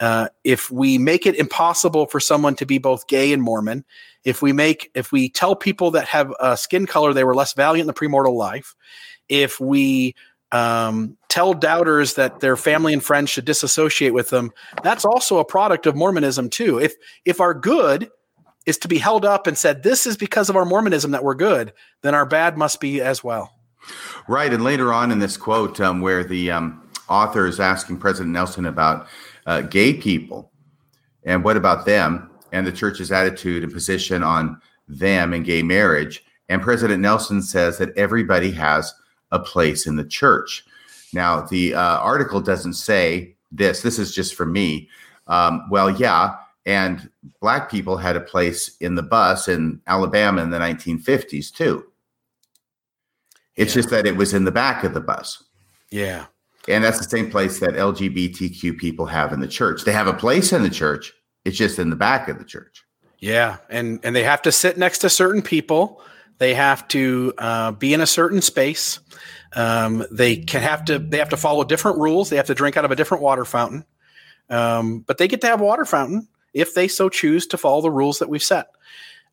uh, 0.00 0.28
if 0.42 0.70
we 0.70 0.98
make 0.98 1.26
it 1.26 1.36
impossible 1.36 2.06
for 2.06 2.20
someone 2.20 2.54
to 2.56 2.66
be 2.66 2.78
both 2.78 3.06
gay 3.06 3.32
and 3.32 3.42
Mormon, 3.42 3.84
if 4.24 4.42
we 4.42 4.52
make 4.52 4.90
if 4.94 5.12
we 5.12 5.28
tell 5.28 5.54
people 5.54 5.92
that 5.92 6.08
have 6.08 6.32
a 6.40 6.56
skin 6.56 6.86
color 6.86 7.12
they 7.12 7.24
were 7.24 7.34
less 7.34 7.52
valiant 7.54 7.82
in 7.82 7.86
the 7.86 7.94
premortal 7.94 8.34
life, 8.34 8.74
if 9.28 9.60
we 9.60 10.14
um, 10.52 11.16
tell 11.28 11.54
doubters 11.54 12.14
that 12.14 12.40
their 12.40 12.56
family 12.56 12.92
and 12.92 13.02
friends 13.02 13.30
should 13.30 13.44
disassociate 13.44 14.14
with 14.14 14.30
them, 14.30 14.52
that's 14.82 15.04
also 15.04 15.38
a 15.38 15.44
product 15.44 15.86
of 15.86 15.96
Mormonism 15.96 16.50
too. 16.50 16.78
If 16.78 16.94
if 17.24 17.40
our 17.40 17.54
good 17.54 18.10
is 18.66 18.78
to 18.78 18.88
be 18.88 18.98
held 18.98 19.24
up 19.24 19.46
and 19.46 19.56
said 19.56 19.82
this 19.82 20.06
is 20.06 20.16
because 20.16 20.48
of 20.48 20.56
our 20.56 20.64
Mormonism 20.64 21.10
that 21.10 21.24
we're 21.24 21.34
good, 21.34 21.72
then 22.02 22.14
our 22.14 22.26
bad 22.26 22.56
must 22.56 22.80
be 22.80 23.00
as 23.00 23.22
well. 23.22 23.52
Right. 24.28 24.52
And 24.52 24.64
later 24.64 24.92
on 24.92 25.10
in 25.10 25.18
this 25.18 25.36
quote, 25.36 25.80
um, 25.80 26.00
where 26.00 26.24
the 26.24 26.50
um, 26.50 26.88
author 27.08 27.46
is 27.46 27.60
asking 27.60 27.98
President 27.98 28.32
Nelson 28.32 28.66
about 28.66 29.06
uh, 29.46 29.60
gay 29.62 29.92
people 29.92 30.50
and 31.24 31.44
what 31.44 31.56
about 31.56 31.84
them 31.84 32.30
and 32.52 32.66
the 32.66 32.72
church's 32.72 33.12
attitude 33.12 33.62
and 33.62 33.72
position 33.72 34.22
on 34.22 34.60
them 34.88 35.34
and 35.34 35.44
gay 35.44 35.62
marriage. 35.62 36.24
And 36.48 36.62
President 36.62 37.00
Nelson 37.00 37.42
says 37.42 37.78
that 37.78 37.96
everybody 37.96 38.50
has 38.52 38.94
a 39.32 39.38
place 39.38 39.86
in 39.86 39.96
the 39.96 40.04
church. 40.04 40.64
Now, 41.12 41.42
the 41.42 41.74
uh, 41.74 41.98
article 41.98 42.40
doesn't 42.40 42.74
say 42.74 43.34
this. 43.50 43.82
This 43.82 43.98
is 43.98 44.14
just 44.14 44.34
for 44.34 44.46
me. 44.46 44.88
Um, 45.26 45.66
well, 45.70 45.90
yeah. 45.90 46.36
And 46.66 47.10
black 47.40 47.70
people 47.70 47.96
had 47.98 48.16
a 48.16 48.20
place 48.20 48.76
in 48.78 48.94
the 48.94 49.02
bus 49.02 49.48
in 49.48 49.80
Alabama 49.86 50.42
in 50.42 50.50
the 50.50 50.58
1950s, 50.58 51.50
too. 51.50 51.84
It's 53.56 53.74
Yeah. 53.74 53.82
just 53.82 53.90
that 53.90 54.06
it 54.06 54.16
was 54.16 54.32
in 54.34 54.44
the 54.44 54.50
back 54.52 54.82
of 54.84 54.94
the 54.94 55.00
bus. 55.00 55.42
Yeah. 55.90 56.26
And 56.66 56.82
that's 56.82 56.98
the 56.98 57.04
same 57.04 57.30
place 57.30 57.60
that 57.60 57.74
LGBTQ 57.76 58.78
people 58.78 59.06
have 59.06 59.32
in 59.32 59.40
the 59.40 59.48
church. 59.48 59.84
They 59.84 59.92
have 59.92 60.06
a 60.06 60.14
place 60.14 60.52
in 60.52 60.62
the 60.62 60.70
church. 60.70 61.12
It's 61.44 61.56
just 61.58 61.78
in 61.78 61.90
the 61.90 61.96
back 61.96 62.28
of 62.28 62.38
the 62.38 62.44
church. 62.44 62.82
Yeah, 63.18 63.58
and 63.70 64.00
and 64.02 64.16
they 64.16 64.22
have 64.22 64.42
to 64.42 64.52
sit 64.52 64.76
next 64.78 64.98
to 64.98 65.10
certain 65.10 65.42
people. 65.42 66.00
They 66.38 66.54
have 66.54 66.88
to 66.88 67.32
uh, 67.38 67.72
be 67.72 67.94
in 67.94 68.00
a 68.00 68.06
certain 68.06 68.40
space. 68.40 68.98
Um, 69.54 70.04
they 70.10 70.36
can 70.36 70.62
have 70.62 70.84
to 70.86 70.98
they 70.98 71.18
have 71.18 71.28
to 71.30 71.36
follow 71.36 71.64
different 71.64 71.98
rules. 71.98 72.28
They 72.30 72.36
have 72.36 72.46
to 72.46 72.54
drink 72.54 72.76
out 72.76 72.84
of 72.84 72.90
a 72.90 72.96
different 72.96 73.22
water 73.22 73.44
fountain. 73.44 73.84
Um, 74.50 75.00
but 75.00 75.18
they 75.18 75.28
get 75.28 75.40
to 75.42 75.46
have 75.46 75.60
water 75.60 75.84
fountain 75.84 76.28
if 76.54 76.74
they 76.74 76.88
so 76.88 77.08
choose 77.08 77.46
to 77.48 77.58
follow 77.58 77.82
the 77.82 77.90
rules 77.90 78.20
that 78.20 78.28
we've 78.28 78.42
set. 78.42 78.68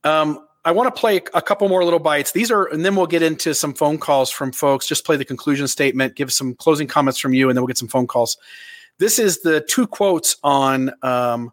Um, 0.03 0.45
I 0.63 0.71
want 0.71 0.93
to 0.93 0.99
play 0.99 1.17
a 1.33 1.41
couple 1.41 1.67
more 1.69 1.83
little 1.83 1.99
bites. 1.99 2.33
These 2.33 2.51
are, 2.51 2.65
and 2.65 2.85
then 2.85 2.95
we'll 2.95 3.07
get 3.07 3.23
into 3.23 3.55
some 3.55 3.73
phone 3.73 3.97
calls 3.97 4.29
from 4.29 4.51
folks. 4.51 4.87
Just 4.87 5.05
play 5.05 5.15
the 5.15 5.25
conclusion 5.25 5.67
statement, 5.67 6.15
give 6.15 6.31
some 6.31 6.53
closing 6.53 6.87
comments 6.87 7.19
from 7.19 7.33
you, 7.33 7.49
and 7.49 7.57
then 7.57 7.61
we'll 7.61 7.67
get 7.67 7.79
some 7.79 7.87
phone 7.87 8.05
calls. 8.05 8.37
This 8.99 9.17
is 9.17 9.41
the 9.41 9.61
two 9.61 9.87
quotes 9.87 10.37
on 10.43 10.91
um, 11.01 11.51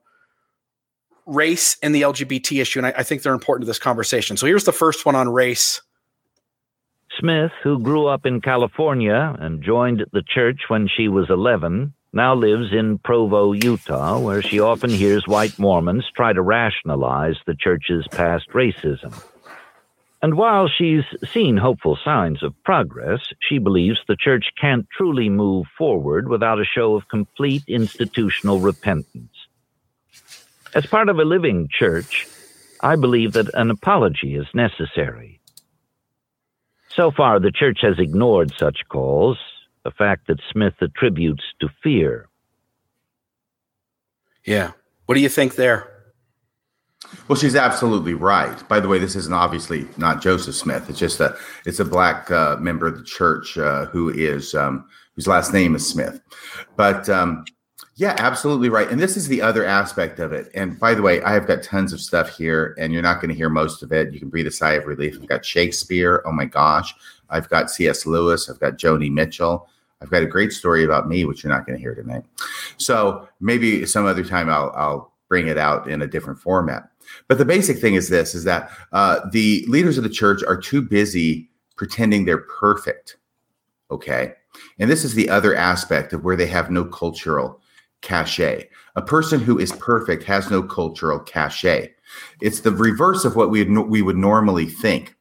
race 1.25 1.79
and 1.83 1.95
the 1.95 2.03
LGBT 2.03 2.61
issue, 2.61 2.81
and 2.81 2.87
I, 2.87 2.95
I 2.99 3.03
think 3.03 3.23
they're 3.23 3.33
important 3.33 3.63
to 3.63 3.67
this 3.67 3.79
conversation. 3.79 4.37
So 4.37 4.47
here's 4.47 4.65
the 4.65 4.73
first 4.73 5.07
one 5.07 5.15
on 5.15 5.29
race. 5.31 5.81
Smith, 7.19 7.53
who 7.63 7.79
grew 7.81 8.07
up 8.07 8.27
in 8.27 8.43
California 8.43 9.35
and 9.41 9.63
joined 9.63 10.05
the 10.13 10.23
church 10.23 10.61
when 10.69 10.87
she 10.87 11.09
was 11.09 11.31
11, 11.31 11.95
now 12.13 12.35
lives 12.35 12.73
in 12.73 12.99
Provo, 12.99 13.53
Utah, 13.53 14.19
where 14.19 14.43
she 14.43 14.61
often 14.61 14.91
hears 14.91 15.27
white 15.27 15.59
Mormons 15.59 16.07
try 16.15 16.33
to 16.33 16.43
rationalize 16.43 17.37
the 17.47 17.55
church's 17.55 18.07
past 18.09 18.49
racism. 18.51 19.23
And 20.21 20.37
while 20.37 20.69
she's 20.69 21.05
seen 21.33 21.57
hopeful 21.57 21.97
signs 22.05 22.43
of 22.43 22.55
progress, 22.65 23.21
she 23.41 23.59
believes 23.59 24.01
the 24.09 24.17
church 24.17 24.47
can't 24.61 24.87
truly 24.97 25.29
move 25.29 25.67
forward 25.77 26.29
without 26.29 26.61
a 26.61 26.65
show 26.65 26.95
of 26.95 27.09
complete 27.09 27.63
institutional 27.69 28.59
repentance. 28.59 29.33
As 30.75 30.87
part 30.87 31.09
of 31.09 31.19
a 31.19 31.25
living 31.25 31.69
church, 31.71 32.27
I 32.81 32.97
believe 32.97 33.33
that 33.35 33.55
an 33.55 33.71
apology 33.71 34.35
is 34.35 34.47
necessary. 34.55 35.41
So 36.89 37.13
far, 37.13 37.39
the 37.39 37.53
church 37.53 37.79
has 37.83 37.99
ignored 37.99 38.53
such 38.59 38.81
calls, 38.89 39.39
a 39.89 39.91
fact 39.91 40.27
that 40.29 40.39
Smith 40.53 40.75
attributes 40.81 41.43
to 41.61 41.69
fear. 41.83 42.29
Yeah. 44.45 44.73
What 45.07 45.15
do 45.15 45.21
you 45.21 45.29
think 45.29 45.57
there? 45.57 45.99
Well, 47.29 47.37
she's 47.37 47.57
absolutely 47.57 48.15
right. 48.15 48.67
By 48.69 48.81
the 48.81 48.89
way, 48.89 48.99
this 48.99 49.17
isn't 49.17 49.33
obviously 49.33 49.87
not 49.97 50.21
Joseph 50.21 50.55
Smith. 50.55 50.91
It's 50.91 50.99
just 50.99 51.21
a 51.21 51.37
it's 51.65 51.81
a 51.81 51.85
black 51.85 52.31
uh, 52.31 52.57
member 52.57 52.87
of 52.87 52.99
the 52.99 53.05
church 53.05 53.57
uh, 53.57 53.87
who 53.87 54.11
is 54.11 54.55
um, 54.55 54.87
whose 55.15 55.27
last 55.27 55.53
name 55.53 55.75
is 55.75 55.87
Smith. 55.87 56.21
But 56.77 57.09
um, 57.09 57.45
yeah, 57.97 58.15
absolutely 58.19 58.69
right. 58.69 58.89
And 58.91 59.01
this 59.01 59.17
is 59.17 59.29
the 59.29 59.43
other 59.43 59.65
aspect 59.65 60.19
of 60.19 60.33
it. 60.33 60.51
And 60.55 60.79
by 60.79 60.95
the 60.95 61.03
way, 61.03 61.23
I 61.23 61.33
have 61.33 61.47
got 61.47 61.63
tons 61.63 61.93
of 61.93 62.01
stuff 62.01 62.37
here, 62.37 62.75
and 62.79 62.93
you're 62.93 63.03
not 63.03 63.21
going 63.21 63.31
to 63.31 63.35
hear 63.35 63.49
most 63.49 63.83
of 63.83 63.93
it. 63.93 64.13
You 64.13 64.21
can 64.21 64.29
breathe 64.29 64.47
a 64.47 64.53
sigh 64.53 64.73
of 64.73 64.87
relief. 64.87 65.19
I've 65.21 65.29
got 65.29 65.45
Shakespeare. 65.45 66.23
Oh 66.25 66.33
my 66.33 66.45
gosh, 66.45 66.95
I've 67.31 67.49
got 67.49 67.71
C.S. 67.71 68.07
Lewis. 68.07 68.49
I've 68.49 68.61
got 68.61 68.75
Joni 68.75 69.11
Mitchell. 69.11 69.69
I've 70.01 70.11
got 70.11 70.23
a 70.23 70.27
great 70.27 70.53
story 70.53 70.85
about 70.85 71.09
me, 71.09 71.25
which 71.25 71.43
you're 71.43 71.53
not 71.53 71.67
going 71.67 71.77
to 71.77 71.83
hear 71.83 71.95
tonight. 71.95 72.25
So 72.77 73.29
maybe 73.41 73.85
some 73.87 74.07
other 74.07 74.25
time 74.25 74.49
I'll, 74.49 74.73
I'll 74.77 75.13
bring 75.29 75.49
it 75.49 75.59
out 75.59 75.89
in 75.89 76.03
a 76.03 76.07
different 76.07 76.39
format. 76.39 76.89
But 77.27 77.39
the 77.39 77.45
basic 77.45 77.79
thing 77.79 77.95
is 77.95 78.09
this: 78.09 78.35
is 78.35 78.45
that 78.45 78.71
uh, 78.93 79.21
the 79.33 79.65
leaders 79.69 79.99
of 79.99 80.05
the 80.05 80.11
church 80.11 80.43
are 80.45 80.57
too 80.57 80.83
busy 80.83 81.51
pretending 81.77 82.25
they're 82.25 82.39
perfect. 82.39 83.17
Okay, 83.91 84.33
and 84.79 84.91
this 84.91 85.05
is 85.05 85.15
the 85.15 85.29
other 85.31 85.55
aspect 85.55 86.13
of 86.13 86.25
where 86.25 86.37
they 86.37 86.47
have 86.47 86.71
no 86.71 86.85
cultural 86.85 87.61
cachet. 88.03 88.69
A 88.97 89.03
person 89.03 89.41
who 89.41 89.59
is 89.59 89.73
perfect 89.73 90.23
has 90.25 90.51
no 90.51 90.63
cultural 90.63 91.19
cachet. 91.19 91.95
It's 92.41 92.61
the 92.61 92.73
reverse 92.73 93.25
of 93.25 93.37
what 93.37 93.51
we 93.51 93.65
we 93.65 94.03
would 94.03 94.17
normally 94.17 94.67
think. 94.67 95.15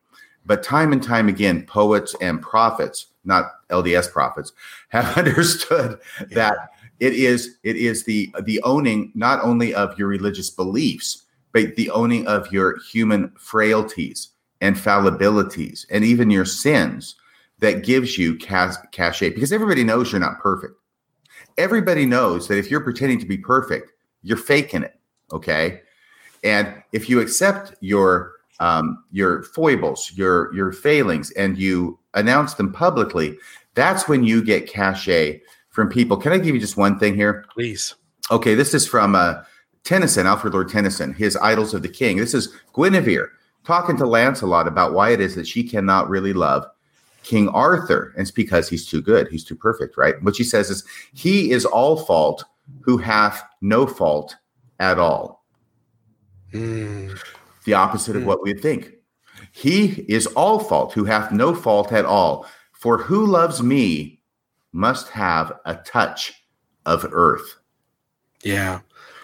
But 0.48 0.64
time 0.64 0.94
and 0.94 1.04
time 1.04 1.28
again, 1.28 1.66
poets 1.66 2.16
and 2.22 2.42
prophets, 2.42 3.08
not 3.26 3.52
LDS 3.70 4.12
prophets, 4.12 4.54
have 4.90 5.18
understood 5.18 6.00
yeah. 6.22 6.36
that 6.36 6.58
it 7.00 7.14
is 7.14 7.58
it 7.64 7.76
is 7.76 8.06
the 8.06 8.34
the 8.44 8.62
owning 8.64 9.12
not 9.14 9.44
only 9.44 9.76
of 9.76 9.98
your 10.00 10.08
religious 10.08 10.50
beliefs, 10.50 11.24
but 11.52 11.76
the 11.76 11.92
owning 11.92 12.26
of 12.28 12.52
your 12.52 12.80
human 12.90 13.32
frailties 13.38 14.30
and 14.62 14.76
fallibilities 14.76 15.86
and 15.92 16.04
even 16.04 16.32
your 16.32 16.46
sins 16.46 17.16
that 17.60 17.84
gives 17.84 18.18
you 18.18 18.36
cachet 18.38 19.30
because 19.30 19.52
everybody 19.52 19.84
knows 19.84 20.12
you're 20.12 20.22
not 20.22 20.40
perfect. 20.40 20.74
Everybody 21.58 22.06
knows 22.06 22.48
that 22.48 22.58
if 22.58 22.72
you're 22.72 22.82
pretending 22.82 23.20
to 23.20 23.26
be 23.26 23.38
perfect, 23.38 23.92
you're 24.24 24.38
faking 24.38 24.84
it. 24.84 25.00
Okay. 25.32 25.82
And 26.44 26.82
if 26.94 27.10
you 27.10 27.20
accept 27.20 27.76
your 27.82 28.37
um, 28.60 29.04
your 29.12 29.44
foibles, 29.44 30.12
your 30.16 30.54
your 30.54 30.72
failings, 30.72 31.32
and 31.32 31.58
you 31.58 32.00
announce 32.14 32.56
them 32.56 32.72
publicly, 32.72 33.38
that's 33.76 34.08
when 34.08 34.24
you 34.24 34.44
get 34.44 34.68
cachet 34.68 35.42
from 35.70 35.90
people. 35.90 36.18
Can 36.18 36.32
I 36.34 36.38
give 36.38 36.56
you 36.56 36.62
just 36.62 36.78
one 36.78 36.98
thing 36.98 37.16
here? 37.16 37.46
Please. 37.54 37.96
Okay, 38.32 38.56
this 38.56 38.74
is 38.74 38.88
from 38.88 39.16
uh, 39.16 39.44
Tennyson, 39.84 40.28
Alfred 40.28 40.54
Lord 40.54 40.70
Tennyson, 40.70 41.14
his 41.14 41.38
Idylls 41.38 41.74
of 41.74 41.82
the 41.82 41.90
King. 41.90 42.18
This 42.18 42.34
is 42.34 42.54
Guinevere 42.74 43.30
talking 43.64 43.98
to 43.98 44.06
Lancelot 44.06 44.68
about 44.68 44.94
why 44.94 45.12
it 45.12 45.22
is 45.22 45.36
that 45.36 45.48
she 45.48 45.64
cannot 45.64 46.10
really 46.10 46.34
love 46.34 46.66
King 47.24 47.50
Arthur. 47.50 48.14
And 48.16 48.22
it's 48.22 48.32
because 48.32 48.70
he's 48.70 48.88
too 48.88 49.02
good. 49.02 49.28
He's 49.28 49.44
too 49.44 49.56
perfect, 49.56 49.98
right? 49.98 50.22
What 50.24 50.36
she 50.36 50.44
says 50.44 50.70
is, 50.70 50.84
He 51.14 51.52
is 51.52 51.66
all 51.66 51.98
fault 51.98 52.44
who 52.82 52.98
hath 52.98 53.44
no 53.62 53.86
fault 53.86 54.36
at 54.80 54.98
all. 54.98 55.46
Mm. 56.54 57.22
The 57.68 57.76
opposite 57.76 58.14
mm. 58.14 58.18
of 58.18 58.22
hmm. 58.24 58.28
what 58.28 58.42
we 58.42 58.54
think. 58.56 58.94
He 59.52 60.06
is 60.08 60.26
all 60.28 60.60
fault 60.60 60.94
who 60.94 61.06
hath 61.06 61.32
no 61.32 61.54
fault 61.54 61.92
at 61.92 62.06
all. 62.06 62.48
For 62.72 62.98
who 62.98 63.26
loves 63.26 63.62
me 63.62 64.20
must 64.72 65.10
have 65.10 65.54
a 65.66 65.76
touch 65.76 66.34
of 66.86 67.06
earth. 67.12 67.58
Yeah. 68.44 68.80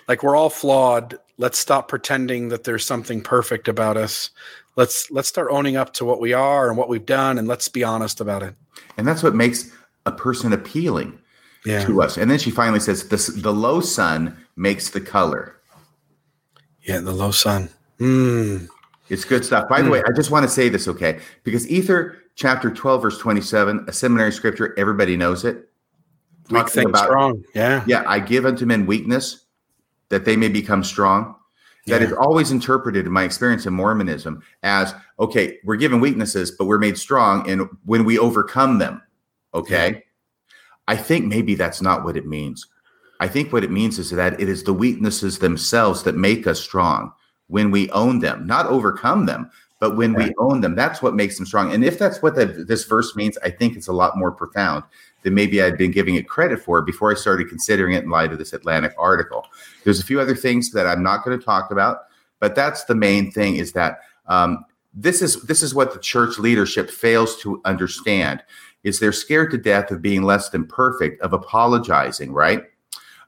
Like 0.08 0.22
we're 0.22 0.36
all 0.36 0.50
flawed. 0.50 1.18
Let's 1.38 1.58
stop 1.58 1.88
pretending 1.88 2.50
that 2.50 2.64
there's 2.64 2.86
something 2.86 3.22
perfect 3.22 3.68
about 3.68 3.98
us 3.98 4.30
let's 4.76 5.10
let's 5.12 5.28
start 5.28 5.50
owning 5.52 5.76
up 5.76 5.94
to 5.94 6.06
what 6.06 6.20
we 6.20 6.34
are 6.34 6.70
and 6.70 6.78
what 6.78 6.90
we've 6.90 7.06
done 7.06 7.38
and 7.38 7.48
let's 7.48 7.68
be 7.68 7.84
honest 7.84 8.20
about 8.22 8.44
it 8.44 8.56
and 8.98 9.08
that's 9.08 9.24
what 9.24 9.36
makes 9.36 9.72
a 10.06 10.12
person 10.12 10.54
appealing 10.54 11.18
yeah. 11.66 11.84
to 11.86 12.02
us 12.02 12.18
and 12.18 12.30
then 12.30 12.40
she 12.40 12.52
finally 12.52 12.80
says 12.80 13.08
the, 13.10 13.42
the 13.42 13.54
low 13.54 13.80
sun 13.80 14.38
makes 14.56 14.90
the 14.90 15.02
color 15.02 15.56
yeah 16.82 17.00
the 17.00 17.12
low 17.12 17.32
sun 17.32 17.70
mm. 18.00 18.68
it's 19.10 19.26
good 19.26 19.44
stuff 19.44 19.68
by 19.70 19.82
mm. 19.82 19.86
the 19.86 19.90
way 19.90 20.04
i 20.08 20.12
just 20.16 20.32
want 20.32 20.44
to 20.44 20.50
say 20.50 20.70
this 20.70 20.88
okay 20.88 21.20
because 21.44 21.70
ether 21.70 22.18
chapter 22.36 22.70
12 22.70 23.02
verse 23.02 23.18
27 23.20 23.86
a 23.88 23.94
seminary 23.94 24.32
scripture 24.32 24.74
everybody 24.78 25.18
knows 25.18 25.46
it 25.46 25.70
Weak 26.50 26.70
things 26.70 26.90
about, 26.90 27.06
strong 27.06 27.44
yeah 27.56 27.84
yeah 27.88 28.04
i 28.06 28.20
give 28.20 28.46
unto 28.46 28.66
men 28.66 28.86
weakness 28.86 29.46
that 30.10 30.26
they 30.26 30.36
may 30.36 30.50
become 30.50 30.84
strong 30.84 31.36
that 31.88 32.02
yeah. 32.02 32.08
is 32.08 32.14
always 32.14 32.52
interpreted 32.52 33.06
in 33.06 33.12
my 33.12 33.24
experience 33.24 33.66
in 33.66 33.74
Mormonism 33.74 34.42
as 34.64 34.94
okay, 35.20 35.60
we're 35.66 35.76
given 35.76 36.00
weaknesses, 36.00 36.52
but 36.52 36.66
we're 36.66 36.78
made 36.78 36.98
strong 36.98 37.50
and 37.50 37.68
when 37.86 38.06
we 38.06 38.18
overcome 38.18 38.78
them. 38.80 39.02
Okay. 39.54 39.92
Yeah. 39.92 40.00
I 40.88 40.96
think 40.96 41.26
maybe 41.26 41.56
that's 41.56 41.82
not 41.82 42.04
what 42.04 42.18
it 42.18 42.26
means. 42.26 42.68
I 43.20 43.28
think 43.28 43.54
what 43.54 43.64
it 43.64 43.72
means 43.72 44.00
is 44.00 44.10
that 44.12 44.40
it 44.40 44.50
is 44.50 44.64
the 44.64 44.74
weaknesses 44.74 45.40
themselves 45.40 46.04
that 46.04 46.16
make 46.16 46.48
us 46.48 46.60
strong 46.60 47.12
when 47.54 47.70
we 47.70 47.88
own 47.92 48.18
them, 48.18 48.48
not 48.48 48.66
overcome 48.66 49.28
them, 49.28 49.48
but 49.80 49.96
when 49.96 50.16
we 50.16 50.34
own 50.40 50.60
them. 50.62 50.74
That's 50.74 51.04
what 51.04 51.14
makes 51.14 51.38
them 51.38 51.46
strong. 51.46 51.72
And 51.72 51.86
if 51.86 52.00
that's 52.00 52.20
what 52.20 52.34
the, 52.34 52.48
this 52.48 52.86
verse 52.86 53.16
means, 53.16 53.38
I 53.44 53.52
think 53.52 53.76
it's 53.76 53.88
a 53.88 53.94
lot 53.94 54.18
more 54.18 54.32
profound 54.32 54.84
than 55.22 55.36
maybe 55.36 55.62
I'd 55.62 55.78
been 55.78 55.92
giving 55.92 56.16
it 56.16 56.28
credit 56.28 56.60
for 56.64 56.82
before 56.82 57.12
I 57.12 57.14
started 57.14 57.50
considering 57.50 57.94
it 57.94 58.06
in 58.06 58.10
light 58.10 58.32
of 58.32 58.40
this 58.40 58.54
Atlantic 58.54 58.96
article. 58.98 59.46
There's 59.84 60.00
a 60.00 60.04
few 60.04 60.20
other 60.20 60.36
things 60.36 60.72
that 60.72 60.88
I'm 60.88 61.04
not 61.04 61.24
going 61.24 61.38
to 61.38 61.46
talk 61.46 61.70
about, 61.70 62.06
but 62.40 62.56
that's 62.56 62.86
the 62.86 62.96
main 62.96 63.30
thing 63.30 63.58
is 63.58 63.74
that 63.74 64.00
um, 64.26 64.66
this 64.92 65.22
is 65.22 65.44
this 65.44 65.62
is 65.62 65.76
what 65.76 65.94
the 65.94 66.00
church 66.00 66.40
leadership 66.40 66.90
fails 66.90 67.40
to 67.42 67.62
understand 67.66 68.42
is 68.84 69.00
they're 69.00 69.12
scared 69.12 69.52
to 69.52 69.60
death 69.60 69.92
of 69.92 70.02
being 70.02 70.24
less 70.24 70.50
than 70.50 70.66
perfect, 70.66 71.22
of 71.22 71.34
apologizing, 71.34 72.34
right? 72.34 72.64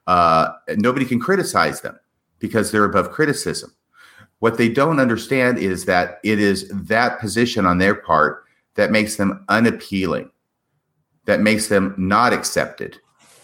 Uh, 0.08 0.48
nobody 0.70 1.04
can 1.04 1.20
criticize 1.20 1.80
them 1.80 1.96
because 2.40 2.72
they're 2.72 2.84
above 2.84 3.12
criticism. 3.12 3.75
What 4.40 4.58
they 4.58 4.68
don't 4.68 5.00
understand 5.00 5.58
is 5.58 5.84
that 5.86 6.20
it 6.22 6.38
is 6.38 6.68
that 6.68 7.20
position 7.20 7.66
on 7.66 7.78
their 7.78 7.94
part 7.94 8.44
that 8.74 8.90
makes 8.90 9.16
them 9.16 9.44
unappealing 9.48 10.30
that 11.26 11.40
makes 11.40 11.68
them 11.68 11.94
not 11.98 12.32
accepted, 12.32 12.98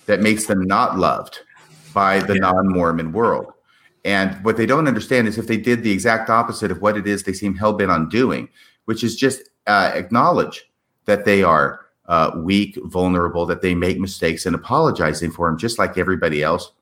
that 0.06 0.20
makes 0.20 0.46
them 0.46 0.62
not 0.62 0.98
loved 0.98 1.40
by 1.92 2.20
the 2.20 2.34
yeah. 2.34 2.40
non 2.40 2.68
Mormon 2.68 3.12
world. 3.12 3.52
And 4.04 4.42
what 4.44 4.56
they 4.56 4.66
don't 4.66 4.88
understand 4.88 5.28
is 5.28 5.38
if 5.38 5.46
they 5.46 5.58
did 5.58 5.82
the 5.82 5.92
exact 5.92 6.30
opposite 6.30 6.70
of 6.70 6.80
what 6.80 6.96
it 6.96 7.06
is 7.06 7.22
they 7.22 7.32
seem 7.32 7.54
hell 7.54 7.72
bent 7.72 7.90
on 7.90 8.08
doing, 8.08 8.48
which 8.86 9.04
is 9.04 9.14
just 9.14 9.42
uh, 9.66 9.92
acknowledge 9.94 10.70
that 11.04 11.24
they 11.24 11.42
are 11.42 11.80
uh, 12.06 12.32
weak, 12.36 12.76
vulnerable, 12.84 13.46
that 13.46 13.62
they 13.62 13.74
make 13.74 14.00
mistakes 14.00 14.46
and 14.46 14.56
apologizing 14.56 15.30
for 15.30 15.48
them, 15.48 15.58
just 15.58 15.78
like 15.78 15.98
everybody 15.98 16.42
else. 16.42 16.72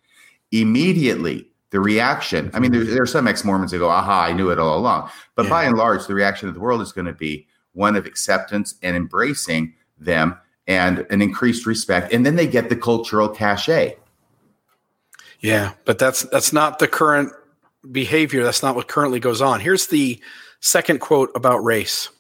Immediately, 0.52 1.49
the 1.70 1.80
reaction 1.80 2.50
I 2.52 2.58
mean, 2.58 2.72
there, 2.72 2.82
mm-hmm. 2.82 2.92
there 2.92 3.02
are 3.02 3.06
some 3.06 3.28
ex 3.28 3.44
Mormons 3.44 3.70
that 3.70 3.78
go, 3.78 3.88
aha, 3.88 4.24
I 4.24 4.32
knew 4.32 4.50
it 4.50 4.58
all 4.58 4.76
along. 4.76 5.10
But 5.34 5.44
yeah. 5.44 5.50
by 5.50 5.64
and 5.64 5.76
large, 5.76 6.06
the 6.06 6.14
reaction 6.14 6.48
of 6.48 6.54
the 6.54 6.60
world 6.60 6.80
is 6.80 6.92
going 6.92 7.06
to 7.06 7.12
be 7.12 7.46
one 7.72 7.96
of 7.96 8.06
acceptance 8.06 8.74
and 8.82 8.96
embracing 8.96 9.74
them 9.98 10.36
and 10.66 11.06
an 11.10 11.22
increased 11.22 11.66
respect, 11.66 12.12
and 12.12 12.24
then 12.24 12.36
they 12.36 12.46
get 12.46 12.68
the 12.68 12.76
cultural 12.76 13.28
cachet. 13.28 13.96
Yeah, 15.40 15.72
but 15.84 15.98
that's 15.98 16.22
that's 16.22 16.52
not 16.52 16.78
the 16.78 16.88
current 16.88 17.32
behavior. 17.90 18.44
That's 18.44 18.62
not 18.62 18.76
what 18.76 18.88
currently 18.88 19.20
goes 19.20 19.40
on. 19.40 19.60
Here's 19.60 19.86
the 19.86 20.20
second 20.60 21.00
quote 21.00 21.30
about 21.34 21.64
race. 21.64 22.10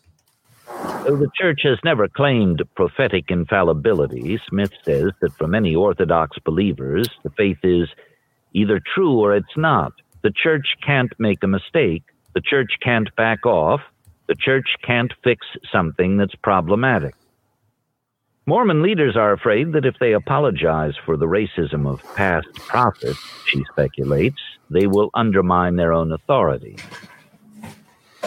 Though 0.66 1.16
the 1.16 1.30
church 1.38 1.60
has 1.64 1.78
never 1.84 2.08
claimed 2.08 2.62
prophetic 2.74 3.30
infallibility, 3.30 4.40
Smith 4.48 4.72
says 4.84 5.12
that 5.20 5.32
for 5.34 5.46
many 5.46 5.74
Orthodox 5.74 6.38
believers, 6.44 7.08
the 7.22 7.30
faith 7.30 7.58
is 7.62 7.88
either 8.52 8.80
true 8.94 9.18
or 9.18 9.34
it's 9.34 9.56
not. 9.56 9.92
The 10.22 10.30
church 10.30 10.76
can't 10.84 11.12
make 11.18 11.42
a 11.42 11.48
mistake. 11.48 12.04
The 12.34 12.40
church 12.40 12.72
can't 12.82 13.14
back 13.16 13.46
off. 13.46 13.80
The 14.28 14.34
church 14.34 14.76
can't 14.82 15.12
fix 15.24 15.46
something 15.72 16.16
that's 16.16 16.34
problematic. 16.36 17.14
Mormon 18.46 18.82
leaders 18.82 19.16
are 19.16 19.32
afraid 19.32 19.72
that 19.72 19.84
if 19.84 19.94
they 20.00 20.12
apologize 20.12 20.94
for 21.04 21.16
the 21.16 21.26
racism 21.26 21.86
of 21.86 22.02
past 22.14 22.52
prophets, 22.54 23.20
she 23.46 23.64
speculates, 23.70 24.40
they 24.70 24.86
will 24.86 25.10
undermine 25.14 25.76
their 25.76 25.92
own 25.92 26.12
authority. 26.12 26.76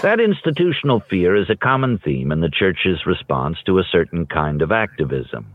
That 0.02 0.20
institutional 0.20 1.00
fear 1.00 1.36
is 1.36 1.50
a 1.50 1.56
common 1.56 1.98
theme 1.98 2.32
in 2.32 2.42
the 2.42 2.50
Church's 2.50 3.06
response 3.06 3.58
to 3.66 3.80
a 3.80 3.84
certain 3.84 4.26
kind 4.26 4.62
of 4.62 4.72
activism. 4.72 5.46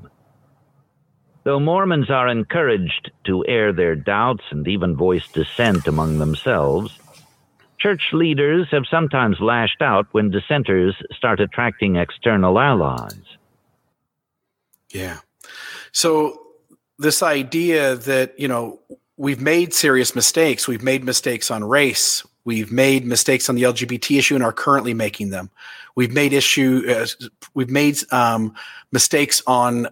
Though 1.49 1.59
Mormons 1.59 2.11
are 2.11 2.29
encouraged 2.29 3.11
to 3.25 3.43
air 3.47 3.73
their 3.73 3.97
doubts 3.97 4.45
and 4.51 4.69
even 4.69 4.95
voice 4.95 5.27
dissent 5.29 5.87
among 5.87 6.19
themselves, 6.19 6.99
Church 7.79 8.11
leaders 8.13 8.67
have 8.71 8.83
sometimes 8.91 9.41
lashed 9.41 9.81
out 9.81 10.07
when 10.13 10.31
dissenters 10.31 10.95
start 11.11 11.41
attracting 11.41 11.97
external 11.97 12.59
allies. 12.59 13.23
Yeah. 14.93 15.21
So 15.91 16.39
this 16.99 17.23
idea 17.23 17.97
that, 17.97 18.39
you 18.39 18.47
know, 18.47 18.81
we've 19.17 19.41
made 19.41 19.73
serious 19.73 20.15
mistakes. 20.15 20.69
We've 20.69 20.83
made 20.83 21.03
mistakes 21.03 21.51
on 21.51 21.65
race. 21.65 22.27
We've 22.45 22.71
made 22.71 23.07
mistakes 23.07 23.49
on 23.49 23.55
the 23.55 23.63
LGBT 23.63 24.19
issue 24.19 24.35
and 24.35 24.45
are 24.45 24.53
currently 24.53 24.93
making 24.93 25.31
them. 25.31 25.49
We've 25.95 26.13
made 26.13 26.35
issue. 26.35 26.83
Uh, 26.87 27.07
we've 27.55 27.71
made 27.71 27.97
um, 28.13 28.55
mistakes 28.93 29.43
on 29.47 29.87
uh, 29.87 29.91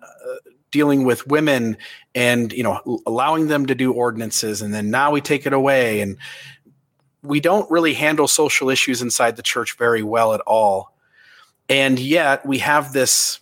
dealing 0.71 1.05
with 1.05 1.27
women 1.27 1.77
and 2.15 2.53
you 2.53 2.63
know 2.63 3.03
allowing 3.07 3.49
them 3.49 3.67
to 3.67 3.75
do 3.75 3.93
ordinances, 3.93 4.63
and 4.63 4.73
then 4.75 4.91
now 4.91 5.11
we 5.11 5.21
take 5.21 5.47
it 5.47 5.53
away, 5.53 6.01
and 6.01 6.17
we 7.23 7.41
don't 7.41 7.71
really 7.71 7.95
handle 7.95 8.29
social 8.29 8.71
issues 8.71 9.03
inside 9.03 9.37
the 9.37 9.43
church 9.43 9.77
very 9.77 10.03
well 10.03 10.33
at 10.33 10.41
all. 10.43 10.95
And 11.69 11.99
yet 11.99 12.47
we 12.47 12.59
have 12.59 12.93
this 12.93 13.41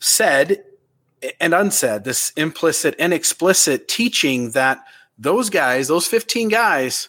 said 0.00 0.64
and 1.40 1.54
unsaid, 1.54 2.04
this 2.04 2.30
implicit 2.36 2.94
and 2.98 3.12
explicit 3.12 3.88
teaching 3.88 4.50
that 4.50 4.84
those 5.18 5.50
guys, 5.50 5.88
those 5.88 6.06
15 6.06 6.48
guys, 6.48 7.08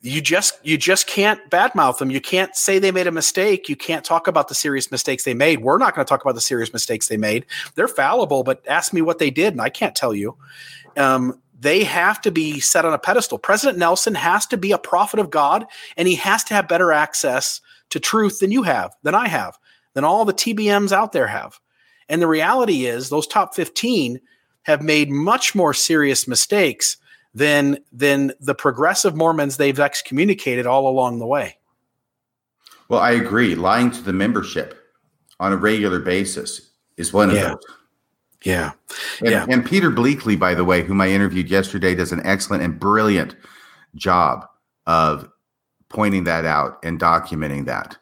you 0.00 0.20
just 0.20 0.58
you 0.62 0.78
just 0.78 1.06
can't 1.06 1.50
badmouth 1.50 1.98
them. 1.98 2.10
You 2.10 2.20
can't 2.20 2.54
say 2.54 2.78
they 2.78 2.92
made 2.92 3.08
a 3.08 3.12
mistake. 3.12 3.68
You 3.68 3.74
can't 3.74 4.04
talk 4.04 4.28
about 4.28 4.48
the 4.48 4.54
serious 4.54 4.92
mistakes 4.92 5.24
they 5.24 5.34
made. 5.34 5.60
We're 5.60 5.78
not 5.78 5.94
going 5.94 6.04
to 6.04 6.08
talk 6.08 6.22
about 6.22 6.36
the 6.36 6.40
serious 6.40 6.72
mistakes 6.72 7.08
they 7.08 7.16
made. 7.16 7.46
They're 7.74 7.88
fallible, 7.88 8.44
but 8.44 8.62
ask 8.68 8.92
me 8.92 9.02
what 9.02 9.18
they 9.18 9.30
did, 9.30 9.54
and 9.54 9.60
I 9.60 9.70
can't 9.70 9.96
tell 9.96 10.14
you. 10.14 10.36
Um, 10.96 11.40
they 11.60 11.82
have 11.82 12.20
to 12.20 12.30
be 12.30 12.60
set 12.60 12.84
on 12.84 12.92
a 12.92 12.98
pedestal. 12.98 13.38
President 13.38 13.78
Nelson 13.78 14.14
has 14.14 14.46
to 14.46 14.56
be 14.56 14.70
a 14.70 14.78
prophet 14.78 15.18
of 15.18 15.30
God, 15.30 15.66
and 15.96 16.06
he 16.06 16.14
has 16.14 16.44
to 16.44 16.54
have 16.54 16.68
better 16.68 16.92
access 16.92 17.60
to 17.90 17.98
truth 17.98 18.38
than 18.38 18.52
you 18.52 18.62
have, 18.62 18.94
than 19.02 19.16
I 19.16 19.26
have, 19.26 19.58
than 19.94 20.04
all 20.04 20.24
the 20.24 20.32
TBMs 20.32 20.92
out 20.92 21.10
there 21.10 21.26
have. 21.26 21.58
And 22.08 22.22
the 22.22 22.28
reality 22.28 22.86
is, 22.86 23.08
those 23.08 23.26
top 23.26 23.56
15 23.56 24.20
have 24.62 24.82
made 24.82 25.10
much 25.10 25.56
more 25.56 25.74
serious 25.74 26.28
mistakes 26.28 26.96
than 27.38 27.78
than 27.92 28.32
the 28.40 28.54
progressive 28.54 29.14
Mormons 29.14 29.56
they've 29.56 29.78
excommunicated 29.78 30.66
all 30.66 30.88
along 30.88 31.18
the 31.18 31.26
way. 31.26 31.56
Well, 32.88 33.00
I 33.00 33.12
agree. 33.12 33.54
Lying 33.54 33.90
to 33.92 34.02
the 34.02 34.12
membership 34.12 34.78
on 35.40 35.52
a 35.52 35.56
regular 35.56 36.00
basis 36.00 36.70
is 36.96 37.12
one 37.12 37.30
of 37.30 37.36
Yeah. 37.36 37.48
those. 37.50 37.64
Yeah. 38.44 38.70
And, 39.20 39.30
Yeah. 39.30 39.46
and 39.48 39.64
Peter 39.64 39.90
Bleakley, 39.90 40.38
by 40.38 40.54
the 40.54 40.64
way, 40.64 40.82
whom 40.82 41.00
I 41.00 41.08
interviewed 41.08 41.50
yesterday, 41.50 41.94
does 41.94 42.12
an 42.12 42.22
excellent 42.24 42.62
and 42.62 42.78
brilliant 42.78 43.36
job 43.94 44.46
of 44.86 45.28
pointing 45.88 46.24
that 46.24 46.44
out 46.44 46.78
and 46.82 46.98
documenting 47.00 47.66
that. 47.66 47.96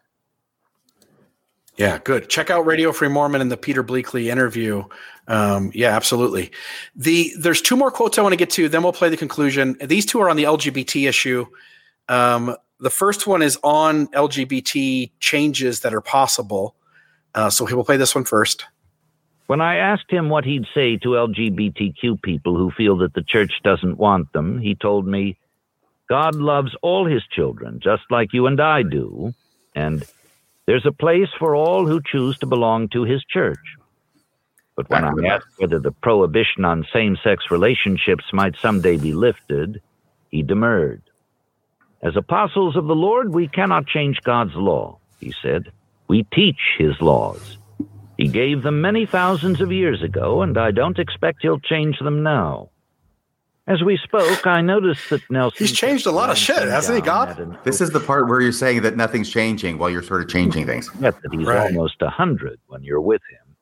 Yeah, 1.77 1.99
good. 1.99 2.29
Check 2.31 2.51
out 2.51 2.65
Radio 2.65 2.91
Free 2.93 3.09
Mormon 3.09 3.41
and 3.41 3.53
the 3.53 3.57
Peter 3.57 3.85
Bleakley 3.85 4.27
interview. 4.27 4.85
Um, 5.29 5.71
yeah, 5.75 5.95
absolutely. 5.95 6.51
The 6.95 7.33
there's 7.39 7.61
two 7.61 7.77
more 7.77 7.91
quotes 7.91 8.19
I 8.19 8.23
want 8.23 8.33
to 8.33 8.39
get 8.39 8.51
to. 8.51 8.69
Then 8.69 8.83
we'll 8.83 8.93
play 8.93 9.11
the 9.11 9.17
conclusion. 9.17 9.77
These 9.85 10.07
two 10.07 10.21
are 10.21 10.31
on 10.31 10.37
the 10.37 10.45
LGBT 10.45 11.09
issue. 11.09 11.47
Um, 12.09 12.57
the 12.79 12.91
first 12.91 13.27
one 13.27 13.43
is 13.43 13.59
on 13.63 14.07
LGBT 14.09 15.11
changes 15.21 15.81
that 15.81 15.93
are 15.93 16.01
possible. 16.01 16.75
Uh, 17.35 17.51
so 17.51 17.67
we'll 17.67 17.85
play 17.85 17.97
this 17.97 18.15
one 18.15 18.25
first. 18.25 18.65
When 19.47 19.61
I 19.61 19.77
asked 19.77 20.11
him 20.11 20.29
what 20.29 20.45
he'd 20.45 20.67
say 20.75 20.97
to 20.99 21.11
LGBTQ 21.11 22.21
people 22.23 22.57
who 22.57 22.71
feel 22.71 22.97
that 22.99 23.15
the 23.15 23.23
church 23.23 23.53
doesn't 23.63 23.97
want 23.97 24.33
them, 24.33 24.59
he 24.61 24.75
told 24.75 25.07
me, 25.07 25.39
God 26.09 26.35
loves 26.35 26.75
all 26.83 27.07
his 27.07 27.23
children, 27.31 27.81
just 27.83 28.03
like 28.11 28.33
you 28.33 28.47
and 28.47 28.61
I 28.61 28.83
do, 28.83 29.35
and 29.75 30.05
there's 30.67 30.87
a 30.87 30.93
place 30.93 31.29
for 31.39 31.55
all 31.55 31.87
who 31.87 32.01
choose 32.05 32.39
to 32.39 32.47
belong 32.47 32.89
to 32.89 33.05
his 33.05 33.25
church. 33.25 33.59
But 34.77 34.91
when 34.91 35.05
I 35.05 35.35
asked 35.35 35.47
whether 35.57 35.79
the 35.79 35.93
prohibition 35.93 36.65
on 36.65 36.87
same 36.93 37.17
sex 37.25 37.51
relationships 37.51 38.25
might 38.33 38.57
someday 38.61 38.97
be 38.99 39.15
lifted, 39.15 39.81
he 40.31 40.43
demurred. 40.43 41.03
As 42.03 42.17
apostles 42.17 42.77
of 42.77 42.87
the 42.87 42.95
Lord, 42.95 43.33
we 43.33 43.49
cannot 43.49 43.87
change 43.87 44.21
God's 44.23 44.55
law, 44.55 44.99
he 45.19 45.33
said. 45.41 45.73
We 46.09 46.25
teach 46.25 46.61
his 46.77 47.01
laws. 47.01 47.57
He 48.19 48.29
gave 48.29 48.63
them 48.63 48.81
many 48.81 49.07
thousands 49.07 49.61
of 49.61 49.73
years 49.73 50.03
ago, 50.03 50.43
and 50.43 50.59
I 50.59 50.73
don't 50.73 50.99
expect 50.99 51.43
he'll 51.43 51.59
change 51.59 51.99
them 51.99 52.23
now. 52.23 52.71
As 53.69 53.83
we 53.83 53.97
spoke, 53.97 54.47
I 54.47 54.61
noticed 54.61 55.11
that 55.11 55.29
Nelson. 55.29 55.59
He's 55.59 55.77
changed 55.77 56.07
a 56.07 56.13
lot 56.13 56.31
of 56.31 56.39
shit, 56.39 56.57
hasn't 56.57 56.97
he, 56.97 57.03
God? 57.03 57.59
This 57.65 57.81
is 57.81 57.91
the 57.91 57.99
part 57.99 58.29
where 58.29 58.41
you're 58.41 58.53
saying 58.53 58.83
that 58.83 58.97
nothing's 58.97 59.29
changing 59.29 59.79
while 59.79 59.91
you're 59.91 60.05
sort 60.05 60.23
of 60.23 60.29
changing 60.29 60.63
hmm. 60.63 60.71
things. 60.71 60.89
Forget 60.89 61.21
that 61.23 61.33
he's 61.33 61.47
Right. 61.47 61.73
almost 61.73 62.01
a 62.01 62.09
hundred 62.09 62.61
when 62.69 62.85
you're 62.85 63.01
with 63.01 63.23
him. 63.29 63.57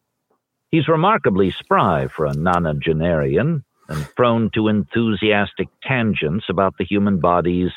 He's 0.71 0.89
remarkably 0.89 1.53
spry 1.53 2.09
for 2.09 2.27
a 2.27 2.33
nonagenarian 2.33 3.63
and 3.89 4.15
prone 4.15 4.51
to 4.51 4.69
enthusiastic 4.69 5.69
tangents 5.83 6.47
about 6.49 6.77
the 6.79 6.85
human 6.85 7.19
body's 7.19 7.71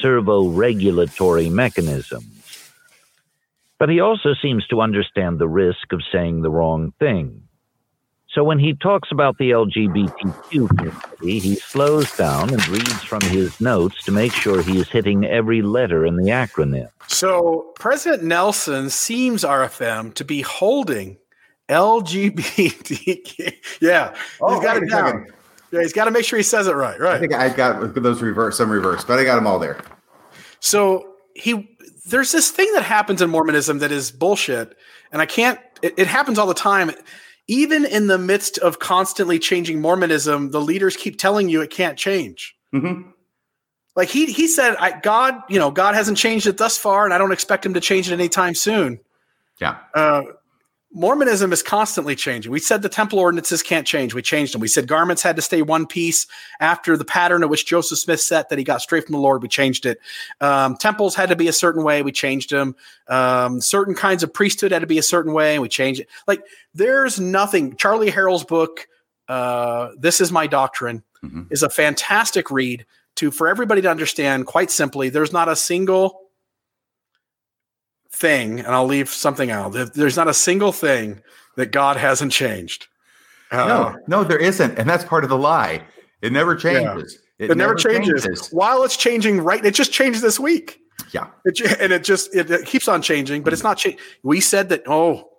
servo-regulatory 0.00 1.48
mechanisms. 1.48 2.72
But 3.78 3.88
he 3.88 4.00
also 4.00 4.34
seems 4.34 4.66
to 4.68 4.80
understand 4.80 5.38
the 5.38 5.48
risk 5.48 5.92
of 5.92 6.02
saying 6.10 6.42
the 6.42 6.50
wrong 6.50 6.92
thing. 6.98 7.47
So 8.38 8.44
when 8.44 8.60
he 8.60 8.72
talks 8.74 9.10
about 9.10 9.36
the 9.38 9.50
LGBTQ 9.50 10.68
community, 10.68 11.40
he 11.40 11.56
slows 11.56 12.16
down 12.16 12.50
and 12.54 12.68
reads 12.68 13.02
from 13.02 13.20
his 13.22 13.60
notes 13.60 14.04
to 14.04 14.12
make 14.12 14.32
sure 14.32 14.62
he 14.62 14.78
is 14.78 14.88
hitting 14.88 15.24
every 15.24 15.60
letter 15.60 16.06
in 16.06 16.14
the 16.14 16.30
acronym. 16.30 16.88
So 17.08 17.72
President 17.74 18.22
Nelson 18.22 18.90
seems 18.90 19.42
RFM 19.42 20.14
to 20.14 20.24
be 20.24 20.42
holding 20.42 21.16
LGBTQ. 21.68 23.54
Yeah, 23.80 24.14
he's 24.14 24.20
oh, 24.40 24.60
got 24.60 24.76
it 24.76 24.88
down. 24.88 25.26
Yeah, 25.72 25.80
he's 25.80 25.92
got 25.92 26.04
to 26.04 26.12
make 26.12 26.24
sure 26.24 26.36
he 26.36 26.44
says 26.44 26.68
it 26.68 26.76
right. 26.76 26.96
Right. 27.00 27.08
I 27.08 27.12
Right. 27.14 27.20
think 27.20 27.34
I 27.34 27.48
got 27.48 27.92
those 27.96 28.22
reverse, 28.22 28.56
some 28.56 28.70
reverse, 28.70 29.04
but 29.04 29.18
I 29.18 29.24
got 29.24 29.34
them 29.34 29.48
all 29.48 29.58
there. 29.58 29.80
So 30.60 31.16
he 31.34 31.76
there's 32.06 32.30
this 32.30 32.52
thing 32.52 32.72
that 32.74 32.84
happens 32.84 33.20
in 33.20 33.30
Mormonism 33.30 33.80
that 33.80 33.90
is 33.90 34.12
bullshit, 34.12 34.76
and 35.10 35.20
I 35.20 35.26
can't. 35.26 35.58
It, 35.82 35.94
it 35.98 36.06
happens 36.06 36.38
all 36.38 36.46
the 36.46 36.54
time. 36.54 36.92
Even 37.48 37.84
in 37.86 38.06
the 38.06 38.18
midst 38.18 38.58
of 38.58 38.78
constantly 38.78 39.38
changing 39.38 39.80
Mormonism, 39.80 40.50
the 40.50 40.60
leaders 40.60 40.96
keep 40.96 41.18
telling 41.18 41.48
you 41.48 41.62
it 41.62 41.70
can't 41.70 41.98
change. 41.98 42.54
Mhm. 42.74 43.12
Like 43.96 44.08
he 44.10 44.26
he 44.26 44.46
said, 44.46 44.76
I, 44.78 45.00
God, 45.00 45.42
you 45.48 45.58
know, 45.58 45.70
God 45.70 45.94
hasn't 45.94 46.18
changed 46.18 46.46
it 46.46 46.58
thus 46.58 46.78
far, 46.78 47.04
and 47.04 47.12
I 47.12 47.18
don't 47.18 47.32
expect 47.32 47.66
him 47.66 47.74
to 47.74 47.80
change 47.80 48.08
it 48.10 48.14
anytime 48.14 48.54
soon. 48.54 49.00
Yeah. 49.60 49.78
Uh, 49.94 50.22
Mormonism 50.90 51.52
is 51.52 51.62
constantly 51.62 52.16
changing. 52.16 52.50
We 52.50 52.60
said 52.60 52.80
the 52.80 52.88
temple 52.88 53.18
ordinances 53.18 53.62
can't 53.62 53.86
change. 53.86 54.14
We 54.14 54.22
changed 54.22 54.54
them. 54.54 54.62
We 54.62 54.68
said 54.68 54.88
garments 54.88 55.22
had 55.22 55.36
to 55.36 55.42
stay 55.42 55.60
one 55.60 55.86
piece 55.86 56.26
after 56.60 56.96
the 56.96 57.04
pattern 57.04 57.42
at 57.42 57.50
which 57.50 57.66
Joseph 57.66 57.98
Smith 57.98 58.20
set 58.22 58.48
that 58.48 58.58
he 58.58 58.64
got 58.64 58.80
straight 58.80 59.04
from 59.04 59.12
the 59.12 59.20
Lord. 59.20 59.42
We 59.42 59.48
changed 59.48 59.84
it. 59.84 59.98
Um, 60.40 60.76
temples 60.76 61.14
had 61.14 61.28
to 61.28 61.36
be 61.36 61.46
a 61.46 61.52
certain 61.52 61.84
way. 61.84 62.02
We 62.02 62.10
changed 62.10 62.50
them. 62.50 62.74
Um, 63.06 63.60
certain 63.60 63.94
kinds 63.94 64.22
of 64.22 64.32
priesthood 64.32 64.72
had 64.72 64.80
to 64.80 64.86
be 64.86 64.98
a 64.98 65.02
certain 65.02 65.34
way, 65.34 65.54
and 65.54 65.62
we 65.62 65.68
changed 65.68 66.00
it. 66.00 66.08
Like 66.26 66.42
there's 66.74 67.20
nothing. 67.20 67.76
Charlie 67.76 68.10
Harrell's 68.10 68.44
book, 68.44 68.88
uh, 69.28 69.90
"This 69.98 70.22
Is 70.22 70.32
My 70.32 70.46
Doctrine," 70.46 71.02
Mhm. 71.22 71.48
is 71.50 71.62
a 71.62 71.68
fantastic 71.68 72.50
read 72.50 72.86
to 73.16 73.30
for 73.30 73.46
everybody 73.46 73.82
to 73.82 73.90
understand. 73.90 74.46
Quite 74.46 74.70
simply, 74.70 75.10
there's 75.10 75.34
not 75.34 75.50
a 75.50 75.56
single 75.56 76.27
thing, 78.18 78.58
and 78.60 78.68
I'll 78.68 78.86
leave 78.86 79.08
something 79.08 79.50
out. 79.50 79.72
There's 79.94 80.16
not 80.16 80.28
a 80.28 80.34
single 80.34 80.72
thing 80.72 81.22
that 81.56 81.72
God 81.72 81.96
hasn't 81.96 82.32
changed. 82.32 82.86
Uh, 83.50 83.66
No, 83.66 83.96
no, 84.06 84.24
there 84.24 84.38
isn't, 84.38 84.78
and 84.78 84.88
that's 84.88 85.04
part 85.04 85.24
of 85.24 85.30
the 85.30 85.38
lie. 85.38 85.82
It 86.20 86.32
never 86.32 86.56
changes. 86.56 87.18
it, 87.38 87.56
never 87.56 87.74
changes. 87.74 88.48
While 88.50 88.82
it's 88.84 88.96
changing, 88.96 89.40
right? 89.40 89.64
It 89.64 89.74
just 89.74 89.92
changed 89.92 90.20
this 90.22 90.38
week. 90.40 90.80
Yeah. 91.12 91.28
It, 91.44 91.60
and 91.80 91.92
it 91.92 92.04
just 92.04 92.34
it, 92.34 92.50
it 92.50 92.66
keeps 92.66 92.88
on 92.88 93.02
changing, 93.02 93.42
but 93.42 93.52
it's 93.52 93.62
not 93.62 93.78
changing. 93.78 94.00
We 94.22 94.40
said 94.40 94.68
that. 94.70 94.82
Oh, 94.86 95.30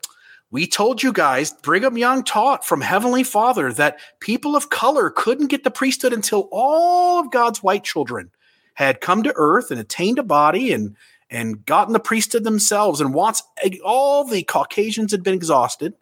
we 0.51 0.65
told 0.65 1.03
you 1.03 1.13
guys. 1.13 1.51
Brigham 1.51 1.97
Young 1.97 2.23
taught 2.23 2.65
from 2.65 2.81
Heavenly 2.81 3.23
Father 3.23 3.71
that 3.73 3.99
people 4.19 4.55
of 4.55 4.69
color 4.69 5.09
couldn't 5.09 5.47
get 5.47 5.63
the 5.63 5.71
priesthood 5.71 6.13
until 6.13 6.47
all 6.51 7.19
of 7.19 7.31
God's 7.31 7.61
white 7.61 7.83
children 7.83 8.31
had 8.73 9.01
come 9.01 9.21
to 9.23 9.33
earth 9.35 9.69
and 9.69 9.79
attained 9.79 10.17
a 10.17 10.23
body 10.23 10.71
and 10.71 10.95
and 11.29 11.65
gotten 11.65 11.93
the 11.93 11.99
priesthood 11.99 12.43
themselves. 12.43 13.01
And 13.01 13.13
once 13.13 13.43
eh, 13.63 13.77
all 13.83 14.23
the 14.23 14.43
Caucasians 14.43 15.11
had 15.11 15.23
been 15.23 15.33
exhausted, 15.33 15.93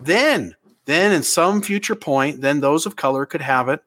then 0.00 0.56
then 0.84 1.12
in 1.12 1.22
some 1.22 1.62
future 1.62 1.94
point, 1.94 2.40
then 2.40 2.60
those 2.60 2.86
of 2.86 2.96
color 2.96 3.24
could 3.24 3.40
have 3.40 3.68
it. 3.68 3.82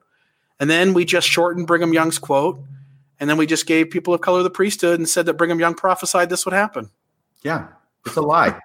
And 0.59 0.69
then 0.69 0.93
we 0.93 1.03
just 1.03 1.27
shortened 1.27 1.67
Brigham 1.67 1.93
Young's 1.93 2.19
quote. 2.19 2.59
And 3.19 3.29
then 3.29 3.37
we 3.37 3.45
just 3.45 3.65
gave 3.65 3.89
people 3.89 4.13
of 4.13 4.21
color 4.21 4.43
the 4.43 4.49
priesthood 4.49 4.99
and 4.99 5.07
said 5.07 5.25
that 5.25 5.33
Brigham 5.35 5.59
Young 5.59 5.73
prophesied 5.73 6.29
this 6.29 6.45
would 6.45 6.53
happen. 6.53 6.89
Yeah. 7.43 7.67
It's 8.05 8.15
a 8.15 8.21
lie. 8.21 8.59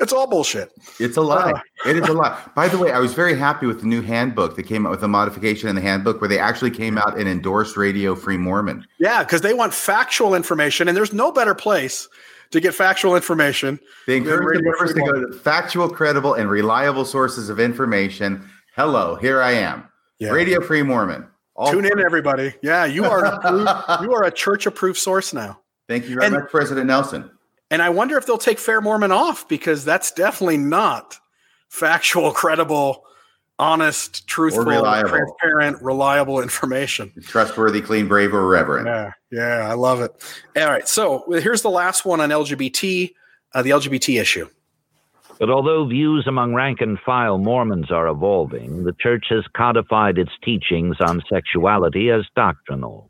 It's 0.00 0.12
all 0.12 0.26
bullshit. 0.26 0.72
It's 0.98 1.16
a 1.16 1.20
lie. 1.20 1.52
Uh. 1.52 1.60
It 1.88 1.96
is 1.96 2.08
a 2.08 2.12
lie. 2.12 2.40
By 2.54 2.68
the 2.68 2.78
way, 2.78 2.90
I 2.92 2.98
was 2.98 3.14
very 3.14 3.36
happy 3.36 3.66
with 3.66 3.80
the 3.80 3.86
new 3.86 4.02
handbook 4.02 4.56
that 4.56 4.64
came 4.64 4.86
out 4.86 4.90
with 4.90 5.02
a 5.02 5.08
modification 5.08 5.68
in 5.68 5.74
the 5.76 5.82
handbook 5.82 6.20
where 6.20 6.28
they 6.28 6.38
actually 6.38 6.70
came 6.70 6.98
out 6.98 7.18
and 7.18 7.28
endorsed 7.28 7.76
Radio 7.76 8.14
Free 8.14 8.36
Mormon. 8.36 8.86
Yeah, 8.98 9.22
because 9.22 9.42
they 9.42 9.54
want 9.54 9.72
factual 9.74 10.34
information, 10.34 10.88
and 10.88 10.96
there's 10.96 11.12
no 11.12 11.30
better 11.30 11.54
place 11.54 12.08
to 12.50 12.60
get 12.60 12.74
factual 12.74 13.14
information. 13.14 13.78
They 14.06 14.16
encourage 14.16 14.58
the 14.58 14.64
members 14.64 14.94
to 14.94 15.00
go 15.00 15.26
to 15.30 15.38
factual, 15.38 15.88
credible, 15.88 16.34
and 16.34 16.50
reliable 16.50 17.04
sources 17.04 17.48
of 17.48 17.60
information. 17.60 18.48
Hello, 18.74 19.14
here 19.14 19.40
I 19.42 19.52
am. 19.52 19.84
Yeah. 20.18 20.30
Radio 20.30 20.60
Free 20.60 20.82
Mormon. 20.82 21.26
All 21.54 21.70
Tune 21.70 21.84
in, 21.84 22.00
everybody. 22.00 22.54
Yeah, 22.62 22.86
you 22.86 23.04
are 23.04 23.24
approved, 23.24 23.68
you 24.02 24.12
are 24.14 24.24
a 24.24 24.30
church 24.30 24.66
approved 24.66 24.98
source 24.98 25.32
now. 25.34 25.60
Thank 25.88 26.08
you 26.08 26.14
very 26.16 26.26
And- 26.26 26.34
much, 26.36 26.50
President 26.50 26.86
Nelson. 26.86 27.30
And 27.70 27.80
I 27.80 27.90
wonder 27.90 28.18
if 28.18 28.26
they'll 28.26 28.38
take 28.38 28.58
Fair 28.58 28.80
Mormon 28.80 29.12
off 29.12 29.48
because 29.48 29.84
that's 29.84 30.10
definitely 30.10 30.56
not 30.56 31.18
factual, 31.68 32.32
credible, 32.32 33.04
honest, 33.60 34.26
truthful, 34.26 34.64
reliable. 34.64 35.10
transparent, 35.10 35.80
reliable 35.82 36.40
information. 36.40 37.12
Trustworthy, 37.22 37.80
clean, 37.80 38.08
brave, 38.08 38.34
or 38.34 38.48
reverent. 38.48 38.86
Yeah, 38.86 39.12
yeah, 39.30 39.68
I 39.70 39.74
love 39.74 40.00
it. 40.00 40.10
All 40.56 40.66
right, 40.66 40.88
so 40.88 41.24
here's 41.30 41.62
the 41.62 41.70
last 41.70 42.04
one 42.04 42.20
on 42.20 42.30
LGBT, 42.30 43.12
uh, 43.54 43.62
the 43.62 43.70
LGBT 43.70 44.20
issue. 44.20 44.48
But 45.38 45.48
although 45.48 45.86
views 45.86 46.26
among 46.26 46.54
rank 46.54 46.80
and 46.80 46.98
file 46.98 47.38
Mormons 47.38 47.90
are 47.90 48.08
evolving, 48.08 48.84
the 48.84 48.92
church 48.92 49.26
has 49.30 49.44
codified 49.56 50.18
its 50.18 50.32
teachings 50.44 50.96
on 51.00 51.22
sexuality 51.32 52.10
as 52.10 52.26
doctrinal. 52.36 53.09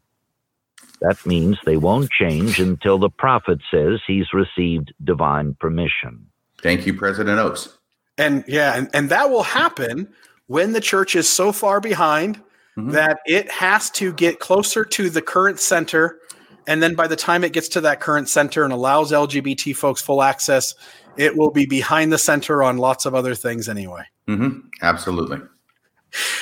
That 1.01 1.25
means 1.25 1.59
they 1.65 1.77
won't 1.77 2.11
change 2.11 2.61
until 2.61 2.99
the 2.99 3.11
prophet 3.11 3.61
says 3.71 4.01
he's 4.07 4.33
received 4.33 4.93
divine 5.03 5.57
permission. 5.59 6.27
Thank 6.63 6.87
you, 6.87 6.95
President 6.95 7.39
Oaks. 7.39 7.79
And 8.19 8.45
yeah, 8.47 8.77
and, 8.77 8.91
and 8.93 9.09
that 9.09 9.31
will 9.31 9.43
happen 9.43 10.13
when 10.47 10.73
the 10.73 10.81
church 10.81 11.17
is 11.17 11.29
so 11.29 11.53
far 11.53 11.81
behind 11.81 12.37
mm-hmm. 12.77 12.91
that 12.91 13.21
it 13.25 13.51
has 13.51 13.91
to 13.91 14.13
get 14.13 14.41
closer 14.41 14.85
to 14.85 15.09
the 15.09 15.23
current 15.23 15.59
center. 15.59 16.19
And 16.67 16.83
then 16.83 16.95
by 16.95 17.07
the 17.07 17.17
time 17.17 17.45
it 17.45 17.55
gets 17.55 17.69
to 17.71 17.81
that 17.81 18.01
current 18.01 18.29
center 18.29 18.65
and 18.65 18.73
allows 18.73 19.11
LGBT 19.11 19.75
folks 19.75 20.03
full 20.03 20.23
access, 20.23 20.75
it 21.17 21.37
will 21.37 21.51
be 21.51 21.65
behind 21.67 22.13
the 22.13 22.19
center 22.19 22.63
on 22.63 22.77
lots 22.77 23.07
of 23.07 23.15
other 23.15 23.35
things 23.35 23.69
anyway. 23.69 24.03
Mm-hmm. 24.29 24.69
Absolutely. 24.83 25.39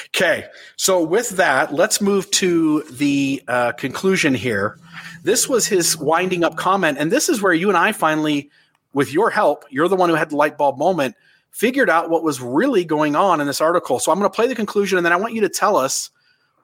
Okay, 0.08 0.46
so 0.76 1.02
with 1.02 1.30
that, 1.30 1.74
let's 1.74 2.00
move 2.00 2.30
to 2.32 2.82
the 2.90 3.42
uh, 3.48 3.72
conclusion 3.72 4.34
here. 4.34 4.78
This 5.22 5.48
was 5.48 5.66
his 5.66 5.96
winding 5.96 6.44
up 6.44 6.56
comment, 6.56 6.98
and 6.98 7.10
this 7.12 7.28
is 7.28 7.42
where 7.42 7.52
you 7.52 7.68
and 7.68 7.76
I 7.76 7.92
finally, 7.92 8.50
with 8.92 9.12
your 9.12 9.30
help, 9.30 9.64
you're 9.70 9.88
the 9.88 9.96
one 9.96 10.08
who 10.08 10.14
had 10.14 10.30
the 10.30 10.36
light 10.36 10.56
bulb 10.56 10.78
moment, 10.78 11.14
figured 11.50 11.90
out 11.90 12.10
what 12.10 12.22
was 12.22 12.40
really 12.40 12.84
going 12.84 13.16
on 13.16 13.40
in 13.40 13.46
this 13.46 13.60
article. 13.60 13.98
So 13.98 14.10
I'm 14.10 14.18
going 14.18 14.30
to 14.30 14.34
play 14.34 14.46
the 14.46 14.54
conclusion, 14.54 14.96
and 14.98 15.04
then 15.04 15.12
I 15.12 15.16
want 15.16 15.34
you 15.34 15.42
to 15.42 15.48
tell 15.48 15.76
us 15.76 16.10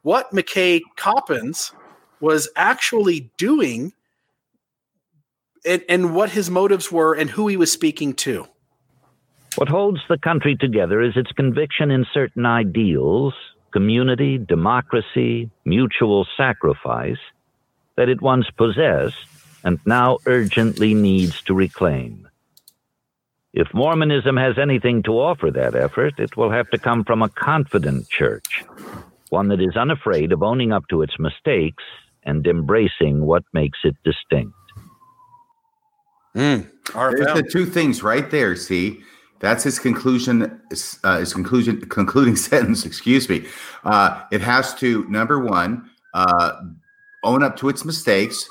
what 0.03 0.31
McKay 0.33 0.81
Coppins 0.97 1.73
was 2.21 2.49
actually 2.57 3.31
doing 3.37 3.93
and, 5.67 5.83
and 5.89 6.15
what 6.15 6.31
his 6.31 6.51
motives 6.51 6.91
were 6.93 7.15
and 7.15 7.31
who 7.31 7.49
he 7.49 7.57
was 7.57 7.73
speaking 7.73 8.15
to. 8.15 8.47
What 9.57 9.69
holds 9.69 10.01
the 10.09 10.19
country 10.19 10.57
together 10.57 11.01
is 11.01 11.17
its 11.17 11.31
conviction 11.33 11.91
in 11.91 12.07
certain 12.13 12.45
ideals 12.47 13.35
community, 13.73 14.39
democracy, 14.39 15.51
mutual 15.65 16.25
sacrifice 16.37 17.19
that 17.97 18.09
it 18.09 18.23
once 18.23 18.47
possessed 18.57 19.17
and 19.65 19.81
now 19.85 20.19
urgently 20.27 20.95
needs 20.95 21.43
to 21.43 21.55
reclaim. 21.55 22.29
If 23.53 23.75
Mormonism 23.75 24.37
has 24.37 24.59
anything 24.59 25.03
to 25.05 25.13
offer 25.13 25.51
that 25.51 25.75
effort, 25.75 26.15
it 26.19 26.37
will 26.37 26.53
have 26.53 26.71
to 26.71 26.79
come 26.79 27.03
from 27.03 27.23
a 27.23 27.29
confident 27.29 28.09
church, 28.09 28.65
one 29.31 29.49
that 29.49 29.61
is 29.61 29.77
unafraid 29.77 30.31
of 30.31 30.43
owning 30.43 30.73
up 30.73 30.87
to 30.91 31.03
its 31.03 31.19
mistakes 31.19 31.83
and 32.23 32.47
embracing 32.47 33.27
what 33.27 33.43
makes 33.53 33.79
it 33.83 33.97
distinct. 34.05 34.55
Mm, 36.37 36.71
There's 36.95 37.43
the 37.43 37.49
two 37.51 37.67
things 37.67 38.03
right 38.03 38.29
there. 38.31 38.55
See, 38.57 39.03
that's 39.41 39.65
his 39.65 39.79
conclusion. 39.79 40.61
Uh, 41.03 41.19
his 41.19 41.35
conclusion, 41.35 41.81
concluding 41.89 42.37
sentence. 42.37 42.85
Excuse 42.85 43.29
me. 43.29 43.47
Uh, 43.85 44.23
it 44.31 44.41
has 44.41 44.75
to 44.77 45.05
number 45.09 45.39
one 45.39 45.91
uh, 46.15 46.53
own 47.23 47.43
up 47.43 47.57
to 47.57 47.69
its 47.69 47.85
mistakes, 47.85 48.49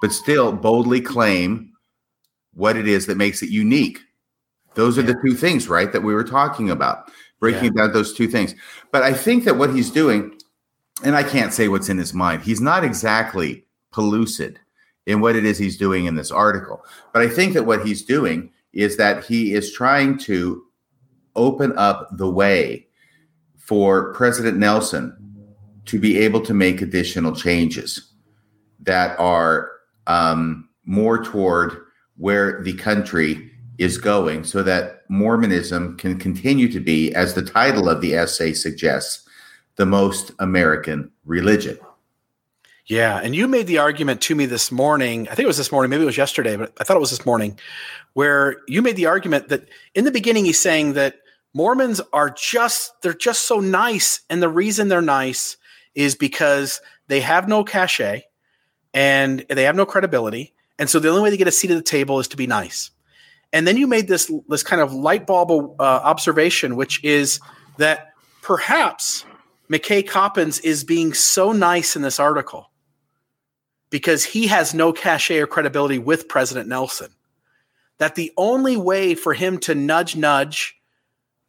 but 0.00 0.12
still 0.12 0.52
boldly 0.52 1.00
claim 1.00 1.72
what 2.54 2.76
it 2.76 2.86
is 2.88 3.06
that 3.06 3.16
makes 3.16 3.42
it 3.42 3.50
unique. 3.50 4.00
Those 4.74 4.98
are 4.98 5.02
yeah. 5.02 5.08
the 5.08 5.20
two 5.24 5.34
things, 5.34 5.68
right? 5.68 5.90
That 5.92 6.02
we 6.02 6.14
were 6.14 6.24
talking 6.24 6.70
about, 6.70 7.10
breaking 7.40 7.72
yeah. 7.76 7.82
down 7.82 7.92
those 7.92 8.14
two 8.14 8.28
things. 8.28 8.54
But 8.92 9.02
I 9.02 9.12
think 9.12 9.44
that 9.44 9.56
what 9.56 9.74
he's 9.74 9.90
doing, 9.90 10.38
and 11.02 11.16
I 11.16 11.22
can't 11.22 11.52
say 11.52 11.68
what's 11.68 11.88
in 11.88 11.98
his 11.98 12.14
mind. 12.14 12.42
He's 12.42 12.60
not 12.60 12.84
exactly 12.84 13.64
pellucid 13.92 14.58
in 15.06 15.20
what 15.20 15.36
it 15.36 15.44
is 15.44 15.56
he's 15.56 15.76
doing 15.76 16.04
in 16.04 16.14
this 16.14 16.30
article. 16.30 16.84
But 17.12 17.22
I 17.22 17.28
think 17.28 17.54
that 17.54 17.64
what 17.64 17.86
he's 17.86 18.04
doing 18.04 18.50
is 18.76 18.98
that 18.98 19.24
he 19.24 19.54
is 19.54 19.72
trying 19.72 20.18
to 20.18 20.62
open 21.34 21.76
up 21.76 22.08
the 22.12 22.30
way 22.30 22.86
for 23.56 24.12
President 24.12 24.58
Nelson 24.58 25.16
to 25.86 25.98
be 25.98 26.18
able 26.18 26.40
to 26.42 26.52
make 26.52 26.82
additional 26.82 27.34
changes 27.34 28.12
that 28.80 29.18
are 29.18 29.70
um, 30.06 30.68
more 30.84 31.24
toward 31.24 31.78
where 32.18 32.62
the 32.62 32.74
country 32.74 33.50
is 33.78 33.98
going 33.98 34.44
so 34.44 34.62
that 34.62 35.02
Mormonism 35.08 35.96
can 35.96 36.18
continue 36.18 36.70
to 36.70 36.80
be, 36.80 37.14
as 37.14 37.34
the 37.34 37.42
title 37.42 37.88
of 37.88 38.00
the 38.00 38.14
essay 38.14 38.52
suggests, 38.52 39.26
the 39.76 39.86
most 39.86 40.32
American 40.38 41.10
religion. 41.24 41.78
Yeah. 42.86 43.18
And 43.20 43.34
you 43.34 43.48
made 43.48 43.66
the 43.66 43.78
argument 43.78 44.20
to 44.22 44.34
me 44.34 44.46
this 44.46 44.70
morning. 44.70 45.28
I 45.28 45.34
think 45.34 45.44
it 45.44 45.48
was 45.48 45.56
this 45.56 45.72
morning, 45.72 45.90
maybe 45.90 46.04
it 46.04 46.06
was 46.06 46.16
yesterday, 46.16 46.56
but 46.56 46.72
I 46.78 46.84
thought 46.84 46.96
it 46.96 47.00
was 47.00 47.10
this 47.10 47.26
morning, 47.26 47.58
where 48.12 48.58
you 48.68 48.80
made 48.80 48.96
the 48.96 49.06
argument 49.06 49.48
that 49.48 49.68
in 49.94 50.04
the 50.04 50.12
beginning, 50.12 50.44
he's 50.44 50.60
saying 50.60 50.92
that 50.92 51.16
Mormons 51.52 52.00
are 52.12 52.30
just, 52.30 52.92
they're 53.02 53.12
just 53.12 53.42
so 53.42 53.58
nice. 53.58 54.20
And 54.30 54.40
the 54.40 54.48
reason 54.48 54.88
they're 54.88 55.02
nice 55.02 55.56
is 55.94 56.14
because 56.14 56.80
they 57.08 57.20
have 57.20 57.48
no 57.48 57.64
cachet 57.64 58.24
and 58.94 59.44
they 59.48 59.64
have 59.64 59.74
no 59.74 59.84
credibility. 59.84 60.54
And 60.78 60.88
so 60.88 61.00
the 61.00 61.08
only 61.08 61.22
way 61.22 61.30
to 61.30 61.36
get 61.36 61.48
a 61.48 61.52
seat 61.52 61.72
at 61.72 61.76
the 61.76 61.82
table 61.82 62.20
is 62.20 62.28
to 62.28 62.36
be 62.36 62.46
nice. 62.46 62.90
And 63.52 63.66
then 63.66 63.76
you 63.76 63.88
made 63.88 64.06
this, 64.06 64.30
this 64.48 64.62
kind 64.62 64.80
of 64.80 64.92
light 64.92 65.26
bulb 65.26 65.80
uh, 65.80 65.82
observation, 65.82 66.76
which 66.76 67.02
is 67.02 67.40
that 67.78 68.12
perhaps 68.42 69.24
McKay 69.70 70.06
Coppins 70.06 70.60
is 70.60 70.84
being 70.84 71.14
so 71.14 71.50
nice 71.50 71.96
in 71.96 72.02
this 72.02 72.20
article 72.20 72.70
because 73.90 74.24
he 74.24 74.46
has 74.48 74.74
no 74.74 74.92
cachet 74.92 75.38
or 75.38 75.46
credibility 75.46 75.98
with 75.98 76.28
President 76.28 76.68
Nelson. 76.68 77.10
That 77.98 78.14
the 78.14 78.32
only 78.36 78.76
way 78.76 79.14
for 79.14 79.32
him 79.32 79.58
to 79.60 79.74
nudge, 79.74 80.16
nudge, 80.16 80.78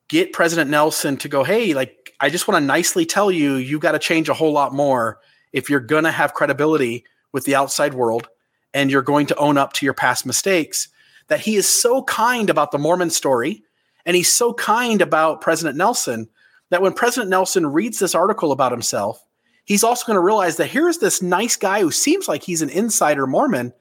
get 0.08 0.34
President 0.34 0.70
Nelson 0.70 1.18
to 1.18 1.28
go, 1.28 1.44
hey, 1.44 1.74
like, 1.74 2.14
I 2.20 2.30
just 2.30 2.48
want 2.48 2.62
to 2.62 2.66
nicely 2.66 3.06
tell 3.06 3.30
you, 3.30 3.56
you 3.56 3.80
got 3.80 3.92
to 3.92 4.00
change 4.00 4.30
a 4.30 4.34
whole 4.34 4.54
lot 4.54 4.74
more 4.74 5.20
if 5.52 5.70
you're 5.70 5.80
going 5.80 6.06
to 6.06 6.12
have 6.12 6.34
credibility 6.34 7.04
with 7.32 7.46
the 7.46 7.56
outside 7.56 7.94
world 7.94 8.30
and 8.74 8.90
you're 8.90 9.02
going 9.02 9.26
to 9.28 9.36
own 9.36 9.58
up 9.58 9.74
to 9.74 9.86
your 9.86 9.94
past 9.94 10.26
mistakes. 10.26 10.88
That 11.28 11.42
he 11.42 11.58
is 11.58 11.68
so 11.68 12.04
kind 12.04 12.50
about 12.50 12.72
the 12.72 12.78
Mormon 12.78 13.10
story 13.10 13.64
and 14.06 14.16
he's 14.16 14.34
so 14.34 14.54
kind 14.54 15.02
about 15.02 15.42
President 15.42 15.76
Nelson 15.78 16.30
that 16.70 16.82
when 16.82 16.94
President 16.94 17.30
Nelson 17.30 17.68
reads 17.68 18.00
this 18.00 18.16
article 18.16 18.54
about 18.54 18.72
himself, 18.72 19.22
he's 19.68 19.84
also 19.84 20.06
going 20.08 20.16
to 20.16 20.22
realize 20.22 20.58
that 20.58 20.68
here's 20.68 20.98
this 20.98 21.22
nice 21.22 21.56
guy 21.56 21.82
who 21.82 21.92
seems 21.92 22.28
like 22.28 22.42
he's 22.42 22.64
an 22.64 22.70
insider 22.70 23.28
Mormon, 23.28 23.74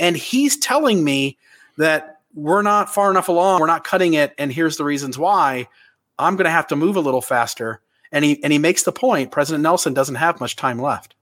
and 0.00 0.16
he's 0.16 0.56
telling 0.56 1.04
me 1.04 1.36
that 1.76 2.20
we're 2.34 2.62
not 2.62 2.92
far 2.92 3.10
enough 3.10 3.28
along, 3.28 3.60
we're 3.60 3.66
not 3.66 3.84
cutting 3.84 4.14
it, 4.14 4.32
and 4.38 4.50
here's 4.50 4.78
the 4.78 4.84
reasons 4.84 5.18
why. 5.18 5.68
I'm 6.18 6.36
going 6.36 6.44
to 6.44 6.50
have 6.50 6.68
to 6.68 6.76
move 6.76 6.96
a 6.96 7.00
little 7.00 7.20
faster. 7.20 7.82
And 8.12 8.24
he 8.24 8.42
and 8.44 8.52
he 8.52 8.60
makes 8.60 8.84
the 8.84 8.92
point. 8.92 9.32
President 9.32 9.62
Nelson 9.62 9.92
doesn't 9.92 10.14
have 10.14 10.38
much 10.38 10.54
time 10.54 10.78
left. 10.78 11.16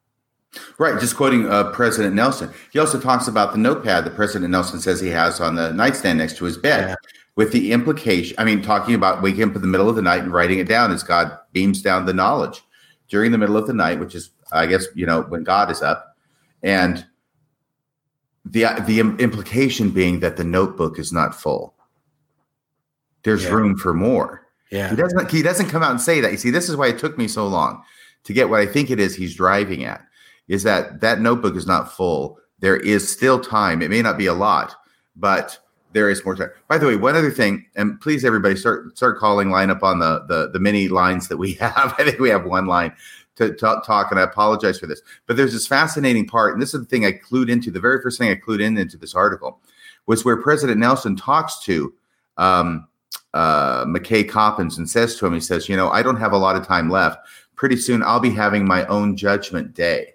Right, 0.78 1.00
just 1.00 1.16
quoting 1.16 1.48
uh, 1.48 1.70
President 1.70 2.14
Nelson. 2.14 2.50
He 2.70 2.78
also 2.78 3.00
talks 3.00 3.26
about 3.26 3.52
the 3.52 3.58
notepad 3.58 4.04
that 4.04 4.14
President 4.14 4.50
Nelson 4.50 4.78
says 4.80 5.00
he 5.00 5.08
has 5.08 5.40
on 5.40 5.54
the 5.54 5.72
nightstand 5.72 6.18
next 6.18 6.36
to 6.36 6.44
his 6.44 6.58
bed. 6.58 6.90
Yeah 6.90 6.96
with 7.34 7.50
the 7.50 7.72
implication, 7.72 8.34
I 8.36 8.44
mean, 8.44 8.60
talking 8.60 8.94
about 8.94 9.22
waking 9.22 9.44
up 9.44 9.56
in 9.56 9.62
the 9.62 9.66
middle 9.66 9.88
of 9.88 9.96
the 9.96 10.02
night 10.02 10.22
and 10.22 10.30
writing 10.30 10.58
it 10.58 10.68
down 10.68 10.92
as 10.92 11.02
God 11.02 11.32
beams 11.52 11.80
down 11.80 12.04
the 12.04 12.12
knowledge 12.12 12.62
during 13.12 13.30
the 13.30 13.36
middle 13.36 13.58
of 13.58 13.66
the 13.66 13.74
night, 13.74 14.00
which 14.00 14.14
is, 14.14 14.30
I 14.52 14.64
guess, 14.64 14.86
you 14.94 15.04
know, 15.04 15.20
when 15.20 15.44
God 15.44 15.70
is 15.70 15.82
up. 15.82 16.16
And 16.62 17.04
the 18.46 18.64
the 18.86 19.00
implication 19.00 19.90
being 19.90 20.20
that 20.20 20.38
the 20.38 20.44
notebook 20.44 20.98
is 20.98 21.12
not 21.12 21.34
full. 21.34 21.74
There's 23.22 23.44
yeah. 23.44 23.50
room 23.50 23.76
for 23.76 23.92
more. 23.92 24.48
Yeah. 24.70 24.88
He 24.88 24.96
doesn't 24.96 25.30
he 25.30 25.42
doesn't 25.42 25.68
come 25.68 25.82
out 25.82 25.90
and 25.90 26.00
say 26.00 26.22
that. 26.22 26.32
You 26.32 26.38
see, 26.38 26.50
this 26.50 26.70
is 26.70 26.76
why 26.76 26.88
it 26.88 26.98
took 26.98 27.18
me 27.18 27.28
so 27.28 27.46
long 27.46 27.82
to 28.24 28.32
get 28.32 28.48
what 28.48 28.60
I 28.60 28.66
think 28.66 28.90
it 28.90 28.98
is 28.98 29.14
he's 29.14 29.36
driving 29.36 29.84
at 29.84 30.00
is 30.48 30.62
that 30.62 31.02
that 31.02 31.20
notebook 31.20 31.54
is 31.54 31.66
not 31.66 31.92
full. 31.92 32.38
There 32.60 32.78
is 32.78 33.12
still 33.12 33.38
time. 33.38 33.82
It 33.82 33.90
may 33.90 34.00
not 34.00 34.16
be 34.16 34.26
a 34.26 34.34
lot, 34.34 34.74
but 35.16 35.58
there 35.92 36.10
is 36.10 36.24
more 36.24 36.34
time. 36.34 36.50
By 36.68 36.78
the 36.78 36.86
way, 36.86 36.96
one 36.96 37.16
other 37.16 37.30
thing, 37.30 37.66
and 37.76 38.00
please 38.00 38.24
everybody 38.24 38.56
start 38.56 38.96
start 38.96 39.18
calling 39.18 39.50
line 39.50 39.70
up 39.70 39.82
on 39.82 39.98
the 39.98 40.24
the, 40.28 40.50
the 40.50 40.60
many 40.60 40.88
lines 40.88 41.28
that 41.28 41.36
we 41.36 41.52
have. 41.60 41.94
I 41.98 42.04
think 42.04 42.18
we 42.18 42.30
have 42.30 42.44
one 42.44 42.66
line 42.66 42.92
to, 43.36 43.54
to 43.54 43.82
talk, 43.84 44.10
and 44.10 44.20
I 44.20 44.24
apologize 44.24 44.78
for 44.78 44.86
this. 44.86 45.02
But 45.26 45.36
there's 45.36 45.52
this 45.52 45.66
fascinating 45.66 46.26
part, 46.26 46.52
and 46.52 46.62
this 46.62 46.74
is 46.74 46.80
the 46.80 46.86
thing 46.86 47.06
I 47.06 47.12
clued 47.12 47.50
into. 47.50 47.70
The 47.70 47.80
very 47.80 48.00
first 48.02 48.18
thing 48.18 48.30
I 48.30 48.34
clued 48.34 48.60
in 48.60 48.76
into 48.78 48.96
this 48.96 49.14
article 49.14 49.60
was 50.06 50.24
where 50.24 50.36
President 50.36 50.78
Nelson 50.78 51.16
talks 51.16 51.60
to 51.60 51.94
um, 52.36 52.88
uh, 53.34 53.84
McKay 53.84 54.28
Coppins 54.28 54.78
and 54.78 54.88
says 54.88 55.16
to 55.16 55.26
him, 55.26 55.34
he 55.34 55.40
says, 55.40 55.68
"You 55.68 55.76
know, 55.76 55.90
I 55.90 56.02
don't 56.02 56.16
have 56.16 56.32
a 56.32 56.38
lot 56.38 56.56
of 56.56 56.66
time 56.66 56.90
left. 56.90 57.18
Pretty 57.54 57.76
soon, 57.76 58.02
I'll 58.02 58.20
be 58.20 58.30
having 58.30 58.66
my 58.66 58.84
own 58.86 59.16
judgment 59.16 59.74
day, 59.74 60.14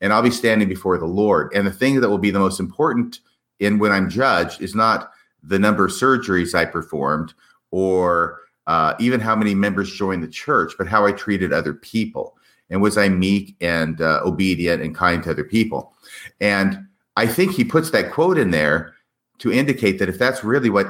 and 0.00 0.12
I'll 0.12 0.22
be 0.22 0.30
standing 0.30 0.68
before 0.68 0.98
the 0.98 1.06
Lord. 1.06 1.52
And 1.54 1.66
the 1.66 1.72
thing 1.72 2.00
that 2.00 2.08
will 2.08 2.18
be 2.18 2.30
the 2.30 2.38
most 2.38 2.60
important." 2.60 3.20
In 3.60 3.78
when 3.78 3.92
I'm 3.92 4.08
judged 4.08 4.60
is 4.60 4.74
not 4.74 5.12
the 5.42 5.58
number 5.58 5.86
of 5.86 5.92
surgeries 5.92 6.54
I 6.54 6.64
performed 6.64 7.34
or 7.70 8.40
uh, 8.66 8.94
even 8.98 9.20
how 9.20 9.34
many 9.34 9.54
members 9.54 9.92
joined 9.92 10.22
the 10.22 10.28
church, 10.28 10.74
but 10.76 10.86
how 10.86 11.06
I 11.06 11.12
treated 11.12 11.52
other 11.52 11.72
people. 11.72 12.36
And 12.70 12.82
was 12.82 12.98
I 12.98 13.08
meek 13.08 13.56
and 13.60 14.00
uh, 14.00 14.20
obedient 14.24 14.82
and 14.82 14.94
kind 14.94 15.22
to 15.24 15.30
other 15.30 15.44
people? 15.44 15.94
And 16.40 16.86
I 17.16 17.26
think 17.26 17.52
he 17.52 17.64
puts 17.64 17.90
that 17.90 18.12
quote 18.12 18.36
in 18.38 18.50
there 18.50 18.94
to 19.38 19.52
indicate 19.52 19.98
that 19.98 20.08
if 20.08 20.18
that's 20.18 20.44
really 20.44 20.70
what 20.70 20.86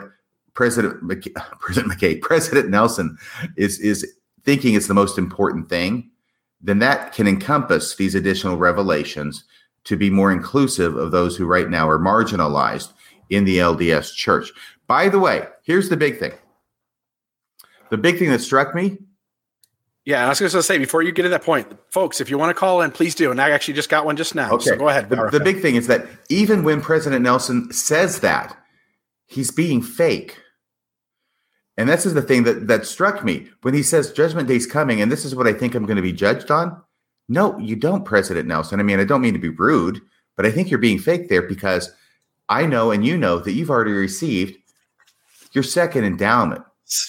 President 0.55 1.03
McKay, 1.03 1.33
President 1.61 1.93
McKay, 1.93 2.21
President 2.23 2.69
Nelson 2.69 3.17
is 3.57 3.79
is 3.79 4.07
thinking 4.45 4.75
it's 4.75 4.89
the 4.89 4.95
most 4.95 5.19
important 5.19 5.69
thing, 5.69 6.11
then 6.61 6.81
that 6.81 7.13
can 7.13 7.29
encompass 7.29 7.97
these 7.97 8.15
additional 8.15 8.57
revelations 8.57 9.45
to 9.89 9.97
be 9.97 10.11
more 10.11 10.31
inclusive 10.31 10.97
of 10.97 11.13
those 11.13 11.35
who 11.35 11.47
right 11.47 11.71
now 11.71 11.89
are 11.89 11.99
marginalized 11.99 12.93
in 13.31 13.45
the 13.45 13.57
LDS 13.57 14.15
church. 14.15 14.53
By 14.87 15.09
the 15.09 15.19
way, 15.19 15.47
here's 15.63 15.89
the 15.89 15.97
big 15.97 16.19
thing. 16.19 16.33
The 17.91 17.97
big 17.97 18.19
thing 18.19 18.29
that 18.29 18.41
struck 18.41 18.75
me. 18.75 18.99
Yeah, 20.05 20.19
and 20.19 20.27
I 20.27 20.29
was 20.29 20.41
going 20.41 20.51
to 20.51 20.63
say 20.63 20.77
before 20.77 21.03
you 21.03 21.11
get 21.11 21.23
to 21.23 21.31
that 21.31 21.43
point, 21.43 21.73
folks, 21.89 22.21
if 22.21 22.29
you 22.29 22.37
want 22.37 22.51
to 22.51 22.55
call 22.55 22.83
in, 22.83 22.91
please 22.91 23.15
do. 23.15 23.31
And 23.31 23.41
I 23.41 23.51
actually 23.51 23.75
just 23.75 23.89
got 23.89 24.05
one 24.05 24.17
just 24.17 24.35
now. 24.35 24.53
Okay. 24.53 24.65
So 24.65 24.77
go 24.77 24.91
ahead. 24.91 25.09
The, 25.09 25.31
the 25.33 25.41
big 25.41 25.63
thing 25.63 25.77
is 25.77 25.87
that 25.87 26.07
even 26.29 26.65
when 26.65 26.83
President 26.83 27.23
Nelson 27.23 27.73
says 27.73 28.21
that, 28.21 28.55
he's 29.27 29.51
being 29.51 29.81
fake. 29.81 30.39
And 31.79 31.89
this 31.89 32.05
is 32.05 32.13
the 32.13 32.23
thing 32.23 32.43
that 32.43 32.69
that 32.69 32.85
struck 32.85 33.25
me 33.25 33.49
when 33.63 33.73
he 33.73 33.83
says 33.83 34.13
Judgment 34.13 34.49
Day's 34.49 34.67
coming, 34.67 35.01
and 35.01 35.11
this 35.11 35.25
is 35.25 35.35
what 35.35 35.47
I 35.47 35.55
think 35.55 35.75
I'm 35.75 35.87
going 35.87 35.97
to 35.97 36.03
be 36.03 36.13
judged 36.13 36.51
on. 36.51 36.83
No, 37.29 37.59
you 37.59 37.77
don't, 37.77 38.05
President 38.05 38.49
Nelson. 38.49 38.81
I 38.81 38.83
mean, 38.83 39.01
I 39.01 39.05
don't 39.05 39.21
mean 39.21 39.35
to 39.35 39.41
be 39.41 39.51
rude, 39.51 40.01
but 40.37 40.47
I 40.47 40.51
think 40.51 40.71
you're 40.71 40.79
being 40.79 40.99
fake 40.99 41.29
there 41.29 41.43
because 41.43 41.93
I 42.49 42.67
know 42.67 42.91
and 42.91 43.05
you 43.05 43.19
know 43.19 43.39
that 43.41 43.53
you've 43.53 43.71
already 43.71 43.93
received 43.93 44.57
your 45.53 45.65
second 45.65 46.05
endowment. 46.05 46.63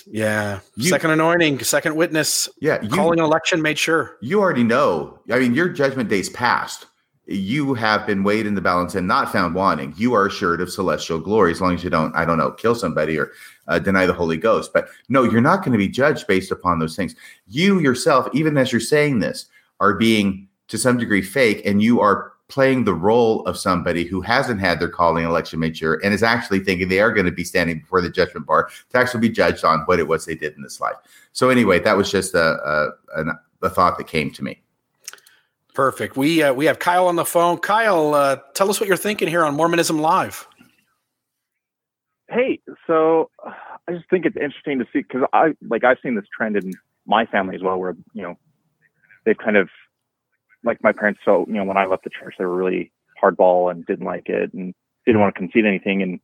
Yeah. 0.06 0.60
You, 0.76 0.90
second 0.90 1.12
anointing, 1.12 1.60
second 1.60 1.96
witness. 1.96 2.50
Yeah. 2.60 2.82
You, 2.82 2.90
calling 2.90 3.20
an 3.20 3.26
election 3.26 3.62
made 3.62 3.78
sure. 3.78 4.18
You 4.22 4.41
already 4.41 4.64
know. 4.64 5.20
I 5.32 5.40
mean, 5.40 5.54
your 5.54 5.70
judgment 5.70 6.10
day's 6.10 6.30
passed 6.30 6.86
you 7.30 7.76
have 7.76 8.08
been 8.08 8.24
weighed 8.24 8.48
in 8.48 8.56
the 8.56 8.62
balance 8.62 8.96
and 8.96 9.08
not 9.08 9.32
found 9.32 9.54
wanting. 9.54 9.94
You 9.96 10.14
are 10.14 10.26
assured 10.26 10.62
of 10.62 10.72
celestial 10.72 11.20
glory 11.20 11.52
as 11.52 11.62
long 11.62 11.76
as 11.76 11.84
you 11.84 11.90
don't, 11.90 12.16
I 12.16 12.26
don't 12.26 12.40
know, 12.40 12.52
kill 12.52 12.74
somebody 12.74 13.20
or 13.20 13.32
uh, 13.68 13.78
deny 13.78 14.08
the 14.08 14.14
Holy 14.14 14.38
Ghost. 14.38 14.74
But 14.74 14.90
no, 15.10 15.24
you're 15.24 15.40
not 15.40 15.60
going 15.60 15.74
to 15.74 15.78
be 15.78 15.88
judged 15.88 16.26
based 16.26 16.52
upon 16.52 16.80
those 16.80 16.96
things. 16.96 17.16
You 17.48 17.80
yourself, 17.80 18.28
even 18.34 18.58
as 18.58 18.72
you're 18.72 18.82
saying 18.82 19.20
this, 19.20 19.46
are 19.80 19.93
being 19.93 20.47
to 20.68 20.77
some 20.77 20.97
degree 20.97 21.22
fake, 21.22 21.61
and 21.65 21.81
you 21.81 21.99
are 21.99 22.34
playing 22.49 22.84
the 22.84 22.93
role 22.93 23.45
of 23.45 23.57
somebody 23.57 24.03
who 24.03 24.22
hasn't 24.22 24.60
had 24.60 24.80
their 24.80 24.89
calling 24.89 25.23
election 25.23 25.60
mature 25.60 25.99
and 26.03 26.14
is 26.14 26.23
actually 26.23 26.60
thinking 26.60 26.89
they 26.89 26.99
are 26.99 27.11
going 27.11 27.26
to 27.26 27.31
be 27.31 27.43
standing 27.43 27.80
before 27.80 28.01
the 28.01 28.10
judgment 28.10 28.45
bar 28.45 28.69
to 28.89 28.97
actually 28.97 29.19
be 29.19 29.30
judged 29.30 29.64
on 29.64 29.81
what 29.81 29.99
it 29.99 30.07
was 30.07 30.26
they 30.26 30.35
did 30.35 30.56
in 30.56 30.64
this 30.64 30.81
life. 30.81 30.95
So 31.31 31.49
anyway, 31.49 31.80
that 31.80 31.95
was 31.95 32.11
just 32.11 32.34
a, 32.34 32.91
a, 33.15 33.23
a 33.61 33.69
thought 33.69 33.97
that 33.99 34.07
came 34.07 34.31
to 34.31 34.43
me. 34.43 34.61
Perfect. 35.76 36.18
We 36.18 36.43
uh, 36.43 36.53
we 36.53 36.65
have 36.65 36.80
Kyle 36.80 37.07
on 37.07 37.15
the 37.15 37.23
phone. 37.23 37.60
Kyle, 37.60 38.14
uh, 38.14 38.38
tell 38.53 38.69
us 38.69 38.80
what 38.80 38.88
you're 38.88 38.97
thinking 38.97 39.27
here 39.27 39.45
on 39.45 39.56
Mormonism 39.56 39.99
Live. 39.99 40.47
Hey, 42.27 42.60
so 42.85 43.30
I 43.88 43.93
just 43.93 44.10
think 44.10 44.26
it's 44.26 44.35
interesting 44.35 44.80
to 44.80 44.85
see 44.91 45.03
because 45.03 45.22
I 45.31 45.53
like 45.69 45.84
I've 45.84 45.97
seen 46.03 46.15
this 46.15 46.26
trend 46.35 46.57
in 46.57 46.73
my 47.06 47.26
family 47.27 47.56
as 47.56 47.61
well, 47.61 47.80
where 47.80 47.95
you 48.14 48.23
know 48.23 48.38
they've 49.30 49.38
kind 49.38 49.57
of 49.57 49.69
like 50.64 50.84
my 50.84 50.91
parents. 50.91 51.22
So 51.23 51.45
you 51.47 51.53
know 51.53 51.65
when 51.65 51.77
I 51.77 51.85
left 51.85 52.03
the 52.03 52.10
church, 52.10 52.35
they 52.38 52.45
were 52.45 52.56
really 52.56 52.91
hardball 53.22 53.72
and 53.72 53.85
didn't 53.85 54.06
like 54.06 54.30
it 54.30 54.53
and 54.53 54.73
didn't 55.06 55.22
want 55.22 55.35
to 55.35 55.39
concede 55.39 55.65
anything. 55.65 56.01
And 56.01 56.19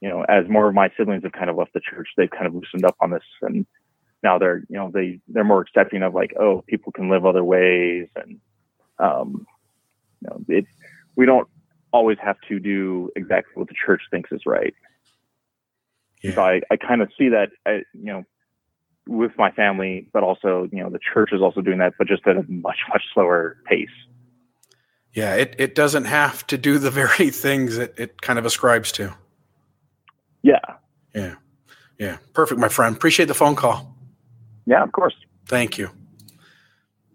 you 0.00 0.08
know, 0.08 0.24
as 0.24 0.48
more 0.48 0.68
of 0.68 0.74
my 0.74 0.90
siblings 0.96 1.22
have 1.24 1.32
kind 1.32 1.50
of 1.50 1.56
left 1.56 1.74
the 1.74 1.80
church, 1.80 2.08
they've 2.16 2.30
kind 2.30 2.46
of 2.46 2.54
loosened 2.54 2.84
up 2.84 2.96
on 3.00 3.10
this 3.10 3.22
and 3.42 3.66
now 4.22 4.38
they're 4.38 4.64
you 4.68 4.76
know 4.76 4.90
they 4.92 5.20
they're 5.28 5.44
more 5.44 5.60
accepting 5.60 6.02
of 6.02 6.14
like 6.14 6.34
oh 6.38 6.62
people 6.66 6.92
can 6.92 7.08
live 7.08 7.24
other 7.24 7.44
ways 7.44 8.08
and 8.16 8.40
um, 9.00 9.46
you 10.20 10.28
know, 10.28 10.44
it, 10.48 10.66
we 11.16 11.26
don't 11.26 11.48
always 11.92 12.18
have 12.22 12.36
to 12.48 12.60
do 12.60 13.10
exactly 13.16 13.52
what 13.54 13.68
the 13.68 13.74
church 13.74 14.02
thinks 14.10 14.30
is 14.32 14.42
right. 14.46 14.74
Yeah. 16.22 16.34
So 16.34 16.42
I, 16.42 16.60
I 16.70 16.76
kind 16.76 17.02
of 17.02 17.10
see 17.18 17.30
that, 17.30 17.50
I, 17.66 17.82
you 17.94 18.12
know, 18.12 18.24
with 19.06 19.32
my 19.36 19.50
family, 19.50 20.06
but 20.12 20.22
also, 20.22 20.68
you 20.72 20.82
know, 20.82 20.90
the 20.90 21.00
church 21.12 21.30
is 21.32 21.40
also 21.40 21.60
doing 21.60 21.78
that, 21.78 21.94
but 21.98 22.06
just 22.06 22.26
at 22.26 22.36
a 22.36 22.44
much, 22.48 22.78
much 22.88 23.02
slower 23.12 23.56
pace. 23.66 23.88
Yeah, 25.12 25.34
it, 25.34 25.56
it 25.58 25.74
doesn't 25.74 26.04
have 26.04 26.46
to 26.48 26.58
do 26.58 26.78
the 26.78 26.90
very 26.90 27.30
things 27.30 27.76
that 27.76 27.98
it 27.98 28.22
kind 28.22 28.38
of 28.38 28.44
ascribes 28.44 28.92
to. 28.92 29.14
Yeah. 30.42 30.60
Yeah. 31.14 31.34
Yeah. 31.98 32.18
Perfect, 32.32 32.60
my 32.60 32.68
friend. 32.68 32.96
Appreciate 32.96 33.26
the 33.26 33.34
phone 33.34 33.56
call. 33.56 33.94
Yeah, 34.66 34.82
of 34.82 34.92
course. 34.92 35.14
Thank 35.46 35.78
you. 35.78 35.90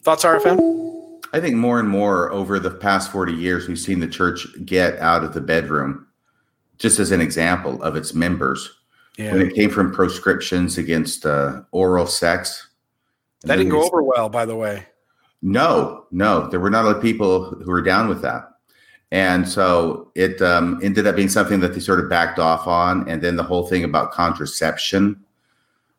Thoughts, 0.01 0.23
RFM? 0.23 1.21
I 1.33 1.41
think 1.41 1.55
more 1.55 1.79
and 1.79 1.89
more 1.89 2.31
over 2.31 2.59
the 2.59 2.71
past 2.71 3.11
40 3.11 3.33
years, 3.33 3.67
we've 3.67 3.79
seen 3.79 3.99
the 3.99 4.07
church 4.07 4.47
get 4.63 4.99
out 4.99 5.23
of 5.23 5.33
the 5.33 5.41
bedroom, 5.41 6.07
just 6.77 6.99
as 6.99 7.11
an 7.11 7.21
example 7.21 7.81
of 7.81 7.95
its 7.95 8.13
members. 8.13 8.71
Yeah. 9.17 9.33
When 9.33 9.41
it 9.41 9.55
came 9.55 9.69
from 9.69 9.93
proscriptions 9.93 10.77
against 10.77 11.25
uh, 11.25 11.61
oral 11.71 12.07
sex. 12.07 12.69
That 13.43 13.57
didn't 13.57 13.71
go 13.71 13.83
over 13.83 14.03
well, 14.03 14.27
by 14.27 14.45
the 14.45 14.55
way. 14.55 14.85
No, 15.41 16.05
no, 16.11 16.47
there 16.49 16.59
were 16.59 16.69
not 16.69 16.85
a 16.85 16.87
lot 16.87 16.95
of 16.97 17.01
people 17.01 17.51
who 17.51 17.69
were 17.69 17.81
down 17.81 18.09
with 18.09 18.21
that. 18.23 18.49
And 19.11 19.47
so 19.47 20.11
it 20.15 20.41
um, 20.41 20.79
ended 20.83 21.07
up 21.07 21.15
being 21.15 21.29
something 21.29 21.59
that 21.59 21.73
they 21.73 21.79
sort 21.79 21.99
of 21.99 22.09
backed 22.09 22.39
off 22.39 22.67
on. 22.67 23.07
And 23.07 23.21
then 23.21 23.35
the 23.35 23.43
whole 23.43 23.67
thing 23.67 23.83
about 23.83 24.11
contraception 24.11 25.23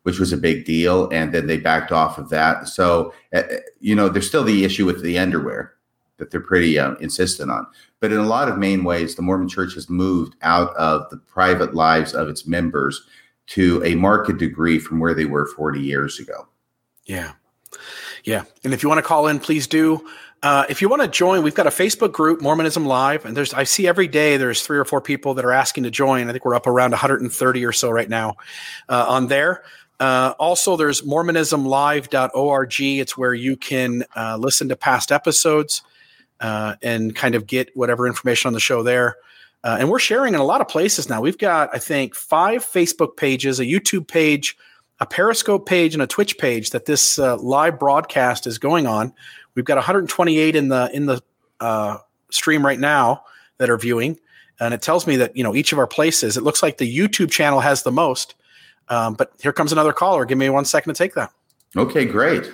which 0.07 0.21
was 0.21 0.33
a 0.33 0.37
big 0.37 0.65
deal. 0.65 1.09
And 1.11 1.35
then 1.35 1.49
they 1.49 1.57
backed 1.57 1.91
off 1.91 2.17
of 2.17 2.29
that. 2.29 2.69
So, 2.69 3.13
uh, 3.35 3.43
you 3.81 3.93
know, 3.93 4.09
there's 4.09 4.29
still 4.29 4.45
the 4.45 4.65
issue 4.65 4.87
with 4.87 5.03
the 5.03 5.19
underwear 5.19 5.75
that 6.19 6.31
they're 6.31 6.41
pretty 6.41 6.79
uh, 6.79 6.95
insistent 7.01 7.51
on. 7.51 7.67
But 8.01 8.13
in 8.13 8.19
a 8.19 8.27
lot 8.27 8.49
of 8.49 8.59
main 8.59 8.85
ways, 8.85 9.15
the 9.15 9.23
Mormon 9.23 9.49
church 9.49 9.75
has 9.75 9.89
moved 9.89 10.37
out 10.43 10.75
of 10.77 11.09
the 11.11 11.17
private 11.17 11.75
lives 11.75 12.15
of 12.15 12.29
its 12.29 12.47
members 12.47 13.03
to 13.49 13.83
a 13.85 13.95
marked 13.95 14.37
degree 14.39 14.79
from 14.79 14.99
where 14.99 15.15
they 15.15 15.25
were 15.25 15.47
40 15.47 15.81
years 15.81 16.19
ago. 16.19 16.49
Yeah. 17.05 17.33
Yeah. 18.25 18.45
And 18.65 18.75
if 18.75 18.83
you 18.83 18.89
want 18.89 18.99
to 18.99 19.03
call 19.03 19.29
in, 19.29 19.39
please 19.39 19.67
do. 19.67 20.07
Uh, 20.43 20.67
if 20.69 20.83
you 20.83 20.89
want 20.89 21.03
to 21.03 21.09
join, 21.09 21.43
we've 21.43 21.55
got 21.55 21.67
a 21.67 21.71
Facebook 21.71 22.13
group, 22.13 22.43
Mormonism 22.43 22.85
Live, 22.85 23.25
and 23.25 23.37
there's 23.37 23.55
I 23.55 23.65
see 23.65 23.89
every 23.89 24.07
day 24.07 24.37
there's 24.37 24.63
three 24.63 24.79
or 24.79 24.85
four 24.85 25.01
people 25.01 25.35
that 25.35 25.45
are 25.45 25.53
asking 25.53 25.85
to 25.85 25.91
join. 25.91 26.29
I 26.29 26.33
think 26.33 26.45
we're 26.45 26.55
up 26.55 26.67
around 26.67 26.91
130 26.91 27.65
or 27.65 27.73
so 27.73 27.91
right 27.91 28.09
now 28.09 28.35
uh, 28.89 29.07
on 29.09 29.29
there. 29.29 29.63
Uh, 29.99 30.35
also, 30.39 30.77
there's 30.77 31.03
MormonismLive.org. 31.03 32.81
It's 32.81 33.17
where 33.17 33.33
you 33.33 33.57
can 33.57 34.05
uh, 34.15 34.37
listen 34.37 34.69
to 34.69 34.77
past 34.77 35.11
episodes 35.11 35.83
uh, 36.41 36.75
and 36.83 37.15
kind 37.15 37.35
of 37.35 37.47
get 37.47 37.75
whatever 37.77 38.07
information 38.07 38.49
on 38.49 38.53
the 38.53 38.61
show 38.61 38.83
there. 38.83 39.17
Uh, 39.65 39.79
and 39.81 39.91
we're 39.91 39.99
sharing 39.99 40.35
in 40.35 40.41
a 40.41 40.45
lot 40.45 40.61
of 40.61 40.69
places 40.69 41.09
now. 41.09 41.21
We've 41.21 41.39
got, 41.39 41.71
I 41.75 41.79
think, 41.79 42.15
five 42.15 42.65
Facebook 42.65 43.17
pages, 43.17 43.59
a 43.59 43.65
YouTube 43.65 44.07
page, 44.07 44.57
a 45.01 45.07
Periscope 45.07 45.67
page, 45.67 45.95
and 45.95 46.03
a 46.03 46.07
Twitch 46.07 46.39
page 46.39 46.71
that 46.71 46.85
this 46.85 47.19
uh, 47.19 47.37
live 47.39 47.79
broadcast 47.79 48.47
is 48.47 48.59
going 48.59 48.87
on. 48.87 49.13
We've 49.55 49.65
got 49.65 49.77
128 49.77 50.55
in 50.55 50.69
the 50.69 50.91
in 50.93 51.07
the 51.07 51.21
uh, 51.61 51.99
stream 52.31 52.65
right 52.65 52.79
now 52.79 53.25
that 53.59 53.71
are 53.71 53.79
viewing, 53.79 54.19
and 54.61 54.73
it 54.73 54.83
tells 54.83 55.07
me 55.07 55.17
that 55.17 55.37
you 55.37 55.43
know 55.43 55.55
each 55.55 55.73
of 55.73 55.79
our 55.79 55.87
places. 55.87 56.37
It 56.37 56.43
looks 56.43 56.63
like 56.63 56.79
the 56.79 56.97
YouTube 56.97 57.31
channel 57.31 57.61
has 57.61 57.83
the 57.83 57.93
most. 57.93 58.35
Um, 58.89 59.15
but 59.15 59.33
here 59.43 59.53
comes 59.53 59.73
another 59.73 59.93
caller. 59.93 60.25
Give 60.25 60.39
me 60.39 60.49
one 60.49 60.65
second 60.65 60.95
to 60.95 60.99
take 60.99 61.15
that. 61.15 61.33
Okay, 61.77 62.05
great. 62.05 62.53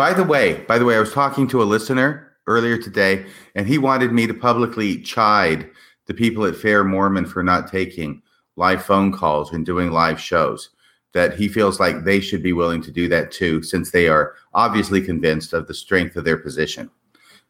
By 0.00 0.14
the 0.14 0.24
way, 0.24 0.54
by 0.66 0.78
the 0.78 0.86
way, 0.86 0.96
I 0.96 1.00
was 1.00 1.12
talking 1.12 1.46
to 1.48 1.62
a 1.62 1.64
listener 1.64 2.32
earlier 2.46 2.78
today, 2.78 3.26
and 3.54 3.66
he 3.66 3.76
wanted 3.76 4.12
me 4.12 4.26
to 4.26 4.32
publicly 4.32 4.98
chide 5.02 5.68
the 6.06 6.14
people 6.14 6.46
at 6.46 6.56
Fair 6.56 6.84
Mormon 6.84 7.26
for 7.26 7.42
not 7.42 7.70
taking 7.70 8.22
live 8.56 8.82
phone 8.82 9.12
calls 9.12 9.52
and 9.52 9.66
doing 9.66 9.90
live 9.90 10.18
shows. 10.18 10.70
That 11.12 11.34
he 11.34 11.48
feels 11.48 11.78
like 11.78 12.04
they 12.04 12.18
should 12.18 12.42
be 12.42 12.54
willing 12.54 12.80
to 12.84 12.90
do 12.90 13.10
that 13.10 13.30
too, 13.30 13.62
since 13.62 13.90
they 13.90 14.08
are 14.08 14.36
obviously 14.54 15.02
convinced 15.02 15.52
of 15.52 15.66
the 15.66 15.74
strength 15.74 16.16
of 16.16 16.24
their 16.24 16.38
position. 16.38 16.90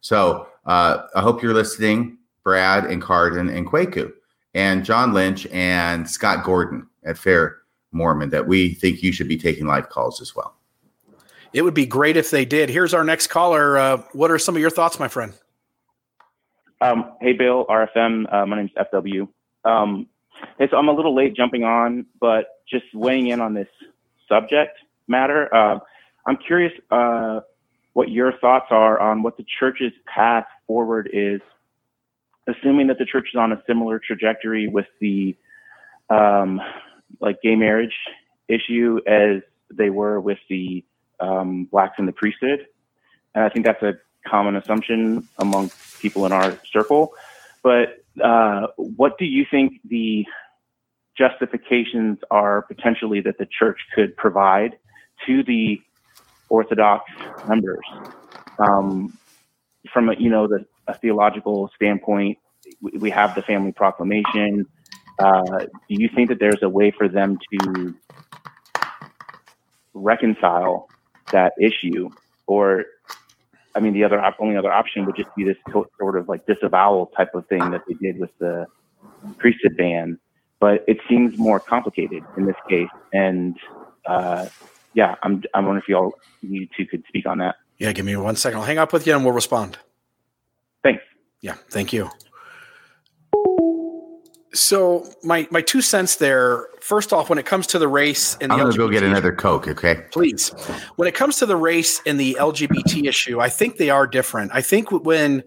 So 0.00 0.48
uh, 0.66 1.02
I 1.14 1.20
hope 1.20 1.44
you're 1.44 1.54
listening, 1.54 2.18
Brad 2.42 2.84
and 2.86 3.00
Cardon 3.00 3.48
and 3.48 3.64
Kwaku 3.64 4.12
and 4.54 4.84
John 4.84 5.12
Lynch 5.12 5.46
and 5.52 6.10
Scott 6.10 6.44
Gordon 6.44 6.88
at 7.04 7.16
Fair 7.16 7.58
Mormon 7.92 8.30
that 8.30 8.48
we 8.48 8.74
think 8.74 9.04
you 9.04 9.12
should 9.12 9.28
be 9.28 9.38
taking 9.38 9.68
live 9.68 9.88
calls 9.88 10.20
as 10.20 10.34
well. 10.34 10.56
It 11.52 11.62
would 11.62 11.74
be 11.74 11.86
great 11.86 12.16
if 12.16 12.30
they 12.30 12.44
did. 12.44 12.70
Here's 12.70 12.94
our 12.94 13.04
next 13.04 13.28
caller. 13.28 13.76
Uh, 13.76 14.02
what 14.12 14.30
are 14.30 14.38
some 14.38 14.54
of 14.54 14.60
your 14.60 14.70
thoughts, 14.70 14.98
my 14.98 15.08
friend? 15.08 15.32
Um, 16.80 17.12
hey, 17.20 17.32
Bill, 17.32 17.66
RFM. 17.66 18.32
Uh, 18.32 18.46
my 18.46 18.56
name's 18.56 18.70
FW. 18.78 19.28
Um, 19.64 20.06
hey, 20.58 20.68
so 20.70 20.76
I'm 20.76 20.88
a 20.88 20.92
little 20.92 21.14
late 21.14 21.34
jumping 21.34 21.64
on, 21.64 22.06
but 22.20 22.46
just 22.68 22.84
weighing 22.94 23.28
in 23.28 23.40
on 23.40 23.54
this 23.54 23.68
subject 24.28 24.78
matter. 25.08 25.52
Uh, 25.54 25.80
I'm 26.26 26.36
curious 26.36 26.72
uh, 26.90 27.40
what 27.92 28.10
your 28.10 28.32
thoughts 28.38 28.66
are 28.70 28.98
on 29.00 29.22
what 29.22 29.36
the 29.36 29.44
church's 29.58 29.92
path 30.06 30.46
forward 30.66 31.10
is 31.12 31.40
assuming 32.50 32.86
that 32.88 32.98
the 32.98 33.04
church 33.04 33.28
is 33.32 33.38
on 33.38 33.52
a 33.52 33.62
similar 33.66 33.98
trajectory 33.98 34.68
with 34.68 34.86
the 35.00 35.36
um, 36.08 36.60
like 37.20 37.40
gay 37.42 37.56
marriage 37.56 37.94
issue 38.48 39.00
as 39.06 39.42
they 39.72 39.90
were 39.90 40.20
with 40.20 40.38
the 40.48 40.84
um, 41.20 41.64
blacks 41.64 41.96
in 41.98 42.06
the 42.06 42.12
priesthood, 42.12 42.66
and 43.34 43.44
I 43.44 43.48
think 43.48 43.66
that's 43.66 43.82
a 43.82 43.94
common 44.26 44.56
assumption 44.56 45.28
among 45.38 45.70
people 46.00 46.26
in 46.26 46.32
our 46.32 46.58
circle. 46.72 47.14
But 47.62 48.02
uh, 48.22 48.68
what 48.76 49.18
do 49.18 49.24
you 49.24 49.44
think 49.50 49.74
the 49.84 50.26
justifications 51.16 52.18
are 52.30 52.62
potentially 52.62 53.20
that 53.20 53.36
the 53.38 53.46
church 53.46 53.78
could 53.94 54.16
provide 54.16 54.78
to 55.26 55.42
the 55.42 55.80
Orthodox 56.48 57.04
members. 57.48 57.84
Um, 58.58 59.16
from 59.92 60.08
a, 60.08 60.14
you 60.14 60.28
know 60.28 60.48
the 60.48 60.66
a 60.88 60.94
theological 60.94 61.70
standpoint, 61.76 62.38
we, 62.80 63.10
have 63.10 63.34
the 63.36 63.42
family 63.42 63.70
proclamation. 63.70 64.66
Uh, 65.18 65.58
do 65.88 65.94
you 66.02 66.08
think 66.14 66.28
that 66.30 66.40
there's 66.40 66.62
a 66.62 66.68
way 66.68 66.90
for 66.90 67.08
them 67.08 67.38
to 67.52 67.94
reconcile 69.94 70.88
that 71.32 71.52
issue, 71.60 72.10
or 72.46 72.84
I 73.74 73.80
mean, 73.80 73.92
the 73.92 74.04
other 74.04 74.20
op- 74.20 74.36
only 74.40 74.56
other 74.56 74.72
option 74.72 75.04
would 75.06 75.16
just 75.16 75.34
be 75.36 75.44
this 75.44 75.56
sort 75.72 76.16
of 76.16 76.28
like 76.28 76.46
disavowal 76.46 77.06
type 77.16 77.34
of 77.34 77.46
thing 77.46 77.70
that 77.70 77.82
they 77.86 77.94
did 77.94 78.18
with 78.18 78.30
the 78.38 78.66
priesthood 79.38 79.76
ban. 79.76 80.18
But 80.58 80.84
it 80.86 80.98
seems 81.08 81.38
more 81.38 81.58
complicated 81.58 82.22
in 82.36 82.44
this 82.44 82.56
case, 82.68 82.88
and 83.12 83.56
uh, 84.06 84.46
yeah, 84.94 85.14
I'm 85.22 85.42
I 85.54 85.60
wonder 85.60 85.78
if 85.78 85.88
y'all 85.88 86.12
you 86.42 86.68
two 86.76 86.86
could 86.86 87.04
speak 87.08 87.26
on 87.26 87.38
that. 87.38 87.56
Yeah, 87.78 87.92
give 87.92 88.04
me 88.04 88.16
one 88.16 88.36
second. 88.36 88.58
I'll 88.58 88.66
hang 88.66 88.78
up 88.78 88.92
with 88.92 89.06
you 89.06 89.14
and 89.14 89.24
we'll 89.24 89.34
respond. 89.34 89.78
Thanks. 90.82 91.02
Yeah, 91.40 91.54
thank 91.70 91.92
you. 91.92 92.10
So 94.52 95.08
my 95.22 95.46
my 95.50 95.60
two 95.60 95.80
cents 95.82 96.16
there. 96.16 96.66
First 96.80 97.12
off, 97.12 97.28
when 97.28 97.38
it 97.38 97.46
comes 97.46 97.66
to 97.68 97.78
the 97.78 97.88
race 97.88 98.36
and 98.40 98.50
the 98.50 98.54
I'm 98.54 98.60
gonna 98.60 98.76
go 98.76 98.88
get 98.88 99.02
LGBT 99.02 99.06
another 99.06 99.32
Coke, 99.32 99.68
okay? 99.68 100.04
please. 100.10 100.48
When 100.96 101.06
it 101.06 101.14
comes 101.14 101.36
to 101.38 101.46
the 101.46 101.56
race 101.56 102.00
and 102.04 102.18
the 102.18 102.36
LGBT 102.40 103.06
issue, 103.06 103.40
I 103.40 103.48
think 103.48 103.76
they 103.76 103.90
are 103.90 104.06
different. 104.06 104.50
I 104.52 104.62
think 104.62 104.90
when 104.90 105.44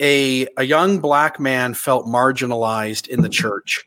a 0.00 0.46
a 0.56 0.64
young 0.64 1.00
black 1.00 1.38
man 1.38 1.74
felt 1.74 2.06
marginalized 2.06 3.08
in 3.08 3.20
the 3.22 3.28
church, 3.28 3.84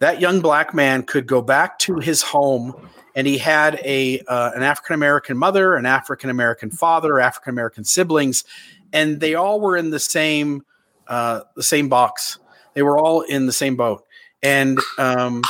that 0.00 0.20
young 0.20 0.40
black 0.40 0.74
man 0.74 1.02
could 1.02 1.26
go 1.26 1.42
back 1.42 1.78
to 1.80 1.98
his 1.98 2.22
home 2.22 2.88
and 3.14 3.26
he 3.26 3.38
had 3.38 3.80
a 3.84 4.20
uh, 4.20 4.52
an 4.54 4.62
African 4.62 4.94
American 4.94 5.36
mother, 5.36 5.74
an 5.74 5.86
African 5.86 6.30
American 6.30 6.70
father, 6.70 7.18
African 7.18 7.50
American 7.50 7.84
siblings, 7.84 8.44
and 8.92 9.20
they 9.20 9.34
all 9.34 9.60
were 9.60 9.76
in 9.76 9.90
the 9.90 9.98
same 9.98 10.64
uh, 11.08 11.40
the 11.56 11.62
same 11.62 11.88
box. 11.88 12.38
They 12.74 12.82
were 12.82 12.96
all 12.96 13.22
in 13.22 13.46
the 13.46 13.52
same 13.52 13.74
boat, 13.74 14.04
and 14.42 14.78
um, 14.98 15.42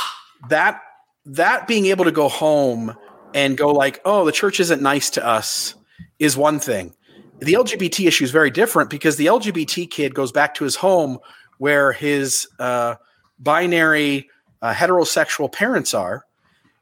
that 0.49 0.81
that 1.25 1.67
being 1.67 1.87
able 1.87 2.05
to 2.05 2.11
go 2.11 2.27
home 2.27 2.95
and 3.33 3.57
go 3.57 3.71
like, 3.71 4.01
oh, 4.05 4.25
the 4.25 4.31
church 4.31 4.59
isn't 4.59 4.81
nice 4.81 5.11
to 5.11 5.25
us 5.25 5.75
is 6.17 6.35
one 6.35 6.59
thing. 6.59 6.93
The 7.39 7.53
LGBT 7.53 8.07
issue 8.07 8.23
is 8.23 8.31
very 8.31 8.49
different 8.49 8.89
because 8.89 9.15
the 9.15 9.27
LGBT 9.27 9.89
kid 9.89 10.13
goes 10.13 10.31
back 10.31 10.55
to 10.55 10.63
his 10.63 10.75
home 10.75 11.19
where 11.57 11.91
his 11.91 12.47
uh, 12.57 12.95
binary 13.37 14.29
uh, 14.61 14.73
heterosexual 14.73 15.51
parents 15.51 15.93
are, 15.93 16.25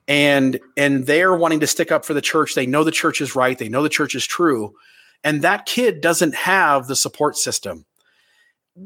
and 0.07 0.59
and 0.77 1.05
they're 1.05 1.35
wanting 1.35 1.59
to 1.59 1.67
stick 1.67 1.91
up 1.91 2.05
for 2.05 2.13
the 2.13 2.21
church. 2.21 2.55
They 2.55 2.65
know 2.65 2.83
the 2.83 2.91
church 2.91 3.21
is 3.21 3.35
right. 3.35 3.57
They 3.57 3.69
know 3.69 3.83
the 3.83 3.89
church 3.89 4.15
is 4.15 4.25
true, 4.25 4.73
and 5.23 5.41
that 5.41 5.65
kid 5.65 6.01
doesn't 6.01 6.33
have 6.33 6.87
the 6.87 6.95
support 6.95 7.37
system. 7.37 7.85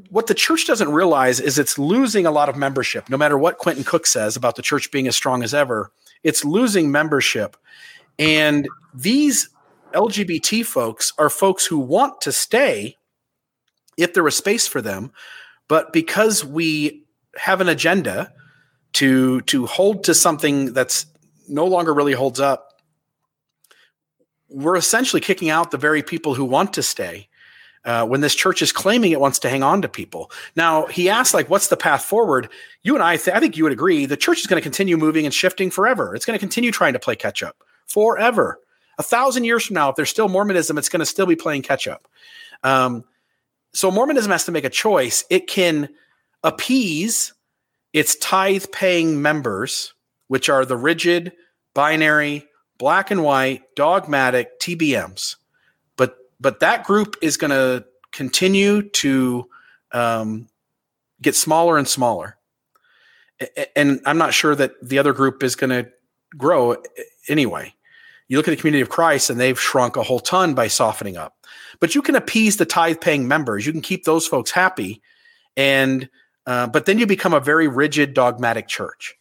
What 0.09 0.27
the 0.27 0.33
church 0.33 0.67
doesn't 0.67 0.91
realize 0.91 1.39
is 1.39 1.59
it's 1.59 1.77
losing 1.77 2.25
a 2.25 2.31
lot 2.31 2.47
of 2.47 2.55
membership. 2.55 3.09
No 3.09 3.17
matter 3.17 3.37
what 3.37 3.57
Quentin 3.57 3.83
Cook 3.83 4.05
says 4.05 4.35
about 4.35 4.55
the 4.55 4.61
church 4.61 4.89
being 4.91 5.07
as 5.07 5.15
strong 5.15 5.43
as 5.43 5.53
ever, 5.53 5.91
it's 6.23 6.45
losing 6.45 6.91
membership. 6.91 7.57
And 8.17 8.67
these 8.93 9.49
LGBT 9.93 10.65
folks 10.65 11.11
are 11.17 11.29
folks 11.29 11.65
who 11.65 11.77
want 11.79 12.21
to 12.21 12.31
stay 12.31 12.97
if 13.97 14.13
there 14.13 14.23
was 14.23 14.35
space 14.35 14.67
for 14.67 14.81
them, 14.81 15.11
but 15.67 15.91
because 15.91 16.45
we 16.45 17.03
have 17.35 17.61
an 17.61 17.69
agenda 17.69 18.33
to 18.93 19.41
to 19.41 19.65
hold 19.65 20.03
to 20.05 20.13
something 20.13 20.73
that's 20.73 21.05
no 21.47 21.65
longer 21.65 21.93
really 21.93 22.13
holds 22.13 22.39
up, 22.39 22.81
we're 24.49 24.75
essentially 24.75 25.21
kicking 25.21 25.49
out 25.49 25.71
the 25.71 25.77
very 25.77 26.03
people 26.03 26.35
who 26.35 26.45
want 26.45 26.73
to 26.73 26.83
stay. 26.83 27.27
Uh, 27.83 28.05
when 28.05 28.21
this 28.21 28.35
church 28.35 28.61
is 28.61 28.71
claiming 28.71 29.11
it 29.11 29.19
wants 29.19 29.39
to 29.39 29.49
hang 29.49 29.63
on 29.63 29.81
to 29.81 29.89
people. 29.89 30.29
Now 30.55 30.85
he 30.85 31.09
asked, 31.09 31.33
like, 31.33 31.49
what's 31.49 31.69
the 31.69 31.75
path 31.75 32.03
forward? 32.03 32.47
You 32.83 32.93
and 32.93 33.03
I, 33.03 33.17
th- 33.17 33.35
I 33.35 33.39
think 33.39 33.57
you 33.57 33.63
would 33.63 33.73
agree, 33.73 34.05
the 34.05 34.15
church 34.15 34.39
is 34.39 34.45
going 34.45 34.59
to 34.59 34.63
continue 34.63 34.97
moving 34.97 35.25
and 35.25 35.33
shifting 35.33 35.71
forever. 35.71 36.13
It's 36.13 36.23
going 36.23 36.37
to 36.37 36.39
continue 36.39 36.71
trying 36.71 36.93
to 36.93 36.99
play 36.99 37.15
catch 37.15 37.41
up 37.41 37.63
forever. 37.87 38.59
A 38.99 39.03
thousand 39.03 39.45
years 39.45 39.65
from 39.65 39.73
now, 39.73 39.89
if 39.89 39.95
there's 39.95 40.11
still 40.11 40.29
Mormonism, 40.29 40.77
it's 40.77 40.89
going 40.89 40.99
to 40.99 41.07
still 41.07 41.25
be 41.25 41.35
playing 41.35 41.63
catch 41.63 41.87
up. 41.87 42.07
Um, 42.63 43.03
so 43.73 43.89
Mormonism 43.89 44.31
has 44.31 44.45
to 44.45 44.51
make 44.51 44.65
a 44.65 44.69
choice. 44.69 45.23
It 45.29 45.47
can 45.47 45.89
appease 46.43 47.33
its 47.93 48.15
tithe 48.15 48.65
paying 48.71 49.21
members, 49.21 49.93
which 50.27 50.49
are 50.49 50.65
the 50.65 50.77
rigid, 50.77 51.33
binary, 51.73 52.47
black 52.77 53.11
and 53.11 53.23
white, 53.23 53.63
dogmatic 53.75 54.59
TBMs. 54.59 55.35
But 56.41 56.59
that 56.59 56.83
group 56.83 57.15
is 57.21 57.37
going 57.37 57.51
to 57.51 57.85
continue 58.11 58.81
to 58.89 59.47
um, 59.91 60.49
get 61.21 61.35
smaller 61.35 61.77
and 61.77 61.87
smaller. 61.87 62.37
And 63.75 64.01
I'm 64.05 64.17
not 64.17 64.33
sure 64.33 64.55
that 64.55 64.73
the 64.81 64.99
other 64.99 65.13
group 65.13 65.43
is 65.43 65.55
going 65.55 65.69
to 65.69 65.89
grow 66.37 66.77
anyway. 67.29 67.73
You 68.27 68.37
look 68.37 68.47
at 68.47 68.51
the 68.51 68.57
community 68.57 68.81
of 68.81 68.89
Christ, 68.89 69.29
and 69.29 69.39
they've 69.39 69.59
shrunk 69.59 69.97
a 69.97 70.03
whole 70.03 70.19
ton 70.19 70.53
by 70.53 70.67
softening 70.67 71.17
up. 71.17 71.35
But 71.79 71.95
you 71.95 72.01
can 72.01 72.15
appease 72.15 72.57
the 72.57 72.65
tithe 72.65 73.01
paying 73.01 73.27
members. 73.27 73.65
You 73.65 73.71
can 73.71 73.81
keep 73.81 74.05
those 74.05 74.25
folks 74.25 74.51
happy, 74.51 75.01
and 75.57 76.09
uh, 76.45 76.67
but 76.67 76.85
then 76.85 76.97
you 76.97 77.05
become 77.05 77.33
a 77.33 77.39
very 77.39 77.67
rigid, 77.67 78.13
dogmatic 78.13 78.67
church. 78.67 79.15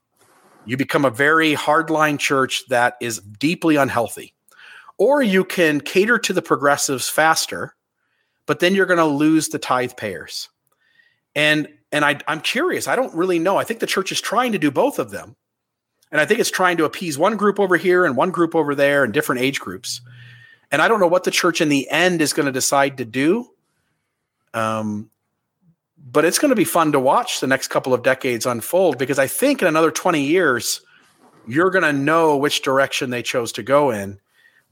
You 0.65 0.77
become 0.77 1.05
a 1.05 1.11
very 1.11 1.55
hardline 1.55 2.19
church 2.19 2.63
that 2.69 2.95
is 3.01 3.19
deeply 3.19 3.77
unhealthy. 3.77 4.35
Or 5.01 5.23
you 5.23 5.45
can 5.45 5.81
cater 5.81 6.19
to 6.19 6.35
the 6.35 6.43
progressives 6.43 7.09
faster, 7.09 7.75
but 8.45 8.61
then 8.61 8.75
you're 8.75 8.85
going 8.85 8.99
to 8.99 9.07
lose 9.07 9.49
the 9.49 9.59
tithe 9.59 9.97
payers. 9.97 10.51
And 11.35 11.69
and 11.91 12.05
I, 12.05 12.21
I'm 12.29 12.43
curious. 12.43 12.87
I 12.87 12.97
don't 12.97 13.15
really 13.15 13.39
know. 13.39 13.57
I 13.57 13.65
think 13.65 13.81
the 13.81 13.87
church 13.87 14.13
is 14.13 14.21
trying 14.21 14.53
to 14.53 14.59
do 14.59 14.71
both 14.71 14.99
of 14.99 15.11
them. 15.11 15.37
And 16.13 16.21
I 16.21 16.27
think 16.27 16.39
it's 16.39 16.51
trying 16.51 16.77
to 16.77 16.85
appease 16.85 17.19
one 17.19 17.37
group 17.37 17.59
over 17.59 17.77
here 17.77 18.05
and 18.05 18.15
one 18.15 18.31
group 18.31 18.55
over 18.55 18.75
there 18.75 19.03
and 19.03 19.13
different 19.13 19.41
age 19.41 19.59
groups. 19.59 20.03
And 20.71 20.83
I 20.83 20.87
don't 20.87 21.01
know 21.01 21.07
what 21.07 21.25
the 21.25 21.31
church 21.31 21.61
in 21.61 21.69
the 21.69 21.89
end 21.89 22.21
is 22.21 22.33
going 22.33 22.47
to 22.47 22.53
decide 22.53 22.99
to 22.99 23.05
do. 23.05 23.49
Um, 24.55 25.11
but 25.97 26.25
it's 26.25 26.39
going 26.39 26.51
to 26.51 26.57
be 26.57 26.65
fun 26.65 26.93
to 26.93 27.01
watch 27.01 27.41
the 27.41 27.47
next 27.47 27.69
couple 27.69 27.95
of 27.95 28.03
decades 28.03 28.47
unfold 28.47 28.99
because 28.99 29.19
I 29.19 29.27
think 29.27 29.63
in 29.63 29.69
another 29.69 29.91
20 29.91 30.23
years, 30.23 30.83
you're 31.47 31.71
going 31.71 31.85
to 31.85 31.93
know 31.93 32.37
which 32.37 32.63
direction 32.63 33.11
they 33.11 33.23
chose 33.23 33.53
to 33.53 33.63
go 33.63 33.91
in, 33.91 34.21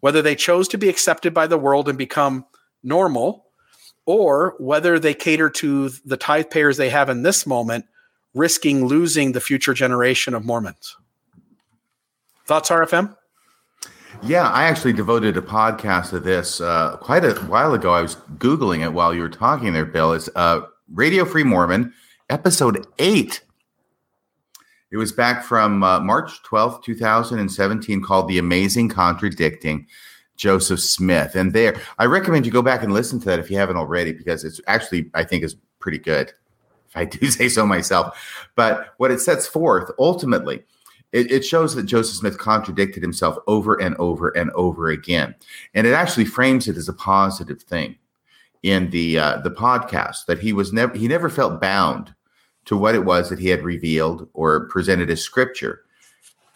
whether 0.00 0.22
they 0.22 0.34
chose 0.34 0.68
to 0.68 0.78
be 0.78 0.88
accepted 0.88 1.34
by 1.34 1.46
the 1.46 1.58
world 1.58 1.88
and 1.88 1.98
become 1.98 2.44
normal, 2.82 3.46
or 4.06 4.54
whether 4.58 4.98
they 4.98 5.14
cater 5.14 5.50
to 5.50 5.90
the 6.04 6.16
tithe 6.16 6.50
payers 6.50 6.76
they 6.76 6.90
have 6.90 7.08
in 7.08 7.22
this 7.22 7.46
moment, 7.46 7.84
risking 8.34 8.86
losing 8.86 9.32
the 9.32 9.40
future 9.40 9.74
generation 9.74 10.34
of 10.34 10.44
Mormons. 10.44 10.96
Thoughts, 12.46 12.70
RFM? 12.70 13.14
Yeah, 14.22 14.48
I 14.48 14.64
actually 14.64 14.94
devoted 14.94 15.36
a 15.36 15.42
podcast 15.42 16.10
to 16.10 16.20
this 16.20 16.60
uh, 16.60 16.96
quite 16.96 17.24
a 17.24 17.34
while 17.42 17.74
ago. 17.74 17.92
I 17.92 18.02
was 18.02 18.16
Googling 18.38 18.82
it 18.82 18.92
while 18.92 19.14
you 19.14 19.20
were 19.20 19.28
talking 19.28 19.72
there, 19.72 19.84
Bill. 19.84 20.12
It's 20.12 20.28
uh, 20.34 20.62
Radio 20.92 21.24
Free 21.24 21.44
Mormon, 21.44 21.92
episode 22.30 22.86
eight. 22.98 23.42
It 24.90 24.96
was 24.96 25.12
back 25.12 25.44
from 25.44 25.82
uh, 25.82 26.00
March 26.00 26.42
12th, 26.44 26.82
2017, 26.82 28.02
called 28.02 28.26
The 28.26 28.38
Amazing 28.38 28.88
Contradicting 28.88 29.86
Joseph 30.36 30.80
Smith. 30.80 31.34
And 31.34 31.52
there, 31.52 31.78
I 31.98 32.06
recommend 32.06 32.46
you 32.46 32.52
go 32.52 32.62
back 32.62 32.82
and 32.82 32.92
listen 32.92 33.18
to 33.20 33.26
that 33.26 33.38
if 33.38 33.50
you 33.50 33.58
haven't 33.58 33.76
already, 33.76 34.12
because 34.12 34.44
it's 34.44 34.60
actually, 34.66 35.10
I 35.12 35.24
think, 35.24 35.44
is 35.44 35.56
pretty 35.78 35.98
good, 35.98 36.32
if 36.88 36.96
I 36.96 37.04
do 37.06 37.26
say 37.26 37.50
so 37.50 37.66
myself. 37.66 38.48
But 38.54 38.94
what 38.96 39.10
it 39.10 39.20
sets 39.20 39.46
forth 39.46 39.90
ultimately, 39.98 40.64
it, 41.12 41.30
it 41.30 41.44
shows 41.44 41.74
that 41.74 41.84
Joseph 41.84 42.16
Smith 42.16 42.38
contradicted 42.38 43.02
himself 43.02 43.36
over 43.46 43.74
and 43.74 43.94
over 43.96 44.30
and 44.30 44.50
over 44.52 44.88
again. 44.88 45.34
And 45.74 45.86
it 45.86 45.92
actually 45.92 46.24
frames 46.24 46.66
it 46.66 46.76
as 46.76 46.88
a 46.88 46.94
positive 46.94 47.62
thing 47.62 47.96
in 48.62 48.90
the 48.90 49.18
uh, 49.18 49.38
the 49.38 49.50
podcast 49.50 50.26
that 50.26 50.40
he 50.40 50.52
was 50.52 50.72
never 50.72 50.96
he 50.96 51.08
never 51.08 51.30
felt 51.30 51.60
bound 51.60 52.14
to 52.68 52.76
what 52.76 52.94
it 52.94 53.06
was 53.06 53.30
that 53.30 53.38
he 53.38 53.48
had 53.48 53.62
revealed 53.62 54.28
or 54.34 54.68
presented 54.68 55.08
as 55.08 55.22
scripture. 55.22 55.84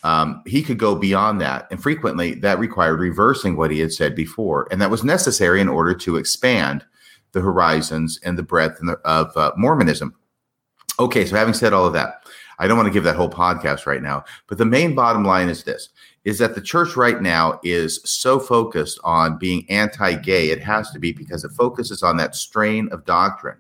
Um, 0.05 0.43
he 0.47 0.63
could 0.63 0.79
go 0.79 0.95
beyond 0.95 1.41
that, 1.41 1.67
and 1.71 1.83
frequently 1.83 2.35
that 2.35 2.59
required 2.59 3.01
reversing 3.01 3.57
what 3.57 3.71
he 3.71 3.79
had 3.79 3.95
said 3.95 4.15
before, 4.15 4.69
and 4.71 4.83
that 4.83 4.91
was 4.91 5.03
necessary 5.03 5.59
in 5.59 5.71
order 5.71 5.95
to 5.95 6.17
expand 6.17 6.85
the 7.33 7.41
horizons 7.41 8.21
and 8.25 8.37
the 8.37 8.43
breadth 8.43 8.79
of 9.07 9.35
uh, 9.39 9.53
Mormonism. 9.57 10.15
Okay, 11.01 11.25
so 11.25 11.35
having 11.35 11.55
said 11.55 11.73
all 11.73 11.87
of 11.87 11.95
that, 11.95 12.27
I 12.59 12.69
don't 12.69 12.77
want 12.77 12.89
to 12.89 12.93
give 12.93 13.05
that 13.05 13.17
whole 13.17 13.31
podcast 13.31 13.87
right 13.87 14.03
now, 14.03 14.25
but 14.49 14.59
the 14.59 14.67
main 14.67 14.95
bottom 14.95 15.25
line 15.25 15.49
is 15.49 15.65
this 15.65 15.89
is 16.25 16.39
that 16.39 16.55
the 16.55 16.61
church 16.61 16.95
right 16.95 17.23
now 17.23 17.59
is 17.65 18.01
so 18.05 18.39
focused 18.39 19.01
on 19.03 19.39
being 19.39 19.69
anti-gay 19.69 20.51
it 20.51 20.63
has 20.63 20.89
to 20.91 21.01
be 21.01 21.11
because 21.11 21.43
it 21.43 21.51
focuses 21.51 22.01
on 22.03 22.17
that 22.17 22.37
strain 22.37 22.89
of 22.93 23.05
doctrine 23.05 23.57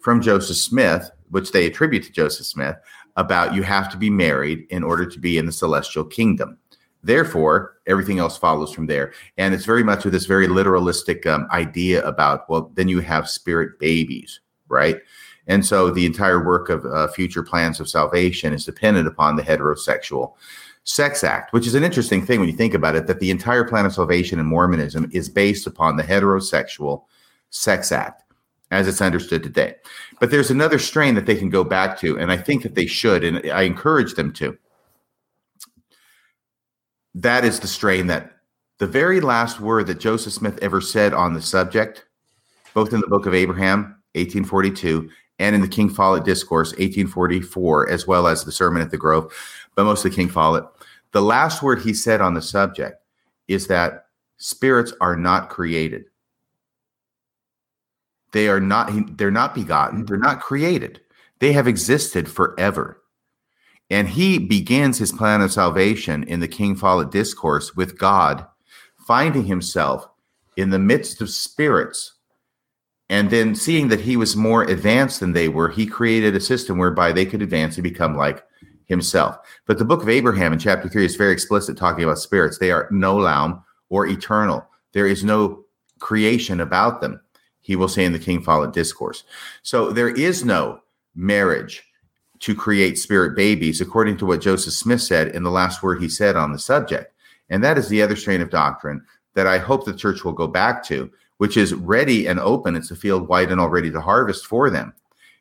from 0.00 0.22
Joseph 0.22 0.56
Smith, 0.56 1.10
which 1.30 1.52
they 1.52 1.66
attribute 1.66 2.04
to 2.04 2.12
Joseph 2.12 2.46
Smith, 2.46 2.76
about 3.16 3.54
you 3.54 3.62
have 3.62 3.90
to 3.90 3.96
be 3.96 4.10
married 4.10 4.66
in 4.70 4.84
order 4.84 5.04
to 5.04 5.18
be 5.18 5.38
in 5.38 5.46
the 5.46 5.52
celestial 5.52 6.04
kingdom. 6.04 6.58
Therefore, 7.02 7.76
everything 7.86 8.18
else 8.18 8.36
follows 8.36 8.72
from 8.72 8.86
there. 8.86 9.12
And 9.36 9.54
it's 9.54 9.64
very 9.64 9.84
much 9.84 10.04
with 10.04 10.12
this 10.12 10.26
very 10.26 10.46
literalistic 10.46 11.26
um, 11.26 11.46
idea 11.50 12.04
about, 12.04 12.48
well, 12.48 12.70
then 12.74 12.88
you 12.88 13.00
have 13.00 13.28
spirit 13.28 13.78
babies, 13.78 14.40
right? 14.68 15.00
And 15.46 15.64
so 15.64 15.90
the 15.90 16.06
entire 16.06 16.44
work 16.44 16.68
of 16.68 16.84
uh, 16.84 17.08
future 17.08 17.42
plans 17.42 17.80
of 17.80 17.88
salvation 17.88 18.52
is 18.52 18.64
dependent 18.64 19.08
upon 19.08 19.36
the 19.36 19.42
heterosexual 19.42 20.34
sex 20.84 21.24
act, 21.24 21.52
which 21.52 21.66
is 21.66 21.74
an 21.74 21.84
interesting 21.84 22.24
thing 22.24 22.40
when 22.40 22.48
you 22.48 22.56
think 22.56 22.74
about 22.74 22.96
it, 22.96 23.06
that 23.06 23.20
the 23.20 23.30
entire 23.30 23.64
plan 23.64 23.86
of 23.86 23.94
salvation 23.94 24.38
in 24.38 24.46
Mormonism 24.46 25.08
is 25.12 25.28
based 25.28 25.66
upon 25.66 25.96
the 25.96 26.02
heterosexual 26.02 27.04
sex 27.50 27.92
act 27.92 28.24
as 28.70 28.86
it's 28.86 29.00
understood 29.00 29.42
today. 29.42 29.76
But 30.20 30.30
there's 30.30 30.50
another 30.50 30.78
strain 30.78 31.14
that 31.14 31.26
they 31.26 31.36
can 31.36 31.50
go 31.50 31.64
back 31.64 31.98
to, 32.00 32.18
and 32.18 32.30
I 32.30 32.36
think 32.36 32.62
that 32.62 32.74
they 32.74 32.86
should, 32.86 33.24
and 33.24 33.50
I 33.50 33.62
encourage 33.62 34.14
them 34.14 34.32
to. 34.34 34.56
That 37.14 37.44
is 37.44 37.60
the 37.60 37.66
strain 37.66 38.06
that 38.08 38.32
the 38.78 38.86
very 38.86 39.20
last 39.20 39.60
word 39.60 39.86
that 39.88 39.98
Joseph 39.98 40.32
Smith 40.32 40.58
ever 40.62 40.80
said 40.80 41.12
on 41.12 41.34
the 41.34 41.42
subject, 41.42 42.04
both 42.74 42.92
in 42.92 43.00
the 43.00 43.08
book 43.08 43.26
of 43.26 43.34
Abraham, 43.34 43.96
1842, 44.14 45.10
and 45.40 45.54
in 45.54 45.60
the 45.60 45.68
King 45.68 45.88
Follett 45.88 46.24
Discourse, 46.24 46.70
1844, 46.72 47.90
as 47.90 48.06
well 48.06 48.26
as 48.26 48.44
the 48.44 48.52
Sermon 48.52 48.82
at 48.82 48.90
the 48.90 48.98
Grove, 48.98 49.32
but 49.74 49.84
mostly 49.84 50.10
King 50.10 50.28
Follett. 50.28 50.64
The 51.12 51.22
last 51.22 51.62
word 51.62 51.80
he 51.80 51.94
said 51.94 52.20
on 52.20 52.34
the 52.34 52.42
subject 52.42 53.02
is 53.46 53.66
that 53.68 54.06
spirits 54.36 54.92
are 55.00 55.16
not 55.16 55.48
created. 55.48 56.04
They 58.32 58.48
are 58.48 58.60
not 58.60 59.16
they're 59.16 59.30
not 59.30 59.54
begotten, 59.54 60.04
they're 60.04 60.16
not 60.16 60.40
created. 60.40 61.00
They 61.38 61.52
have 61.52 61.68
existed 61.68 62.28
forever. 62.28 63.02
And 63.90 64.08
he 64.08 64.38
begins 64.38 64.98
his 64.98 65.12
plan 65.12 65.40
of 65.40 65.52
salvation 65.52 66.24
in 66.24 66.40
the 66.40 66.48
King 66.48 66.76
Follett 66.76 67.10
discourse 67.10 67.74
with 67.74 67.98
God 67.98 68.46
finding 69.06 69.44
himself 69.44 70.06
in 70.56 70.68
the 70.68 70.78
midst 70.78 71.22
of 71.22 71.30
spirits. 71.30 72.12
And 73.08 73.30
then 73.30 73.54
seeing 73.54 73.88
that 73.88 74.02
he 74.02 74.18
was 74.18 74.36
more 74.36 74.64
advanced 74.64 75.20
than 75.20 75.32
they 75.32 75.48
were, 75.48 75.70
he 75.70 75.86
created 75.86 76.36
a 76.36 76.40
system 76.40 76.76
whereby 76.76 77.12
they 77.12 77.24
could 77.24 77.40
advance 77.40 77.76
and 77.76 77.82
become 77.82 78.14
like 78.14 78.44
himself. 78.84 79.38
But 79.64 79.78
the 79.78 79.86
book 79.86 80.02
of 80.02 80.10
Abraham 80.10 80.52
in 80.52 80.58
chapter 80.58 80.90
3 80.90 81.06
is 81.06 81.16
very 81.16 81.32
explicit 81.32 81.78
talking 81.78 82.04
about 82.04 82.18
spirits. 82.18 82.58
They 82.58 82.70
are 82.70 82.90
gnolaum 82.90 83.62
or 83.88 84.06
eternal. 84.06 84.68
There 84.92 85.06
is 85.06 85.24
no 85.24 85.64
creation 86.00 86.60
about 86.60 87.00
them 87.00 87.20
he 87.68 87.76
will 87.76 87.86
say 87.86 88.06
in 88.06 88.14
the 88.14 88.18
King 88.18 88.42
Follett 88.42 88.72
Discourse. 88.72 89.24
So 89.60 89.92
there 89.92 90.08
is 90.08 90.42
no 90.42 90.80
marriage 91.14 91.84
to 92.38 92.54
create 92.54 92.96
spirit 92.96 93.36
babies, 93.36 93.82
according 93.82 94.16
to 94.16 94.24
what 94.24 94.40
Joseph 94.40 94.72
Smith 94.72 95.02
said 95.02 95.28
in 95.28 95.42
the 95.42 95.50
last 95.50 95.82
word 95.82 96.00
he 96.00 96.08
said 96.08 96.34
on 96.34 96.50
the 96.50 96.58
subject. 96.58 97.12
And 97.50 97.62
that 97.62 97.76
is 97.76 97.90
the 97.90 98.00
other 98.00 98.16
strain 98.16 98.40
of 98.40 98.48
doctrine 98.48 99.04
that 99.34 99.46
I 99.46 99.58
hope 99.58 99.84
the 99.84 99.92
church 99.92 100.24
will 100.24 100.32
go 100.32 100.46
back 100.46 100.82
to, 100.84 101.10
which 101.36 101.58
is 101.58 101.74
ready 101.74 102.26
and 102.26 102.40
open. 102.40 102.74
It's 102.74 102.90
a 102.90 102.96
field 102.96 103.28
wide 103.28 103.52
and 103.52 103.60
all 103.60 103.68
ready 103.68 103.90
to 103.90 104.00
harvest 104.00 104.46
for 104.46 104.70
them 104.70 104.94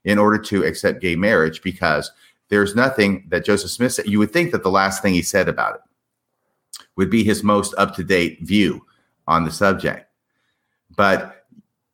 in 0.04 0.20
order 0.20 0.38
to 0.38 0.66
accept 0.66 1.00
gay 1.00 1.16
marriage 1.16 1.62
because 1.62 2.12
there's 2.50 2.76
nothing 2.76 3.26
that 3.30 3.46
Joseph 3.46 3.72
Smith 3.72 3.94
said. 3.94 4.08
You 4.08 4.20
would 4.20 4.34
think 4.34 4.52
that 4.52 4.64
the 4.64 4.70
last 4.70 5.02
thing 5.02 5.14
he 5.14 5.22
said 5.22 5.48
about 5.48 5.76
it 5.76 6.82
would 6.98 7.10
be 7.10 7.24
his 7.24 7.42
most 7.42 7.74
up 7.78 7.96
to 7.96 8.04
date 8.04 8.40
view 8.42 8.86
on 9.28 9.46
the 9.46 9.52
subject. 9.52 10.10
But 10.98 11.37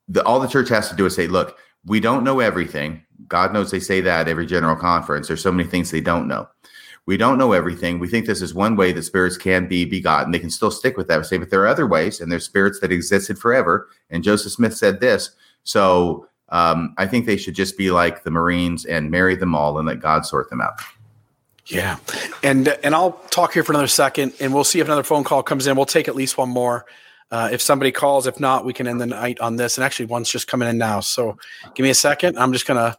the, 0.08 0.24
all 0.24 0.40
the 0.40 0.48
church 0.48 0.70
has 0.70 0.90
to 0.90 0.96
do 0.96 1.06
is 1.06 1.16
say, 1.16 1.28
look, 1.28 1.58
we 1.86 2.00
don't 2.00 2.24
know 2.24 2.40
everything. 2.40 3.04
God 3.28 3.54
knows 3.54 3.72
they 3.72 3.80
say 3.80 4.02
that 4.02 4.28
every 4.28 4.46
general 4.46 4.76
conference. 4.76 5.28
There's 5.28 5.42
so 5.42 5.52
many 5.52 5.68
things 5.68 5.92
they 5.92 6.02
don't 6.02 6.28
know. 6.28 6.48
We 7.06 7.18
don't 7.18 7.38
know 7.38 7.52
everything. 7.52 8.00
We 8.00 8.08
think 8.08 8.26
this 8.26 8.42
is 8.42 8.54
one 8.54 8.78
way 8.78 8.94
that 8.94 9.04
spirits 9.04 9.36
can 9.36 9.68
be 9.68 9.84
begotten. 9.84 10.32
They 10.32 10.40
can 10.40 10.50
still 10.50 10.72
stick 10.72 10.96
with 10.96 11.10
that. 11.10 11.26
Say, 11.26 11.38
but 11.38 11.50
there 11.50 11.62
are 11.62 11.68
other 11.68 11.86
ways, 11.86 12.22
and 12.22 12.32
there's 12.32 12.46
spirits 12.46 12.80
that 12.80 12.94
existed 12.94 13.38
forever. 13.38 13.90
And 14.10 14.24
Joseph 14.24 14.54
Smith 14.54 14.76
said 14.76 15.02
this. 15.02 15.32
So 15.66 16.28
um, 16.50 16.94
I 16.98 17.06
think 17.06 17.26
they 17.26 17.36
should 17.36 17.56
just 17.56 17.78
be 17.78 17.92
like 17.92 18.24
the 18.24 18.32
Marines 18.32 18.86
and 18.86 19.12
marry 19.12 19.36
them 19.36 19.54
all 19.54 19.78
and 19.78 19.88
let 19.88 20.00
God 20.00 20.26
sort 20.26 20.50
them 20.50 20.62
out. 20.62 20.74
Yeah, 21.68 21.98
and 22.42 22.68
and 22.84 22.94
I'll 22.94 23.14
talk 23.30 23.54
here 23.54 23.64
for 23.64 23.72
another 23.72 23.88
second, 23.88 24.34
and 24.42 24.54
we'll 24.54 24.66
see 24.66 24.80
if 24.80 24.86
another 24.86 25.04
phone 25.04 25.24
call 25.24 25.44
comes 25.44 25.66
in. 25.66 25.78
We'll 25.78 25.86
take 25.86 26.10
at 26.10 26.16
least 26.16 26.38
one 26.38 26.50
more. 26.50 26.86
Uh, 27.34 27.50
if 27.52 27.64
somebody 27.64 27.92
calls, 27.92 28.28
if 28.28 28.40
not, 28.40 28.64
we 28.64 28.74
can 28.74 28.88
end 28.88 29.02
the 29.02 29.08
night 29.08 29.40
on 29.40 29.56
this. 29.56 29.76
And 29.76 29.84
actually, 29.84 30.06
one's 30.06 30.30
just 30.30 30.48
coming 30.48 30.70
in 30.70 30.78
now. 30.78 31.00
So 31.00 31.36
give 31.74 31.84
me 31.84 31.90
a 31.90 31.96
second. 31.96 32.38
I'm 32.38 32.54
just 32.54 32.68
going 32.68 32.78
to. 32.78 32.96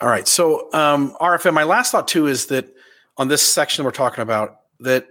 All 0.00 0.08
right. 0.08 0.26
So, 0.26 0.72
um, 0.72 1.14
RFM, 1.20 1.52
my 1.52 1.64
last 1.64 1.92
thought 1.92 2.08
too 2.08 2.26
is 2.26 2.46
that 2.46 2.74
on 3.18 3.28
this 3.28 3.42
section 3.42 3.84
we're 3.84 3.90
talking 3.90 4.22
about, 4.22 4.60
that 4.80 5.06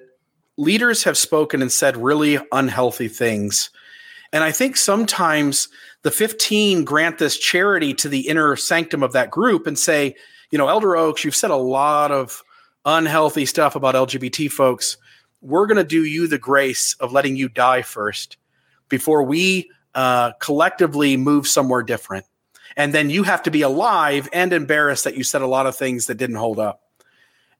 leaders 0.57 1.03
have 1.03 1.15
spoken 1.15 1.61
and 1.61 1.71
said 1.71 1.95
really 1.95 2.39
unhealthy 2.51 3.07
things. 3.07 3.69
And 4.31 4.43
I 4.43 4.51
think 4.51 4.75
sometimes 4.75 5.67
the 6.01 6.09
15 6.09 6.85
grant 6.85 7.19
this 7.19 7.37
charity 7.37 7.93
to 7.93 8.09
the 8.09 8.27
inner 8.27 8.55
sanctum 8.55 9.03
of 9.03 9.13
that 9.13 9.29
group 9.29 9.67
and 9.67 9.77
say, 9.77 10.15
you 10.49 10.57
know, 10.57 10.69
Elder 10.69 10.95
Oaks, 10.95 11.23
you've 11.23 11.35
said 11.35 11.51
a 11.51 11.55
lot 11.55 12.09
of 12.09 12.41
unhealthy 12.83 13.45
stuff 13.45 13.75
about 13.75 13.93
LGBT 13.93 14.49
folks 14.49 14.97
we're 15.43 15.67
going 15.67 15.77
to 15.77 15.83
do 15.83 16.03
you 16.03 16.27
the 16.27 16.37
grace 16.37 16.95
of 16.99 17.11
letting 17.11 17.35
you 17.35 17.49
die 17.49 17.81
first 17.81 18.37
before 18.89 19.23
we 19.23 19.69
uh, 19.93 20.31
collectively 20.39 21.17
move 21.17 21.47
somewhere 21.47 21.83
different. 21.83 22.25
And 22.75 22.93
then 22.93 23.09
you 23.09 23.23
have 23.23 23.43
to 23.43 23.51
be 23.51 23.61
alive 23.61 24.27
and 24.33 24.51
embarrassed 24.51 25.03
that 25.03 25.15
you 25.15 25.23
said 25.23 25.41
a 25.41 25.47
lot 25.47 25.67
of 25.67 25.75
things 25.75 26.07
that 26.07 26.15
didn't 26.15 26.37
hold 26.37 26.59
up. 26.59 26.81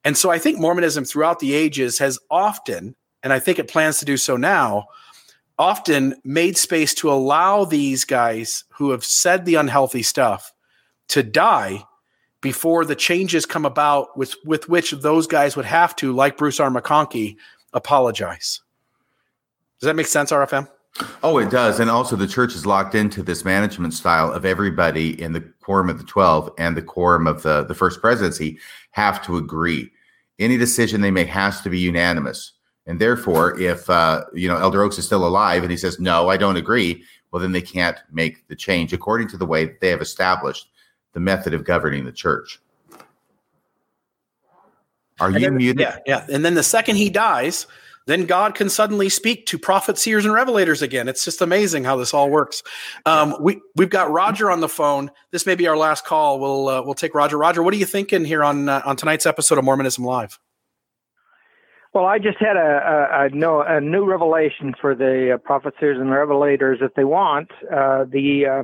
And 0.03 0.17
so 0.17 0.31
I 0.31 0.39
think 0.39 0.59
Mormonism 0.59 1.05
throughout 1.05 1.39
the 1.39 1.53
ages 1.53 1.99
has 1.99 2.19
often, 2.31 2.95
and 3.21 3.31
I 3.31 3.39
think 3.39 3.59
it 3.59 3.67
plans 3.67 3.99
to 3.99 4.05
do 4.05 4.17
so 4.17 4.35
now, 4.35 4.87
often 5.59 6.15
made 6.23 6.57
space 6.57 6.93
to 6.95 7.11
allow 7.11 7.63
these 7.63 8.05
guys 8.05 8.63
who 8.69 8.91
have 8.91 9.05
said 9.05 9.45
the 9.45 9.55
unhealthy 9.55 10.03
stuff 10.03 10.51
to 11.09 11.21
die 11.21 11.83
before 12.41 12.83
the 12.83 12.95
changes 12.95 13.45
come 13.45 13.65
about 13.65 14.17
with, 14.17 14.35
with 14.43 14.67
which 14.67 14.91
those 14.91 15.27
guys 15.27 15.55
would 15.55 15.65
have 15.65 15.95
to, 15.95 16.11
like 16.11 16.37
Bruce 16.37 16.59
R. 16.59 16.69
McConkie, 16.69 17.37
apologize. 17.73 18.61
Does 19.79 19.87
that 19.87 19.95
make 19.95 20.07
sense, 20.07 20.31
RFM? 20.31 20.69
Oh, 21.23 21.39
it 21.39 21.49
does. 21.49 21.79
And 21.79 21.89
also, 21.89 22.15
the 22.15 22.27
church 22.27 22.53
is 22.53 22.65
locked 22.65 22.93
into 22.93 23.23
this 23.23 23.43
management 23.43 23.93
style 23.93 24.31
of 24.31 24.45
everybody 24.45 25.19
in 25.21 25.33
the 25.33 25.41
quorum 25.61 25.89
of 25.89 25.97
the 25.97 26.03
12 26.03 26.51
and 26.57 26.77
the 26.77 26.83
quorum 26.83 27.25
of 27.25 27.41
the, 27.41 27.63
the 27.63 27.73
first 27.73 27.99
presidency 27.99 28.59
have 28.91 29.25
to 29.25 29.37
agree. 29.37 29.91
Any 30.37 30.57
decision 30.57 31.01
they 31.01 31.11
make 31.11 31.27
has 31.29 31.61
to 31.61 31.69
be 31.69 31.79
unanimous. 31.79 32.53
And 32.85 32.99
therefore, 32.99 33.59
if 33.59 33.89
uh, 33.89 34.25
you 34.33 34.47
know 34.47 34.57
Elder 34.57 34.83
Oaks 34.83 34.97
is 34.97 35.05
still 35.05 35.25
alive 35.25 35.63
and 35.63 35.71
he 35.71 35.77
says, 35.77 35.99
no, 35.99 36.29
I 36.29 36.37
don't 36.37 36.57
agree, 36.57 37.03
well, 37.31 37.41
then 37.41 37.53
they 37.53 37.61
can't 37.61 37.97
make 38.11 38.47
the 38.47 38.55
change 38.55 38.93
according 38.93 39.29
to 39.29 39.37
the 39.37 39.45
way 39.45 39.75
they 39.81 39.89
have 39.89 40.01
established 40.01 40.67
the 41.13 41.19
method 41.19 41.53
of 41.53 41.63
governing 41.63 42.05
the 42.05 42.11
church. 42.11 42.59
Are 45.19 45.31
you 45.31 45.39
then, 45.39 45.57
muted? 45.57 45.79
Yeah, 45.79 45.97
yeah. 46.05 46.25
And 46.31 46.43
then 46.43 46.55
the 46.55 46.63
second 46.63 46.95
he 46.95 47.09
dies, 47.09 47.67
then 48.05 48.25
God 48.25 48.55
can 48.55 48.69
suddenly 48.69 49.09
speak 49.09 49.45
to 49.47 49.57
prophets, 49.57 50.01
seers, 50.01 50.25
and 50.25 50.33
revelators 50.33 50.81
again. 50.81 51.07
It's 51.07 51.23
just 51.23 51.41
amazing 51.41 51.83
how 51.83 51.95
this 51.95 52.13
all 52.13 52.29
works. 52.29 52.63
Um, 53.05 53.35
we 53.39 53.61
we've 53.75 53.89
got 53.89 54.11
Roger 54.11 54.51
on 54.51 54.59
the 54.59 54.69
phone. 54.69 55.11
This 55.31 55.45
may 55.45 55.55
be 55.55 55.67
our 55.67 55.77
last 55.77 56.05
call. 56.05 56.39
We'll 56.39 56.67
uh, 56.67 56.81
we'll 56.81 56.95
take 56.95 57.15
Roger. 57.15 57.37
Roger, 57.37 57.63
what 57.63 57.73
are 57.73 57.77
you 57.77 57.85
thinking 57.85 58.25
here 58.25 58.43
on 58.43 58.67
uh, 58.67 58.81
on 58.85 58.95
tonight's 58.95 59.25
episode 59.25 59.57
of 59.57 59.63
Mormonism 59.63 60.03
Live? 60.03 60.39
Well, 61.93 62.05
I 62.05 62.17
just 62.17 62.39
had 62.39 62.57
a, 62.57 62.59
a, 62.59 63.25
a, 63.25 63.29
no, 63.29 63.61
a 63.61 63.79
new 63.79 64.03
revelation 64.03 64.73
for 64.81 64.95
the 64.95 65.35
uh, 65.35 65.37
prophets, 65.37 65.77
seers, 65.79 65.99
and 65.99 66.09
revelators. 66.09 66.81
If 66.81 66.95
they 66.95 67.03
want 67.03 67.51
uh, 67.71 68.05
the 68.05 68.45
uh, 68.47 68.63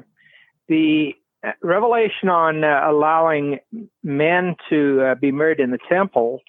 the 0.67 1.13
revelation 1.61 2.29
on 2.29 2.63
uh, 2.63 2.81
allowing 2.85 3.59
men 4.03 4.55
to 4.69 5.01
uh, 5.01 5.15
be 5.15 5.31
married 5.31 5.59
in 5.59 5.71
the 5.71 5.79
temple 5.89 6.41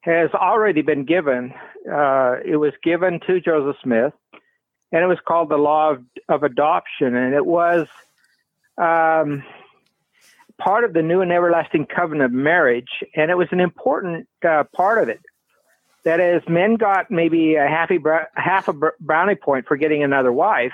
has 0.00 0.30
already 0.32 0.82
been 0.82 1.04
given. 1.04 1.52
Uh, 1.90 2.36
it 2.44 2.56
was 2.56 2.72
given 2.82 3.20
to 3.26 3.40
Joseph 3.40 3.76
Smith, 3.82 4.12
and 4.92 5.02
it 5.02 5.06
was 5.06 5.18
called 5.26 5.48
the 5.48 5.56
Law 5.56 5.92
of, 5.92 6.04
of 6.28 6.42
Adoption, 6.42 7.14
and 7.14 7.34
it 7.34 7.44
was 7.44 7.88
um, 8.76 9.44
part 10.58 10.84
of 10.84 10.92
the 10.92 11.02
new 11.02 11.20
and 11.20 11.32
everlasting 11.32 11.86
covenant 11.86 12.26
of 12.26 12.32
marriage, 12.32 13.02
and 13.14 13.30
it 13.30 13.36
was 13.36 13.48
an 13.50 13.60
important 13.60 14.28
uh, 14.46 14.64
part 14.74 15.02
of 15.02 15.08
it. 15.08 15.20
That 16.04 16.20
is, 16.20 16.42
men 16.48 16.76
got 16.76 17.10
maybe 17.10 17.56
a 17.56 17.66
half 17.66 17.90
a, 17.90 17.98
half 18.34 18.68
a 18.68 18.72
brownie 19.00 19.34
point 19.34 19.66
for 19.66 19.76
getting 19.76 20.02
another 20.02 20.32
wife 20.32 20.72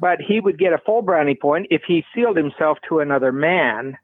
but 0.00 0.20
he 0.20 0.40
would 0.40 0.58
get 0.58 0.72
a 0.72 0.78
full 0.78 1.02
brownie 1.02 1.34
point 1.34 1.66
if 1.70 1.82
he 1.86 2.04
sealed 2.14 2.36
himself 2.36 2.78
to 2.88 3.00
another 3.00 3.32
man. 3.32 3.98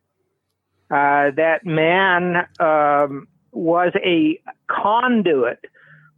Uh, 0.91 1.33
that 1.35 1.61
man 1.65 2.47
um, 2.61 3.27
was 3.51 3.93
a 4.05 4.41
conduit 4.71 5.65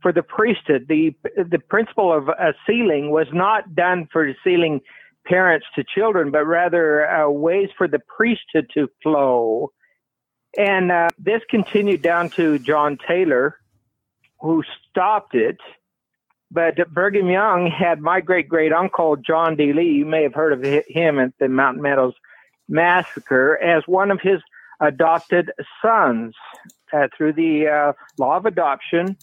for 0.02 0.12
the 0.12 0.22
priesthood. 0.22 0.86
The 0.88 1.14
the 1.36 1.58
principle 1.58 2.12
of 2.12 2.28
a 2.28 2.54
sealing 2.66 3.10
was 3.10 3.26
not 3.32 3.74
done 3.74 4.08
for 4.12 4.30
sealing 4.44 4.80
parents 5.24 5.66
to 5.74 5.84
children, 5.84 6.30
but 6.30 6.44
rather 6.44 7.08
uh, 7.08 7.30
ways 7.30 7.68
for 7.76 7.88
the 7.88 7.98
priesthood 7.98 8.70
to 8.74 8.88
flow. 9.02 9.72
And 10.56 10.90
uh, 10.90 11.08
this 11.18 11.42
continued 11.48 12.02
down 12.02 12.30
to 12.30 12.58
John 12.58 12.98
Taylor, 13.06 13.58
who 14.40 14.62
stopped 14.90 15.34
it. 15.34 15.58
But 16.50 16.76
Brigham 16.92 17.28
Young 17.28 17.70
had 17.70 18.00
my 18.00 18.20
great 18.20 18.48
great 18.48 18.72
uncle, 18.72 19.16
John 19.16 19.56
D. 19.56 19.72
Lee. 19.72 19.92
You 19.92 20.06
may 20.06 20.22
have 20.22 20.34
heard 20.34 20.52
of 20.52 20.62
him 20.62 21.18
at 21.18 21.32
the 21.38 21.48
Mountain 21.48 21.82
Meadows 21.82 22.14
Massacre 22.68 23.56
as 23.56 23.82
one 23.86 24.10
of 24.10 24.20
his 24.22 24.40
adopted 24.80 25.50
sons 25.82 26.34
uh, 26.92 27.08
through 27.16 27.34
the 27.34 27.66
uh, 27.68 27.92
law 28.18 28.36
of 28.36 28.46
adoption. 28.46 29.16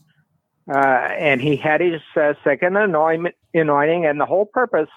Uh, 0.71 0.77
and 0.77 1.41
he 1.41 1.55
had 1.55 1.79
his 1.79 2.01
uh, 2.15 2.33
second 2.43 2.75
anointment, 2.75 3.35
anointing, 3.53 4.05
and 4.05 4.19
the 4.19 4.25
whole 4.25 4.45
purpose 4.45 4.89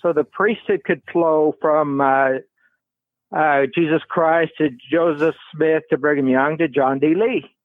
so 0.00 0.12
the 0.12 0.24
priesthood 0.24 0.82
could 0.84 1.02
flow 1.10 1.54
from 1.60 2.00
uh, 2.00 2.28
uh, 3.34 3.62
Jesus 3.74 4.02
Christ 4.08 4.52
to 4.58 4.68
Joseph 4.90 5.34
Smith 5.54 5.84
to 5.90 5.96
Brigham 5.96 6.28
Young 6.28 6.58
to 6.58 6.68
John 6.68 6.98
D. 6.98 7.14
Lee. 7.14 7.55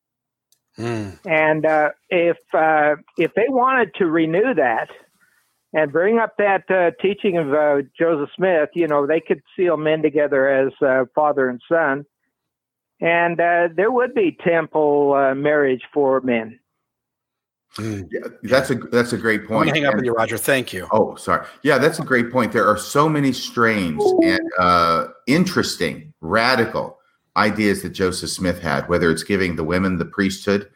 Mm. 0.77 1.19
And 1.25 1.65
uh, 1.65 1.89
if 2.09 2.37
uh, 2.53 2.95
if 3.17 3.33
they 3.35 3.47
wanted 3.47 3.93
to 3.95 4.05
renew 4.05 4.53
that 4.53 4.89
and 5.73 5.91
bring 5.91 6.19
up 6.19 6.35
that 6.37 6.69
uh, 6.69 6.91
teaching 7.01 7.37
of 7.37 7.53
uh, 7.53 7.81
Joseph 7.97 8.29
Smith, 8.35 8.69
you 8.73 8.87
know, 8.87 9.05
they 9.05 9.19
could 9.19 9.41
seal 9.55 9.77
men 9.77 10.01
together 10.01 10.47
as 10.47 10.73
uh, 10.81 11.05
father 11.13 11.49
and 11.49 11.61
son, 11.69 12.05
and 13.01 13.39
uh, 13.39 13.67
there 13.75 13.91
would 13.91 14.13
be 14.13 14.37
temple 14.43 15.33
marriage 15.35 15.83
for 15.93 16.21
men. 16.21 16.59
Mm. 17.77 18.09
Yeah, 18.11 18.27
that's 18.43 18.69
a 18.69 18.75
that's 18.75 19.13
a 19.13 19.17
great 19.17 19.47
point. 19.47 19.69
hang 19.69 19.85
up 19.85 19.95
with 19.95 20.03
you, 20.03 20.11
Roger. 20.11 20.37
Thank 20.37 20.73
you. 20.73 20.87
Oh, 20.91 21.15
sorry. 21.15 21.47
Yeah, 21.63 21.77
that's 21.77 21.99
a 21.99 22.03
great 22.03 22.31
point. 22.31 22.51
There 22.51 22.67
are 22.67 22.77
so 22.77 23.07
many 23.07 23.31
strange 23.31 24.01
and 24.23 24.41
uh, 24.59 25.07
interesting, 25.25 26.13
radical 26.19 27.00
ideas 27.37 27.81
that 27.81 27.89
Joseph 27.89 28.29
Smith 28.29 28.61
had, 28.61 28.87
whether 28.89 29.09
it's 29.09 29.23
giving 29.23 29.55
the 29.55 29.63
women 29.63 29.97
the 29.97 30.05
priesthood 30.05 30.69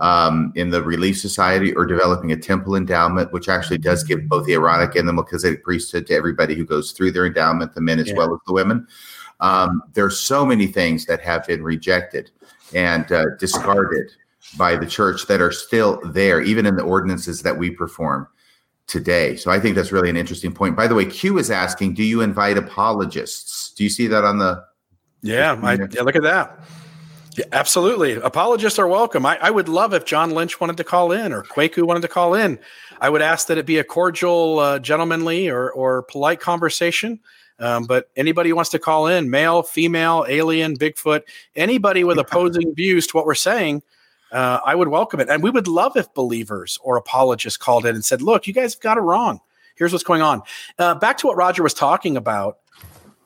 um, 0.00 0.52
in 0.54 0.70
the 0.70 0.82
Relief 0.82 1.18
Society 1.18 1.74
or 1.74 1.84
developing 1.84 2.32
a 2.32 2.36
temple 2.36 2.76
endowment, 2.76 3.32
which 3.32 3.48
actually 3.48 3.78
does 3.78 4.04
give 4.04 4.28
both 4.28 4.46
the 4.46 4.54
Aaronic 4.54 4.94
and 4.94 5.08
the 5.08 5.12
Melchizedek 5.12 5.64
priesthood 5.64 6.06
to 6.06 6.14
everybody 6.14 6.54
who 6.54 6.64
goes 6.64 6.92
through 6.92 7.10
their 7.10 7.26
endowment, 7.26 7.74
the 7.74 7.80
men 7.80 7.98
as 7.98 8.08
yeah. 8.08 8.14
well 8.14 8.32
as 8.32 8.40
the 8.46 8.52
women. 8.52 8.86
Um, 9.40 9.82
there's 9.92 10.18
so 10.18 10.46
many 10.46 10.66
things 10.66 11.06
that 11.06 11.20
have 11.20 11.46
been 11.46 11.62
rejected 11.62 12.30
and 12.74 13.10
uh, 13.12 13.24
discarded 13.38 14.10
by 14.56 14.76
the 14.76 14.86
church 14.86 15.26
that 15.26 15.40
are 15.40 15.52
still 15.52 16.00
there, 16.06 16.40
even 16.40 16.64
in 16.64 16.76
the 16.76 16.82
ordinances 16.82 17.42
that 17.42 17.58
we 17.58 17.70
perform 17.70 18.28
today. 18.86 19.36
So 19.36 19.50
I 19.50 19.60
think 19.60 19.76
that's 19.76 19.92
really 19.92 20.10
an 20.10 20.16
interesting 20.16 20.52
point. 20.52 20.76
By 20.76 20.86
the 20.86 20.94
way, 20.94 21.04
Q 21.04 21.38
is 21.38 21.50
asking, 21.50 21.94
do 21.94 22.02
you 22.02 22.22
invite 22.22 22.56
apologists? 22.56 23.72
Do 23.72 23.84
you 23.84 23.90
see 23.90 24.06
that 24.06 24.24
on 24.24 24.38
the? 24.38 24.64
Yeah, 25.22 25.58
I, 25.62 25.74
yeah 25.74 26.02
look 26.02 26.16
at 26.16 26.22
that. 26.22 26.60
Yeah, 27.36 27.44
absolutely. 27.52 28.14
Apologists 28.14 28.78
are 28.78 28.88
welcome. 28.88 29.24
I, 29.24 29.38
I, 29.40 29.50
would 29.50 29.68
love 29.68 29.94
if 29.94 30.04
John 30.04 30.32
Lynch 30.32 30.60
wanted 30.60 30.76
to 30.78 30.84
call 30.84 31.12
in 31.12 31.32
or 31.32 31.44
Kwaku 31.44 31.84
wanted 31.84 32.02
to 32.02 32.08
call 32.08 32.34
in. 32.34 32.58
I 33.00 33.08
would 33.08 33.22
ask 33.22 33.46
that 33.46 33.58
it 33.58 33.66
be 33.66 33.78
a 33.78 33.84
cordial, 33.84 34.58
uh, 34.58 34.78
gentlemanly, 34.80 35.48
or, 35.48 35.70
or 35.70 36.02
polite 36.02 36.40
conversation. 36.40 37.20
Um, 37.60 37.84
but 37.84 38.10
anybody 38.16 38.50
who 38.50 38.56
wants 38.56 38.70
to 38.70 38.78
call 38.78 39.06
in, 39.06 39.30
male, 39.30 39.62
female, 39.62 40.24
alien, 40.28 40.76
Bigfoot, 40.76 41.22
anybody 41.56 42.04
with 42.04 42.18
opposing 42.18 42.74
views 42.74 43.06
to 43.08 43.16
what 43.16 43.26
we're 43.26 43.34
saying, 43.34 43.82
uh, 44.30 44.60
I 44.64 44.74
would 44.74 44.88
welcome 44.88 45.20
it. 45.20 45.28
And 45.28 45.42
we 45.42 45.50
would 45.50 45.68
love 45.68 45.96
if 45.96 46.12
believers 46.14 46.78
or 46.82 46.96
apologists 46.96 47.56
called 47.56 47.86
in 47.86 47.94
and 47.94 48.04
said, 48.04 48.22
look, 48.22 48.46
you 48.46 48.52
guys 48.52 48.74
have 48.74 48.80
got 48.80 48.96
it 48.96 49.00
wrong. 49.00 49.40
Here's 49.76 49.92
what's 49.92 50.04
going 50.04 50.22
on. 50.22 50.42
Uh, 50.78 50.94
back 50.96 51.18
to 51.18 51.26
what 51.28 51.36
Roger 51.36 51.62
was 51.62 51.74
talking 51.74 52.16
about. 52.16 52.58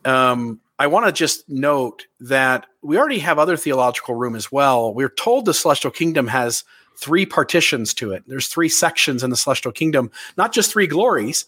Um, 0.05 0.60
I 0.78 0.86
want 0.86 1.07
to 1.07 1.12
just 1.12 1.49
note 1.49 2.07
that 2.20 2.66
we 2.82 2.99
already 2.99 3.20
have 3.20 3.39
other 3.39 3.57
theological 3.57 4.15
room 4.15 4.35
as 4.35 4.51
well. 4.51 4.93
We're 4.93 5.09
told 5.09 5.44
the 5.44 5.55
celestial 5.55 5.90
kingdom 5.90 6.27
has 6.28 6.65
three 6.97 7.27
partitions 7.27 7.94
to 7.94 8.12
it. 8.12 8.24
There's 8.27 8.49
three 8.49 8.69
sections 8.69 9.23
in 9.23 9.31
the 9.31 9.36
celestial 9.36 9.73
kingdom, 9.73 10.11
not 10.36 10.53
just 10.53 10.73
three 10.73 10.86
glories, 10.86 11.44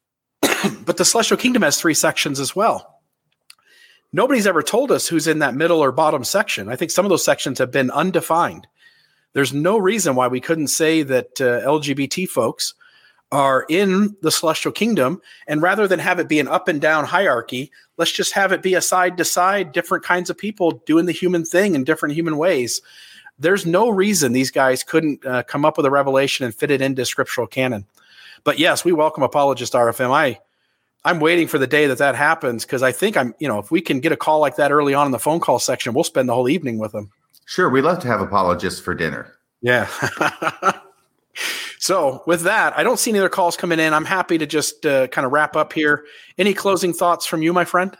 but 0.84 0.96
the 0.96 1.04
celestial 1.04 1.38
kingdom 1.38 1.62
has 1.62 1.80
three 1.80 1.94
sections 1.94 2.40
as 2.40 2.54
well. 2.54 3.00
Nobody's 4.12 4.46
ever 4.46 4.62
told 4.62 4.90
us 4.90 5.06
who's 5.06 5.26
in 5.26 5.40
that 5.40 5.54
middle 5.54 5.82
or 5.82 5.92
bottom 5.92 6.24
section. 6.24 6.68
I 6.68 6.76
think 6.76 6.90
some 6.90 7.04
of 7.04 7.10
those 7.10 7.24
sections 7.24 7.58
have 7.58 7.70
been 7.70 7.90
undefined 7.90 8.66
there's 9.32 9.52
no 9.52 9.78
reason 9.78 10.14
why 10.14 10.28
we 10.28 10.40
couldn't 10.40 10.68
say 10.68 11.02
that 11.02 11.40
uh, 11.40 11.60
LGBT 11.60 12.28
folks 12.28 12.74
are 13.30 13.66
in 13.68 14.16
the 14.22 14.30
celestial 14.30 14.72
kingdom. 14.72 15.20
And 15.46 15.60
rather 15.60 15.86
than 15.86 15.98
have 15.98 16.18
it 16.18 16.28
be 16.28 16.40
an 16.40 16.48
up 16.48 16.68
and 16.68 16.80
down 16.80 17.04
hierarchy, 17.04 17.70
let's 17.96 18.12
just 18.12 18.32
have 18.32 18.52
it 18.52 18.62
be 18.62 18.74
a 18.74 18.80
side 18.80 19.16
to 19.18 19.24
side, 19.24 19.72
different 19.72 20.04
kinds 20.04 20.30
of 20.30 20.38
people 20.38 20.82
doing 20.86 21.06
the 21.06 21.12
human 21.12 21.44
thing 21.44 21.74
in 21.74 21.84
different 21.84 22.14
human 22.14 22.38
ways. 22.38 22.80
There's 23.38 23.66
no 23.66 23.88
reason 23.88 24.32
these 24.32 24.50
guys 24.50 24.82
couldn't 24.82 25.24
uh, 25.24 25.42
come 25.44 25.64
up 25.64 25.76
with 25.76 25.86
a 25.86 25.90
revelation 25.90 26.44
and 26.44 26.54
fit 26.54 26.70
it 26.70 26.80
into 26.80 27.04
scriptural 27.04 27.46
canon. 27.46 27.84
But 28.44 28.58
yes, 28.58 28.84
we 28.84 28.92
welcome 28.92 29.22
apologist 29.22 29.74
RFM. 29.74 30.10
I, 30.10 30.40
I'm 31.04 31.20
waiting 31.20 31.46
for 31.46 31.58
the 31.58 31.66
day 31.66 31.86
that 31.86 31.98
that 31.98 32.16
happens 32.16 32.64
because 32.64 32.82
I 32.82 32.92
think 32.92 33.16
I'm, 33.16 33.34
you 33.38 33.46
know, 33.46 33.58
if 33.58 33.70
we 33.70 33.80
can 33.80 34.00
get 34.00 34.12
a 34.12 34.16
call 34.16 34.40
like 34.40 34.56
that 34.56 34.72
early 34.72 34.94
on 34.94 35.06
in 35.06 35.12
the 35.12 35.18
phone 35.18 35.40
call 35.40 35.58
section, 35.58 35.92
we'll 35.92 36.04
spend 36.04 36.28
the 36.28 36.34
whole 36.34 36.48
evening 36.48 36.78
with 36.78 36.92
them. 36.92 37.10
Sure, 37.44 37.68
we 37.68 37.80
love 37.80 37.98
to 38.00 38.08
have 38.08 38.20
apologists 38.20 38.80
for 38.80 38.94
dinner. 38.94 39.34
Yeah. 39.60 39.88
so 41.78 42.22
with 42.26 42.42
that, 42.42 42.76
I 42.76 42.82
don't 42.82 42.98
see 42.98 43.10
any 43.10 43.18
other 43.18 43.28
calls 43.28 43.56
coming 43.56 43.78
in. 43.78 43.94
I'm 43.94 44.04
happy 44.04 44.38
to 44.38 44.46
just 44.46 44.84
uh, 44.84 45.08
kind 45.08 45.24
of 45.24 45.32
wrap 45.32 45.56
up 45.56 45.72
here. 45.72 46.04
Any 46.36 46.54
closing 46.54 46.92
thoughts 46.92 47.26
from 47.26 47.42
you, 47.42 47.52
my 47.52 47.64
friend? 47.64 47.96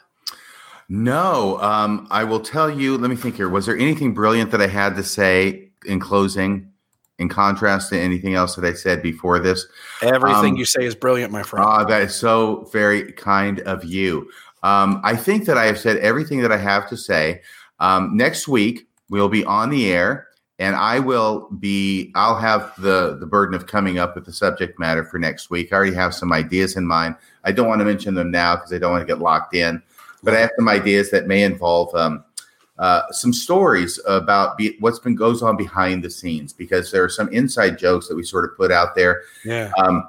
No, 0.89 1.61
um, 1.61 2.07
I 2.11 2.25
will 2.25 2.41
tell 2.41 2.71
you. 2.71 2.97
Let 2.97 3.11
me 3.11 3.17
think 3.17 3.37
here. 3.37 3.49
Was 3.49 3.67
there 3.67 3.77
anything 3.77 4.15
brilliant 4.15 4.51
that 4.53 4.63
I 4.63 4.67
had 4.67 4.97
to 4.97 5.03
say 5.03 5.69
in 5.85 6.01
closing, 6.01 6.73
in 7.19 7.29
contrast 7.29 7.91
to 7.91 7.99
anything 7.99 8.35
else 8.35 8.57
that 8.57 8.65
I 8.65 8.73
said 8.73 9.03
before 9.03 9.39
this? 9.39 9.67
Everything 10.03 10.53
um, 10.53 10.57
you 10.57 10.65
say 10.65 10.85
is 10.85 10.95
brilliant, 10.95 11.31
my 11.31 11.43
friend. 11.43 11.67
Uh, 11.67 11.85
that 11.85 12.03
is 12.03 12.15
so 12.15 12.69
very 12.73 13.13
kind 13.13 13.61
of 13.61 13.85
you. 13.85 14.31
Um, 14.63 15.01
I 15.05 15.15
think 15.15 15.45
that 15.45 15.59
I 15.59 15.67
have 15.67 15.79
said 15.79 15.99
everything 15.99 16.41
that 16.43 16.53
I 16.53 16.57
have 16.57 16.89
to 16.89 16.97
say. 16.97 17.43
Um, 17.81 18.17
next 18.17 18.49
week, 18.49 18.89
We'll 19.11 19.29
be 19.29 19.45
on 19.45 19.71
the 19.71 19.91
air 19.91 20.28
and 20.59 20.75
I 20.75 20.99
will 20.99 21.49
be 21.59 22.11
I'll 22.15 22.39
have 22.39 22.73
the 22.79 23.17
the 23.19 23.27
burden 23.27 23.55
of 23.55 23.67
coming 23.67 23.99
up 23.99 24.15
with 24.15 24.27
the 24.27 24.33
subject 24.33 24.79
matter 24.79 25.05
for 25.05 25.19
next 25.19 25.51
week. 25.51 25.73
I 25.73 25.77
already 25.77 25.95
have 25.95 26.15
some 26.15 26.33
ideas 26.33 26.77
in 26.77 26.87
mind. 26.87 27.17
I 27.45 27.53
don't 27.53 27.69
want 27.69 27.81
to 27.81 27.85
mention 27.85 28.15
them 28.15 28.31
now 28.31 28.57
because 28.57 28.73
I 28.73 28.79
don't 28.79 28.93
want 28.93 29.03
to 29.03 29.07
get 29.07 29.21
locked 29.21 29.55
in, 29.55 29.83
but 30.23 30.35
I 30.35 30.41
have 30.41 30.51
some 30.57 30.69
ideas 30.69 31.11
that 31.11 31.27
may 31.27 31.43
involve 31.43 31.95
um, 31.95 32.25
uh, 32.79 33.03
some 33.11 33.33
stories 33.33 34.01
about 34.07 34.57
be, 34.57 34.77
what's 34.81 34.99
been 34.99 35.15
goes 35.15 35.43
on 35.43 35.57
behind 35.57 36.03
the 36.03 36.11
scenes 36.11 36.53
because 36.53 36.91
there 36.91 37.03
are 37.03 37.09
some 37.09 37.29
inside 37.33 37.79
jokes 37.79 38.09
that 38.09 38.17
we 38.17 38.23
sort 38.23 38.45
of 38.45 38.57
put 38.57 38.71
out 38.71 38.95
there. 38.95 39.23
Yeah. 39.45 39.71
Um, 39.79 40.09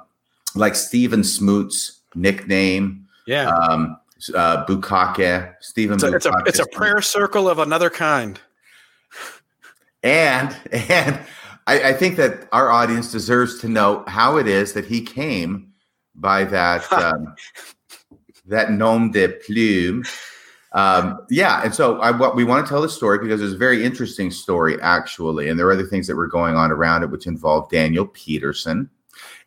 like 0.54 0.74
Stephen 0.74 1.22
Smoot's 1.22 2.00
nickname. 2.14 3.06
Yeah. 3.26 3.48
Um, 3.50 3.98
uh, 4.34 4.66
Bukake, 4.66 5.54
Stephen. 5.60 5.94
It's 5.94 6.02
a, 6.02 6.12
it's 6.14 6.26
a, 6.26 6.32
it's 6.46 6.58
a 6.58 6.66
prayer 6.66 7.00
circle 7.00 7.48
of 7.48 7.58
another 7.58 7.88
kind. 7.88 8.38
And 10.02 10.56
and 10.72 11.20
I, 11.66 11.90
I, 11.90 11.92
think 11.92 12.16
that 12.16 12.48
our 12.52 12.70
audience 12.70 13.12
deserves 13.12 13.60
to 13.60 13.68
know 13.68 14.04
how 14.06 14.38
it 14.38 14.46
is 14.48 14.72
that 14.72 14.86
he 14.86 15.02
came 15.02 15.72
by 16.14 16.44
that 16.44 16.90
um, 16.92 17.34
that 18.46 18.72
nom 18.72 19.10
de 19.10 19.28
plume. 19.28 20.04
Um, 20.72 21.26
yeah, 21.28 21.62
and 21.64 21.74
so 21.74 21.98
I, 22.00 22.12
what 22.12 22.36
we 22.36 22.44
want 22.44 22.64
to 22.64 22.70
tell 22.70 22.80
the 22.80 22.88
story 22.88 23.18
because 23.18 23.42
it's 23.42 23.54
a 23.54 23.58
very 23.58 23.84
interesting 23.84 24.30
story 24.30 24.80
actually, 24.80 25.48
and 25.48 25.58
there 25.58 25.66
are 25.66 25.72
other 25.72 25.86
things 25.86 26.06
that 26.06 26.16
were 26.16 26.28
going 26.28 26.54
on 26.54 26.70
around 26.70 27.02
it 27.02 27.10
which 27.10 27.26
involved 27.26 27.70
Daniel 27.70 28.06
Peterson. 28.06 28.88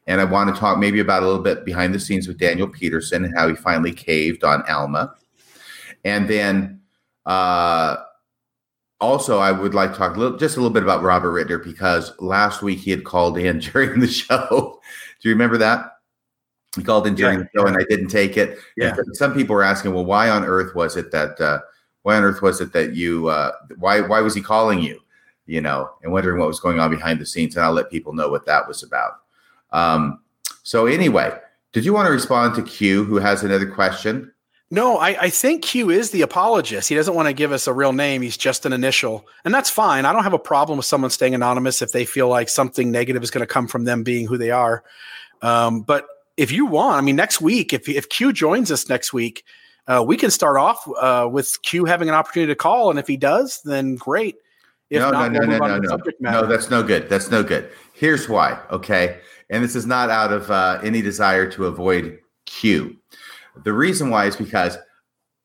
And 0.05 0.19
I 0.19 0.25
want 0.25 0.53
to 0.53 0.59
talk 0.59 0.77
maybe 0.77 0.99
about 0.99 1.23
a 1.23 1.25
little 1.25 1.41
bit 1.41 1.63
behind 1.63 1.93
the 1.93 1.99
scenes 1.99 2.27
with 2.27 2.37
Daniel 2.37 2.67
Peterson 2.67 3.23
and 3.23 3.33
how 3.37 3.47
he 3.47 3.55
finally 3.55 3.93
caved 3.93 4.43
on 4.43 4.61
Alma. 4.69 5.15
And 6.03 6.29
then 6.29 6.81
uh, 7.25 7.97
also, 9.03 9.39
I 9.39 9.51
would 9.51 9.73
like 9.73 9.91
to 9.91 9.97
talk 9.97 10.15
a 10.15 10.19
little, 10.19 10.37
just 10.37 10.57
a 10.57 10.59
little 10.59 10.73
bit 10.73 10.83
about 10.83 11.03
Robert 11.03 11.31
Ritner 11.31 11.63
because 11.63 12.13
last 12.19 12.61
week 12.61 12.79
he 12.79 12.91
had 12.91 13.03
called 13.03 13.37
in 13.37 13.59
during 13.73 13.99
the 13.99 14.07
show. 14.07 14.79
Do 15.21 15.29
you 15.29 15.35
remember 15.35 15.57
that? 15.57 15.97
He 16.75 16.83
called 16.83 17.05
in 17.05 17.15
during 17.15 17.39
yeah, 17.39 17.43
the 17.43 17.49
show 17.59 17.65
yeah. 17.65 17.73
and 17.73 17.81
I 17.81 17.85
didn't 17.87 18.07
take 18.07 18.35
it. 18.35 18.57
Yeah. 18.75 18.95
And 18.97 19.15
some 19.15 19.33
people 19.33 19.55
were 19.55 19.63
asking, 19.63 19.93
well, 19.93 20.05
why 20.05 20.29
on 20.29 20.43
earth 20.43 20.73
was 20.73 20.97
it 20.97 21.11
that, 21.11 21.39
uh, 21.39 21.59
why 22.01 22.15
on 22.17 22.23
earth 22.23 22.41
was 22.41 22.61
it 22.61 22.73
that 22.73 22.95
you, 22.95 23.27
uh, 23.27 23.51
why, 23.77 24.01
why 24.01 24.21
was 24.21 24.33
he 24.33 24.41
calling 24.41 24.79
you, 24.79 24.99
you 25.45 25.61
know, 25.61 25.89
and 26.01 26.11
wondering 26.11 26.39
what 26.39 26.47
was 26.47 26.59
going 26.59 26.79
on 26.79 26.89
behind 26.89 27.19
the 27.19 27.25
scenes. 27.25 27.55
And 27.55 27.63
I'll 27.63 27.73
let 27.73 27.91
people 27.91 28.13
know 28.13 28.29
what 28.29 28.47
that 28.47 28.67
was 28.67 28.81
about. 28.81 29.19
Um, 29.71 30.21
so 30.63 30.87
anyway, 30.87 31.37
did 31.73 31.85
you 31.85 31.93
want 31.93 32.07
to 32.07 32.11
respond 32.11 32.55
to 32.55 32.63
Q 32.63 33.03
who 33.03 33.17
has 33.17 33.43
another 33.43 33.69
question? 33.69 34.32
No, 34.73 34.97
I, 34.97 35.09
I, 35.21 35.29
think 35.29 35.63
Q 35.63 35.91
is 35.91 36.09
the 36.09 36.23
apologist. 36.23 36.89
He 36.89 36.95
doesn't 36.95 37.13
want 37.13 37.27
to 37.27 37.33
give 37.33 37.51
us 37.51 37.67
a 37.67 37.73
real 37.73 37.93
name. 37.93 38.23
He's 38.23 38.35
just 38.35 38.65
an 38.65 38.73
initial. 38.73 39.27
And 39.45 39.53
that's 39.53 39.69
fine. 39.69 40.03
I 40.03 40.11
don't 40.11 40.23
have 40.23 40.33
a 40.33 40.39
problem 40.39 40.77
with 40.77 40.87
someone 40.87 41.11
staying 41.11 41.35
anonymous 41.35 41.83
if 41.83 41.91
they 41.91 42.05
feel 42.05 42.27
like 42.27 42.49
something 42.49 42.89
negative 42.91 43.21
is 43.21 43.29
going 43.29 43.45
to 43.45 43.53
come 43.53 43.67
from 43.67 43.83
them 43.83 44.01
being 44.01 44.25
who 44.25 44.35
they 44.35 44.49
are. 44.49 44.83
Um, 45.43 45.83
but 45.83 46.07
if 46.37 46.51
you 46.51 46.65
want, 46.65 46.97
I 46.97 47.01
mean, 47.01 47.15
next 47.15 47.39
week, 47.39 47.71
if 47.71 47.87
if 47.87 48.09
Q 48.09 48.33
joins 48.33 48.71
us 48.71 48.89
next 48.89 49.13
week, 49.13 49.43
uh, 49.85 50.03
we 50.07 50.17
can 50.17 50.31
start 50.31 50.57
off 50.57 50.89
uh, 50.99 51.29
with 51.31 51.55
Q 51.61 51.85
having 51.85 52.09
an 52.09 52.15
opportunity 52.15 52.51
to 52.51 52.55
call, 52.55 52.89
and 52.89 52.97
if 52.97 53.05
he 53.05 53.15
does, 53.15 53.61
then 53.63 53.93
great. 53.93 54.37
If 54.89 55.01
no, 55.01 55.11
not, 55.11 55.33
no, 55.33 55.39
we'll 55.39 55.49
no, 55.49 55.57
no, 55.67 55.77
no, 55.77 55.97
no, 55.97 56.41
no. 56.41 56.47
That's 56.47 56.71
no 56.71 56.81
good. 56.81 57.09
That's 57.09 57.29
no 57.29 57.43
good. 57.43 57.69
Here's 57.93 58.27
why. 58.27 58.59
Okay, 58.71 59.19
and 59.51 59.63
this 59.63 59.75
is 59.75 59.85
not 59.85 60.09
out 60.09 60.33
of 60.33 60.49
uh, 60.49 60.79
any 60.81 61.03
desire 61.03 61.47
to 61.51 61.67
avoid 61.67 62.17
Q. 62.47 62.97
The 63.63 63.73
reason 63.73 64.09
why 64.09 64.25
is 64.25 64.35
because 64.35 64.77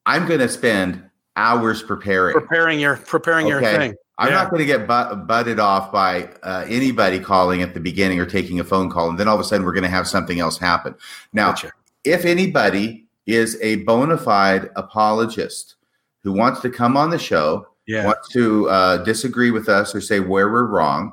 I'm 0.06 0.26
going 0.26 0.40
to 0.40 0.48
spend 0.48 1.02
hours 1.36 1.82
preparing. 1.82 2.34
preparing 2.34 2.80
your 2.80 2.96
preparing 2.96 3.46
your 3.46 3.60
thing. 3.60 3.94
I'm 4.20 4.28
Yeah. 4.30 4.34
not 4.34 4.50
going 4.50 4.60
to 4.60 4.66
get 4.66 4.86
but- 4.88 5.26
butted 5.26 5.60
off 5.60 5.92
by 5.92 6.24
uh, 6.42 6.64
anybody 6.68 7.20
calling 7.20 7.62
at 7.62 7.74
the 7.74 7.80
beginning 7.80 8.18
or 8.18 8.26
taking 8.26 8.58
a 8.58 8.64
phone 8.64 8.90
call, 8.90 9.08
and 9.10 9.18
then 9.18 9.28
all 9.28 9.34
of 9.36 9.40
a 9.40 9.44
sudden 9.44 9.64
we're 9.64 9.72
going 9.72 9.84
to 9.84 9.88
have 9.90 10.08
something 10.08 10.40
else 10.40 10.58
happen. 10.58 10.94
Now, 11.32 11.50
Gotcha. 11.50 11.70
if 12.04 12.24
anybody 12.24 13.06
is 13.26 13.56
a 13.62 13.76
bona 13.84 14.16
fide 14.18 14.70
apologist 14.74 15.76
who 16.24 16.32
wants 16.32 16.60
to 16.60 16.70
come 16.70 16.96
on 16.96 17.10
the 17.10 17.18
show, 17.18 17.68
Yeah. 17.86 18.06
wants 18.06 18.28
to 18.30 18.68
uh, 18.70 18.96
disagree 19.04 19.52
with 19.52 19.68
us 19.68 19.94
or 19.94 20.00
say 20.00 20.18
where 20.18 20.50
we're 20.50 20.66
wrong, 20.66 21.12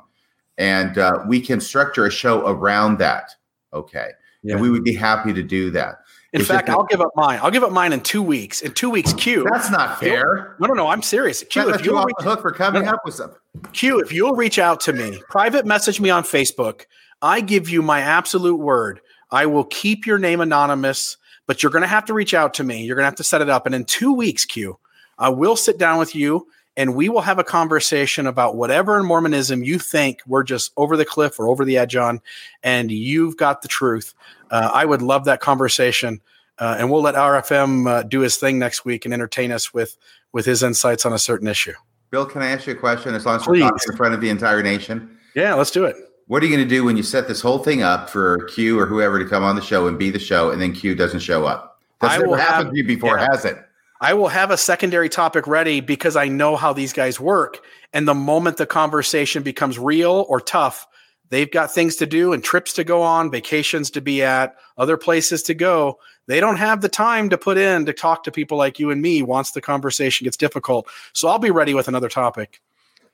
and 0.58 0.98
uh, 0.98 1.20
we 1.28 1.40
can 1.40 1.60
structure 1.60 2.06
a 2.06 2.10
show 2.10 2.44
around 2.48 2.98
that. 2.98 3.30
Okay, 3.72 4.10
Yeah. 4.42 4.54
and 4.54 4.62
we 4.62 4.68
would 4.70 4.82
be 4.82 4.94
happy 4.94 5.32
to 5.32 5.42
do 5.44 5.70
that. 5.72 6.00
In 6.32 6.40
It's 6.40 6.48
fact, 6.48 6.68
I'll 6.68 6.84
give 6.84 7.00
up 7.00 7.12
mine. 7.14 7.38
I'll 7.42 7.50
give 7.50 7.62
up 7.62 7.72
mine 7.72 7.92
in 7.92 8.00
two 8.00 8.22
weeks. 8.22 8.60
In 8.60 8.72
two 8.72 8.90
weeks, 8.90 9.12
Q. 9.14 9.46
That's 9.50 9.70
not 9.70 10.00
fair. 10.00 10.56
No, 10.58 10.66
no, 10.66 10.74
no. 10.74 10.88
I'm 10.88 11.02
serious. 11.02 11.42
Q, 11.44 11.70
if 11.70 11.80
you 11.84 11.92
you'll 11.92 11.98
off 11.98 12.06
reach, 12.06 12.16
the 12.18 12.24
hook 12.24 12.42
for 12.42 12.50
coming 12.50 12.84
No. 12.84 12.92
up 12.92 13.00
with 13.04 13.14
something. 13.14 13.38
Q, 13.72 14.00
if 14.00 14.12
you'll 14.12 14.34
reach 14.34 14.58
out 14.58 14.80
to 14.80 14.92
me, 14.92 15.22
private 15.30 15.64
message 15.64 16.00
me 16.00 16.10
on 16.10 16.24
Facebook, 16.24 16.82
I 17.22 17.40
give 17.40 17.70
you 17.70 17.80
my 17.80 18.00
absolute 18.00 18.56
word. 18.56 19.00
I 19.30 19.46
will 19.46 19.64
keep 19.64 20.04
your 20.06 20.18
name 20.18 20.40
anonymous, 20.40 21.16
but 21.46 21.62
you're 21.62 21.72
going 21.72 21.82
to 21.82 21.88
have 21.88 22.04
to 22.06 22.14
reach 22.14 22.34
out 22.34 22.54
to 22.54 22.64
me. 22.64 22.84
You're 22.84 22.96
going 22.96 23.04
to 23.04 23.08
have 23.10 23.16
to 23.16 23.24
set 23.24 23.40
it 23.40 23.48
up. 23.48 23.64
And 23.66 23.74
in 23.74 23.84
two 23.84 24.12
weeks, 24.12 24.44
Q, 24.44 24.78
I 25.18 25.28
will 25.30 25.56
sit 25.56 25.78
down 25.78 25.98
with 25.98 26.14
you 26.14 26.48
and 26.76 26.94
we 26.94 27.08
will 27.08 27.20
have 27.22 27.38
a 27.38 27.44
conversation 27.44 28.26
about 28.26 28.56
whatever 28.56 28.98
in 29.00 29.06
Mormonism 29.06 29.62
you 29.62 29.78
think 29.78 30.20
we're 30.26 30.42
just 30.44 30.72
over 30.76 30.96
the 30.96 31.04
cliff 31.04 31.38
or 31.40 31.48
over 31.48 31.64
the 31.64 31.78
edge 31.78 31.96
on, 31.96 32.20
and 32.62 32.90
you've 32.90 33.36
got 33.36 33.62
the 33.62 33.68
truth. 33.68 34.14
Uh, 34.50 34.70
I 34.72 34.84
would 34.84 35.02
love 35.02 35.24
that 35.24 35.40
conversation. 35.40 36.20
Uh, 36.58 36.74
and 36.78 36.90
we'll 36.90 37.02
let 37.02 37.14
RFM 37.16 37.86
uh, 37.86 38.02
do 38.04 38.20
his 38.20 38.38
thing 38.38 38.58
next 38.58 38.86
week 38.86 39.04
and 39.04 39.12
entertain 39.12 39.52
us 39.52 39.74
with 39.74 39.98
with 40.32 40.46
his 40.46 40.62
insights 40.62 41.04
on 41.04 41.12
a 41.12 41.18
certain 41.18 41.48
issue. 41.48 41.74
Bill, 42.10 42.24
can 42.24 42.40
I 42.40 42.46
ask 42.48 42.66
you 42.66 42.72
a 42.72 42.76
question? 42.76 43.14
As 43.14 43.26
long 43.26 43.36
as 43.36 43.46
we're 43.46 43.58
talking 43.58 43.78
in 43.90 43.96
front 43.96 44.14
of 44.14 44.22
the 44.22 44.30
entire 44.30 44.62
nation, 44.62 45.18
Yeah, 45.34 45.52
let's 45.52 45.70
do 45.70 45.84
it. 45.84 45.96
what 46.28 46.42
are 46.42 46.46
you 46.46 46.56
going 46.56 46.66
to 46.66 46.74
do 46.74 46.82
when 46.82 46.96
you 46.96 47.02
set 47.02 47.28
this 47.28 47.42
whole 47.42 47.58
thing 47.58 47.82
up 47.82 48.08
for 48.08 48.44
Q 48.54 48.78
or 48.80 48.86
whoever 48.86 49.18
to 49.18 49.26
come 49.28 49.44
on 49.44 49.54
the 49.54 49.60
show 49.60 49.86
and 49.86 49.98
be 49.98 50.08
the 50.08 50.18
show, 50.18 50.50
and 50.50 50.60
then 50.62 50.72
Q 50.72 50.94
doesn't 50.94 51.20
show 51.20 51.44
up? 51.44 51.78
That's 52.00 52.14
I 52.14 52.18
will 52.26 52.36
happened 52.36 52.66
have- 52.68 52.72
to 52.72 52.78
you 52.78 52.84
before, 52.84 53.18
yeah. 53.18 53.26
has 53.30 53.44
it? 53.44 53.58
I 54.00 54.14
will 54.14 54.28
have 54.28 54.50
a 54.50 54.56
secondary 54.56 55.08
topic 55.08 55.46
ready 55.46 55.80
because 55.80 56.16
I 56.16 56.28
know 56.28 56.56
how 56.56 56.72
these 56.72 56.92
guys 56.92 57.18
work. 57.18 57.60
And 57.92 58.06
the 58.06 58.14
moment 58.14 58.58
the 58.58 58.66
conversation 58.66 59.42
becomes 59.42 59.78
real 59.78 60.26
or 60.28 60.40
tough, 60.40 60.86
they've 61.30 61.50
got 61.50 61.72
things 61.72 61.96
to 61.96 62.06
do 62.06 62.32
and 62.32 62.44
trips 62.44 62.72
to 62.74 62.84
go 62.84 63.02
on, 63.02 63.30
vacations 63.30 63.90
to 63.92 64.00
be 64.00 64.22
at, 64.22 64.56
other 64.76 64.96
places 64.96 65.42
to 65.44 65.54
go. 65.54 65.98
They 66.26 66.40
don't 66.40 66.56
have 66.56 66.80
the 66.80 66.88
time 66.88 67.30
to 67.30 67.38
put 67.38 67.56
in 67.56 67.86
to 67.86 67.92
talk 67.92 68.24
to 68.24 68.32
people 68.32 68.58
like 68.58 68.78
you 68.78 68.90
and 68.90 69.00
me 69.00 69.22
once 69.22 69.52
the 69.52 69.60
conversation 69.60 70.24
gets 70.24 70.36
difficult. 70.36 70.88
So 71.12 71.28
I'll 71.28 71.38
be 71.38 71.50
ready 71.50 71.72
with 71.72 71.88
another 71.88 72.08
topic. 72.08 72.60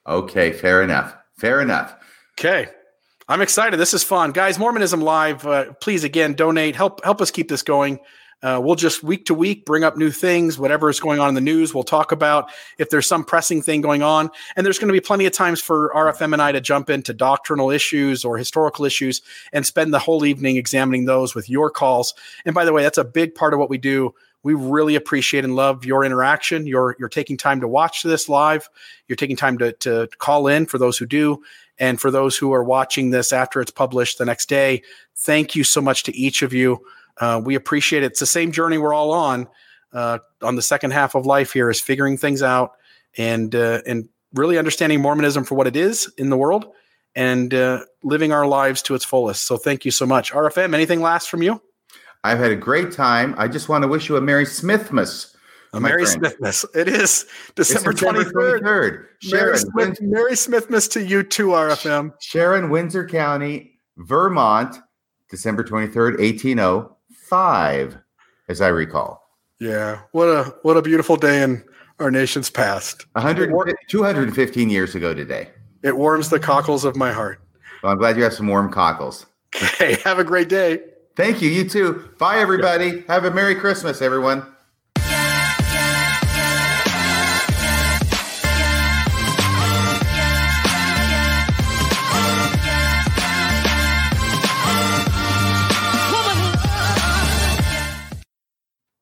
Okay, 0.07 0.53
fair 0.53 0.83
enough. 0.83 1.15
Fair 1.37 1.61
enough. 1.61 1.95
Okay. 2.39 2.69
I'm 3.29 3.41
excited. 3.41 3.79
This 3.79 3.95
is 3.95 4.03
fun. 4.03 4.33
Guys, 4.33 4.59
Mormonism 4.59 5.01
Live, 5.01 5.47
uh, 5.47 5.73
please 5.75 6.03
again 6.03 6.35
donate. 6.35 6.75
Help 6.75 7.05
help 7.05 7.21
us 7.21 7.31
keep 7.31 7.49
this 7.49 7.63
going. 7.63 8.01
Uh, 8.43 8.61
we'll 8.63 8.75
just 8.75 9.05
week 9.05 9.25
to 9.27 9.35
week 9.35 9.65
bring 9.65 9.85
up 9.85 9.97
new 9.97 10.11
things, 10.11 10.59
whatever 10.59 10.91
is 10.91 10.99
going 10.99 11.21
on 11.21 11.29
in 11.29 11.35
the 11.35 11.41
news. 11.41 11.73
We'll 11.73 11.85
talk 11.85 12.11
about 12.11 12.51
if 12.79 12.91
there's 12.91 13.07
some 13.07 13.25
pressing 13.25 13.63
thing 13.63 13.81
going 13.81 14.03
on. 14.03 14.31
And 14.57 14.67
there's 14.67 14.79
going 14.79 14.89
to 14.89 14.93
be 14.93 15.01
plenty 15.01 15.27
of 15.27 15.33
times 15.33 15.61
for 15.61 15.93
RFM 15.95 16.33
and 16.33 16.43
I 16.43 16.51
to 16.51 16.61
jump 16.61 16.91
into 16.91 17.15
doctrinal 17.15 17.71
issues 17.71 18.25
or 18.25 18.37
historical 18.37 18.85
issues 18.85 19.23
and 19.53 19.65
spend 19.65 19.95
the 19.95 20.01
whole 20.01 20.25
evening 20.25 20.57
examining 20.57 21.05
those 21.05 21.35
with 21.35 21.49
your 21.49 21.71
calls. 21.71 22.15
And 22.45 22.55
by 22.55 22.65
the 22.65 22.73
way, 22.73 22.83
that's 22.83 22.99
a 22.99 23.05
big 23.05 23.35
part 23.35 23.55
of 23.55 23.61
what 23.61 23.71
we 23.71 23.79
do. 23.79 24.13
We 24.43 24.55
really 24.55 24.97
appreciate 24.97 25.45
and 25.45 25.55
love 25.55 25.85
your 25.85 26.05
interaction. 26.05 26.67
You're 26.67 26.97
you're 26.99 27.09
taking 27.09 27.37
time 27.37 27.61
to 27.61 27.69
watch 27.69 28.03
this 28.03 28.29
live. 28.29 28.69
You're 29.07 29.15
taking 29.15 29.37
time 29.37 29.57
to 29.59 29.73
to 29.75 30.09
call 30.19 30.49
in 30.49 30.67
for 30.67 30.79
those 30.79 30.99
who 30.99 31.07
do. 31.07 31.43
And 31.79 32.01
for 32.01 32.11
those 32.11 32.37
who 32.37 32.53
are 32.53 32.65
watching 32.65 33.11
this 33.11 33.33
after 33.33 33.61
it's 33.61 33.71
published 33.71 34.19
the 34.19 34.25
next 34.25 34.49
day, 34.49 34.83
thank 35.17 35.55
you 35.55 35.63
so 35.63 35.81
much 35.81 36.03
to 36.05 36.17
each 36.17 36.43
of 36.43 36.53
you. 36.53 36.85
Uh, 37.19 37.41
we 37.45 37.55
appreciate 37.55 38.03
it. 38.03 38.07
It's 38.07 38.21
the 38.21 38.27
same 38.27 38.53
journey 38.53 38.79
we're 38.79 38.95
all 38.95 39.13
on 39.13 39.49
uh, 39.93 40.19
on 40.43 40.57
the 40.57 40.63
second 40.63 40.93
half 40.93 41.15
of 41.15 41.27
life 41.27 41.53
here 41.53 41.71
is 41.71 41.81
figuring 41.81 42.17
things 42.17 42.43
out 42.43 42.73
and 43.17 43.55
uh, 43.55 43.81
and 43.87 44.09
really 44.35 44.59
understanding 44.59 45.01
Mormonism 45.01 45.45
for 45.45 45.55
what 45.55 45.67
it 45.67 45.77
is 45.77 46.11
in 46.17 46.31
the 46.31 46.37
world 46.37 46.67
and 47.15 47.53
uh, 47.53 47.81
living 48.03 48.33
our 48.33 48.47
lives 48.47 48.81
to 48.83 48.95
its 48.95 49.05
fullest. 49.05 49.45
So 49.45 49.57
thank 49.57 49.85
you 49.85 49.91
so 49.91 50.07
much. 50.07 50.33
RFM, 50.33 50.75
anything 50.75 51.03
last 51.03 51.29
from 51.29 51.43
you? 51.43 51.61
I've 52.25 52.39
had 52.39 52.51
a 52.51 52.57
great 52.57 52.93
time. 52.93 53.35
I 53.37 53.49
just 53.49 53.69
want 53.69 53.83
to 53.83 53.89
wish 53.89 54.09
you 54.09 54.17
a 54.17 54.21
Merry 54.21 54.47
Smithmas. 54.47 55.35
A 55.75 55.81
Merry 55.81 56.05
friend. 56.05 56.25
Smithmas. 56.25 56.65
It 56.75 56.89
is 56.89 57.27
December 57.55 57.93
23rd. 57.93 58.61
23rd. 58.61 58.63
Merry, 58.63 58.99
Sharon, 59.21 59.59
Smith, 59.59 60.01
Merry 60.01 60.33
Smithmas 60.33 60.91
to 60.93 61.03
you 61.03 61.23
too, 61.23 61.49
RFM. 61.49 62.13
Sharon, 62.21 62.71
Windsor 62.71 63.07
County, 63.07 63.79
Vermont, 63.97 64.77
December 65.31 65.65
23rd, 65.65 66.21
1805, 67.33 67.99
as 68.49 68.61
I 68.61 68.69
recall. 68.69 69.23
Yeah. 69.59 70.01
What 70.13 70.27
a 70.27 70.55
what 70.63 70.77
a 70.77 70.83
beautiful 70.83 71.17
day 71.17 71.43
in 71.43 71.65
our 71.99 72.11
nation's 72.11 72.51
past. 72.51 73.07
100, 73.13 73.53
215 73.89 74.71
years 74.71 74.95
ago 74.95 75.15
today. 75.15 75.49
It 75.83 75.97
warms 75.97 76.31
the 76.31 76.39
cockles 76.39 76.85
of 76.85 76.97
my 76.97 77.13
heart. 77.13 77.41
Well, 77.83 77.93
I'm 77.93 77.99
glad 77.99 78.17
you 78.17 78.23
have 78.23 78.33
some 78.35 78.47
warm 78.49 78.71
cockles. 78.71 79.27
Okay, 79.55 79.99
have 80.03 80.19
a 80.19 80.25
great 80.25 80.49
day. 80.49 80.81
Thank 81.15 81.43
you. 81.43 81.51
You 81.51 81.69
too. 81.69 82.09
Bye, 82.19 82.39
everybody. 82.39 83.05
Have 83.07 83.27
a 83.27 83.31
Merry 83.31 83.55
Christmas, 83.55 84.01
everyone. 84.01 84.47